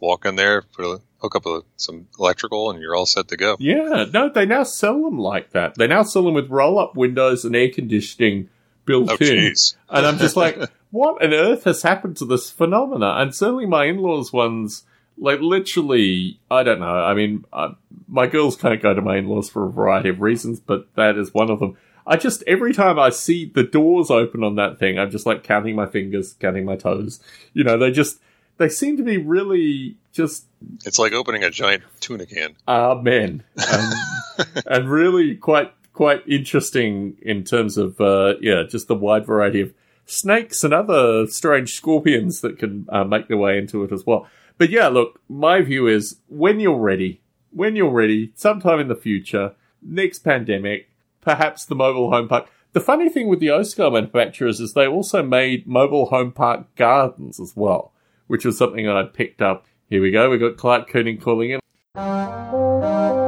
Walk 0.00 0.26
in 0.26 0.36
there, 0.36 0.62
put 0.62 0.84
a 0.84 1.00
hook 1.20 1.34
up 1.34 1.44
a, 1.46 1.62
some 1.76 2.06
electrical, 2.20 2.70
and 2.70 2.80
you're 2.80 2.94
all 2.94 3.06
set 3.06 3.26
to 3.28 3.36
go. 3.36 3.56
Yeah, 3.58 4.04
no, 4.12 4.28
they 4.28 4.46
now 4.46 4.62
sell 4.62 5.02
them 5.02 5.18
like 5.18 5.50
that. 5.50 5.74
They 5.74 5.88
now 5.88 6.04
sell 6.04 6.22
them 6.22 6.34
with 6.34 6.48
roll-up 6.50 6.94
windows 6.96 7.44
and 7.44 7.56
air 7.56 7.68
conditioning 7.70 8.48
built 8.88 9.10
Oh, 9.10 9.16
in. 9.20 9.52
jeez. 9.52 9.76
And 9.88 10.04
I'm 10.06 10.18
just 10.18 10.34
like, 10.36 10.58
what 10.90 11.22
on 11.22 11.32
earth 11.32 11.64
has 11.64 11.82
happened 11.82 12.16
to 12.16 12.24
this 12.24 12.50
phenomena? 12.50 13.14
And 13.18 13.34
certainly 13.34 13.66
my 13.66 13.84
in-laws 13.84 14.32
ones, 14.32 14.84
like 15.18 15.40
literally, 15.40 16.40
I 16.50 16.62
don't 16.64 16.80
know. 16.80 16.86
I 16.86 17.14
mean, 17.14 17.44
uh, 17.52 17.74
my 18.08 18.26
girls 18.26 18.56
can't 18.56 18.82
go 18.82 18.94
to 18.94 19.02
my 19.02 19.18
in-laws 19.18 19.50
for 19.50 19.66
a 19.66 19.70
variety 19.70 20.08
of 20.08 20.20
reasons, 20.20 20.58
but 20.60 20.88
that 20.96 21.16
is 21.16 21.32
one 21.34 21.50
of 21.50 21.60
them. 21.60 21.76
I 22.06 22.16
just, 22.16 22.42
every 22.46 22.72
time 22.72 22.98
I 22.98 23.10
see 23.10 23.44
the 23.44 23.62
doors 23.64 24.10
open 24.10 24.42
on 24.42 24.56
that 24.56 24.78
thing, 24.78 24.98
I'm 24.98 25.10
just 25.10 25.26
like 25.26 25.44
counting 25.44 25.76
my 25.76 25.86
fingers, 25.86 26.32
counting 26.40 26.64
my 26.64 26.76
toes. 26.76 27.20
You 27.52 27.64
know, 27.64 27.76
they 27.76 27.90
just, 27.90 28.18
they 28.56 28.70
seem 28.70 28.96
to 28.96 29.02
be 29.02 29.18
really 29.18 29.96
just 30.12 30.46
It's 30.86 30.98
like 30.98 31.12
opening 31.12 31.44
a 31.44 31.50
giant 31.50 31.82
tuna 32.00 32.24
can. 32.24 32.56
Amen. 32.66 33.44
Um, 33.72 33.90
and 34.66 34.90
really 34.90 35.36
quite 35.36 35.70
quite 35.98 36.22
interesting 36.28 37.16
in 37.22 37.42
terms 37.42 37.76
of 37.76 38.00
uh, 38.00 38.34
yeah, 38.40 38.62
just 38.62 38.86
the 38.86 38.94
wide 38.94 39.26
variety 39.26 39.60
of 39.60 39.74
snakes 40.06 40.62
and 40.62 40.72
other 40.72 41.26
strange 41.26 41.72
scorpions 41.72 42.40
that 42.40 42.56
can 42.56 42.86
uh, 42.90 43.02
make 43.02 43.26
their 43.26 43.36
way 43.36 43.58
into 43.58 43.82
it 43.82 43.90
as 43.90 44.06
well. 44.06 44.28
But 44.58 44.70
yeah, 44.70 44.86
look, 44.86 45.20
my 45.28 45.60
view 45.60 45.88
is 45.88 46.20
when 46.28 46.60
you're 46.60 46.78
ready, 46.78 47.20
when 47.50 47.74
you're 47.74 47.90
ready, 47.90 48.30
sometime 48.36 48.78
in 48.78 48.86
the 48.86 48.94
future, 48.94 49.56
next 49.82 50.20
pandemic, 50.20 50.88
perhaps 51.20 51.64
the 51.64 51.74
mobile 51.74 52.12
home 52.12 52.28
park. 52.28 52.48
The 52.74 52.80
funny 52.80 53.08
thing 53.08 53.26
with 53.26 53.40
the 53.40 53.50
O 53.50 53.64
scale 53.64 53.90
manufacturers 53.90 54.60
is 54.60 54.74
they 54.74 54.86
also 54.86 55.24
made 55.24 55.66
mobile 55.66 56.06
home 56.06 56.30
park 56.30 56.76
gardens 56.76 57.40
as 57.40 57.54
well, 57.56 57.90
which 58.28 58.44
was 58.44 58.56
something 58.56 58.86
that 58.86 58.96
I 58.96 59.02
picked 59.02 59.42
up. 59.42 59.66
Here 59.90 60.00
we 60.00 60.12
go. 60.12 60.30
We 60.30 60.38
got 60.38 60.56
Clark 60.56 60.88
Kooning 60.88 61.20
calling 61.20 61.50
in. 61.50 63.27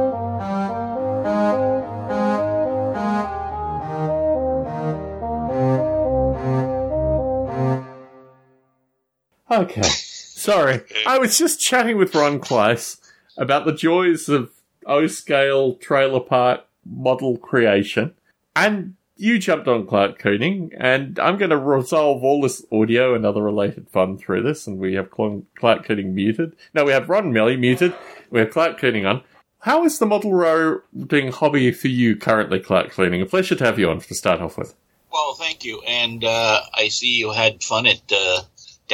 Okay. 9.51 9.81
Sorry. 9.83 10.81
I 11.05 11.17
was 11.19 11.37
just 11.37 11.59
chatting 11.59 11.97
with 11.97 12.15
Ron 12.15 12.39
Kleiss 12.39 12.99
about 13.37 13.65
the 13.65 13.73
joys 13.73 14.29
of 14.29 14.51
O 14.85 15.07
scale 15.07 15.75
trailer 15.75 16.21
park 16.21 16.61
model 16.85 17.37
creation. 17.37 18.13
And 18.55 18.95
you 19.17 19.37
jumped 19.37 19.67
on 19.67 19.85
Clark 19.85 20.19
Kooning, 20.19 20.75
and 20.79 21.19
I'm 21.19 21.37
going 21.37 21.51
to 21.51 21.57
resolve 21.57 22.23
all 22.23 22.41
this 22.41 22.65
audio 22.71 23.13
and 23.13 23.25
other 23.25 23.43
related 23.43 23.87
fun 23.89 24.17
through 24.17 24.41
this. 24.41 24.65
And 24.65 24.79
we 24.79 24.95
have 24.95 25.09
Cl- 25.15 25.43
Clark 25.55 25.85
Kooning 25.85 26.13
muted. 26.13 26.55
No, 26.73 26.85
we 26.85 26.91
have 26.91 27.09
Ron 27.09 27.31
Melly 27.31 27.57
muted. 27.57 27.93
We 28.31 28.39
have 28.39 28.51
Clark 28.51 28.79
Kooning 28.79 29.07
on. 29.07 29.21
How 29.59 29.85
is 29.85 29.99
the 29.99 30.07
model 30.07 30.31
roading 30.31 31.31
hobby 31.31 31.71
for 31.71 31.87
you 31.89 32.15
currently, 32.15 32.59
Clark 32.59 32.93
Kooning? 32.93 33.21
A 33.21 33.25
pleasure 33.27 33.55
to 33.55 33.65
have 33.65 33.77
you 33.77 33.89
on 33.89 33.99
to 33.99 34.15
start 34.15 34.41
off 34.41 34.57
with. 34.57 34.73
Well, 35.11 35.35
thank 35.35 35.65
you. 35.65 35.81
And 35.81 36.23
uh, 36.23 36.61
I 36.73 36.87
see 36.87 37.17
you 37.17 37.31
had 37.31 37.63
fun 37.63 37.85
at 37.85 38.01
uh, 38.11 38.41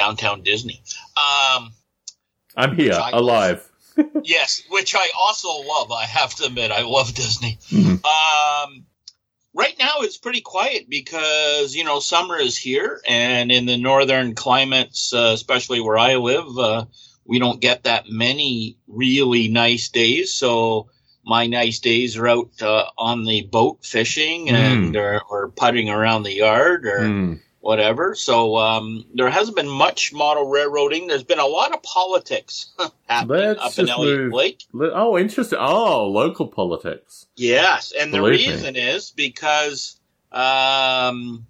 downtown 0.02 0.44
Disney. 0.44 0.82
Um, 1.18 1.74
I'm 2.56 2.76
here, 2.76 2.94
I- 2.94 3.10
alive. 3.12 3.68
yes, 4.24 4.62
which 4.70 4.94
I 4.96 5.10
also 5.20 5.50
love. 5.50 5.92
I 5.92 6.06
have 6.06 6.34
to 6.36 6.46
admit, 6.46 6.72
I 6.72 6.84
love 6.84 7.14
Disney. 7.16 7.58
Mhm. 7.72 8.00
Um, 8.06 8.86
right 9.56 9.76
now, 9.80 9.94
it's 10.02 10.18
pretty 10.20 10.42
quiet 10.42 10.88
because 10.88 11.76
you 11.76 11.84
know 11.84 12.00
summer 12.00 12.38
is 12.38 12.56
here, 12.56 13.02
and 13.08 13.52
in 13.52 13.66
the 13.66 13.76
northern 13.78 14.36
climates, 14.36 15.14
uh, 15.14 15.32
especially 15.34 15.82
where 15.82 15.98
I 15.98 16.18
live, 16.18 16.58
uh, 16.60 16.86
we 17.26 17.40
don't 17.40 17.60
get 17.60 17.86
that 17.86 18.08
many 18.08 18.78
really 18.88 19.48
nice 19.48 19.90
days. 19.90 20.36
So 20.36 20.90
my 21.26 21.48
nice 21.48 21.80
days 21.80 22.16
are 22.18 22.28
out 22.28 22.62
uh, 22.62 22.86
on 23.00 23.26
the 23.26 23.42
boat 23.52 23.84
fishing 23.84 24.50
and 24.50 24.96
or, 24.96 25.22
or 25.30 25.50
putting 25.50 25.90
around 25.90 26.22
the 26.24 26.34
yard 26.36 26.86
or 26.86 27.00
Mm. 27.00 27.40
Whatever. 27.68 28.16
So 28.16 28.56
um, 28.56 29.04
there 29.14 29.30
hasn't 29.30 29.58
been 29.58 29.68
much 29.68 30.14
model 30.14 30.48
railroading. 30.50 31.08
There's 31.08 31.24
been 31.26 31.38
a 31.38 31.46
lot 31.46 31.74
of 31.74 31.84
politics 31.84 32.74
happening 33.10 33.42
Let's 33.60 33.78
up 33.78 33.84
in 33.84 33.90
Elliot 33.90 34.32
Lake. 34.32 34.64
Oh, 34.74 35.18
interesting. 35.18 35.60
Oh, 35.62 36.08
local 36.08 36.48
politics. 36.48 37.26
Yes, 37.36 37.92
and 38.00 38.14
the 38.14 38.20
Believe 38.20 38.40
me. 38.48 38.54
reason 38.54 38.76
is 38.78 39.12
because 39.12 40.00
um, 40.32 41.46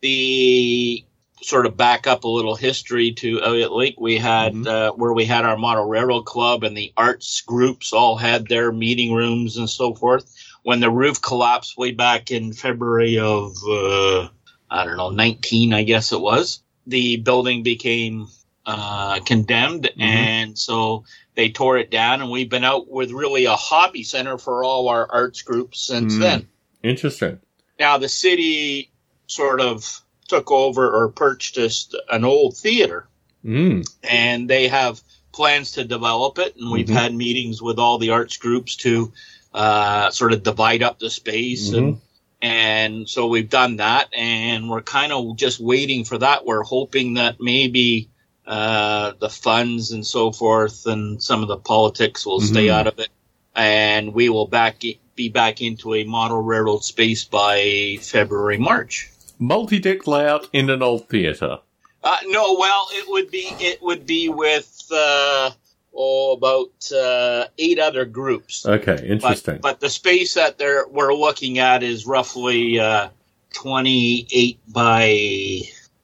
the 0.00 1.04
sort 1.42 1.66
of 1.66 1.76
back 1.76 2.08
up 2.08 2.24
a 2.24 2.28
little 2.28 2.56
history 2.56 3.12
to 3.12 3.40
Elliot 3.40 3.70
Lake. 3.70 4.00
We 4.00 4.16
had 4.18 4.54
Mhm. 4.54 4.66
uh, 4.66 4.92
where 4.94 5.12
we 5.12 5.24
had 5.24 5.44
our 5.44 5.56
model 5.56 5.84
railroad 5.84 6.24
club, 6.24 6.64
and 6.64 6.76
the 6.76 6.92
arts 6.96 7.40
groups 7.40 7.92
all 7.92 8.16
had 8.16 8.48
their 8.48 8.72
meeting 8.72 9.12
rooms 9.12 9.56
and 9.56 9.70
so 9.70 9.94
forth. 9.94 10.34
When 10.64 10.80
the 10.80 10.90
roof 10.90 11.22
collapsed 11.22 11.78
way 11.78 11.92
back 11.92 12.32
in 12.32 12.52
February 12.52 13.16
of 13.18 13.52
uh, 13.68 14.28
I 14.72 14.84
don't 14.86 14.96
know, 14.96 15.10
19, 15.10 15.74
I 15.74 15.82
guess 15.82 16.12
it 16.12 16.20
was, 16.20 16.62
the 16.86 17.16
building 17.16 17.62
became 17.62 18.28
uh, 18.64 19.18
condemned, 19.26 19.90
Mhm. 19.98 20.00
and 20.02 20.58
so 20.58 21.04
they 21.34 21.50
tore 21.50 21.78
it 21.78 21.90
down. 21.90 22.20
And 22.22 22.30
we've 22.30 22.48
been 22.48 22.62
out 22.64 22.88
with 22.88 23.10
really 23.10 23.44
a 23.44 23.56
hobby 23.56 24.04
center 24.04 24.38
for 24.38 24.62
all 24.62 24.88
our 24.88 25.10
arts 25.10 25.42
groups 25.42 25.80
since 25.80 26.14
Mm. 26.14 26.20
then. 26.20 26.48
Interesting. 26.84 27.40
Now 27.80 27.98
the 27.98 28.08
city 28.08 28.90
sort 29.26 29.60
of 29.60 30.00
took 30.28 30.52
over 30.52 30.88
or 30.88 31.08
purchased 31.08 31.96
an 32.08 32.24
old 32.24 32.56
theater, 32.56 33.08
Mm. 33.44 33.84
and 34.04 34.48
they 34.48 34.68
have 34.68 35.02
plans 35.32 35.72
to 35.72 35.82
develop 35.84 36.38
it. 36.38 36.54
And 36.56 36.70
we've 36.70 36.86
Mhm. 36.86 36.92
had 36.94 37.14
meetings 37.14 37.60
with 37.60 37.78
all 37.80 37.98
the 37.98 38.10
arts 38.10 38.36
groups 38.36 38.76
to 38.76 39.12
uh, 39.54 40.10
sort 40.10 40.32
of 40.32 40.42
divide 40.42 40.82
up 40.82 40.98
the 40.98 41.10
space 41.10 41.68
Mm-hmm. 41.70 41.78
and 41.78 42.00
and 42.42 43.08
so 43.08 43.28
we've 43.28 43.48
done 43.48 43.76
that, 43.76 44.12
and 44.12 44.68
we're 44.68 44.82
kind 44.82 45.12
of 45.12 45.36
just 45.36 45.60
waiting 45.60 46.04
for 46.04 46.18
that. 46.18 46.44
We're 46.44 46.64
hoping 46.64 47.14
that 47.14 47.36
maybe 47.40 48.10
uh, 48.46 49.12
the 49.20 49.30
funds 49.30 49.92
and 49.92 50.04
so 50.04 50.32
forth 50.32 50.84
and 50.86 51.22
some 51.22 51.42
of 51.42 51.48
the 51.48 51.56
politics 51.56 52.26
will 52.26 52.40
stay 52.40 52.66
Mhm. 52.66 52.72
out 52.72 52.86
of 52.88 52.98
it, 52.98 53.08
and 53.54 54.12
we 54.12 54.28
will 54.28 54.48
back 54.48 54.82
be 55.14 55.28
back 55.28 55.60
into 55.60 55.94
a 55.94 56.04
model 56.04 56.42
railroad 56.42 56.82
space 56.82 57.22
by 57.24 57.98
February 58.00 58.58
March. 58.58 59.08
Multi 59.38 59.78
deck 59.78 60.06
layout 60.08 60.48
in 60.52 60.70
an 60.70 60.82
old 60.82 61.08
theatre. 61.08 61.58
Uh, 62.02 62.16
no, 62.26 62.56
well, 62.58 62.88
it 62.92 63.08
would 63.08 63.30
be 63.30 63.46
it 63.60 63.80
would 63.80 64.06
be 64.06 64.28
with 64.28 64.82
uh, 64.92 65.50
oh 65.94 66.32
about 66.32 66.90
uh, 66.92 67.46
eight 67.58 67.78
other 67.78 68.04
groups. 68.04 68.64
Okay, 68.66 69.06
interesting. 69.06 69.54
But, 69.56 69.62
but 69.62 69.80
the 69.80 69.90
space 69.90 70.34
that 70.34 70.58
they're, 70.58 70.86
we're 70.88 71.14
looking 71.14 71.58
at 71.58 71.82
is 71.82 72.06
roughly 72.06 72.78
uh, 72.80 73.08
28 73.54 74.60
by 74.72 75.60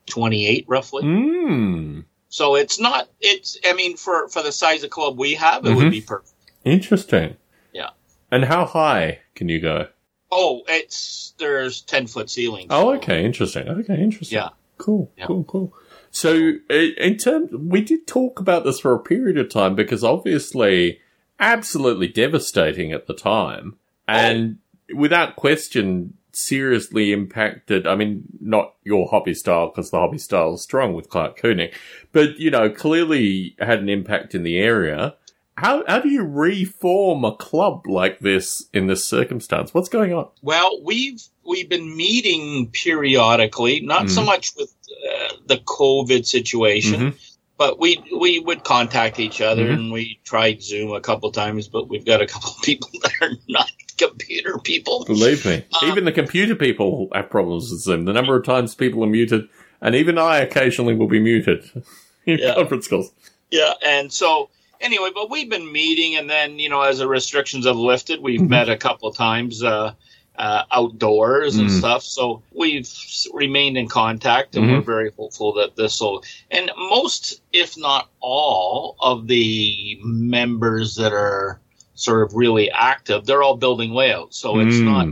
28, 0.07 0.64
roughly. 0.68 1.03
Mm. 1.03 2.05
So 2.28 2.55
it's 2.57 2.78
not, 2.78 3.09
it's, 3.20 3.59
I 3.64 3.72
mean, 3.72 3.97
for, 3.97 4.28
for 4.28 4.43
the 4.43 4.53
size 4.53 4.84
of 4.84 4.91
club 4.91 5.18
we 5.18 5.34
have, 5.34 5.64
it 5.64 5.70
Mhm. 5.70 5.76
would 5.76 5.91
be 5.91 6.01
perfect. 6.01 6.32
Interesting. 6.64 7.36
Yeah. 7.72 7.91
And 8.30 8.45
how 8.45 8.66
high 8.66 9.20
can 9.34 9.49
you 9.49 9.61
go? 9.61 9.89
Oh, 10.30 10.62
it's, 10.68 11.32
there's 11.39 11.80
10 11.82 12.07
foot 12.07 12.28
ceilings. 12.28 12.68
Oh, 12.70 12.91
okay, 12.97 13.24
interesting. 13.24 13.66
Okay, 13.68 13.99
interesting. 14.01 14.36
Yeah. 14.36 14.51
Cool, 14.76 15.11
Yeah. 15.16 15.26
cool, 15.26 15.45
cool. 15.45 15.72
So, 16.19 16.55
in 16.69 17.16
terms, 17.16 17.53
we 17.53 17.81
did 17.81 18.09
talk 18.09 18.41
about 18.41 18.64
this 18.64 18.81
for 18.81 18.93
a 18.93 18.99
period 18.99 19.39
of 19.39 19.49
time 19.49 19.77
because 19.77 20.03
obviously, 20.03 20.99
absolutely 21.39 22.09
devastating 22.09 22.91
at 22.91 23.07
the 23.07 23.14
time, 23.14 23.77
and 24.09 24.59
without 24.93 25.37
question, 25.37 26.14
seriously 26.33 27.12
impacted. 27.12 27.87
I 27.87 27.95
mean, 27.95 28.25
not 28.41 28.75
your 28.83 29.07
hobby 29.09 29.33
style 29.33 29.69
because 29.69 29.93
the 29.93 29.99
hobby 30.01 30.19
style 30.19 30.55
is 30.55 30.62
strong 30.62 30.93
with 30.93 31.09
Clark 31.09 31.39
Kooning, 31.39 31.73
but 32.11 32.37
you 32.41 32.51
know, 32.51 32.69
clearly 32.69 33.55
had 33.61 33.79
an 33.79 33.89
impact 33.89 34.35
in 34.35 34.43
the 34.43 34.59
area. 34.59 35.14
How 35.57 35.85
how 35.87 36.01
do 36.01 36.09
you 36.09 36.25
reform 36.25 37.25
a 37.25 37.37
club 37.37 37.87
like 37.87 38.19
this 38.19 38.69
in 38.73 38.89
this 38.89 39.05
circumstance? 39.05 39.73
What's 39.73 39.89
going 39.89 40.12
on? 40.12 40.31
Well, 40.43 40.83
we've 40.83 41.23
we've 41.49 41.68
been 41.68 41.96
meeting 41.96 42.68
periodically, 42.72 43.80
not 43.80 44.11
so 44.11 44.20
Mhm. 44.22 44.26
much 44.26 44.51
with 44.57 44.72
uh, 45.11 45.34
the 45.46 45.57
COVID 45.59 46.26
situation, 46.26 47.01
Mhm. 47.01 47.14
but 47.57 47.78
we 47.78 47.99
we 48.16 48.38
would 48.38 48.64
contact 48.64 49.18
each 49.20 49.40
other, 49.40 49.66
Mhm. 49.66 49.72
and 49.74 49.92
we 49.92 50.18
tried 50.24 50.62
Zoom 50.62 50.92
a 50.92 51.01
couple 51.01 51.30
times, 51.30 51.68
but 51.68 51.88
we've 51.88 52.05
got 52.05 52.20
a 52.20 52.26
couple 52.26 52.53
people 52.62 52.90
that 53.03 53.12
are 53.20 53.32
not 53.49 53.70
computer 53.96 54.59
people. 54.59 55.05
Believe 55.05 55.44
me, 55.44 55.62
Uh, 55.82 55.86
even 55.86 56.05
the 56.05 56.12
computer 56.12 56.55
people 56.55 57.09
have 57.14 57.30
problems 57.30 57.70
with 57.70 57.80
Zoom. 57.80 58.05
The 58.05 58.12
number 58.12 58.36
of 58.36 58.44
times 58.44 58.74
people 58.74 59.03
are 59.05 59.09
muted, 59.09 59.49
and 59.80 59.94
even 59.94 60.18
I 60.18 60.38
occasionally 60.38 60.94
will 60.94 61.09
be 61.09 61.20
muted 61.20 61.64
in 62.26 62.38
Yeah. 62.38 62.55
conference 62.55 62.86
calls. 62.88 63.12
Yeah, 63.51 63.72
and 63.84 64.12
so 64.12 64.51
anyway, 64.80 65.11
but 65.14 65.30
we've 65.30 65.49
been 65.51 65.70
meeting, 65.72 66.16
and 66.16 66.28
then 66.28 66.59
you 66.59 66.68
know, 66.68 66.80
as 66.82 66.99
the 66.99 67.07
restrictions 67.09 67.66
have 67.66 67.76
lifted, 67.76 68.20
we've 68.20 68.40
Mhm. 68.40 68.49
met 68.49 68.68
a 68.68 68.76
couple 68.76 69.09
of 69.09 69.16
times 69.16 69.62
uh, 69.62 69.92
uh, 70.39 70.62
outdoors 70.72 71.59
and 71.59 71.68
Mm. 71.68 71.78
stuff. 71.78 72.03
So 72.05 72.43
we've 72.55 72.89
remained 73.34 73.76
in 73.76 73.89
contact, 73.89 74.57
and 74.57 74.64
Mhm. 74.66 74.72
we're 74.72 74.80
very 74.82 75.11
hopeful 75.18 75.55
that 75.55 75.76
this 75.76 76.01
will. 76.01 76.22
And 76.51 76.70
most, 76.76 77.41
if 77.53 77.76
not 77.76 78.09
all, 78.20 78.97
of 79.01 79.26
the 79.26 79.99
members 80.03 80.95
that 80.97 81.12
are 81.12 81.61
sort 81.95 82.22
of 82.22 82.34
really 82.36 82.70
active, 82.70 83.26
they're 83.26 83.43
all 83.43 83.57
building 83.57 83.91
layouts. 83.93 84.39
So 84.39 84.61
it's 84.61 84.78
Mm. 84.78 84.84
not, 84.84 85.07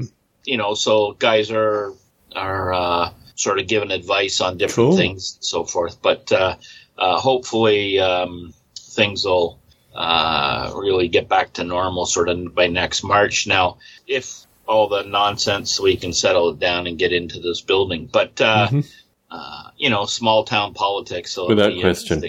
you 0.45 0.57
know, 0.57 0.74
so 0.74 1.12
guys 1.18 1.51
are 1.51 1.93
are 2.35 2.72
uh, 2.72 3.11
sort 3.35 3.59
of 3.59 3.66
giving 3.66 3.91
advice 3.91 4.41
on 4.41 4.59
different 4.59 4.91
Cool. 4.91 4.97
things 4.97 5.37
and 5.37 5.45
so 5.45 5.64
forth. 5.64 6.01
But 6.03 6.31
uh, 6.31 6.57
uh, 6.99 7.18
hopefully 7.18 7.99
um, 7.99 8.53
things 8.79 9.24
will 9.24 9.59
uh, 9.95 10.72
really 10.77 11.09
get 11.09 11.29
back 11.29 11.55
to 11.55 11.64
normal 11.64 12.05
sort 12.07 12.29
of 12.29 12.55
by 12.55 12.66
next 12.66 13.03
March. 13.03 13.47
Now, 13.47 13.79
if 14.07 14.45
all 14.69 14.89
the 14.89 15.03
nonsense, 15.03 15.73
so 15.73 15.85
we 15.85 15.97
can 15.97 16.12
settle 16.12 16.51
it 16.51 16.59
down 16.59 16.87
and 16.87 16.99
get 16.99 17.12
into 17.12 17.41
this 17.41 17.61
building. 17.61 18.09
But 18.12 18.41
uh, 18.41 18.69
Mhm. 18.71 18.93
uh, 19.31 19.71
you 19.77 19.91
know, 19.91 20.07
small 20.07 20.45
town 20.45 20.75
politics. 20.75 21.33
So 21.33 21.49
Without 21.49 21.73
question. 21.81 22.23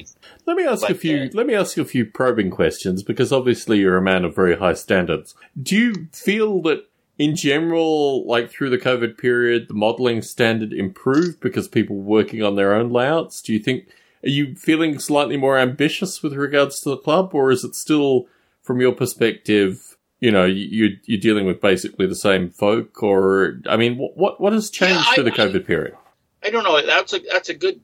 Let 0.46 0.58
me 0.58 0.64
ask 0.64 0.82
But, 0.82 0.92
a 0.92 0.96
few. 0.96 1.18
uh, 1.24 1.28
let 1.34 1.46
me 1.46 1.54
ask 1.54 1.76
you 1.78 1.84
a 1.84 1.86
few 1.86 2.06
probing 2.06 2.50
questions 2.50 3.04
because 3.04 3.32
obviously 3.34 3.80
you're 3.80 3.98
a 3.98 4.02
man 4.02 4.24
of 4.26 4.34
very 4.36 4.56
high 4.58 4.74
standards. 4.74 5.36
Do 5.62 5.76
you 5.76 6.08
feel 6.14 6.62
that, 6.64 6.86
in 7.20 7.36
general, 7.36 8.26
like 8.28 8.50
through 8.50 8.70
the 8.70 8.78
COVID 8.78 9.18
period, 9.18 9.68
the 9.68 9.74
modelling 9.74 10.22
standard 10.22 10.72
improved 10.74 11.40
because 11.40 11.68
people 11.68 11.98
were 11.98 12.04
working 12.04 12.42
on 12.44 12.56
their 12.56 12.74
own 12.74 12.90
layouts? 12.92 13.42
Do 13.42 13.54
you 13.54 13.60
think? 13.60 13.88
Are 14.24 14.30
you 14.30 14.56
feeling 14.56 14.98
slightly 15.00 15.38
more 15.38 15.58
ambitious 15.60 16.24
with 16.24 16.34
regards 16.34 16.80
to 16.82 16.90
the 16.90 16.98
club, 16.98 17.32
or 17.34 17.52
is 17.52 17.64
it 17.64 17.76
still, 17.76 18.28
from 18.64 18.82
your 18.82 18.94
perspective, 18.94 19.97
you 20.20 20.32
know, 20.32 20.46
you, 20.46 20.98
you're 21.06 21.20
dealing 21.20 21.46
with 21.46 21.62
basically 21.62 22.08
the 22.08 22.16
same 22.16 22.50
folk? 22.50 23.04
Or 23.04 23.60
I 23.68 23.78
mean, 23.78 23.98
what 23.98 24.18
what, 24.18 24.42
what 24.42 24.54
has 24.54 24.70
changed 24.70 24.96
Yeah, 24.96 25.04
I- 25.12 25.16
through 25.16 25.24
the 25.26 25.34
I- 25.34 25.38
COVID 25.38 25.66
period? 25.66 25.96
I 26.44 26.50
don't 26.50 26.64
know. 26.64 26.80
That's 26.86 27.14
a 27.14 27.20
that's 27.32 27.50
a 27.50 27.54
good. 27.54 27.80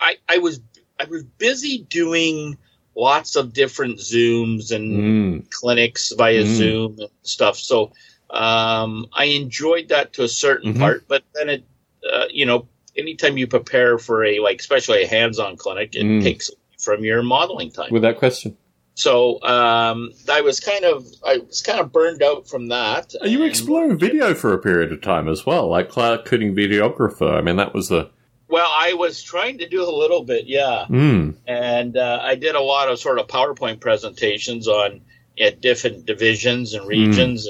I, 0.00 0.16
I 0.28 0.38
was 0.38 0.60
I 1.00 1.04
was 1.04 1.22
busy 1.24 1.86
doing 1.90 2.56
lots 2.96 3.36
of 3.36 3.52
different 3.52 3.98
Zooms 3.98 4.72
and 4.72 5.44
Mm, 5.44 5.50
clinics 5.50 6.12
via 6.16 6.42
Mm. 6.42 6.54
Zoom 6.56 6.96
and 6.98 7.08
stuff. 7.22 7.56
So 7.58 7.92
um, 8.30 9.06
I 9.12 9.24
enjoyed 9.26 9.88
that 9.88 10.12
to 10.14 10.24
a 10.24 10.28
certain 10.28 10.74
Mhm. 10.74 10.78
part, 10.80 11.04
but 11.08 11.22
then 11.34 11.48
it, 11.48 11.64
uh, 12.12 12.24
you 12.30 12.44
know, 12.44 12.66
anytime 12.96 13.38
you 13.38 13.46
prepare 13.46 13.98
for 13.98 14.24
a 14.24 14.40
like, 14.40 14.58
especially 14.60 15.02
a 15.04 15.06
hands-on 15.06 15.56
clinic, 15.56 15.94
it 15.94 16.02
Mm. 16.04 16.22
takes 16.22 16.50
from 16.78 17.04
your 17.04 17.22
modeling 17.22 17.70
time. 17.70 17.90
without 17.92 18.18
question. 18.18 18.56
So 18.98 19.40
um, 19.42 20.10
I 20.28 20.40
was 20.40 20.58
kind 20.58 20.84
of 20.84 21.06
I 21.24 21.38
was 21.38 21.62
kind 21.62 21.78
of 21.78 21.92
burned 21.92 22.20
out 22.20 22.48
from 22.48 22.66
that. 22.68 23.14
Are 23.20 23.28
you 23.28 23.44
exploring 23.44 23.96
video 23.96 24.34
for 24.34 24.52
a 24.52 24.58
period 24.58 24.90
of 24.90 25.00
time 25.02 25.28
as 25.28 25.46
well, 25.46 25.68
like 25.68 25.88
Clark 25.88 26.26
Kooning 26.26 26.52
videographer? 26.56 27.32
I 27.32 27.40
mean, 27.40 27.54
that 27.56 27.72
was 27.72 27.88
the 27.90 28.10
Well, 28.48 28.68
I 28.68 28.94
was 28.94 29.22
trying 29.22 29.58
to 29.58 29.68
do 29.68 29.84
a 29.88 29.94
little 29.96 30.24
bit, 30.24 30.46
yeah. 30.46 30.86
mm, 30.88 31.36
and 31.46 31.96
uh, 31.96 32.18
I 32.20 32.34
did 32.34 32.56
a 32.56 32.60
lot 32.60 32.88
of 32.90 32.98
sort 32.98 33.20
of 33.20 33.28
PowerPoint 33.28 33.78
presentations 33.80 34.66
on 34.66 35.00
at 35.40 35.60
different 35.60 36.04
divisions 36.04 36.74
and 36.74 36.88
regions, 36.88 37.46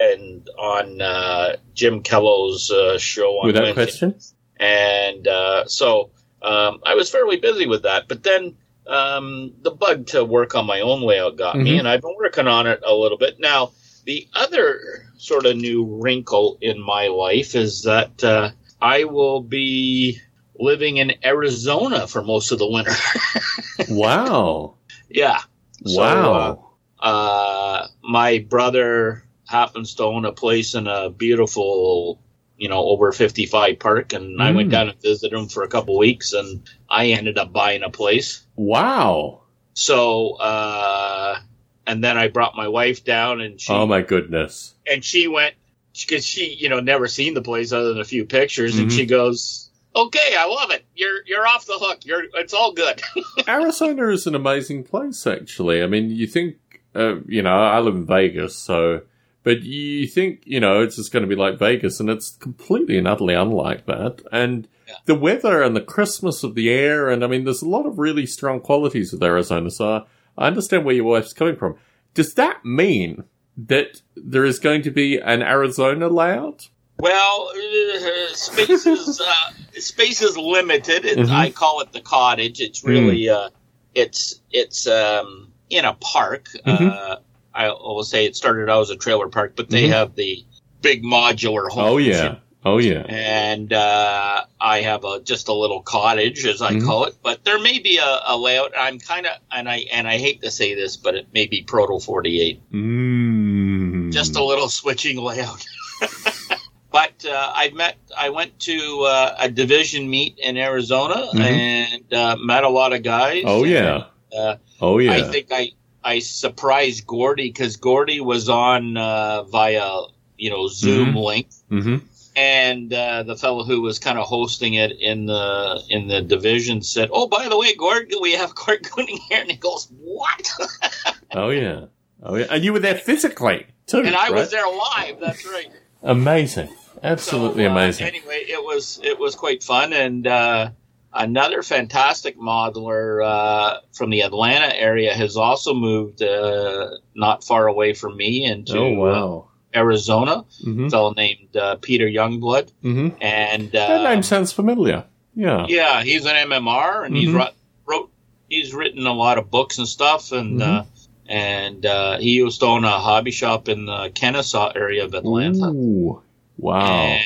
and 0.00 0.50
on 0.58 1.00
uh, 1.00 1.56
Jim 1.74 2.02
Kello's 2.02 2.72
uh, 2.72 2.98
show 2.98 3.38
on 3.38 3.46
With 3.46 3.54
that 3.54 3.76
Wednesday. 3.76 3.84
question? 3.84 4.18
and 4.58 5.28
uh, 5.28 5.64
so 5.66 6.10
um, 6.42 6.80
I 6.84 6.94
was 6.96 7.08
fairly 7.08 7.36
busy 7.36 7.66
with 7.68 7.82
that. 7.84 8.08
But 8.08 8.24
then 8.24 8.56
um, 8.88 9.52
the 9.62 9.70
bug 9.70 10.06
to 10.08 10.24
work 10.24 10.54
on 10.54 10.66
my 10.66 10.80
own 10.80 11.02
layout 11.02 11.36
got 11.36 11.56
me, 11.56 11.72
Mhm. 11.72 11.78
and 11.80 11.88
I've 11.88 12.00
been 12.00 12.16
working 12.18 12.46
on 12.48 12.66
it 12.66 12.80
a 12.84 12.94
little 12.94 13.18
bit 13.18 13.38
now. 13.38 13.72
The 14.04 14.26
other 14.34 15.04
sort 15.18 15.44
of 15.46 15.56
new 15.56 15.84
wrinkle 15.84 16.56
in 16.60 16.80
my 16.80 17.08
life 17.08 17.54
is 17.54 17.82
that 17.82 18.24
uh, 18.24 18.50
I 18.80 19.04
will 19.04 19.40
be 19.42 20.20
living 20.58 20.96
in 20.96 21.14
Arizona 21.24 22.06
for 22.06 22.22
most 22.22 22.50
of 22.52 22.58
the 22.58 22.68
winter. 22.70 22.92
Wow. 23.88 24.74
yeah. 25.08 25.40
So, 25.86 26.00
wow. 26.00 26.64
uh, 27.00 27.04
uh, 27.04 27.86
my 28.02 28.38
brother 28.48 29.24
happens 29.46 29.94
to 29.94 30.04
own 30.04 30.24
a 30.24 30.32
place 30.32 30.74
in 30.74 30.86
a 30.86 31.10
beautiful, 31.10 32.20
you 32.58 32.68
know, 32.68 32.80
over 32.84 33.12
55 33.12 33.78
park. 33.78 34.12
And 34.12 34.42
I 34.42 34.50
went 34.50 34.68
Mm. 34.68 34.72
down 34.72 34.88
and 34.90 35.00
visited 35.00 35.34
him 35.38 35.48
for 35.48 35.62
a 35.62 35.68
couple 35.68 35.96
weeks 35.96 36.32
and 36.32 36.68
I 36.90 37.06
ended 37.08 37.38
up 37.38 37.52
buying 37.52 37.82
a 37.82 37.90
place. 37.90 38.44
wow. 38.56 39.42
So, 39.74 40.32
uh, 40.40 41.38
and 41.86 42.02
then 42.02 42.18
I 42.18 42.26
brought 42.26 42.56
my 42.56 42.66
wife 42.66 43.04
down 43.04 43.40
and 43.40 43.60
she, 43.60 43.72
Oh 43.72 43.86
my 43.86 44.02
goodness. 44.02 44.74
and 44.90 45.04
she 45.04 45.28
went, 45.28 45.54
because 45.92 46.24
she, 46.26 46.52
you 46.54 46.68
know, 46.68 46.80
never 46.80 47.06
seen 47.06 47.34
the 47.34 47.42
place 47.42 47.70
other 47.72 47.88
than 47.90 48.00
a 48.00 48.04
few 48.04 48.24
pictures. 48.24 48.76
And 48.78 48.88
Mhm. 48.90 48.96
she 48.96 49.06
goes, 49.06 49.70
okay, 49.94 50.34
I 50.36 50.46
love 50.46 50.72
it. 50.72 50.84
You're, 50.96 51.24
you're 51.26 51.46
off 51.46 51.64
the 51.66 51.78
hook. 51.78 52.04
You're, 52.04 52.24
it's 52.34 52.52
all 52.52 52.72
good. 52.72 53.00
Arizona 53.48 54.08
is 54.08 54.26
an 54.26 54.34
amazing 54.34 54.82
place, 54.82 55.24
actually. 55.26 55.80
I 55.82 55.86
mean, 55.86 56.10
you 56.10 56.26
think, 56.26 56.56
uh, 56.96 57.16
you 57.28 57.42
know, 57.42 57.56
I 57.56 57.78
live 57.78 57.94
in 57.94 58.04
Vegas, 58.06 58.56
so, 58.56 59.02
but 59.42 59.62
you 59.62 60.06
think, 60.06 60.42
you 60.44 60.60
know, 60.60 60.82
it's 60.82 60.96
just 60.96 61.12
going 61.12 61.22
to 61.22 61.28
be 61.28 61.36
like 61.36 61.58
Vegas, 61.58 62.00
and 62.00 62.10
it's 62.10 62.30
completely 62.36 62.98
and 62.98 63.06
utterly 63.08 63.34
unlike 63.34 63.86
that. 63.86 64.22
And 64.32 64.68
Yeah. 64.86 64.94
the 65.06 65.14
weather 65.14 65.62
and 65.62 65.76
the 65.76 65.80
crispness 65.82 66.42
of 66.42 66.54
the 66.54 66.70
air, 66.70 67.08
and 67.10 67.22
I 67.22 67.26
mean, 67.26 67.44
there's 67.44 67.62
a 67.62 67.68
lot 67.68 67.86
of 67.86 67.98
really 67.98 68.26
strong 68.26 68.60
qualities 68.60 69.12
with 69.12 69.22
Arizona, 69.22 69.70
so 69.70 70.06
I 70.36 70.46
understand 70.46 70.84
where 70.84 70.94
your 70.94 71.04
wife's 71.04 71.32
coming 71.32 71.56
from. 71.56 71.76
Does 72.14 72.34
that 72.34 72.64
mean 72.64 73.24
that 73.56 74.02
there 74.16 74.44
is 74.44 74.58
going 74.58 74.82
to 74.82 74.90
be 74.90 75.18
an 75.18 75.42
Arizona 75.42 76.08
layout? 76.08 76.68
Well, 76.98 77.52
uh, 77.54 78.34
space 78.34 78.86
is 78.86 79.20
uh, 79.24 79.50
space 79.74 80.20
is 80.22 80.36
limited. 80.36 81.04
It, 81.04 81.18
Mhm. 81.18 81.30
I 81.30 81.50
call 81.50 81.80
it 81.80 81.92
the 81.92 82.00
cottage. 82.00 82.60
It's 82.60 82.82
really 82.84 83.28
uh, 83.28 83.50
it's 83.94 84.40
it's 84.50 84.86
um, 84.88 85.52
in 85.70 85.84
a 85.84 85.94
park. 85.94 86.48
Mhm. 86.66 87.18
I 87.54 87.68
will 87.68 88.04
say 88.04 88.26
it 88.26 88.36
started 88.36 88.68
out 88.70 88.82
as 88.82 88.90
a 88.90 88.96
trailer 88.96 89.28
park, 89.28 89.54
but 89.56 89.68
they 89.70 89.84
Mhm. 89.84 89.92
have 89.92 90.14
the 90.14 90.44
big 90.82 91.02
modular 91.02 91.68
home. 91.68 91.84
Oh, 91.84 91.96
yeah. 91.96 92.36
Oh, 92.64 92.78
yeah. 92.78 93.04
And 93.08 93.72
uh, 93.72 94.44
I 94.60 94.80
have 94.82 95.04
a 95.04 95.20
just 95.20 95.48
a 95.48 95.52
little 95.54 95.80
cottage, 95.80 96.44
as 96.44 96.60
I 96.60 96.72
Mhm. 96.74 96.84
call 96.84 97.04
it. 97.04 97.14
But 97.22 97.44
there 97.44 97.58
may 97.58 97.78
be 97.78 97.98
a, 97.98 98.20
a 98.26 98.36
layout. 98.36 98.72
I'm 98.78 98.98
kind 98.98 99.26
of, 99.26 99.32
and 99.50 99.68
I 99.68 99.86
and 99.92 100.06
I 100.08 100.18
hate 100.18 100.42
to 100.42 100.50
say 100.50 100.74
this, 100.74 100.96
but 100.96 101.14
it 101.14 101.28
may 101.32 101.46
be 101.46 101.62
Proto 101.62 101.98
48 101.98 102.60
Mm. 102.72 104.12
just 104.12 104.36
a 104.36 104.44
little 104.44 104.68
switching 104.68 105.16
layout. 105.18 105.64
but 106.90 107.24
uh, 107.24 107.52
I 107.54 107.70
met, 107.70 107.96
I 108.16 108.30
went 108.30 108.58
to 108.60 109.02
uh, 109.08 109.36
a 109.38 109.48
division 109.50 110.08
meet 110.10 110.38
in 110.38 110.56
Arizona 110.56 111.28
Mhm. 111.32 111.40
and 111.40 112.12
uh, 112.14 112.36
met 112.38 112.64
a 112.64 112.68
lot 112.68 112.92
of 112.92 113.02
guys. 113.02 113.44
Oh, 113.46 113.64
yeah. 113.64 114.04
Uh, 114.36 114.56
Oh, 114.80 114.98
yeah. 114.98 115.12
I 115.12 115.22
think 115.22 115.46
I 115.50 115.72
I 116.08 116.18
surprised 116.20 117.06
Gordy 117.06 117.48
because 117.48 117.76
Gordy 117.76 118.20
was 118.20 118.48
on 118.48 118.96
uh, 118.96 119.42
via 119.44 119.88
you 120.36 120.50
know 120.50 120.68
Zoom 120.68 121.14
Mhm. 121.14 121.24
link. 121.28 121.46
hmm 121.68 121.96
And 122.36 122.92
uh, 122.94 123.24
the 123.24 123.36
fellow 123.36 123.64
who 123.64 123.82
was 123.82 123.98
kind 123.98 124.16
of 124.18 124.24
hosting 124.26 124.74
it 124.74 124.92
in 125.10 125.26
the 125.26 125.82
in 125.90 126.08
the 126.08 126.20
division 126.34 126.82
said, 126.82 127.08
"Oh, 127.12 127.26
by 127.26 127.48
the 127.48 127.58
way, 127.58 127.74
Gord, 127.74 128.12
we 128.20 128.32
have 128.32 128.54
Gord 128.54 128.82
Kooning 128.84 129.18
here." 129.28 129.40
And 129.42 129.50
he 129.50 129.56
goes, 129.56 129.88
"What?" 130.00 130.44
Oh 131.34 131.50
yeah. 131.50 131.86
Oh 132.22 132.36
yeah. 132.36 132.46
And 132.50 132.64
you 132.64 132.72
were 132.72 132.78
there 132.88 132.94
physically 133.08 133.66
too. 133.86 133.98
and 134.06 134.14
I 134.16 134.28
right? 134.30 134.34
was 134.40 134.50
there 134.50 134.66
live. 134.66 135.20
That's 135.20 135.44
right. 135.46 135.70
Amazing. 136.02 136.68
Absolutely 137.02 137.64
So, 137.64 137.68
uh, 137.68 137.72
amazing. 137.72 138.06
Anyway, 138.06 138.40
it 138.56 138.62
was 138.70 138.98
it 139.04 139.18
was 139.18 139.34
quite 139.34 139.62
fun, 139.62 139.92
and 139.92 140.26
uh, 140.26 140.70
another 141.12 141.62
fantastic 141.62 142.38
modeler 142.38 143.24
uh, 143.24 143.78
from 143.92 144.10
the 144.10 144.22
Atlanta 144.22 144.74
area 144.76 145.14
has 145.14 145.36
also 145.36 145.74
moved 145.74 146.22
uh, 146.22 146.90
not 147.14 147.44
far 147.44 147.66
away 147.66 147.94
from 147.94 148.16
me 148.16 148.44
into 148.44 148.78
oh 148.78 148.94
uh, 149.02 149.12
wow. 149.12 149.48
Arizona. 149.74 150.44
hmm 150.62 150.86
A 150.86 150.90
fellow 150.90 151.12
named 151.14 151.56
uh, 151.56 151.76
Peter 151.76 152.06
Youngblood, 152.06 152.70
hmm 152.82 153.08
and 153.20 153.70
that 153.72 153.90
uh, 154.00 154.10
name 154.14 154.22
sounds 154.22 154.52
familiar. 154.52 155.04
Yeah. 155.34 155.66
yeah, 155.68 156.02
he's 156.02 156.26
an 156.26 156.34
MMR, 156.48 157.06
and 157.06 157.16
he's 157.16 157.28
Mhm. 157.28 157.34
wrote, 157.38 157.54
wrote 157.86 158.10
he's 158.48 158.74
written 158.74 159.06
a 159.06 159.12
lot 159.12 159.38
of 159.38 159.50
books 159.50 159.78
and 159.78 159.86
stuff, 159.86 160.32
and 160.32 160.60
Mm-hmm. 160.60 160.78
uh, 160.80 160.84
and 161.30 161.84
uh, 161.84 162.16
he 162.18 162.30
used 162.30 162.60
to 162.60 162.66
own 162.66 162.84
a 162.84 162.98
hobby 162.98 163.30
shop 163.30 163.68
in 163.68 163.84
the 163.84 164.10
Kennesaw 164.14 164.72
area 164.74 165.04
of 165.04 165.12
Atlanta. 165.14 165.68
Ooh. 165.68 166.22
Wow. 166.56 166.86
And, 166.86 167.24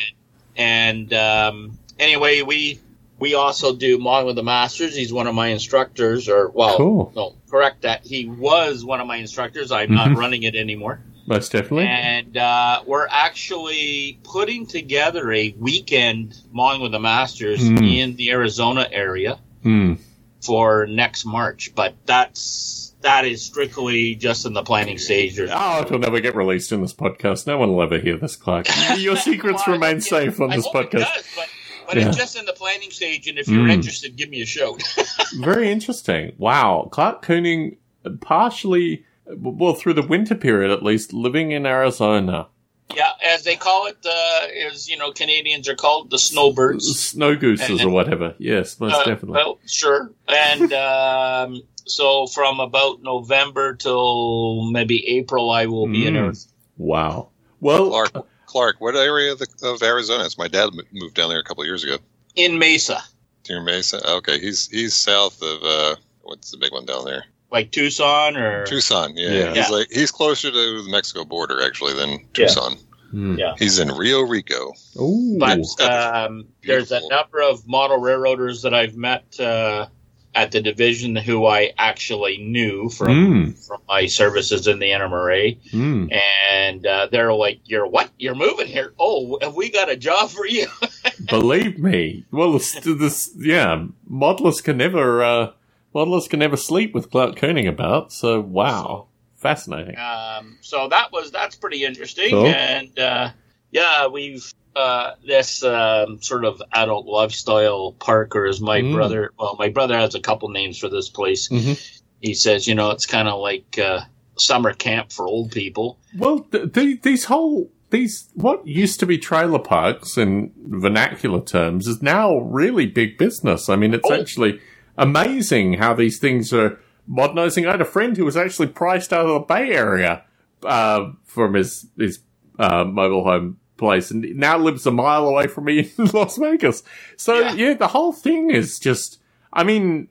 and 0.57 1.15
um, 1.15 1.79
anyway, 2.01 2.43
we 2.43 2.81
we 3.23 3.35
also 3.35 3.75
do 3.75 3.99
modeling 3.99 4.27
with 4.27 4.37
the 4.37 4.43
masters. 4.43 4.97
He's 4.97 5.13
one 5.13 5.27
of 5.29 5.35
my 5.35 5.49
instructors, 5.49 6.29
or 6.29 6.49
well, 6.51 6.77
Cool. 6.77 7.13
no, 7.15 7.35
correct 7.51 7.83
that. 7.83 8.05
He 8.05 8.27
was 8.27 8.85
one 8.85 9.01
of 9.01 9.07
my 9.07 9.17
instructors. 9.17 9.71
I'm 9.71 9.91
Mhm. 9.91 9.95
not 9.95 10.17
running 10.17 10.43
it 10.43 10.57
anymore. 10.57 11.01
Most 11.27 11.53
definitely. 11.53 11.87
And 11.87 12.37
uh, 12.37 12.83
we're 12.85 13.07
actually 13.09 14.19
putting 14.25 14.67
together 14.67 15.31
a 15.33 15.55
weekend 15.59 16.35
modeling 16.53 16.83
with 16.83 16.93
the 16.93 16.99
masters 16.99 17.61
Mm. 17.63 17.97
in 17.97 18.17
the 18.17 18.31
Arizona 18.33 18.89
area 18.91 19.39
Hmm. 19.63 19.95
for 20.41 20.87
next 20.89 21.25
March. 21.25 21.71
But 21.77 21.95
that's 22.07 22.89
that 23.03 23.25
is 23.25 23.43
strictly 23.45 24.15
just 24.15 24.47
in 24.47 24.53
the 24.53 24.63
planning 24.63 24.97
stage. 24.99 25.39
Oh, 25.39 25.81
it'll 25.83 25.99
never 25.99 26.21
get 26.21 26.37
released 26.37 26.71
in 26.71 26.83
this 26.83 26.93
podcast. 26.95 27.49
No 27.49 27.59
one 27.59 27.73
will 27.73 27.83
ever 27.83 27.99
hear 27.99 28.17
this, 28.17 28.37
Clark. 28.37 28.67
Your 28.97 29.17
secrets 29.17 29.63
Well, 29.67 29.75
remain 29.77 29.97
yeah, 29.97 30.01
safe 30.03 30.41
on 30.41 30.53
I 30.53 30.57
this 30.57 30.69
podcast. 30.69 31.13
does, 31.15 31.25
but, 31.37 31.49
but 31.93 32.01
Yeah. 32.01 32.09
it's 32.09 32.17
just 32.17 32.37
in 32.37 32.45
the 32.47 32.53
planning 32.53 32.91
stage, 32.91 33.29
and 33.29 33.39
if 33.39 33.47
you're 33.49 33.67
Mm. 33.67 33.73
interested, 33.73 34.17
give 34.17 34.31
me 34.31 34.41
a 34.43 34.47
shout. 34.47 34.83
Very 35.35 35.71
interesting. 35.71 36.33
Wow. 36.39 36.89
Clark 36.91 37.25
Kooning, 37.25 37.77
partially, 38.21 39.05
well, 39.27 39.75
through 39.75 39.95
the 39.95 40.03
winter 40.03 40.35
period 40.35 40.71
at 40.71 40.83
least, 40.83 41.13
living 41.13 41.53
in 41.53 41.67
Arizona. 41.67 42.49
yeah, 42.97 43.13
as 43.25 43.43
they 43.45 43.57
call 43.57 43.87
it, 43.87 43.97
uh, 44.05 44.47
is 44.71 44.89
you 44.89 44.99
know 44.99 45.13
Canadians 45.13 45.67
are 45.69 45.75
called 45.75 46.11
the 46.11 46.19
snowbirds. 46.19 46.85
Snow 46.99 47.35
gooses 47.37 47.83
or 47.83 47.89
whatever. 47.89 48.35
Yes, 48.39 48.79
most 48.81 48.95
Uh, 48.95 49.05
definitely. 49.05 49.33
Well, 49.37 49.59
sure, 49.67 50.13
and 50.29 50.73
um, 50.75 51.63
so 51.87 52.27
from 52.27 52.61
about 52.61 53.03
November 53.03 53.75
till 53.75 54.71
maybe 54.71 55.09
April, 55.19 55.51
I 55.51 55.67
will 55.67 55.87
be 55.87 56.07
in 56.07 56.15
Mm. 56.15 56.19
Arizona. 56.19 56.53
Wow. 56.77 57.29
Well, 57.61 57.89
Clark, 57.89 58.27
Clark, 58.53 58.77
what 58.81 58.95
area 58.95 59.33
of, 59.33 59.39
the, 59.39 59.47
of 59.65 59.83
Arizona? 59.83 60.25
It's 60.27 60.37
my 60.37 60.47
dad 60.49 60.69
moved 60.93 61.15
down 61.15 61.31
there 61.31 61.39
a 61.41 61.43
couple 61.45 61.63
of 61.63 61.67
years 61.67 61.83
ago. 61.85 61.97
in 62.37 62.59
Mesa, 62.59 63.03
Near 63.49 63.63
Mesa. 63.63 63.99
Okay, 64.19 64.39
he's 64.39 64.69
he's 64.69 64.95
south 64.95 65.41
of 65.43 65.63
uh, 65.65 65.97
what's 66.23 66.51
the 66.51 66.59
big 66.59 66.71
one 66.73 66.85
down 66.87 67.05
there? 67.07 67.25
like 67.51 67.71
Tucson 67.71 68.37
or 68.37 68.65
Tucson. 68.67 69.15
Yeah, 69.17 69.31
Yeah. 69.31 69.49
he's 69.49 69.57
Yeah. 69.57 69.69
like 69.69 69.89
he's 69.91 70.11
closer 70.11 70.51
to 70.51 70.83
the 70.83 70.89
Mexico 70.91 71.25
border 71.25 71.63
actually 71.63 71.95
than 71.95 72.11
Yeah. 72.11 72.19
Tucson. 72.35 72.77
hmm. 73.11 73.37
Yeah. 73.39 73.55
He's 73.59 73.79
in 73.79 73.89
Rio 73.89 74.21
Rico. 74.23 74.73
Ooh. 75.01 75.37
But 75.39 75.61
um, 75.83 76.47
there's 76.65 76.93
a 76.93 77.01
number 77.09 77.41
of 77.43 77.67
model 77.69 77.99
railroaders 77.99 78.63
that 78.63 78.73
I've 78.75 78.97
met 78.97 79.39
uh, 79.41 79.87
at 80.35 80.51
the 80.53 80.61
division 80.63 81.15
who 81.15 81.45
I 81.47 81.73
actually 81.79 82.39
knew 82.39 82.89
from 82.89 83.09
Mm. 83.09 83.67
from 83.67 83.81
my 83.87 84.07
services 84.07 84.67
in 84.67 84.79
the 84.79 84.91
NMRA, 84.91 85.59
Mm. 85.73 86.11
and 86.51 86.87
uh, 86.87 87.09
they're 87.13 87.35
like, 87.35 87.61
"You're 87.67 87.87
what? 87.87 88.11
You're 88.19 88.35
moving 88.35 88.67
here? 88.67 88.95
Oh, 88.99 89.39
have 89.43 89.55
we 89.55 89.69
got 89.71 89.91
a 89.91 89.97
job 89.97 90.31
for 90.31 90.47
you?" 90.47 90.67
Believe 91.29 91.79
me. 91.79 92.25
Well, 92.31 92.53
this, 92.53 92.73
this 92.81 93.31
yeah, 93.37 93.87
modelers 94.11 94.63
can 94.65 94.77
never, 94.79 95.23
uh, 95.23 95.51
modelers 95.95 96.29
can 96.29 96.39
never 96.39 96.57
sleep 96.57 96.95
with 96.95 97.11
Clark 97.11 97.37
Kooning 97.37 97.69
about. 97.69 98.13
So, 98.13 98.41
wow, 98.41 99.09
fascinating. 99.37 99.97
Um, 99.99 100.59
so 100.63 100.89
that 100.89 101.13
was 101.13 101.31
that's 101.31 101.57
pretty 101.57 101.85
interesting, 101.85 102.31
Cool. 102.31 102.47
and 102.47 102.99
uh, 102.99 103.31
yeah, 103.71 104.07
we've 104.07 104.51
uh, 104.75 105.13
this 105.27 105.63
um, 105.63 106.21
sort 106.23 106.45
of 106.45 106.63
adult 106.73 107.07
lifestyle 107.07 107.93
park, 107.99 108.35
or 108.37 108.47
as 108.47 108.61
my 108.61 108.81
Mm. 108.81 108.95
brother, 108.95 109.31
well, 109.39 109.57
my 109.59 109.69
brother 109.69 109.97
has 109.97 110.15
a 110.15 110.21
couple 110.21 110.49
names 110.49 110.79
for 110.79 110.89
this 110.89 111.09
place. 111.09 111.49
Mhm. 111.49 111.79
He 112.21 112.35
says, 112.35 112.67
you 112.67 112.75
know, 112.75 112.91
it's 112.91 113.07
kind 113.07 113.29
of 113.29 113.41
like 113.41 113.79
uh, 113.79 114.01
summer 114.37 114.73
camp 114.73 115.13
for 115.13 115.27
old 115.27 115.51
people. 115.53 115.99
Well, 116.17 116.41
th- 116.51 116.73
th- 116.73 117.03
these 117.03 117.25
whole 117.25 117.71
these 117.91 118.31
what 118.35 118.67
used 118.67 118.99
to 119.01 119.07
be 119.07 119.19
trailer 119.19 119.59
parks 119.59 120.17
in 120.17 120.51
vernacular 120.57 121.43
terms 121.43 121.87
is 121.87 122.01
now 122.01 122.39
really 122.39 122.87
big 122.87 123.19
business. 123.19 123.69
I 123.69 123.77
mean, 123.77 123.93
it's 123.93 124.09
Oh. 124.11 124.15
actually 124.15 124.61
amazing 124.97 125.75
how 125.75 125.93
these 125.95 126.19
things 126.19 126.53
are 126.55 126.79
modernizing. 127.07 127.67
I 127.67 127.73
had 127.73 127.81
a 127.83 127.85
friend 127.87 128.17
who 128.17 128.25
was 128.25 128.37
actually 128.37 128.69
priced 128.69 129.13
out 129.13 129.27
of 129.27 129.33
the 129.35 129.41
Bay 129.41 129.71
Area 129.73 130.23
uh, 130.65 131.11
from 131.27 131.55
his 131.55 131.87
his 131.99 132.21
uh, 132.59 132.85
mobile 132.85 133.25
home 133.25 133.59
place, 133.77 134.11
and 134.11 134.25
now 134.37 134.59
lives 134.59 134.87
a 134.87 134.91
mile 134.91 135.27
away 135.27 135.47
from 135.47 135.65
me 135.65 135.91
in 135.99 136.07
Las 136.07 136.37
Vegas. 136.39 136.83
So 137.17 137.39
yeah, 137.41 137.55
Yeah. 137.55 137.75
the 137.75 137.89
whole 137.89 138.13
thing 138.13 138.51
is 138.51 138.79
just. 138.79 139.19
I 139.53 139.65
mean, 139.65 140.09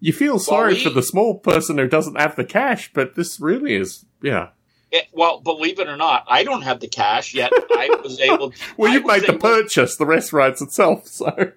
you 0.00 0.12
feel 0.14 0.38
sorry 0.38 0.72
we- 0.74 0.82
for 0.84 0.90
the 0.90 1.02
small 1.02 1.34
person 1.38 1.76
who 1.78 1.86
doesn't 1.88 2.18
have 2.18 2.36
the 2.36 2.44
cash, 2.44 2.90
but 2.94 3.14
this 3.16 3.38
really 3.40 3.74
is, 3.74 4.04
yeah. 4.22 4.48
It, 4.90 5.08
well, 5.12 5.40
believe 5.40 5.78
it 5.78 5.86
or 5.88 5.98
not, 5.98 6.24
I 6.26 6.44
don't 6.44 6.62
have 6.62 6.80
the 6.80 6.88
cash 6.88 7.34
yet. 7.34 7.52
I 7.52 7.94
was 8.02 8.18
able. 8.28 8.54
Well, 8.78 8.90
you've 8.90 9.04
made 9.04 9.22
the 9.24 9.32
able- 9.32 9.40
purchase. 9.40 9.96
The 9.96 10.06
rest 10.06 10.32
rides 10.32 10.62
itself. 10.62 11.06
So 11.08 11.52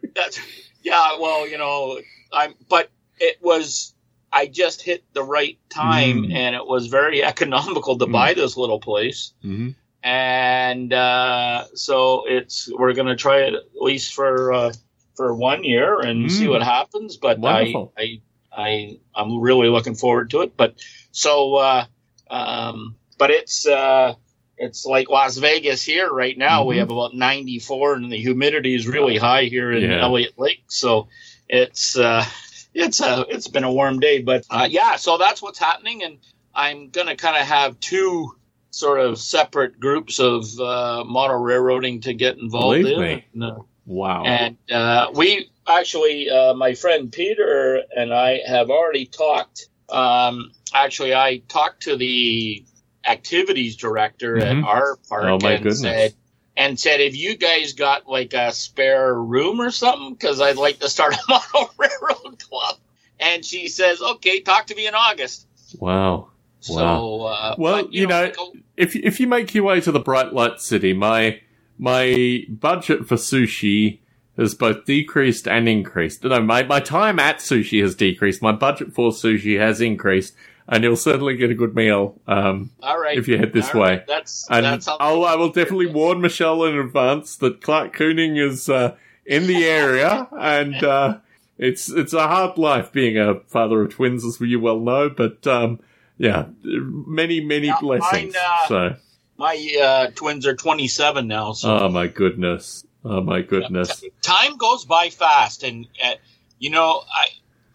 yeah, 0.84 1.18
well, 1.20 1.48
you 1.48 1.58
know, 1.58 2.00
I'm, 2.34 2.56
but 2.68 2.90
it 3.20 3.38
was, 3.42 3.94
I 4.34 4.48
just 4.48 4.82
hit 4.82 5.04
the 5.14 5.24
right 5.24 5.58
time 5.70 6.24
Mm. 6.24 6.34
and 6.34 6.56
it 6.56 6.66
was 6.66 6.88
very 6.88 7.24
economical 7.24 7.98
to 8.00 8.06
Mm. 8.08 8.12
buy 8.12 8.34
this 8.34 8.58
little 8.58 8.80
place. 8.80 9.32
mm-hmm. 9.44 9.70
And, 10.04 10.92
uh, 10.94 11.66
so 11.76 12.24
it's, 12.28 12.70
we're 12.76 12.94
going 12.94 13.08
to 13.08 13.16
try 13.16 13.42
it 13.42 13.54
at 13.54 13.64
least 13.76 14.14
for, 14.14 14.52
uh, 14.54 14.74
for 15.16 15.36
one 15.36 15.64
year 15.64 16.00
and 16.02 16.26
Mm. 16.26 16.32
see 16.32 16.48
what 16.48 16.64
happens. 16.64 17.18
But 17.18 17.40
Wonderful. 17.40 17.94
I, 17.98 18.22
I, 18.54 18.62
I, 18.70 19.00
I'm 19.16 19.40
really 19.40 19.70
looking 19.70 19.96
forward 19.96 20.30
to 20.32 20.42
it. 20.42 20.58
But 20.58 20.76
so, 21.12 21.56
uh, 21.56 21.86
um, 22.30 22.96
but 23.18 23.30
it's, 23.30 23.68
uh, 23.68 24.16
it's 24.58 24.86
like 24.86 25.10
Las 25.10 25.38
Vegas 25.38 25.84
here 25.84 26.12
right 26.12 26.38
now. 26.38 26.64
We 26.66 26.76
Mhm. 26.76 26.80
have 26.80 26.92
about 26.92 27.14
94 27.16 27.94
and 27.96 28.12
the 28.12 28.18
humidity 28.18 28.74
is 28.76 28.88
really 28.88 29.18
high 29.18 29.44
here 29.46 29.72
in 29.72 29.90
Yeah. 29.90 30.02
Elliot 30.02 30.34
Lake. 30.38 30.64
So 30.70 31.08
it's, 31.48 31.98
uh, 31.98 32.26
it's 32.74 33.02
a, 33.02 33.26
it's 33.30 33.48
been 33.50 33.64
a 33.66 33.72
warm 33.72 34.00
day, 34.00 34.22
but, 34.22 34.46
uh, 34.50 34.68
yeah, 34.70 34.96
so 34.96 35.18
that's 35.18 35.42
what's 35.42 35.60
happening. 35.60 36.04
And 36.04 36.18
I'm 36.56 36.90
going 36.90 37.08
to 37.08 37.16
kind 37.16 37.38
of 37.38 37.46
have 37.46 37.80
two 37.80 38.36
sort 38.72 39.00
of 39.00 39.18
separate 39.20 39.80
groups 39.80 40.20
of, 40.20 40.46
uh, 40.60 41.04
model 41.06 41.38
railroading 41.38 42.02
to 42.02 42.14
get 42.14 42.38
involved 42.38 42.82
Believe 42.82 42.98
in. 42.98 43.02
me. 43.36 43.46
Uh, 43.46 43.60
wow. 43.86 44.24
and 44.24 44.58
uh, 44.72 45.12
we 45.14 45.50
actually, 45.68 46.30
uh, 46.30 46.54
my 46.54 46.74
friend 46.74 47.12
Peter 47.12 47.84
and 47.96 48.14
I 48.14 48.40
have 48.48 48.70
already 48.70 49.06
talked. 49.06 49.68
Um, 49.90 50.52
actually, 50.74 51.14
I 51.14 51.38
talked 51.50 51.84
to 51.84 51.98
the 51.98 52.66
activities 53.06 53.76
director 53.76 54.36
Mhm. 54.38 54.60
at 54.60 54.64
our 54.64 54.96
park 55.10 55.24
Oh, 55.26 55.34
and 55.48 55.64
goodness. 55.64 55.82
said, 55.82 56.14
and 56.56 56.80
said, 56.80 57.00
"Have 57.02 57.16
you 57.16 57.36
guys 57.36 57.74
got 57.74 58.08
like 58.08 58.34
a 58.34 58.52
spare 58.54 59.14
room 59.16 59.60
or 59.62 59.72
something? 59.72 60.14
Because 60.14 60.40
I'd 60.40 60.58
like 60.58 60.80
to 60.80 60.90
start 60.90 61.14
a 61.16 61.20
model 61.30 61.72
railroad 61.78 62.40
club." 62.50 62.78
And 63.20 63.44
she 63.44 63.68
says, 63.68 64.02
"Okay, 64.02 64.42
talk 64.42 64.68
to 64.68 64.76
me 64.76 64.88
in 64.88 64.96
August." 64.96 65.48
wow. 65.80 66.28
So, 66.62 67.24
uh, 67.24 67.56
Well, 67.58 67.84
but, 67.84 67.94
you 67.94 68.08
know, 68.08 68.24
like, 68.24 68.36
oh, 68.40 68.54
if 68.78 68.96
if 68.96 69.20
you 69.20 69.28
make 69.28 69.54
your 69.54 69.66
way 69.66 69.82
to 69.82 69.92
the 69.92 70.00
Bright 70.00 70.34
Light 70.34 70.62
City, 70.62 70.94
my 70.94 71.42
my 71.78 72.46
budget 72.50 73.08
for 73.08 73.16
sushi 73.16 74.00
has 74.38 74.54
both 74.54 74.86
decreased 74.86 75.48
and 75.48 75.68
increased. 75.68 76.24
No, 76.24 76.42
my 76.42 76.64
my 76.64 76.80
time 76.80 77.20
at 77.20 77.38
sushi 77.38 77.82
has 77.82 77.96
decreased. 77.96 78.42
My 78.42 78.52
budget 78.52 78.94
for 78.94 79.12
sushi 79.12 79.60
has 79.60 79.82
increased, 79.82 80.36
and 80.68 80.84
you'll 80.84 80.96
certainly 80.96 81.36
get 81.36 81.50
a 81.50 81.56
good 81.56 81.76
meal 81.76 82.20
um, 82.28 82.72
all 82.82 83.00
right, 83.00 83.18
if 83.18 83.28
you 83.28 83.38
head 83.38 83.54
this 83.54 83.74
all 83.74 83.82
way. 83.82 83.90
right, 83.90 84.08
That's 84.08 84.48
And 84.50 84.66
that's 84.66 84.88
I'll, 84.88 85.26
I 85.26 85.36
will 85.36 85.52
definitely 85.54 85.88
warn 85.88 86.22
Michelle 86.22 86.64
in 86.66 86.78
advance 86.78 87.36
that 87.38 87.62
Clark 87.62 87.96
Kooning 87.96 88.40
is 88.40 88.70
uh, 88.70 88.96
in 89.26 89.48
the 89.48 89.66
area, 89.66 90.28
and 90.32 90.84
uh, 90.84 91.18
it's 91.58 91.90
it's 91.90 92.14
a 92.14 92.28
hard 92.28 92.58
life 92.58 92.92
being 92.92 93.18
a 93.18 93.40
father 93.42 93.82
of 93.82 93.94
twins, 93.94 94.24
as 94.26 94.40
you 94.40 94.60
well 94.60 94.80
know. 94.80 95.10
But 95.10 95.46
um, 95.46 95.80
yeah, 96.22 96.46
many 96.64 97.42
many 97.42 97.68
Yeah, 97.68 97.78
blessings. 97.82 98.34
mine, 98.36 98.44
uh, 98.64 98.68
so, 98.68 98.96
my 99.38 99.76
uh, 99.82 100.08
twins 100.14 100.46
are 100.46 100.56
27 100.56 101.28
now. 101.28 101.54
So 101.54 101.78
oh 101.78 101.90
my 101.90 102.08
goodness, 102.08 102.86
oh 103.04 103.22
my 103.22 103.42
goodness. 103.42 104.04
time 104.22 104.58
goes 104.58 104.86
by 104.86 105.10
fast 105.10 105.64
and 105.64 105.88
uh, 106.04 106.14
you 106.60 106.70
know 106.70 107.02
i 107.12 107.26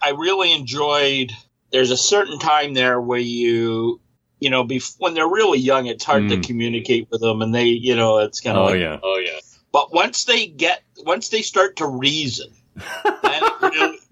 i 0.00 0.10
really 0.10 0.52
enjoyed 0.52 1.32
there's 1.72 1.90
a 1.90 1.96
certain 1.96 2.38
time 2.38 2.74
there 2.74 3.00
where 3.00 3.18
you 3.18 4.00
you 4.38 4.48
know 4.50 4.64
bef- 4.64 4.94
when 4.98 5.14
they're 5.14 5.28
really 5.28 5.58
young 5.58 5.86
it's 5.86 6.04
hard 6.04 6.28
to 6.28 6.36
Mm. 6.36 6.46
communicate 6.46 7.08
with 7.10 7.20
them 7.20 7.42
and 7.42 7.52
they 7.52 7.64
you 7.66 7.96
know 7.96 8.18
it's 8.18 8.40
kind 8.40 8.56
of 8.56 8.62
Oh 8.62 8.66
like 8.70 8.80
yeah, 8.80 8.98
oh 9.02 9.18
yeah 9.18 9.40
but 9.72 9.92
once 9.92 10.24
they 10.24 10.46
get 10.46 10.82
once 11.04 11.30
they 11.30 11.42
start 11.42 11.76
to 11.76 11.86
reason 11.86 12.46
then 13.04 13.42
it 13.42 13.42
really, 13.42 13.55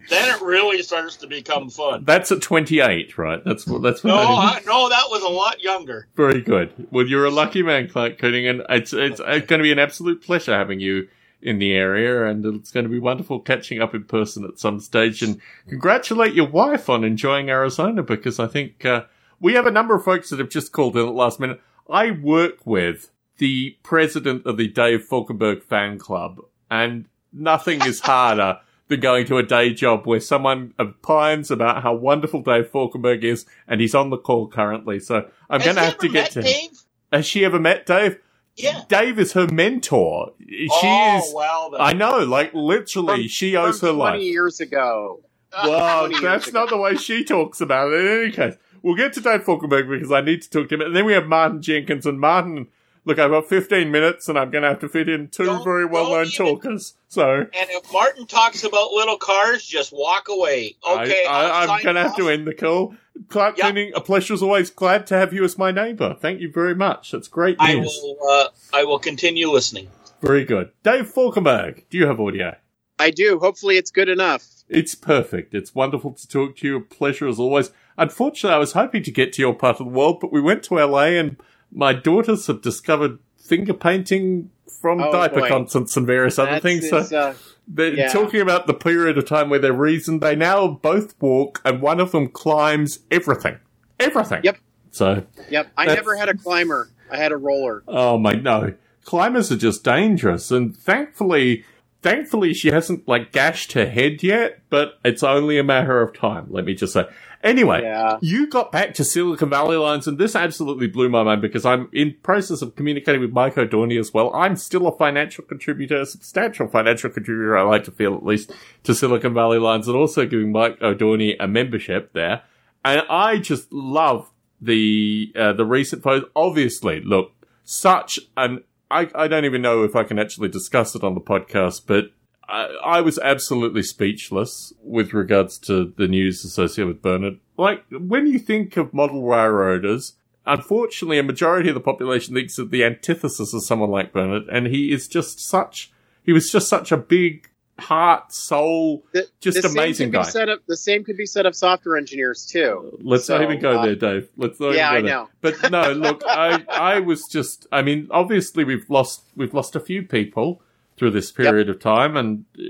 then 0.09 0.35
it 0.35 0.41
really 0.43 0.83
starts 0.83 1.17
to 1.17 1.27
become 1.27 1.71
fun 1.71 2.05
that's 2.05 2.31
at 2.33 2.43
twenty 2.43 2.81
eight, 2.81 3.17
right? 3.19 3.43
That's 3.45 3.67
what 3.67 3.83
that's 3.83 4.03
what. 4.05 4.11
no. 4.11 4.17
I, 4.17 4.61
no 4.67 4.89
that 4.89 5.05
was 5.09 5.23
a 5.23 5.29
lot 5.29 5.63
younger 5.63 6.09
Very 6.17 6.41
good. 6.41 6.89
Well, 6.91 7.07
you're 7.07 7.27
a 7.27 7.31
lucky 7.31 7.63
man, 7.63 7.89
Clark 7.89 8.19
Kooning, 8.19 8.49
and 8.49 8.63
it's 8.69 8.93
it's, 8.93 9.21
it's 9.25 9.47
going 9.47 9.59
to 9.59 9.63
be 9.63 9.73
an 9.73 9.79
absolute 9.79 10.23
pleasure 10.23 10.57
having 10.57 10.81
you 10.81 11.09
in 11.43 11.59
the 11.59 11.73
area, 11.73 12.27
and 12.27 12.45
it's 12.47 12.71
going 12.71 12.85
to 12.85 12.91
be 12.91 12.99
wonderful 12.99 13.39
catching 13.39 13.81
up 13.83 13.95
in 13.95 14.05
person 14.05 14.45
at 14.45 14.59
some 14.59 14.81
stage. 14.81 15.23
And 15.23 15.41
congratulate 15.69 16.33
your 16.33 16.49
wife 16.49 16.89
on 16.89 17.05
enjoying 17.05 17.51
Arizona, 17.51 18.03
because 18.03 18.41
I 18.41 18.47
think 18.47 18.85
uh, 18.85 19.05
we 19.41 19.53
have 19.53 19.67
a 19.67 19.71
number 19.71 19.95
of 19.95 20.05
folks 20.05 20.31
that 20.31 20.39
have 20.39 20.49
just 20.49 20.73
called 20.73 20.97
in 20.97 21.03
at 21.03 21.07
the 21.07 21.13
last 21.13 21.39
minute. 21.39 21.61
I 21.89 22.13
work 22.13 22.65
with 22.65 23.11
the 23.37 23.77
president 23.83 24.47
of 24.47 24.57
the 24.57 24.69
Dave 24.69 25.07
Falkenberg 25.07 25.63
fan 25.63 25.99
club, 25.99 26.41
and 26.71 27.07
nothing 27.33 27.83
is 27.83 28.01
harder 28.01 28.61
than 28.89 29.01
going 29.01 29.27
to 29.27 29.39
a 29.39 29.43
day 29.43 29.73
job 29.73 30.07
where 30.07 30.21
someone 30.21 30.75
opines 30.79 31.51
about 31.51 31.83
how 31.83 31.95
wonderful 31.95 32.43
Dave 32.43 32.71
Falkenberg 32.71 33.25
is, 33.25 33.47
and 33.67 33.81
he's 33.81 33.95
on 33.95 34.11
the 34.11 34.19
call 34.19 34.49
currently. 34.49 35.01
So 35.01 35.29
I'm 35.49 35.61
going 35.61 35.77
to 35.77 35.83
have 35.83 35.99
to 35.99 36.09
get 36.09 36.33
to 36.33 36.43
him. 36.43 36.71
Has 37.13 37.27
she 37.27 37.45
ever 37.45 37.59
met 37.59 37.87
Dave? 37.87 38.19
yeah 38.57 38.83
Dave 38.89 39.19
is 39.19 39.33
her 39.33 39.49
mentor. 39.49 40.33
She 40.39 40.69
oh, 40.71 41.19
is. 41.19 41.33
well. 41.35 41.75
I 41.79 41.93
know, 41.93 42.19
like 42.19 42.53
literally, 42.55 43.23
From- 43.23 43.29
she 43.29 43.57
owes 43.57 43.81
her 43.81 43.89
From 43.89 43.97
20 43.97 44.19
life. 44.19 44.23
years 44.23 44.61
ago. 44.61 45.21
Well, 45.65 46.07
20 46.09 46.15
years 46.15 46.23
that's 46.23 46.49
ago. 46.49 46.61
not 46.61 46.69
the 46.71 46.77
way 46.77 46.97
she 46.97 47.23
talks 47.23 47.61
about 47.61 47.93
it. 47.93 48.01
In 48.05 48.23
any 48.25 48.33
case, 48.33 48.55
we'll 48.83 48.97
get 48.97 49.13
to 49.13 49.21
Dave 49.21 49.45
Falkenberg 49.45 49.89
because 49.89 50.11
I 50.11 50.21
need 50.21 50.43
to 50.43 50.51
talk 50.51 50.69
to 50.69 50.75
him. 50.75 50.81
And 50.81 50.97
then 50.97 51.05
we 51.05 51.13
have 51.13 51.27
Martin 51.27 51.63
Jenkins. 51.63 52.07
And 52.07 52.19
Martin, 52.19 52.67
look, 53.05 53.19
I've 53.19 53.31
got 53.31 53.49
15 53.49 53.91
minutes 53.91 54.29
and 54.29 54.39
I'm 54.39 54.51
going 54.51 54.63
to 54.63 54.69
have 54.69 54.81
to 54.81 54.89
fit 54.89 55.09
in 55.09 55.29
2 55.29 55.45
Don't- 55.45 55.65
very 55.65 55.85
well 55.87 56.11
known 56.11 56.27
talkers. 56.27 56.95
So 57.09 57.31
And 57.41 57.49
if 57.53 57.93
Martin 57.93 58.27
talks 58.27 58.65
about 58.65 58.91
little 58.93 59.17
cars, 59.19 59.65
just 59.65 59.93
walk 59.93 60.29
away. 60.29 60.77
Okay, 60.89 61.25
I, 61.27 61.45
I'll 61.65 61.71
I, 61.71 61.75
I'm 61.77 61.83
going 61.83 61.95
to 61.97 62.03
have 62.03 62.17
to 62.17 62.29
end 62.29 62.47
the 62.47 62.55
call. 62.55 62.95
Clark 63.29 63.59
Yep. 63.59 63.75
Kooning, 63.75 63.93
a 63.95 64.01
pleasure 64.01 64.35
as 64.35 64.43
always. 64.43 64.71
Glad 64.71 65.07
to 65.09 65.17
have 65.17 65.33
you 65.33 65.45
as 65.45 65.57
my 65.57 65.71
neighbour. 65.71 66.17
Thank 66.21 66.41
you 66.41 66.51
very 66.51 66.75
much. 66.75 67.13
That's 67.13 67.29
great 67.29 67.57
I 67.61 67.75
news. 67.75 67.99
will. 68.03 68.17
Uh, 68.29 68.49
I 68.73 68.85
will 68.85 68.99
continue 68.99 69.49
listening. 69.51 69.89
Very 70.21 70.45
good. 70.45 70.71
Dave 70.83 71.13
Falkenberg, 71.13 71.85
do 71.91 71.99
you 71.99 72.07
have 72.07 72.19
audio? 72.19 72.57
I 72.99 73.11
do. 73.11 73.39
Hopefully, 73.39 73.77
it's 73.77 73.91
good 73.91 74.09
enough. 74.09 74.47
It's 74.69 74.95
perfect. 74.95 75.55
It's 75.55 75.75
wonderful 75.75 76.13
to 76.15 76.27
talk 76.27 76.57
to 76.57 76.67
you. 76.67 76.77
A 76.79 76.81
pleasure 76.81 77.29
as 77.29 77.39
always. 77.39 77.71
Unfortunately, 77.99 78.55
I 78.55 78.59
was 78.59 78.73
hoping 78.73 79.03
to 79.05 79.11
get 79.13 79.33
to 79.35 79.43
your 79.43 79.55
part 79.55 79.79
of 79.81 79.87
the 79.87 79.93
world, 79.93 80.19
but 80.21 80.33
we 80.33 80.41
went 80.41 80.63
to 80.65 80.75
LA 80.85 81.05
and 81.19 81.37
my 81.75 81.93
daughters 81.93 82.47
have 82.47 82.63
discovered 82.63 83.19
finger 83.37 83.75
painting 83.75 84.51
from 84.81 85.01
Oh, 85.01 85.13
diaper 85.13 85.41
boy. 85.41 85.49
contents 85.49 85.97
and 85.97 86.07
various 86.07 86.39
other 86.39 86.53
That's- 86.53 86.63
things. 86.63 86.89
So 86.89 87.17
uh, 87.19 87.35
they're 87.69 87.95
yeah. 87.95 88.13
talking 88.13 88.41
about 88.41 88.67
the 88.67 88.75
period 88.75 89.19
of 89.19 89.27
time 89.27 89.51
where 89.51 89.59
they're 89.59 89.73
reasoned. 89.73 90.21
They 90.21 90.37
now 90.37 90.69
both 90.69 91.15
walk 91.21 91.61
and 91.65 91.83
one 91.83 92.01
of 92.01 92.13
them 92.13 92.29
climbs 92.29 93.01
everything. 93.11 93.59
Everything. 94.01 94.41
Yep. 94.45 94.59
So, 94.91 95.27
yep. 95.51 95.71
I 95.77 95.87
never 95.87 96.17
had 96.17 96.29
a 96.29 96.35
climber. 96.37 96.91
I 97.11 97.17
had 97.17 97.33
a 97.33 97.37
roller. 97.37 97.83
oh 97.89 98.17
my, 98.19 98.33
no. 98.33 98.75
Climbers 99.05 99.53
are 99.53 99.57
just 99.57 99.85
dangerous. 99.85 100.51
And 100.51 100.75
thankfully, 100.77 101.65
thankfully 102.05 102.55
she 102.55 102.69
hasn't 102.71 103.09
like 103.09 103.33
gashed 103.33 103.73
her 103.73 103.87
head 103.87 104.23
yet, 104.23 104.61
but 104.71 105.01
it's 105.05 105.23
only 105.23 105.59
a 105.59 105.65
matter 105.65 106.01
of 106.03 106.17
time. 106.17 106.47
Let 106.51 106.65
me 106.65 106.75
just 106.75 106.93
say. 106.93 107.07
Anyway, 107.43 107.83
Yeah. 107.83 108.17
you 108.23 108.47
got 108.47 108.73
back 108.73 108.95
to 108.95 109.05
Silicon 109.05 109.51
Valley 109.51 109.77
Lines, 109.77 110.07
and 110.07 110.17
this 110.17 110.35
absolutely 110.35 110.87
blew 110.87 111.09
my 111.11 111.23
mind 111.23 111.43
because 111.43 111.67
I'm 111.67 111.89
in 111.93 112.15
process 112.23 112.63
of 112.63 112.75
communicating 112.75 113.21
with 113.21 113.33
Mike 113.33 113.59
O'Dorney 113.59 113.99
as 113.99 114.15
well. 114.15 114.33
I'm 114.35 114.57
still 114.57 114.87
a 114.87 114.97
financial 114.97 115.45
contributor, 115.45 116.01
a 116.01 116.07
substantial 116.07 116.69
financial 116.69 117.11
contributor, 117.11 117.57
I 117.59 117.63
like 117.63 117.85
to 117.85 117.91
feel 117.91 118.15
at 118.15 118.25
least, 118.25 118.51
to 118.85 118.95
Silicon 118.95 119.35
Valley 119.35 119.59
Lines, 119.59 119.89
and 119.89 119.97
also 119.97 120.25
giving 120.27 120.53
Mike 120.53 120.81
O'Dorney 120.81 121.37
a 121.39 121.47
membership 121.47 122.13
there. 122.15 122.43
And 122.85 123.03
I 123.11 123.39
just 123.39 123.71
love 123.73 124.31
the 124.61 125.33
uh, 125.37 125.53
the 125.53 125.67
recent 125.67 126.03
post. 126.03 126.25
Obviously, 126.35 127.03
look, 127.03 127.33
such 127.63 128.19
an 128.39 128.63
I, 128.95 129.11
I 129.17 129.27
don't 129.27 129.45
even 129.45 129.61
know 129.61 129.83
if 129.83 129.97
I 129.97 130.05
can 130.05 130.21
actually 130.21 130.49
discuss 130.49 130.95
it 130.95 131.03
on 131.03 131.15
the 131.15 131.21
podcast, 131.21 131.83
but 131.87 132.13
I, 132.49 132.67
I 132.85 133.01
was 133.01 133.19
absolutely 133.19 133.83
speechless 133.83 134.73
with 134.85 135.13
regards 135.13 135.59
to 135.61 135.93
the 135.97 136.07
news 136.07 136.45
associated 136.45 136.87
with 136.87 137.03
Bernard. 137.03 137.41
Like, 137.57 137.85
when 137.91 138.29
you 138.29 138.39
think 138.39 138.77
of 138.77 138.95
model 138.95 139.25
railroaders, 139.25 140.13
unfortunately, 140.47 141.19
a 141.19 141.25
majority 141.25 141.71
of 141.71 141.75
the 141.75 141.81
population 141.81 142.35
thinks 142.35 142.57
of 142.57 142.71
the 142.71 142.85
antithesis 142.85 143.53
of 143.53 143.65
someone 143.65 143.91
like 143.91 144.13
Bernard, 144.13 144.45
and 144.49 144.69
he 144.69 144.93
is 144.93 145.09
just 145.09 145.41
such, 145.41 145.91
he 146.23 146.33
was 146.33 146.49
just 146.49 146.69
such 146.69 146.93
a 146.93 146.97
big 146.97 147.51
heart, 147.79 148.33
soul, 148.33 149.05
The- 149.13 149.27
just 149.41 149.63
the 149.63 149.69
amazing 149.69 150.11
guy. 150.11 150.23
said 150.23 150.49
of- 150.49 150.61
the 150.69 150.77
same 150.77 151.03
could 151.05 151.17
be 151.17 151.27
said 151.27 151.45
of 151.47 151.57
software 151.57 151.97
engineers 151.97 152.47
too. 152.47 152.97
Let's 153.03 153.29
not 153.29 153.43
even 153.43 153.61
go 153.61 153.79
uh, 153.81 153.85
there, 153.87 153.95
Dave. 153.97 154.29
Let's 154.37 154.61
not 154.61 154.75
yeah, 154.75 154.91
I 154.91 154.99
even 154.99 155.07
go 155.07 155.09
there. 155.09 155.17
know. 155.17 155.29
But 155.41 155.71
no, 155.71 155.93
look, 156.09 156.23
I 156.27 156.65
I 156.71 157.01
was 157.01 157.25
just 157.31 157.67
I 157.73 157.83
mean, 157.83 158.09
obviously 158.11 158.65
we've 158.65 158.89
lost 158.89 159.25
we've 159.37 159.55
lost 159.55 159.75
a 159.77 159.81
few 159.81 160.03
people 160.03 160.63
through 160.97 161.11
this 161.11 161.33
period 161.33 161.69
of 161.69 161.81
time, 161.81 162.17
and 162.17 162.45
uh, 162.57 162.63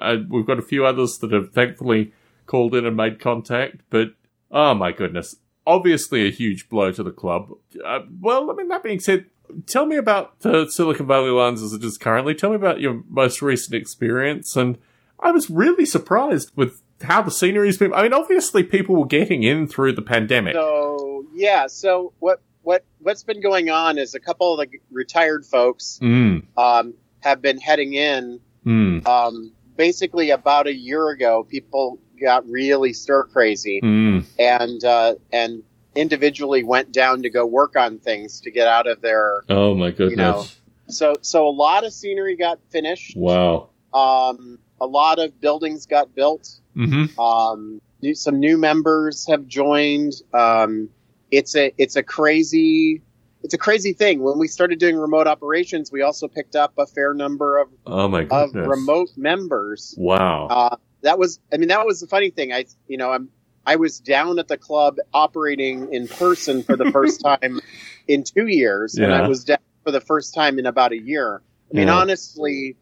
I, 0.00 0.14
we've 0.28 0.46
got 0.46 0.58
a 0.58 0.62
few 0.62 0.86
others 0.86 1.18
that 1.18 1.32
have 1.32 1.52
thankfully 1.52 2.12
called 2.46 2.74
in 2.76 2.86
and 2.86 2.96
made 2.96 3.18
contact. 3.18 3.80
But 3.90 4.10
oh 4.52 4.74
my 4.74 4.92
goodness, 4.92 5.34
obviously 5.66 6.26
a 6.26 6.30
huge 6.30 6.68
blow 6.68 6.92
to 6.92 7.02
the 7.02 7.10
club. 7.10 7.50
Uh, 7.84 8.00
well, 8.20 8.48
I 8.50 8.54
mean 8.54 8.68
that 8.68 8.84
being 8.84 9.00
said. 9.00 9.26
Tell 9.66 9.86
me 9.86 9.96
about 9.96 10.40
the 10.40 10.68
Silicon 10.68 11.06
Valley 11.06 11.30
Lines 11.30 11.62
as 11.62 11.72
it 11.72 11.82
is 11.84 11.98
currently. 11.98 12.34
Tell 12.34 12.50
me 12.50 12.56
about 12.56 12.80
your 12.80 13.02
most 13.08 13.42
recent 13.42 13.74
experience. 13.74 14.56
And 14.56 14.78
I 15.20 15.30
was 15.30 15.48
really 15.50 15.86
surprised 15.86 16.52
with 16.56 16.82
how 17.02 17.22
the 17.22 17.30
scenery's 17.30 17.78
been. 17.78 17.92
I 17.92 18.02
mean, 18.02 18.12
obviously 18.12 18.62
people 18.62 18.96
were 18.96 19.06
getting 19.06 19.42
in 19.42 19.66
through 19.66 19.92
the 19.92 20.02
pandemic. 20.02 20.54
So 20.54 21.24
yeah, 21.34 21.66
so 21.66 22.12
what 22.18 22.40
what 22.62 22.84
what's 22.98 23.22
been 23.22 23.40
going 23.40 23.70
on 23.70 23.98
is 23.98 24.14
a 24.14 24.20
couple 24.20 24.58
of 24.58 24.68
the 24.70 24.78
retired 24.90 25.44
folks 25.46 25.98
Mm, 26.02 26.44
um, 26.56 26.94
have 27.20 27.40
been 27.42 27.58
heading 27.58 27.94
in. 27.94 28.40
mm, 28.64 29.06
Um, 29.06 29.52
basically, 29.76 30.30
about 30.30 30.66
a 30.66 30.74
year 30.74 31.08
ago, 31.10 31.44
people 31.44 31.98
got 32.20 32.48
really 32.48 32.92
stir 32.94 33.24
crazy 33.24 33.80
mm. 33.82 34.24
and 34.38 34.82
uh, 34.84 35.14
and 35.32 35.62
individually 35.96 36.62
went 36.62 36.92
down 36.92 37.22
to 37.22 37.30
go 37.30 37.46
work 37.46 37.76
on 37.76 37.98
things 37.98 38.40
to 38.42 38.50
get 38.50 38.68
out 38.68 38.86
of 38.86 39.00
their. 39.00 39.42
Oh 39.48 39.74
my 39.74 39.90
goodness! 39.90 40.16
know, 40.16 40.46
So 40.88 41.14
so 41.22 41.46
a 41.46 41.50
lot 41.50 41.84
of 41.84 41.92
scenery 41.92 42.36
got 42.36 42.58
finished. 42.70 43.16
wow. 43.16 43.70
Um, 43.94 44.58
a 44.80 44.86
lot 44.86 45.18
of 45.18 45.40
buildings 45.40 45.86
got 45.86 46.14
built. 46.14 46.60
Mm-hmm. 46.76 47.18
Um, 47.18 47.80
new, 48.02 48.14
some 48.14 48.38
new 48.38 48.58
members 48.58 49.26
have 49.28 49.46
joined. 49.46 50.14
Um, 50.34 50.90
it's 51.30 51.56
a 51.56 51.72
it's 51.78 51.96
a 51.96 52.02
crazy 52.02 53.02
it's 53.42 53.54
a 53.54 53.58
crazy 53.58 53.92
thing. 53.92 54.22
When 54.22 54.38
we 54.38 54.48
started 54.48 54.78
doing 54.78 54.96
remote 54.96 55.26
operations, 55.26 55.92
we 55.92 56.02
also 56.02 56.26
picked 56.28 56.56
up 56.56 56.72
a 56.78 56.86
fair 56.86 57.14
number 57.14 57.58
of, 57.58 57.68
Oh 57.86 58.08
my 58.08 58.26
of 58.26 58.54
remote 58.54 59.10
members. 59.16 59.94
Wow. 59.96 60.48
Uh, 60.48 60.76
that 61.02 61.18
was 61.18 61.38
I 61.52 61.56
mean 61.56 61.68
that 61.68 61.86
was 61.86 62.00
the 62.00 62.06
funny 62.06 62.30
thing. 62.30 62.52
I 62.52 62.66
you 62.88 62.96
know 62.96 63.12
I'm 63.12 63.28
I 63.66 63.76
was 63.76 63.98
down 63.98 64.38
at 64.38 64.46
the 64.48 64.56
club 64.56 64.96
operating 65.12 65.92
in 65.92 66.06
person 66.06 66.62
for 66.62 66.76
the 66.76 66.90
first 66.92 67.20
time 67.24 67.60
in 68.06 68.22
two 68.22 68.46
years, 68.46 68.94
and 68.96 69.12
I 69.12 69.28
was 69.28 69.44
down 69.44 69.58
for 69.84 69.90
the 69.90 70.00
first 70.00 70.34
time 70.34 70.58
in 70.58 70.66
about 70.66 70.92
a 70.92 70.98
year. 70.98 71.42
I 71.72 71.76
mean, 71.76 71.88
Yeah. 71.88 71.96
honestly, 71.96 72.76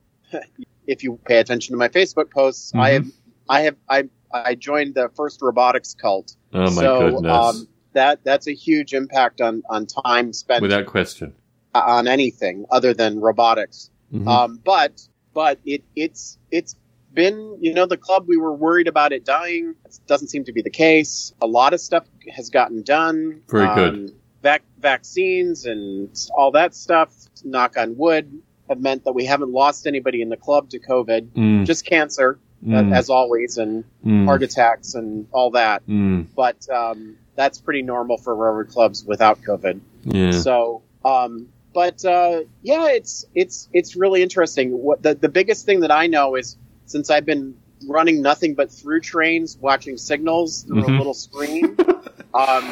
if 0.86 1.02
you 1.02 1.18
pay 1.24 1.38
attention 1.38 1.72
to 1.72 1.78
my 1.78 1.88
Facebook 1.88 2.30
posts, 2.30 2.72
I 2.74 2.90
Mhm. 2.90 2.94
have 2.94 3.06
I 3.48 3.60
have 3.62 3.76
I 3.88 4.04
I 4.32 4.54
joined 4.54 4.94
the 4.94 5.08
first 5.16 5.40
robotics 5.40 5.94
cult. 5.94 6.36
oh 6.52 6.62
my 6.62 6.82
so 6.82 6.98
goodness! 7.12 7.32
um, 7.32 7.68
that 7.94 8.22
that's 8.24 8.46
a 8.46 8.52
huge 8.54 8.92
impact 8.92 9.40
on 9.40 9.62
on 9.70 9.86
time 9.86 10.32
spent 10.34 10.60
Without 10.62 10.86
question. 10.86 11.34
on 11.74 12.06
anything 12.06 12.66
other 12.70 12.92
than 12.94 13.20
robotics. 13.20 13.90
Mhm. 14.12 14.28
Um, 14.28 14.60
but 14.64 15.00
but 15.32 15.58
it 15.64 15.82
it's 15.96 16.38
it's 16.50 16.76
been 17.14 17.58
you 17.60 17.72
know 17.74 17.86
the 17.86 17.96
club 17.96 18.24
we 18.26 18.36
were 18.36 18.52
worried 18.54 18.88
about 18.88 19.12
it 19.12 19.24
dying. 19.24 19.74
It 19.84 19.98
doesn't 20.06 20.28
seem 20.28 20.44
to 20.44 20.52
be 20.52 20.62
the 20.62 20.70
case. 20.70 21.32
A 21.40 21.46
lot 21.46 21.72
of 21.74 21.80
stuff 21.80 22.04
has 22.34 22.50
gotten 22.50 22.82
done. 22.82 23.42
Very 23.48 23.66
Um, 23.66 23.74
good. 23.76 24.14
Vac- 24.42 24.62
vaccines 24.78 25.64
and 25.66 26.08
all 26.36 26.50
that 26.52 26.74
stuff. 26.74 27.12
Knock 27.44 27.76
on 27.76 27.96
wood. 27.96 28.40
Have 28.68 28.80
meant 28.80 29.04
that 29.04 29.12
we 29.12 29.26
haven't 29.26 29.50
lost 29.52 29.86
anybody 29.86 30.22
in 30.22 30.28
the 30.30 30.36
club 30.38 30.70
to 30.70 30.78
COVID. 30.78 31.28
Mm, 31.32 31.66
Just 31.66 31.84
cancer, 31.84 32.38
uh, 32.66 32.68
mm, 32.70 32.94
as 32.96 33.10
always, 33.10 33.58
and 33.58 33.84
mm, 34.04 34.24
heart 34.24 34.42
attacks 34.42 34.94
and 34.94 35.26
all 35.32 35.50
that. 35.50 35.86
mm, 35.86 36.26
But 36.34 36.66
um, 36.70 37.16
that's 37.36 37.58
pretty 37.58 37.82
normal 37.82 38.16
for 38.16 38.34
railroad 38.34 38.68
clubs 38.68 39.04
without 39.04 39.42
COVID. 39.42 39.80
yeah. 40.04 40.30
So, 40.32 40.82
um, 41.04 41.48
but 41.74 42.04
uh, 42.04 42.42
yeah, 42.62 42.88
it's 42.90 43.26
it's 43.34 43.68
it's 43.72 43.96
really 43.96 44.22
interesting. 44.22 44.70
What 44.72 45.02
the 45.02 45.14
the 45.14 45.28
biggest 45.28 45.66
thing 45.66 45.80
that 45.80 45.90
I 45.90 46.06
know 46.06 46.36
is 46.36 46.56
since 46.86 47.10
I've 47.10 47.26
been 47.26 47.54
running 47.88 48.22
nothing 48.22 48.54
but 48.54 48.70
through 48.70 49.00
trains, 49.00 49.58
watching 49.60 49.96
signals 49.98 50.62
through 50.62 50.82
Mhm. 50.82 50.94
a 50.94 50.98
little 50.98 51.14
screen. 51.14 51.76
um, 52.34 52.64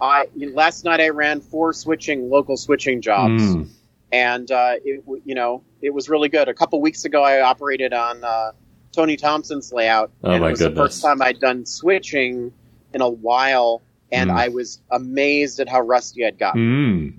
I 0.00 0.26
last 0.52 0.84
night 0.84 1.00
I 1.00 1.08
ran 1.10 1.40
four 1.40 1.72
switching 1.72 2.28
local 2.28 2.56
switching 2.56 3.00
jobs, 3.00 3.42
Mm, 3.42 3.68
and 4.12 4.50
uh, 4.50 4.74
it 4.84 5.04
you 5.24 5.34
know 5.34 5.62
it 5.82 5.92
was 5.94 6.08
really 6.08 6.28
good. 6.28 6.48
A 6.48 6.54
couple 6.54 6.80
weeks 6.80 7.04
ago, 7.04 7.22
I 7.22 7.40
operated 7.42 7.92
on 7.92 8.22
uh, 8.24 8.52
Tony 8.92 9.16
Thompson's 9.16 9.72
layout, 9.72 10.10
Oh, 10.22 10.32
and 10.32 10.40
my 10.40 10.48
it 10.48 10.50
was 10.52 10.60
the 10.60 10.70
first 10.72 11.02
time 11.02 11.22
I'd 11.22 11.38
done 11.40 11.64
switching 11.64 12.52
in 12.92 13.00
a 13.00 13.08
while, 13.08 13.82
and 14.10 14.30
Mm. 14.30 14.36
I 14.36 14.48
was 14.48 14.80
amazed 14.90 15.60
at 15.60 15.68
how 15.68 15.80
rusty 15.80 16.24
I'd 16.26 16.38
gotten. 16.38 16.60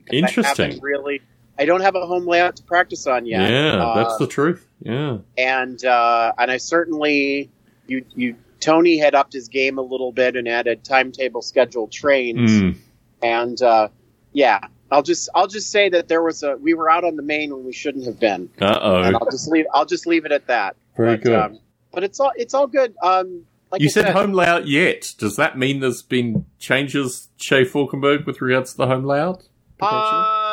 mm. 0.08 0.14
Interesting. 0.14 0.66
haven't 0.72 0.84
really. 0.84 1.22
I 1.58 1.64
don't 1.64 1.82
have 1.82 1.96
a 1.96 2.06
home 2.06 2.28
layout 2.28 2.58
to 2.58 2.64
practice 2.64 3.08
on 3.08 3.26
yet. 3.26 3.50
Yeah, 3.50 3.82
Uh, 3.82 4.04
that's 4.04 4.18
the 4.18 4.28
truth. 4.28 4.68
Yeah. 4.86 5.18
and 5.38 5.84
uh, 5.84 6.34
and 6.38 6.52
I 6.52 6.58
certainly 6.58 7.50
you 7.88 8.06
you 8.16 8.36
Tony 8.60 8.98
had 8.98 9.16
upped 9.16 9.34
his 9.34 9.48
game 9.48 9.78
a 9.78 9.82
little 9.82 10.12
bit 10.12 10.36
and 10.36 10.48
added 10.48 10.84
timetable 10.84 11.42
scheduled 11.42 11.92
trains 11.92 12.52
Mm, 12.52 12.78
and 13.22 13.62
uh, 13.62 13.90
yeah 14.34 14.60
I'll 14.92 15.04
just 15.04 15.30
I'll 15.34 15.48
just 15.48 15.72
say 15.72 15.90
that 15.90 16.08
there 16.08 16.22
was 16.22 16.44
a 16.44 16.58
we 16.58 16.74
were 16.74 16.90
out 16.90 17.04
on 17.04 17.16
the 17.16 17.24
main 17.24 17.54
when 17.54 17.66
we 17.66 17.74
shouldn't 17.74 18.06
have 18.06 18.20
been 18.20 18.50
uh 18.62 19.02
and 19.06 19.16
oh. 19.16 19.20
I'll 19.20 19.32
just 19.32 19.50
leave 19.50 19.66
I'll 19.74 19.86
just 19.86 20.06
leave 20.06 20.26
it 20.26 20.32
at 20.32 20.48
that. 20.48 20.76
Very 20.96 21.18
but, 21.18 21.24
good. 21.24 21.36
Um, 21.36 21.60
but 21.92 22.04
it's 22.04 22.20
all 22.20 22.32
it's 22.36 22.54
all 22.54 22.68
good. 22.68 22.94
Um, 23.02 23.46
like 23.72 23.82
you 23.82 23.88
I 23.88 23.90
said 23.90 24.14
home 24.14 24.34
layout 24.34 24.68
yet. 24.68 25.16
Does 25.18 25.36
that 25.38 25.58
mean 25.58 25.80
there's 25.80 26.04
been 26.04 26.46
changes, 26.60 27.30
Shay 27.38 27.66
Falkenberg, 27.66 28.26
with 28.28 28.40
regards 28.40 28.72
to 28.72 28.78
the 28.78 28.88
home 28.88 29.06
layout? 29.06 29.48
potentially? 29.78 30.24
Uh, 30.26 30.45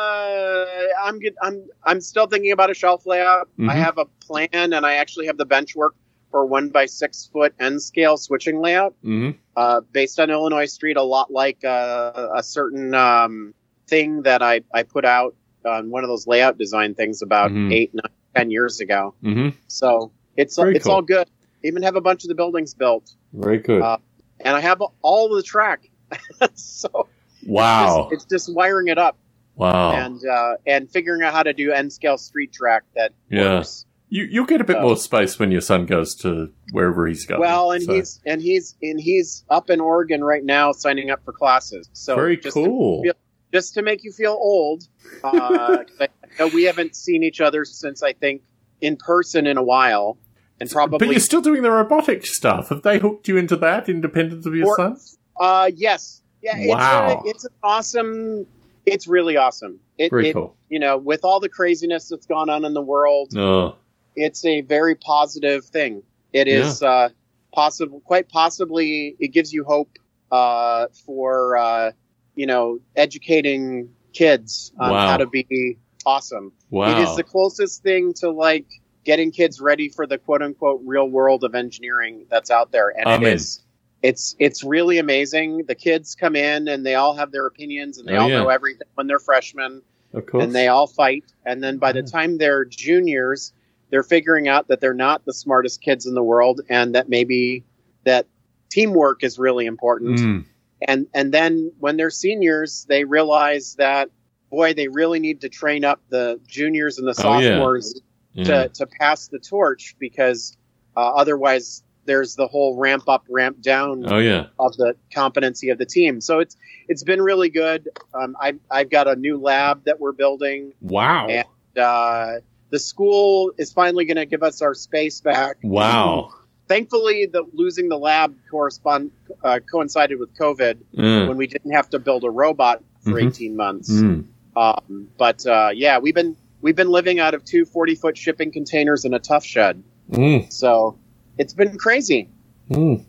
I'm. 1.02 1.18
I'm 1.42 1.68
I'm 1.84 2.00
still 2.00 2.26
thinking 2.26 2.52
about 2.52 2.70
a 2.70 2.74
shelf 2.74 3.06
layout. 3.06 3.48
Mhm. 3.58 3.70
I 3.70 3.74
have 3.74 3.98
a 3.98 4.04
plan, 4.26 4.48
and 4.52 4.86
I 4.86 4.94
actually 4.94 5.26
have 5.26 5.36
the 5.36 5.44
bench 5.44 5.74
work 5.74 5.94
for 6.30 6.46
one 6.46 6.68
by 6.70 6.86
six 6.86 7.28
foot 7.32 7.54
N 7.60 7.78
scale 7.80 8.16
switching 8.16 8.60
layout, 8.60 8.94
Mhm. 9.04 9.36
uh, 9.56 9.80
based 9.92 10.18
on 10.18 10.30
Illinois 10.30 10.64
Street, 10.72 10.96
a 10.96 11.02
lot 11.02 11.30
like 11.30 11.64
uh, 11.64 12.28
a 12.34 12.42
certain 12.42 12.94
um, 12.94 13.54
thing 13.86 14.22
that 14.22 14.42
I 14.42 14.62
I 14.72 14.82
put 14.84 15.04
out 15.04 15.34
on 15.64 15.90
one 15.90 16.04
of 16.04 16.08
those 16.08 16.26
layout 16.26 16.58
design 16.58 16.94
things 16.94 17.22
about 17.22 17.50
Mhm. 17.50 17.72
eight, 17.72 17.94
nine, 17.94 18.12
ten 18.34 18.50
years 18.50 18.80
ago. 18.80 19.14
Mhm. 19.22 19.54
So 19.68 20.10
it's 20.36 20.56
Very 20.56 20.76
it's 20.76 20.86
cool. 20.86 20.94
all 20.94 21.02
good. 21.02 21.28
Even 21.62 21.82
have 21.82 21.96
a 21.96 22.00
bunch 22.00 22.24
of 22.24 22.28
the 22.28 22.34
buildings 22.34 22.74
built, 22.74 23.14
Very 23.32 23.58
good. 23.58 23.82
Uh, 23.82 23.98
and 24.40 24.56
I 24.56 24.60
have 24.60 24.82
all 25.02 25.28
the 25.34 25.42
track. 25.42 25.88
so 26.54 27.06
wow. 27.46 28.08
it's, 28.10 28.24
it's 28.24 28.30
just 28.30 28.54
wiring 28.54 28.88
it 28.88 28.98
up 28.98 29.16
wow. 29.62 29.92
and 29.92 30.20
uh, 30.26 30.54
and 30.66 30.90
figuring 30.90 31.22
out 31.22 31.32
how 31.32 31.42
to 31.42 31.52
do 31.52 31.72
N 31.72 31.90
scale 31.90 32.18
street 32.18 32.52
track 32.52 32.82
that 32.94 33.12
Yeah. 33.30 33.58
works. 33.58 33.86
You 34.08 34.24
you'll 34.30 34.44
get 34.46 34.60
a 34.60 34.64
bit 34.64 34.80
more 34.82 34.96
space 34.96 35.38
when 35.38 35.50
your 35.50 35.62
son 35.62 35.86
goes 35.86 36.14
to 36.16 36.52
wherever 36.72 37.06
he's 37.06 37.24
going. 37.24 37.40
Well, 37.40 37.70
and 37.72 37.82
so. 37.82 37.94
he's 37.94 38.20
and 38.26 38.42
he's 38.42 38.76
and 38.82 39.00
he's 39.00 39.44
up 39.48 39.70
in 39.70 39.80
Oregon 39.80 40.22
right 40.22 40.44
now 40.44 40.72
signing 40.72 41.10
up 41.10 41.24
for 41.24 41.32
classes. 41.32 41.88
So 41.94 42.14
very 42.16 42.36
just 42.36 42.54
to- 42.56 42.64
cool. 42.64 43.02
feel- 43.02 43.14
just 43.52 43.74
to 43.74 43.82
make 43.82 44.02
you 44.02 44.12
feel 44.12 44.32
old, 44.32 44.84
uh, 45.24 45.30
'cause 45.84 46.00
I 46.00 46.08
know 46.38 46.48
we 46.48 46.64
haven't 46.64 46.96
seen 46.96 47.22
each 47.22 47.40
other 47.42 47.64
since 47.66 48.02
I 48.02 48.12
think 48.14 48.40
in 48.80 48.96
person 48.96 49.46
in 49.46 49.56
a 49.58 49.62
while, 49.62 50.16
and 50.60 50.70
probably 50.70 50.98
but 50.98 51.10
you're 51.10 51.20
still 51.20 51.42
doing 51.42 51.62
the 51.62 51.70
robotic 51.70 52.24
stuff. 52.26 52.70
Have 52.70 52.80
they 52.82 52.98
hooked 52.98 53.28
you 53.28 53.36
into 53.36 53.56
that, 53.56 53.88
independent 53.90 54.44
of 54.46 54.54
your 54.54 54.68
Or- 54.68 54.76
son? 54.76 54.96
uh, 55.38 55.70
yes, 55.74 56.22
yeah, 56.42 56.66
Wow. 56.66 57.08
it's 57.08 57.14
a, 57.26 57.28
it's 57.30 57.44
an 57.44 57.50
awesome. 57.62 58.46
It's 58.86 59.06
really 59.06 59.36
awesome. 59.36 59.80
It, 59.98 60.10
Very 60.10 60.30
it 60.30 60.32
cool. 60.34 60.56
you 60.68 60.78
know, 60.78 60.96
with 60.98 61.24
all 61.24 61.40
the 61.40 61.48
craziness 61.48 62.08
that's 62.08 62.26
gone 62.26 62.50
on 62.50 62.64
in 62.64 62.74
the 62.74 62.82
world, 62.82 63.36
Oh, 63.36 63.76
it's 64.16 64.44
a 64.44 64.60
very 64.62 64.94
positive 64.94 65.64
thing. 65.64 66.02
It 66.32 66.48
is 66.48 66.82
uh, 66.82 67.10
possible, 67.54 68.00
quite 68.00 68.28
possibly, 68.28 69.16
it 69.18 69.28
gives 69.28 69.52
you 69.52 69.64
hope 69.64 69.90
uh, 70.30 70.86
for 71.06 71.56
uh, 71.56 71.92
you 72.34 72.46
know 72.46 72.78
educating 72.96 73.90
kids 74.12 74.72
on 74.80 74.90
Wow. 74.90 75.06
how 75.08 75.16
to 75.18 75.26
be 75.26 75.78
awesome. 76.04 76.52
wow. 76.70 76.90
It 76.90 76.98
is 76.98 77.16
the 77.16 77.22
closest 77.22 77.82
thing 77.82 78.12
to 78.16 78.30
like 78.30 78.66
getting 79.04 79.30
kids 79.32 79.60
ready 79.60 79.88
for 79.88 80.06
the 80.06 80.18
quote 80.18 80.42
unquote 80.42 80.80
real 80.84 81.08
world 81.08 81.44
of 81.44 81.54
engineering 81.54 82.26
that's 82.30 82.50
out 82.50 82.72
there, 82.72 82.88
and 82.96 83.06
Amen. 83.06 83.22
it 83.32 83.34
is. 83.34 83.60
It's 84.02 84.34
it's 84.38 84.64
really 84.64 84.98
amazing. 84.98 85.64
The 85.66 85.74
kids 85.74 86.14
come 86.14 86.34
in 86.36 86.66
and 86.68 86.84
they 86.84 86.94
all 86.96 87.14
have 87.14 87.30
their 87.30 87.46
opinions 87.46 87.98
and 87.98 88.08
they 88.08 88.16
Oh, 88.16 88.22
all 88.22 88.28
yeah. 88.28 88.38
know 88.38 88.48
everything 88.48 88.86
when 88.94 89.06
they're 89.06 89.18
freshmen 89.20 89.82
of 90.12 90.26
course. 90.26 90.42
and 90.44 90.54
they 90.54 90.68
all 90.68 90.86
fight. 90.86 91.24
And 91.46 91.62
then 91.62 91.78
by 91.78 91.92
the 91.92 92.00
Yeah. 92.00 92.06
time 92.06 92.38
they're 92.38 92.64
juniors, 92.64 93.52
they're 93.90 94.02
figuring 94.02 94.48
out 94.48 94.68
that 94.68 94.80
they're 94.80 94.92
not 94.94 95.24
the 95.24 95.32
smartest 95.32 95.80
kids 95.82 96.06
in 96.06 96.14
the 96.14 96.22
world, 96.22 96.62
and 96.68 96.94
that 96.94 97.08
maybe 97.08 97.64
that 98.04 98.26
teamwork 98.70 99.22
is 99.22 99.38
really 99.38 99.66
important. 99.66 100.18
Mm, 100.18 100.44
And 100.88 101.06
and 101.14 101.32
then 101.32 101.70
when 101.78 101.96
they're 101.96 102.10
seniors, 102.10 102.84
they 102.88 103.04
realize 103.04 103.76
that 103.76 104.10
boy, 104.50 104.74
they 104.74 104.88
really 104.88 105.18
need 105.20 105.40
to 105.42 105.48
train 105.48 105.84
up 105.84 106.00
the 106.10 106.40
juniors 106.46 106.98
and 106.98 107.06
the 107.06 107.14
Oh, 107.18 107.22
sophomores 107.22 108.00
yeah. 108.34 108.44
to, 108.44 108.68
to 108.70 108.86
pass 108.86 109.28
the 109.28 109.38
torch 109.38 109.94
because 109.98 110.56
uh, 110.96 111.00
otherwise 111.14 111.82
there's 112.04 112.34
the 112.34 112.46
whole 112.46 112.76
ramp 112.76 113.04
up, 113.08 113.24
ramp 113.28 113.60
down 113.60 114.04
oh, 114.12 114.18
yeah. 114.18 114.46
of 114.58 114.76
the 114.76 114.96
competency 115.14 115.70
of 115.70 115.78
the 115.78 115.86
team. 115.86 116.20
So 116.20 116.40
it's 116.40 116.56
it's 116.88 117.04
been 117.04 117.22
really 117.22 117.48
good. 117.48 117.88
Um, 118.14 118.36
I've 118.40 118.58
I've 118.70 118.90
got 118.90 119.08
a 119.08 119.16
new 119.16 119.38
lab 119.38 119.84
that 119.84 120.00
we're 120.00 120.12
building. 120.12 120.72
Wow. 120.80 121.28
And 121.28 121.78
uh, 121.78 122.40
the 122.70 122.78
school 122.78 123.52
is 123.58 123.72
finally 123.72 124.04
going 124.04 124.16
to 124.16 124.26
give 124.26 124.42
us 124.42 124.62
our 124.62 124.74
space 124.74 125.20
back. 125.20 125.56
Wow. 125.62 126.30
Thankfully, 126.68 127.26
the 127.26 127.44
losing 127.52 127.88
the 127.88 127.98
lab 127.98 128.34
correspond 128.50 129.10
uh, 129.44 129.60
coincided 129.70 130.18
with 130.18 130.34
COVID 130.38 130.78
Mm. 130.96 131.28
when 131.28 131.36
we 131.36 131.46
didn't 131.46 131.72
have 131.72 131.90
to 131.90 131.98
build 131.98 132.24
a 132.24 132.30
robot 132.30 132.82
for 133.00 133.12
Mhm. 133.12 133.28
18 133.28 133.56
months. 133.56 133.90
Mm. 133.92 134.26
Um, 134.56 135.08
but 135.18 135.44
uh, 135.46 135.70
yeah, 135.74 135.98
we've 135.98 136.14
been 136.14 136.36
we've 136.60 136.76
been 136.76 136.90
living 136.90 137.18
out 137.20 137.34
of 137.34 137.44
two 137.44 137.64
40 137.64 137.94
foot 137.96 138.16
shipping 138.16 138.52
containers 138.52 139.04
in 139.04 139.12
a 139.14 139.18
tough 139.18 139.44
shed. 139.44 139.82
Mm. 140.10 140.52
So 140.52 140.98
it's 141.38 141.54
been 141.54 141.78
crazy. 141.78 142.28
Mm. 142.70 143.04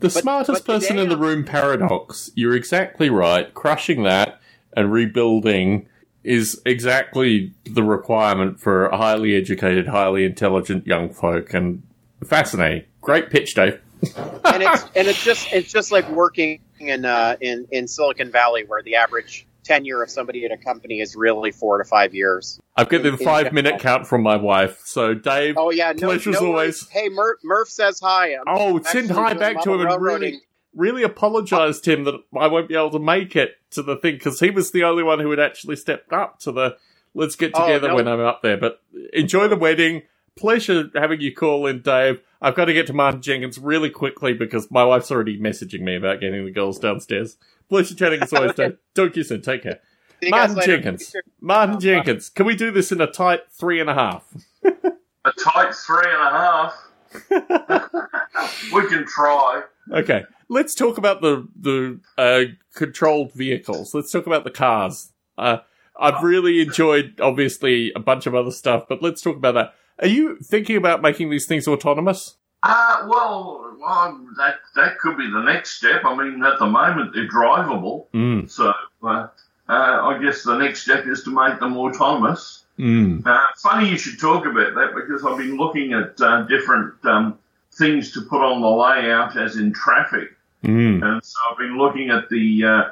The 0.00 0.10
smartest 0.10 0.64
but 0.64 0.74
person 0.74 0.96
today 0.96 1.02
in 1.02 1.08
the 1.08 1.16
room 1.16 1.44
paradox. 1.44 2.30
You're 2.34 2.54
exactly 2.54 3.10
right. 3.10 3.52
Crushing 3.54 4.02
that 4.04 4.40
and 4.72 4.92
rebuilding 4.92 5.88
is 6.24 6.60
exactly 6.66 7.52
the 7.64 7.82
requirement 7.82 8.60
for 8.60 8.88
highly 8.90 9.34
educated, 9.34 9.88
highly 9.88 10.24
intelligent 10.24 10.86
young 10.86 11.10
folk, 11.10 11.54
and 11.54 11.82
fascinating. 12.24 12.84
Great 13.00 13.30
pitch, 13.30 13.54
Dave. 13.54 13.80
and 14.16 14.62
it's 14.62 14.84
and 14.94 15.08
it's 15.08 15.24
just 15.24 15.52
it's 15.52 15.72
just 15.72 15.90
like 15.90 16.08
working 16.10 16.60
in 16.78 17.04
uh, 17.04 17.36
in 17.40 17.66
in 17.72 17.88
Silicon 17.88 18.30
Valley 18.30 18.64
where 18.64 18.82
the 18.82 18.94
average 18.94 19.46
tenure 19.64 20.02
of 20.02 20.10
somebody 20.10 20.44
at 20.44 20.52
a 20.52 20.56
company 20.56 21.00
is 21.00 21.16
really 21.16 21.50
four 21.50 21.78
to 21.78 21.84
five 21.84 22.14
years. 22.14 22.60
I've 22.78 22.88
got 22.88 23.02
the 23.02 23.08
in- 23.08 23.14
in 23.18 23.24
five 23.24 23.52
minute 23.52 23.80
count 23.80 24.06
from 24.06 24.22
my 24.22 24.36
wife. 24.36 24.80
So, 24.84 25.12
Dave, 25.14 25.56
Oh 25.58 25.70
yeah, 25.70 25.92
no, 25.92 26.08
Pleasure's 26.08 26.40
no 26.40 26.46
always- 26.48 26.54
worries. 26.84 26.88
Hey, 26.90 27.08
Murph, 27.08 27.38
Murph 27.44 27.68
says 27.68 28.00
hi. 28.00 28.34
I'm 28.34 28.42
oh, 28.46 28.80
send 28.82 29.10
hi 29.10 29.34
back 29.34 29.62
to 29.64 29.74
him 29.74 29.80
and 29.86 30.00
really, 30.02 30.40
really 30.74 31.02
apologise 31.02 31.80
to 31.80 31.92
him 31.92 32.04
that 32.04 32.14
I 32.38 32.46
won't 32.46 32.68
be 32.68 32.74
able 32.76 32.90
to 32.92 32.98
make 32.98 33.34
it 33.36 33.56
to 33.72 33.82
the 33.82 33.96
thing 33.96 34.14
because 34.14 34.40
he 34.40 34.50
was 34.50 34.70
the 34.70 34.84
only 34.84 35.02
one 35.02 35.18
who 35.20 35.30
had 35.30 35.40
actually 35.40 35.76
stepped 35.76 36.12
up 36.12 36.38
to 36.40 36.52
the 36.52 36.76
let's 37.14 37.36
get 37.36 37.52
Oh, 37.54 37.66
together 37.66 37.88
no. 37.88 37.94
when 37.96 38.06
I'm 38.08 38.20
up 38.20 38.42
there. 38.42 38.56
But 38.56 38.80
enjoy 39.12 39.48
the 39.48 39.56
wedding. 39.56 40.02
Pleasure 40.36 40.88
having 40.94 41.20
you 41.20 41.34
call 41.34 41.66
in, 41.66 41.80
Dave. 41.82 42.20
I've 42.40 42.54
got 42.54 42.66
to 42.66 42.72
get 42.72 42.86
to 42.86 42.92
Martin 42.92 43.20
Jenkins 43.20 43.58
really 43.58 43.90
quickly 43.90 44.32
because 44.34 44.70
my 44.70 44.84
wife's 44.84 45.10
already 45.10 45.36
messaging 45.40 45.80
me 45.80 45.96
about 45.96 46.20
getting 46.20 46.44
the 46.44 46.52
girls 46.52 46.78
downstairs. 46.78 47.36
Pleasure 47.68 47.96
chatting 47.96 48.22
as 48.22 48.32
always, 48.32 48.52
Dave. 48.56 48.76
Talk 48.94 49.14
to 49.14 49.18
you 49.18 49.24
soon. 49.24 49.42
Take 49.42 49.64
care. 49.64 49.80
See 50.20 50.26
you 50.26 50.32
guys 50.32 50.54
Martin. 50.54 50.64
Jenkins. 50.82 51.16
Martin 51.40 51.80
Jenkins. 51.80 52.28
Can 52.30 52.46
we 52.46 52.56
do 52.56 52.70
this 52.70 52.90
in 52.92 53.00
a 53.00 53.06
tight 53.06 53.40
three 53.50 53.80
and 53.80 53.88
a 53.90 53.94
half? 53.94 54.24
A 54.64 55.32
tight 55.42 55.74
three 55.74 56.02
and 56.04 56.22
a 56.22 56.30
half. 56.30 56.84
we 58.72 58.86
can 58.88 59.06
try. 59.06 59.62
Okay, 59.92 60.24
let's 60.48 60.74
talk 60.74 60.98
about 60.98 61.20
the 61.20 61.48
the 61.58 62.00
uh, 62.18 62.42
controlled 62.74 63.32
vehicles. 63.32 63.94
Let's 63.94 64.10
talk 64.10 64.26
about 64.26 64.44
the 64.44 64.50
cars. 64.50 65.12
Uh, 65.36 65.58
I've 66.00 66.22
really 66.22 66.60
enjoyed, 66.60 67.20
obviously, 67.20 67.92
a 67.96 68.00
bunch 68.00 68.26
of 68.26 68.34
other 68.34 68.50
stuff, 68.52 68.84
but 68.88 69.02
let's 69.02 69.20
talk 69.20 69.36
about 69.36 69.54
that. 69.54 69.74
Are 70.00 70.06
you 70.06 70.36
thinking 70.38 70.76
about 70.76 71.02
making 71.02 71.30
these 71.30 71.46
things 71.46 71.66
autonomous? 71.66 72.36
Uh, 72.62 73.06
well, 73.08 73.76
well, 73.80 74.20
that 74.36 74.56
that 74.76 74.98
could 74.98 75.16
be 75.16 75.28
the 75.30 75.42
next 75.42 75.70
step. 75.78 76.02
I 76.04 76.14
mean, 76.16 76.42
at 76.44 76.58
the 76.58 76.66
moment 76.66 77.12
they're 77.14 77.28
drivable, 77.28 78.06
Mm. 78.14 78.50
so 78.50 78.72
uh, 79.02 79.28
uh, 79.68 80.00
I 80.02 80.18
guess 80.22 80.42
the 80.42 80.56
next 80.56 80.82
step 80.82 81.06
is 81.06 81.22
to 81.24 81.30
make 81.30 81.60
them 81.60 81.76
autonomous. 81.76 82.64
Mm. 82.78 83.26
Uh, 83.26 83.40
funny 83.56 83.90
you 83.90 83.98
should 83.98 84.20
talk 84.20 84.46
about 84.46 84.74
that 84.74 84.94
because 84.94 85.24
I've 85.24 85.36
been 85.38 85.56
looking 85.56 85.92
at 85.92 86.20
uh, 86.20 86.42
different 86.42 86.94
um, 87.04 87.38
things 87.72 88.12
to 88.12 88.22
put 88.22 88.40
on 88.40 88.60
the 88.60 88.68
layout, 88.68 89.36
as 89.36 89.56
in 89.56 89.72
traffic. 89.72 90.30
Mm. 90.64 91.02
And 91.04 91.24
so 91.24 91.38
I've 91.50 91.58
been 91.58 91.76
looking 91.76 92.10
at 92.10 92.28
the 92.28 92.64
uh, 92.64 92.82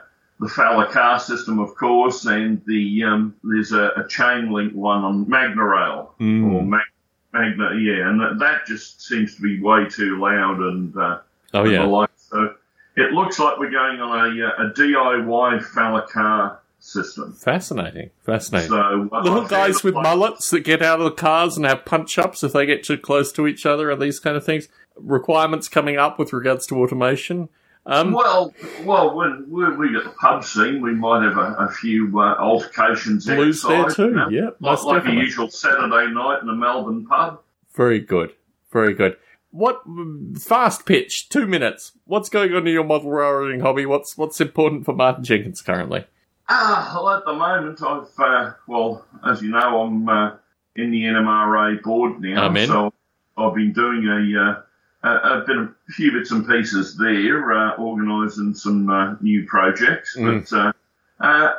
the 0.40 0.48
Faller 0.48 0.86
car 0.86 1.18
system, 1.18 1.58
of 1.58 1.74
course, 1.76 2.26
and 2.26 2.60
the 2.66 3.04
um, 3.04 3.34
there's 3.42 3.72
a, 3.72 3.92
a 3.96 4.06
chain 4.08 4.50
link 4.52 4.72
one 4.74 5.02
on 5.02 5.28
Magnorail 5.28 6.14
or 6.18 6.24
Mm. 6.24 6.66
Mag- 6.68 6.80
Magna, 7.32 7.74
yeah, 7.78 8.08
and 8.08 8.20
that, 8.20 8.38
that 8.38 8.66
just 8.66 9.02
seems 9.02 9.36
to 9.36 9.42
be 9.42 9.60
way 9.60 9.86
too 9.88 10.18
loud 10.18 10.58
and 10.58 10.96
uh, 10.96 11.18
Oh 11.54 11.64
yeah. 11.64 12.06
So 12.16 12.54
it 12.96 13.12
looks 13.12 13.38
like 13.38 13.58
we're 13.58 13.70
going 13.70 14.00
on 14.00 14.38
a, 14.38 14.46
uh, 14.46 14.66
a 14.66 14.70
DIY 14.72 15.64
Faller 15.64 16.02
car 16.02 16.60
system. 16.86 17.32
Fascinating. 17.34 18.10
Fascinating. 18.24 18.68
So 18.70 19.08
Little 19.22 19.46
guys 19.46 19.82
with 19.82 19.94
mullets 19.94 20.50
that 20.50 20.60
get 20.60 20.82
out 20.82 20.98
of 21.00 21.04
the 21.04 21.10
cars 21.10 21.56
and 21.56 21.66
have 21.66 21.84
punch 21.84 22.18
ups 22.18 22.42
if 22.44 22.52
they 22.52 22.66
get 22.66 22.84
too 22.84 22.98
close 22.98 23.32
to 23.32 23.46
each 23.46 23.66
other 23.66 23.90
and 23.90 24.00
these 24.00 24.18
kind 24.20 24.36
of 24.36 24.44
things. 24.44 24.68
Requirements 24.96 25.68
coming 25.68 25.96
up 25.98 26.18
with 26.18 26.32
regards 26.32 26.66
to 26.68 26.76
automation. 26.76 27.48
Um, 27.84 28.12
Well, 28.12 28.52
well, 28.84 29.14
when 29.14 29.46
we, 29.48 29.68
we 29.76 29.92
get 29.92 30.04
the 30.04 30.10
pub 30.10 30.42
scene, 30.44 30.80
we 30.82 30.92
might 30.94 31.22
have 31.22 31.36
a, 31.36 31.54
a 31.58 31.68
few 31.70 32.18
uh, 32.18 32.34
altercations 32.38 33.26
Blues 33.26 33.62
there 33.62 33.76
outside, 33.84 33.94
too. 33.96 34.04
you 34.08 34.10
know, 34.16 34.28
Yeah, 34.28 34.50
like, 34.60 34.82
like 34.82 34.96
a 34.96 34.98
definitely. 35.00 35.20
usual 35.24 35.48
Saturday 35.50 36.12
night 36.12 36.38
in 36.42 36.48
a 36.48 36.54
Melbourne 36.54 37.06
pub. 37.06 37.40
Very 37.74 38.00
good. 38.00 38.32
Very 38.72 38.94
good. 38.94 39.16
What 39.50 39.82
fast 40.38 40.84
pitch? 40.84 41.28
Two 41.28 41.46
minutes. 41.46 41.92
What's 42.04 42.28
going 42.28 42.52
on 42.54 42.66
in 42.66 42.72
your 42.74 42.84
model 42.84 43.10
railroading 43.10 43.60
hobby? 43.60 43.86
What's 43.86 44.16
what's 44.18 44.40
important 44.40 44.84
for 44.84 44.92
Martin 44.94 45.24
Jenkins 45.24 45.62
currently? 45.62 46.04
Ah, 46.48 46.92
well, 46.94 47.10
at 47.16 47.24
the 47.24 47.32
moment, 47.32 47.82
I've 47.82 48.08
uh, 48.20 48.52
well, 48.68 49.04
as 49.26 49.42
you 49.42 49.50
know, 49.50 49.82
I'm 49.82 50.08
uh, 50.08 50.36
in 50.76 50.90
the 50.90 51.02
NMRA 51.02 51.82
board 51.82 52.20
now, 52.20 52.46
Amen. 52.46 52.68
so 52.68 52.92
I've 53.36 53.54
been 53.54 53.72
doing 53.72 54.06
a, 54.06 54.40
uh, 54.40 55.08
a, 55.08 55.38
a 55.40 55.44
bit 55.46 55.56
of 55.56 55.64
a 55.88 55.92
few 55.92 56.12
bits 56.12 56.30
and 56.30 56.46
pieces 56.46 56.96
there, 56.96 57.52
uh, 57.52 57.74
organising 57.76 58.54
some 58.54 58.88
uh, 58.88 59.14
new 59.20 59.44
projects. 59.46 60.16
Mm. 60.16 60.48
But 60.48 60.56
uh, 60.56 60.72
uh, 61.26 61.54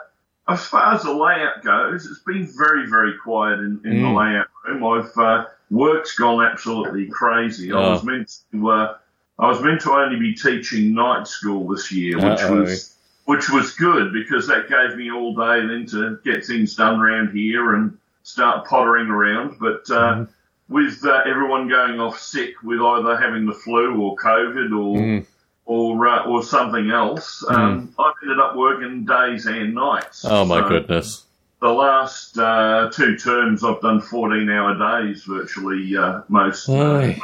as 0.48 0.66
far 0.66 0.94
as 0.96 1.04
the 1.04 1.12
layout 1.14 1.64
goes, 1.64 2.06
it's 2.06 2.22
been 2.26 2.48
very, 2.58 2.88
very 2.90 3.14
quiet 3.22 3.60
in, 3.60 3.82
in 3.84 4.02
the 4.02 4.08
Mm. 4.08 4.18
layout 4.18 4.48
room. 4.66 4.84
I've 4.86 5.18
uh, 5.18 5.46
work's 5.70 6.16
gone 6.18 6.46
absolutely 6.46 7.08
crazy. 7.08 7.74
I 7.74 7.76
Oh. 7.76 7.92
was 7.92 8.04
meant 8.04 8.38
to. 8.54 8.70
Uh, 8.72 8.98
I 9.40 9.48
was 9.50 9.62
meant 9.62 9.82
to 9.82 9.92
only 9.92 10.18
be 10.18 10.34
teaching 10.34 10.96
night 10.96 11.28
school 11.28 11.68
this 11.68 11.92
year, 11.92 12.16
which 12.16 12.40
Uh-oh. 12.42 12.62
was 12.62 12.97
which 13.28 13.50
was 13.50 13.74
good 13.74 14.14
because 14.14 14.48
that 14.48 14.70
gave 14.70 14.98
me 14.98 15.12
all 15.12 15.36
day 15.36 15.60
then 15.68 15.86
to 15.86 16.18
get 16.24 16.46
things 16.46 16.76
done 16.76 16.98
around 17.00 17.36
here 17.36 17.76
and 17.76 17.96
start 18.24 18.66
pottering 18.66 19.08
around. 19.10 19.58
But 19.60 19.84
uh, 19.92 20.14
Mhm. 20.16 20.28
with 20.70 21.06
uh, 21.06 21.22
everyone 21.26 21.68
going 21.68 22.00
off 22.00 22.18
sick 22.20 22.54
with 22.64 22.80
either 22.82 23.18
having 23.18 23.46
the 23.46 23.54
flu 23.54 24.00
or 24.02 24.16
COVID 24.16 24.72
or 24.72 24.98
Mm. 24.98 25.26
or 25.66 26.08
uh, 26.08 26.24
or 26.24 26.42
something 26.42 26.90
else, 26.90 27.44
um, 27.50 27.90
I've 28.00 28.14
ended 28.24 28.40
up 28.40 28.56
working 28.56 29.04
days 29.06 29.46
and 29.46 29.76
nights. 29.76 30.24
Oh 30.28 30.46
my 30.46 30.62
So 30.62 30.70
goodness. 30.70 31.26
The 31.60 31.68
last 31.70 32.38
uh, 32.38 32.90
two 32.94 33.18
terms, 33.18 33.62
I've 33.64 33.82
done 33.82 34.00
14 34.00 34.50
hour 34.50 34.74
days 35.04 35.24
virtually 35.26 35.98
uh, 35.98 36.22
most. 36.30 36.70
Aye. 36.70 37.20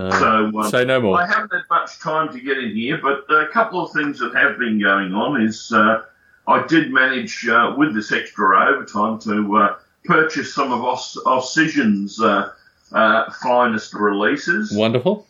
Uh, 0.00 0.18
so 0.18 0.58
um, 0.60 0.70
say 0.70 0.84
no 0.84 1.00
more. 1.00 1.20
I 1.20 1.26
haven't 1.26 1.52
had 1.52 1.62
much 1.70 1.98
time 1.98 2.32
to 2.32 2.40
get 2.40 2.56
in 2.58 2.74
here, 2.74 2.98
but 3.02 3.30
a 3.30 3.48
couple 3.52 3.84
of 3.84 3.92
things 3.92 4.18
that 4.20 4.34
have 4.34 4.58
been 4.58 4.80
going 4.80 5.12
on 5.14 5.40
is 5.42 5.70
uh, 5.72 6.02
I 6.46 6.66
did 6.66 6.92
manage 6.92 7.46
uh, 7.46 7.74
with 7.76 7.94
this 7.94 8.10
extra 8.12 8.70
overtime 8.72 9.18
to 9.20 9.56
uh, 9.56 9.76
purchase 10.04 10.54
some 10.54 10.72
of 10.72 10.82
Os- 10.82 11.18
Auscision's 11.26 12.20
uh, 12.20 12.52
uh, 12.92 13.30
finest 13.42 13.94
releases. 13.94 14.72
Wonderful. 14.72 15.26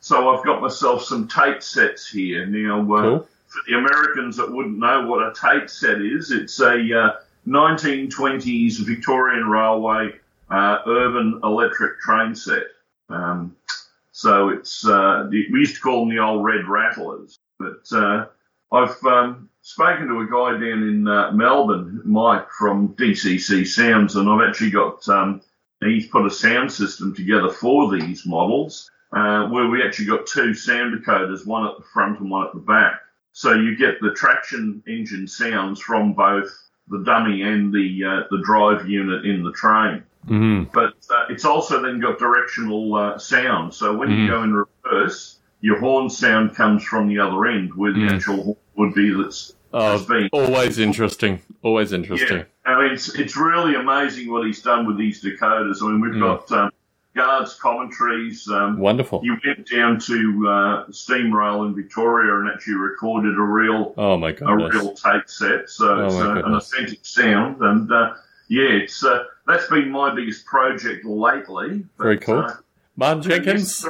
So 0.00 0.36
I've 0.36 0.44
got 0.44 0.60
myself 0.60 1.04
some 1.04 1.28
Tait 1.28 1.62
sets 1.62 2.08
here. 2.10 2.44
Now, 2.44 2.80
uh, 2.80 3.02
Cool. 3.02 3.28
for 3.46 3.60
the 3.68 3.74
Americans 3.78 4.36
that 4.36 4.50
wouldn't 4.50 4.76
know 4.78 5.06
what 5.06 5.22
a 5.22 5.32
Tait 5.32 5.70
set 5.70 6.00
is, 6.00 6.32
it's 6.32 6.58
a 6.60 6.74
uh, 6.92 7.10
1920s 7.46 8.78
Victorian 8.84 9.48
Railway 9.48 10.14
uh, 10.50 10.78
urban 10.86 11.40
electric 11.44 12.00
train 12.00 12.34
set. 12.34 12.64
Um, 13.08 13.54
so 14.22 14.50
it's 14.50 14.86
uh, 14.86 15.26
we 15.28 15.46
used 15.50 15.74
to 15.74 15.80
call 15.80 16.06
them 16.06 16.14
the 16.14 16.22
old 16.22 16.44
red 16.44 16.68
rattlers. 16.68 17.40
But 17.58 17.84
uh, 17.92 18.26
I've 18.70 19.04
um, 19.04 19.50
spoken 19.62 20.06
to 20.06 20.20
a 20.20 20.26
guy 20.26 20.52
down 20.52 20.82
in 20.84 21.08
uh, 21.08 21.32
Melbourne, 21.32 22.00
Mike 22.04 22.48
from 22.50 22.94
DCC 22.94 23.66
Sounds, 23.66 24.14
and 24.14 24.30
I've 24.30 24.48
actually 24.48 24.70
got 24.70 25.08
um, 25.08 25.42
he's 25.80 26.06
put 26.06 26.24
a 26.24 26.30
sound 26.30 26.70
system 26.72 27.14
together 27.14 27.50
for 27.50 27.90
these 27.90 28.24
models 28.24 28.88
uh, 29.12 29.48
where 29.48 29.68
we 29.68 29.82
actually 29.82 30.06
got 30.06 30.26
two 30.26 30.54
sound 30.54 30.94
decoders, 30.94 31.44
one 31.44 31.66
at 31.66 31.76
the 31.76 31.84
front 31.92 32.20
and 32.20 32.30
one 32.30 32.46
at 32.46 32.54
the 32.54 32.60
back. 32.60 33.00
So 33.32 33.54
you 33.54 33.76
get 33.76 34.00
the 34.00 34.12
traction 34.12 34.84
engine 34.86 35.26
sounds 35.26 35.80
from 35.80 36.12
both 36.12 36.48
the 36.86 37.02
dummy 37.04 37.42
and 37.42 37.72
the 37.72 38.04
uh, 38.04 38.26
the 38.30 38.42
drive 38.44 38.88
unit 38.88 39.26
in 39.26 39.42
the 39.42 39.52
train. 39.52 40.04
Mm. 40.28 40.70
But 40.72 40.94
uh, 41.10 41.26
it's 41.30 41.44
also 41.44 41.82
then 41.82 42.00
got 42.00 42.18
directional 42.18 42.94
uh, 42.94 43.18
sound. 43.18 43.74
So 43.74 43.96
when 43.96 44.08
Mhm. 44.08 44.18
you 44.18 44.28
go 44.28 44.42
in 44.42 44.54
reverse, 44.54 45.38
your 45.60 45.78
horn 45.80 46.08
sound 46.10 46.54
comes 46.54 46.84
from 46.84 47.08
the 47.08 47.18
other 47.18 47.46
end, 47.46 47.74
where 47.74 47.92
the 47.92 48.00
Mm. 48.00 48.12
actual 48.12 48.42
horn 48.42 48.56
would 48.76 48.94
be 48.94 49.10
that's 49.14 49.54
has 49.72 50.04
been. 50.06 50.28
always 50.32 50.78
interesting. 50.78 51.40
Always 51.62 51.92
interesting. 51.92 52.44
I 52.64 52.82
mean, 52.82 52.92
it's, 52.92 53.14
it's 53.18 53.36
really 53.36 53.74
amazing 53.74 54.30
what 54.30 54.46
he's 54.46 54.62
done 54.62 54.86
with 54.86 54.98
these 54.98 55.22
decoders. 55.22 55.82
I 55.82 55.86
mean, 55.86 56.00
we've 56.00 56.12
mm. 56.12 56.20
got 56.20 56.52
um, 56.52 56.70
guards 57.14 57.54
commentaries. 57.54 58.48
Um, 58.48 58.78
Wonderful. 58.78 59.20
You 59.24 59.36
went 59.44 59.68
down 59.70 59.98
to 60.00 60.48
uh, 60.48 60.84
Steam 60.92 61.34
Rail 61.34 61.64
in 61.64 61.74
Victoria 61.74 62.38
and 62.40 62.48
actually 62.48 62.74
recorded 62.74 63.36
a 63.36 63.42
real, 63.42 63.94
oh 63.96 64.16
my 64.16 64.36
a 64.40 64.56
real 64.56 64.94
Tait 64.94 65.28
set. 65.28 65.68
So 65.70 65.88
oh 65.88 66.06
it's 66.06 66.14
uh, 66.16 66.42
an 66.44 66.54
authentic 66.54 67.00
sound, 67.02 67.60
and 67.60 67.90
uh, 67.90 68.14
yeah, 68.52 68.82
it's 68.82 69.02
uh, 69.02 69.24
that's 69.46 69.66
been 69.68 69.90
my 69.90 70.14
biggest 70.14 70.44
project 70.44 71.06
lately. 71.06 71.84
But, 71.96 72.04
Very 72.04 72.18
cool. 72.18 72.40
Uh, 72.40 72.56
Martin 72.96 73.22
Jenkins. 73.22 73.88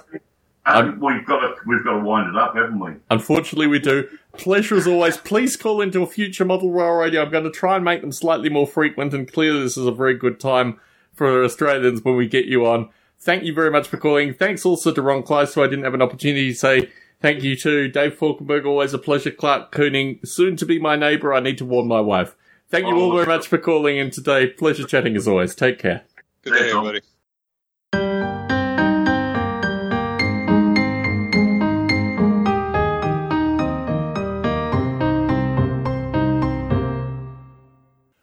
Um, 0.64 1.00
we've 1.00 1.26
got 1.26 1.40
to 1.40 1.54
we've 1.66 1.82
got 1.82 1.98
to 1.98 2.04
wind 2.04 2.28
it 2.28 2.36
up, 2.36 2.54
haven't 2.54 2.78
we? 2.78 2.92
Unfortunately, 3.10 3.66
we 3.66 3.80
do. 3.80 4.08
Pleasure 4.36 4.76
as 4.76 4.86
always. 4.86 5.16
Please 5.16 5.56
call 5.56 5.80
into 5.80 6.02
a 6.02 6.06
future 6.06 6.44
model 6.44 6.70
rail 6.70 6.92
radio. 6.92 7.22
I'm 7.22 7.32
going 7.32 7.42
to 7.42 7.50
try 7.50 7.74
and 7.74 7.84
make 7.84 8.02
them 8.02 8.12
slightly 8.12 8.48
more 8.48 8.68
frequent, 8.68 9.12
and 9.12 9.30
clearly, 9.30 9.62
this 9.62 9.76
is 9.76 9.84
a 9.84 9.90
very 9.90 10.14
good 10.14 10.38
time 10.38 10.78
for 11.12 11.42
Australians 11.42 12.04
when 12.04 12.14
we 12.14 12.28
get 12.28 12.44
you 12.44 12.64
on. 12.64 12.88
Thank 13.18 13.42
you 13.42 13.52
very 13.52 13.70
much 13.72 13.88
for 13.88 13.96
calling. 13.96 14.32
Thanks 14.32 14.64
also 14.64 14.92
to 14.92 15.02
Ron 15.02 15.24
Kleiss, 15.24 15.54
who 15.54 15.64
I 15.64 15.66
didn't 15.66 15.84
have 15.84 15.94
an 15.94 16.02
opportunity 16.02 16.52
to 16.52 16.56
say 16.56 16.90
thank 17.20 17.42
you 17.42 17.56
to. 17.56 17.88
Dave 17.88 18.16
Falkenberg, 18.16 18.64
always 18.64 18.94
a 18.94 18.98
pleasure. 18.98 19.32
Clark 19.32 19.72
Kooning, 19.72 20.24
soon 20.24 20.54
to 20.54 20.64
be 20.64 20.78
my 20.78 20.94
neighbour. 20.94 21.34
I 21.34 21.40
need 21.40 21.58
to 21.58 21.64
warn 21.64 21.88
my 21.88 22.00
wife. 22.00 22.36
Thank 22.72 22.86
you 22.86 22.96
oh, 22.96 23.00
all 23.02 23.12
very 23.14 23.26
much 23.26 23.48
for 23.48 23.58
calling 23.58 23.98
in 23.98 24.10
today. 24.10 24.46
Pleasure 24.46 24.86
chatting 24.86 25.14
as 25.14 25.28
always. 25.28 25.54
Take 25.54 25.78
care. 25.78 26.04
Good 26.40 26.54
day, 26.54 26.70
everybody. 26.70 27.00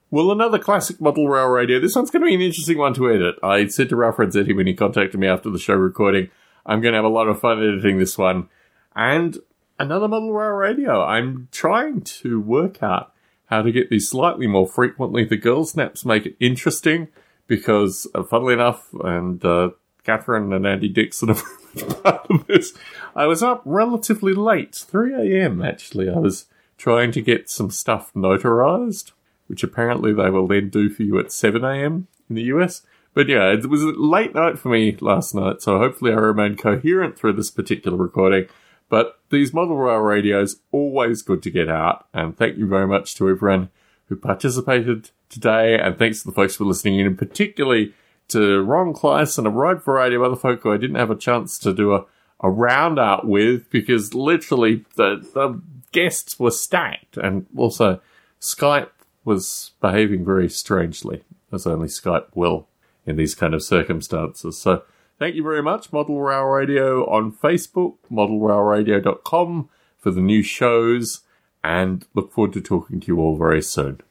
Well, 0.10 0.32
another 0.32 0.58
classic 0.58 1.00
model 1.00 1.28
rail 1.28 1.46
radio. 1.46 1.80
This 1.80 1.96
one's 1.96 2.10
going 2.10 2.24
to 2.24 2.26
be 2.26 2.34
an 2.34 2.42
interesting 2.42 2.80
one 2.80 2.96
to 2.96 3.08
edit. 3.08 3.36
I 3.44 3.68
said 3.68 3.90
to 3.90 3.96
Ralph 3.96 4.16
Renzetti 4.16 4.56
when 4.56 4.66
he 4.66 4.74
contacted 4.74 5.20
me 5.20 5.28
after 5.28 5.52
the 5.52 5.60
show 5.60 5.76
recording, 5.76 6.32
I'm 6.66 6.82
going 6.82 6.94
to 6.94 6.98
have 6.98 7.06
a 7.06 7.10
lot 7.10 7.28
of 7.28 7.40
fun 7.40 7.60
editing 7.60 8.00
this 8.00 8.18
one. 8.18 8.50
And 8.96 9.38
another 9.78 10.08
model 10.08 10.34
rail 10.34 10.54
radio. 10.54 11.04
I'm 11.04 11.50
trying 11.52 12.02
to 12.02 12.42
work 12.42 12.82
out 12.82 13.14
how 13.50 13.62
to 13.62 13.72
get 13.72 13.90
these 13.90 14.10
slightly 14.10 14.48
more 14.48 14.68
frequently. 14.68 15.26
The 15.26 15.38
girl 15.38 15.66
snaps 15.66 16.06
make 16.06 16.26
it 16.26 16.36
interesting 16.40 17.10
because, 17.48 18.08
uh, 18.14 18.24
funnily 18.24 18.54
enough, 18.54 18.88
and 19.04 19.44
uh, 19.44 19.72
Catherine 20.04 20.54
and 20.54 20.66
Andy 20.66 20.90
Dixon 20.90 21.32
are 21.32 21.36
part 22.04 22.28
of 22.30 22.48
this. 22.48 22.74
I 23.16 23.26
was 23.26 23.44
up 23.44 23.62
relatively 23.66 24.34
late, 24.34 24.76
3 24.76 25.14
a.m. 25.14 25.62
actually. 25.62 26.10
I 26.10 26.18
was 26.18 26.46
trying 26.78 27.12
to 27.12 27.22
get 27.22 27.50
some 27.50 27.70
stuff 27.72 28.12
notarized 28.16 29.12
which 29.50 29.64
apparently 29.64 30.14
they 30.14 30.30
will 30.30 30.48
then 30.48 30.70
do 30.70 30.90
for 30.90 31.02
you 31.02 31.20
at 31.20 31.32
7 31.32 31.64
a.m. 31.64 32.08
in 32.30 32.36
the 32.36 32.44
US. 32.44 32.84
But 33.16 33.28
yeah, 33.28 33.52
it 33.52 33.66
was 33.66 33.82
a 33.82 33.88
late 33.88 34.36
night 34.36 34.60
for 34.60 34.70
me 34.70 34.96
last 35.02 35.34
night, 35.34 35.64
so 35.64 35.80
hopefully 35.80 36.12
I 36.12 36.18
remain 36.18 36.56
coherent 36.56 37.18
through 37.18 37.34
this 37.34 37.50
particular 37.50 37.98
recording. 37.98 38.46
But 38.90 39.20
these 39.30 39.54
model 39.54 39.78
rail 39.78 40.00
radios, 40.00 40.58
always 40.72 41.22
good 41.22 41.44
to 41.44 41.52
get 41.52 41.70
out, 41.70 42.08
and 42.14 42.36
thank 42.36 42.58
you 42.58 42.68
very 42.68 42.88
much 42.88 43.16
to 43.16 43.30
everyone 43.30 43.70
who 44.08 44.16
participated 44.16 45.12
today, 45.30 45.80
and 45.80 45.98
thanks 45.98 46.22
to 46.22 46.28
the 46.28 46.34
folks 46.34 46.56
for 46.56 46.66
listening 46.66 47.00
in, 47.00 47.06
and 47.06 47.18
particularly 47.18 47.94
to 48.30 48.62
Ron 48.62 48.94
Kleiss 48.94 49.38
and 49.38 49.46
a 49.46 49.52
wide 49.52 49.84
variety 49.84 50.16
of 50.16 50.24
other 50.24 50.36
folk 50.36 50.64
who 50.64 50.72
I 50.72 50.78
didn't 50.78 50.96
have 50.96 51.12
a 51.12 51.16
chance 51.16 51.60
to 51.60 51.74
do 51.74 51.94
a, 51.94 52.06
a 52.42 52.50
round 52.50 52.98
out 53.00 53.28
with 53.28 53.70
because 53.70 54.14
literally 54.14 54.86
the, 54.96 55.18
the 55.34 55.62
guests 55.92 56.40
were 56.40 56.52
stacked, 56.52 57.18
and 57.18 57.46
also 57.56 58.02
Skype 58.42 58.90
was 59.24 59.72
behaving 59.82 60.26
very 60.26 60.50
strangely, 60.50 61.24
as 61.52 61.68
only 61.68 61.88
Skype 61.88 62.28
will 62.34 62.68
in 63.06 63.18
these 63.18 63.36
kind 63.36 63.54
of 63.54 63.64
circumstances. 63.64 64.58
So 64.58 64.84
thank 65.20 65.36
you 65.36 65.44
very 65.44 65.62
much, 65.62 65.94
Model 65.94 66.20
Rail 66.22 66.46
Radio 66.46 67.06
on 67.10 67.32
Facebook, 67.32 67.98
modelrailradio.com 68.12 69.70
for 69.98 70.12
the 70.12 70.22
new 70.22 70.42
shows, 70.42 71.22
and 71.64 72.08
look 72.14 72.32
forward 72.32 72.54
to 72.54 72.62
talking 72.62 73.00
to 73.02 73.08
you 73.08 73.20
all 73.20 73.38
very 73.38 73.62
soon. 73.62 74.02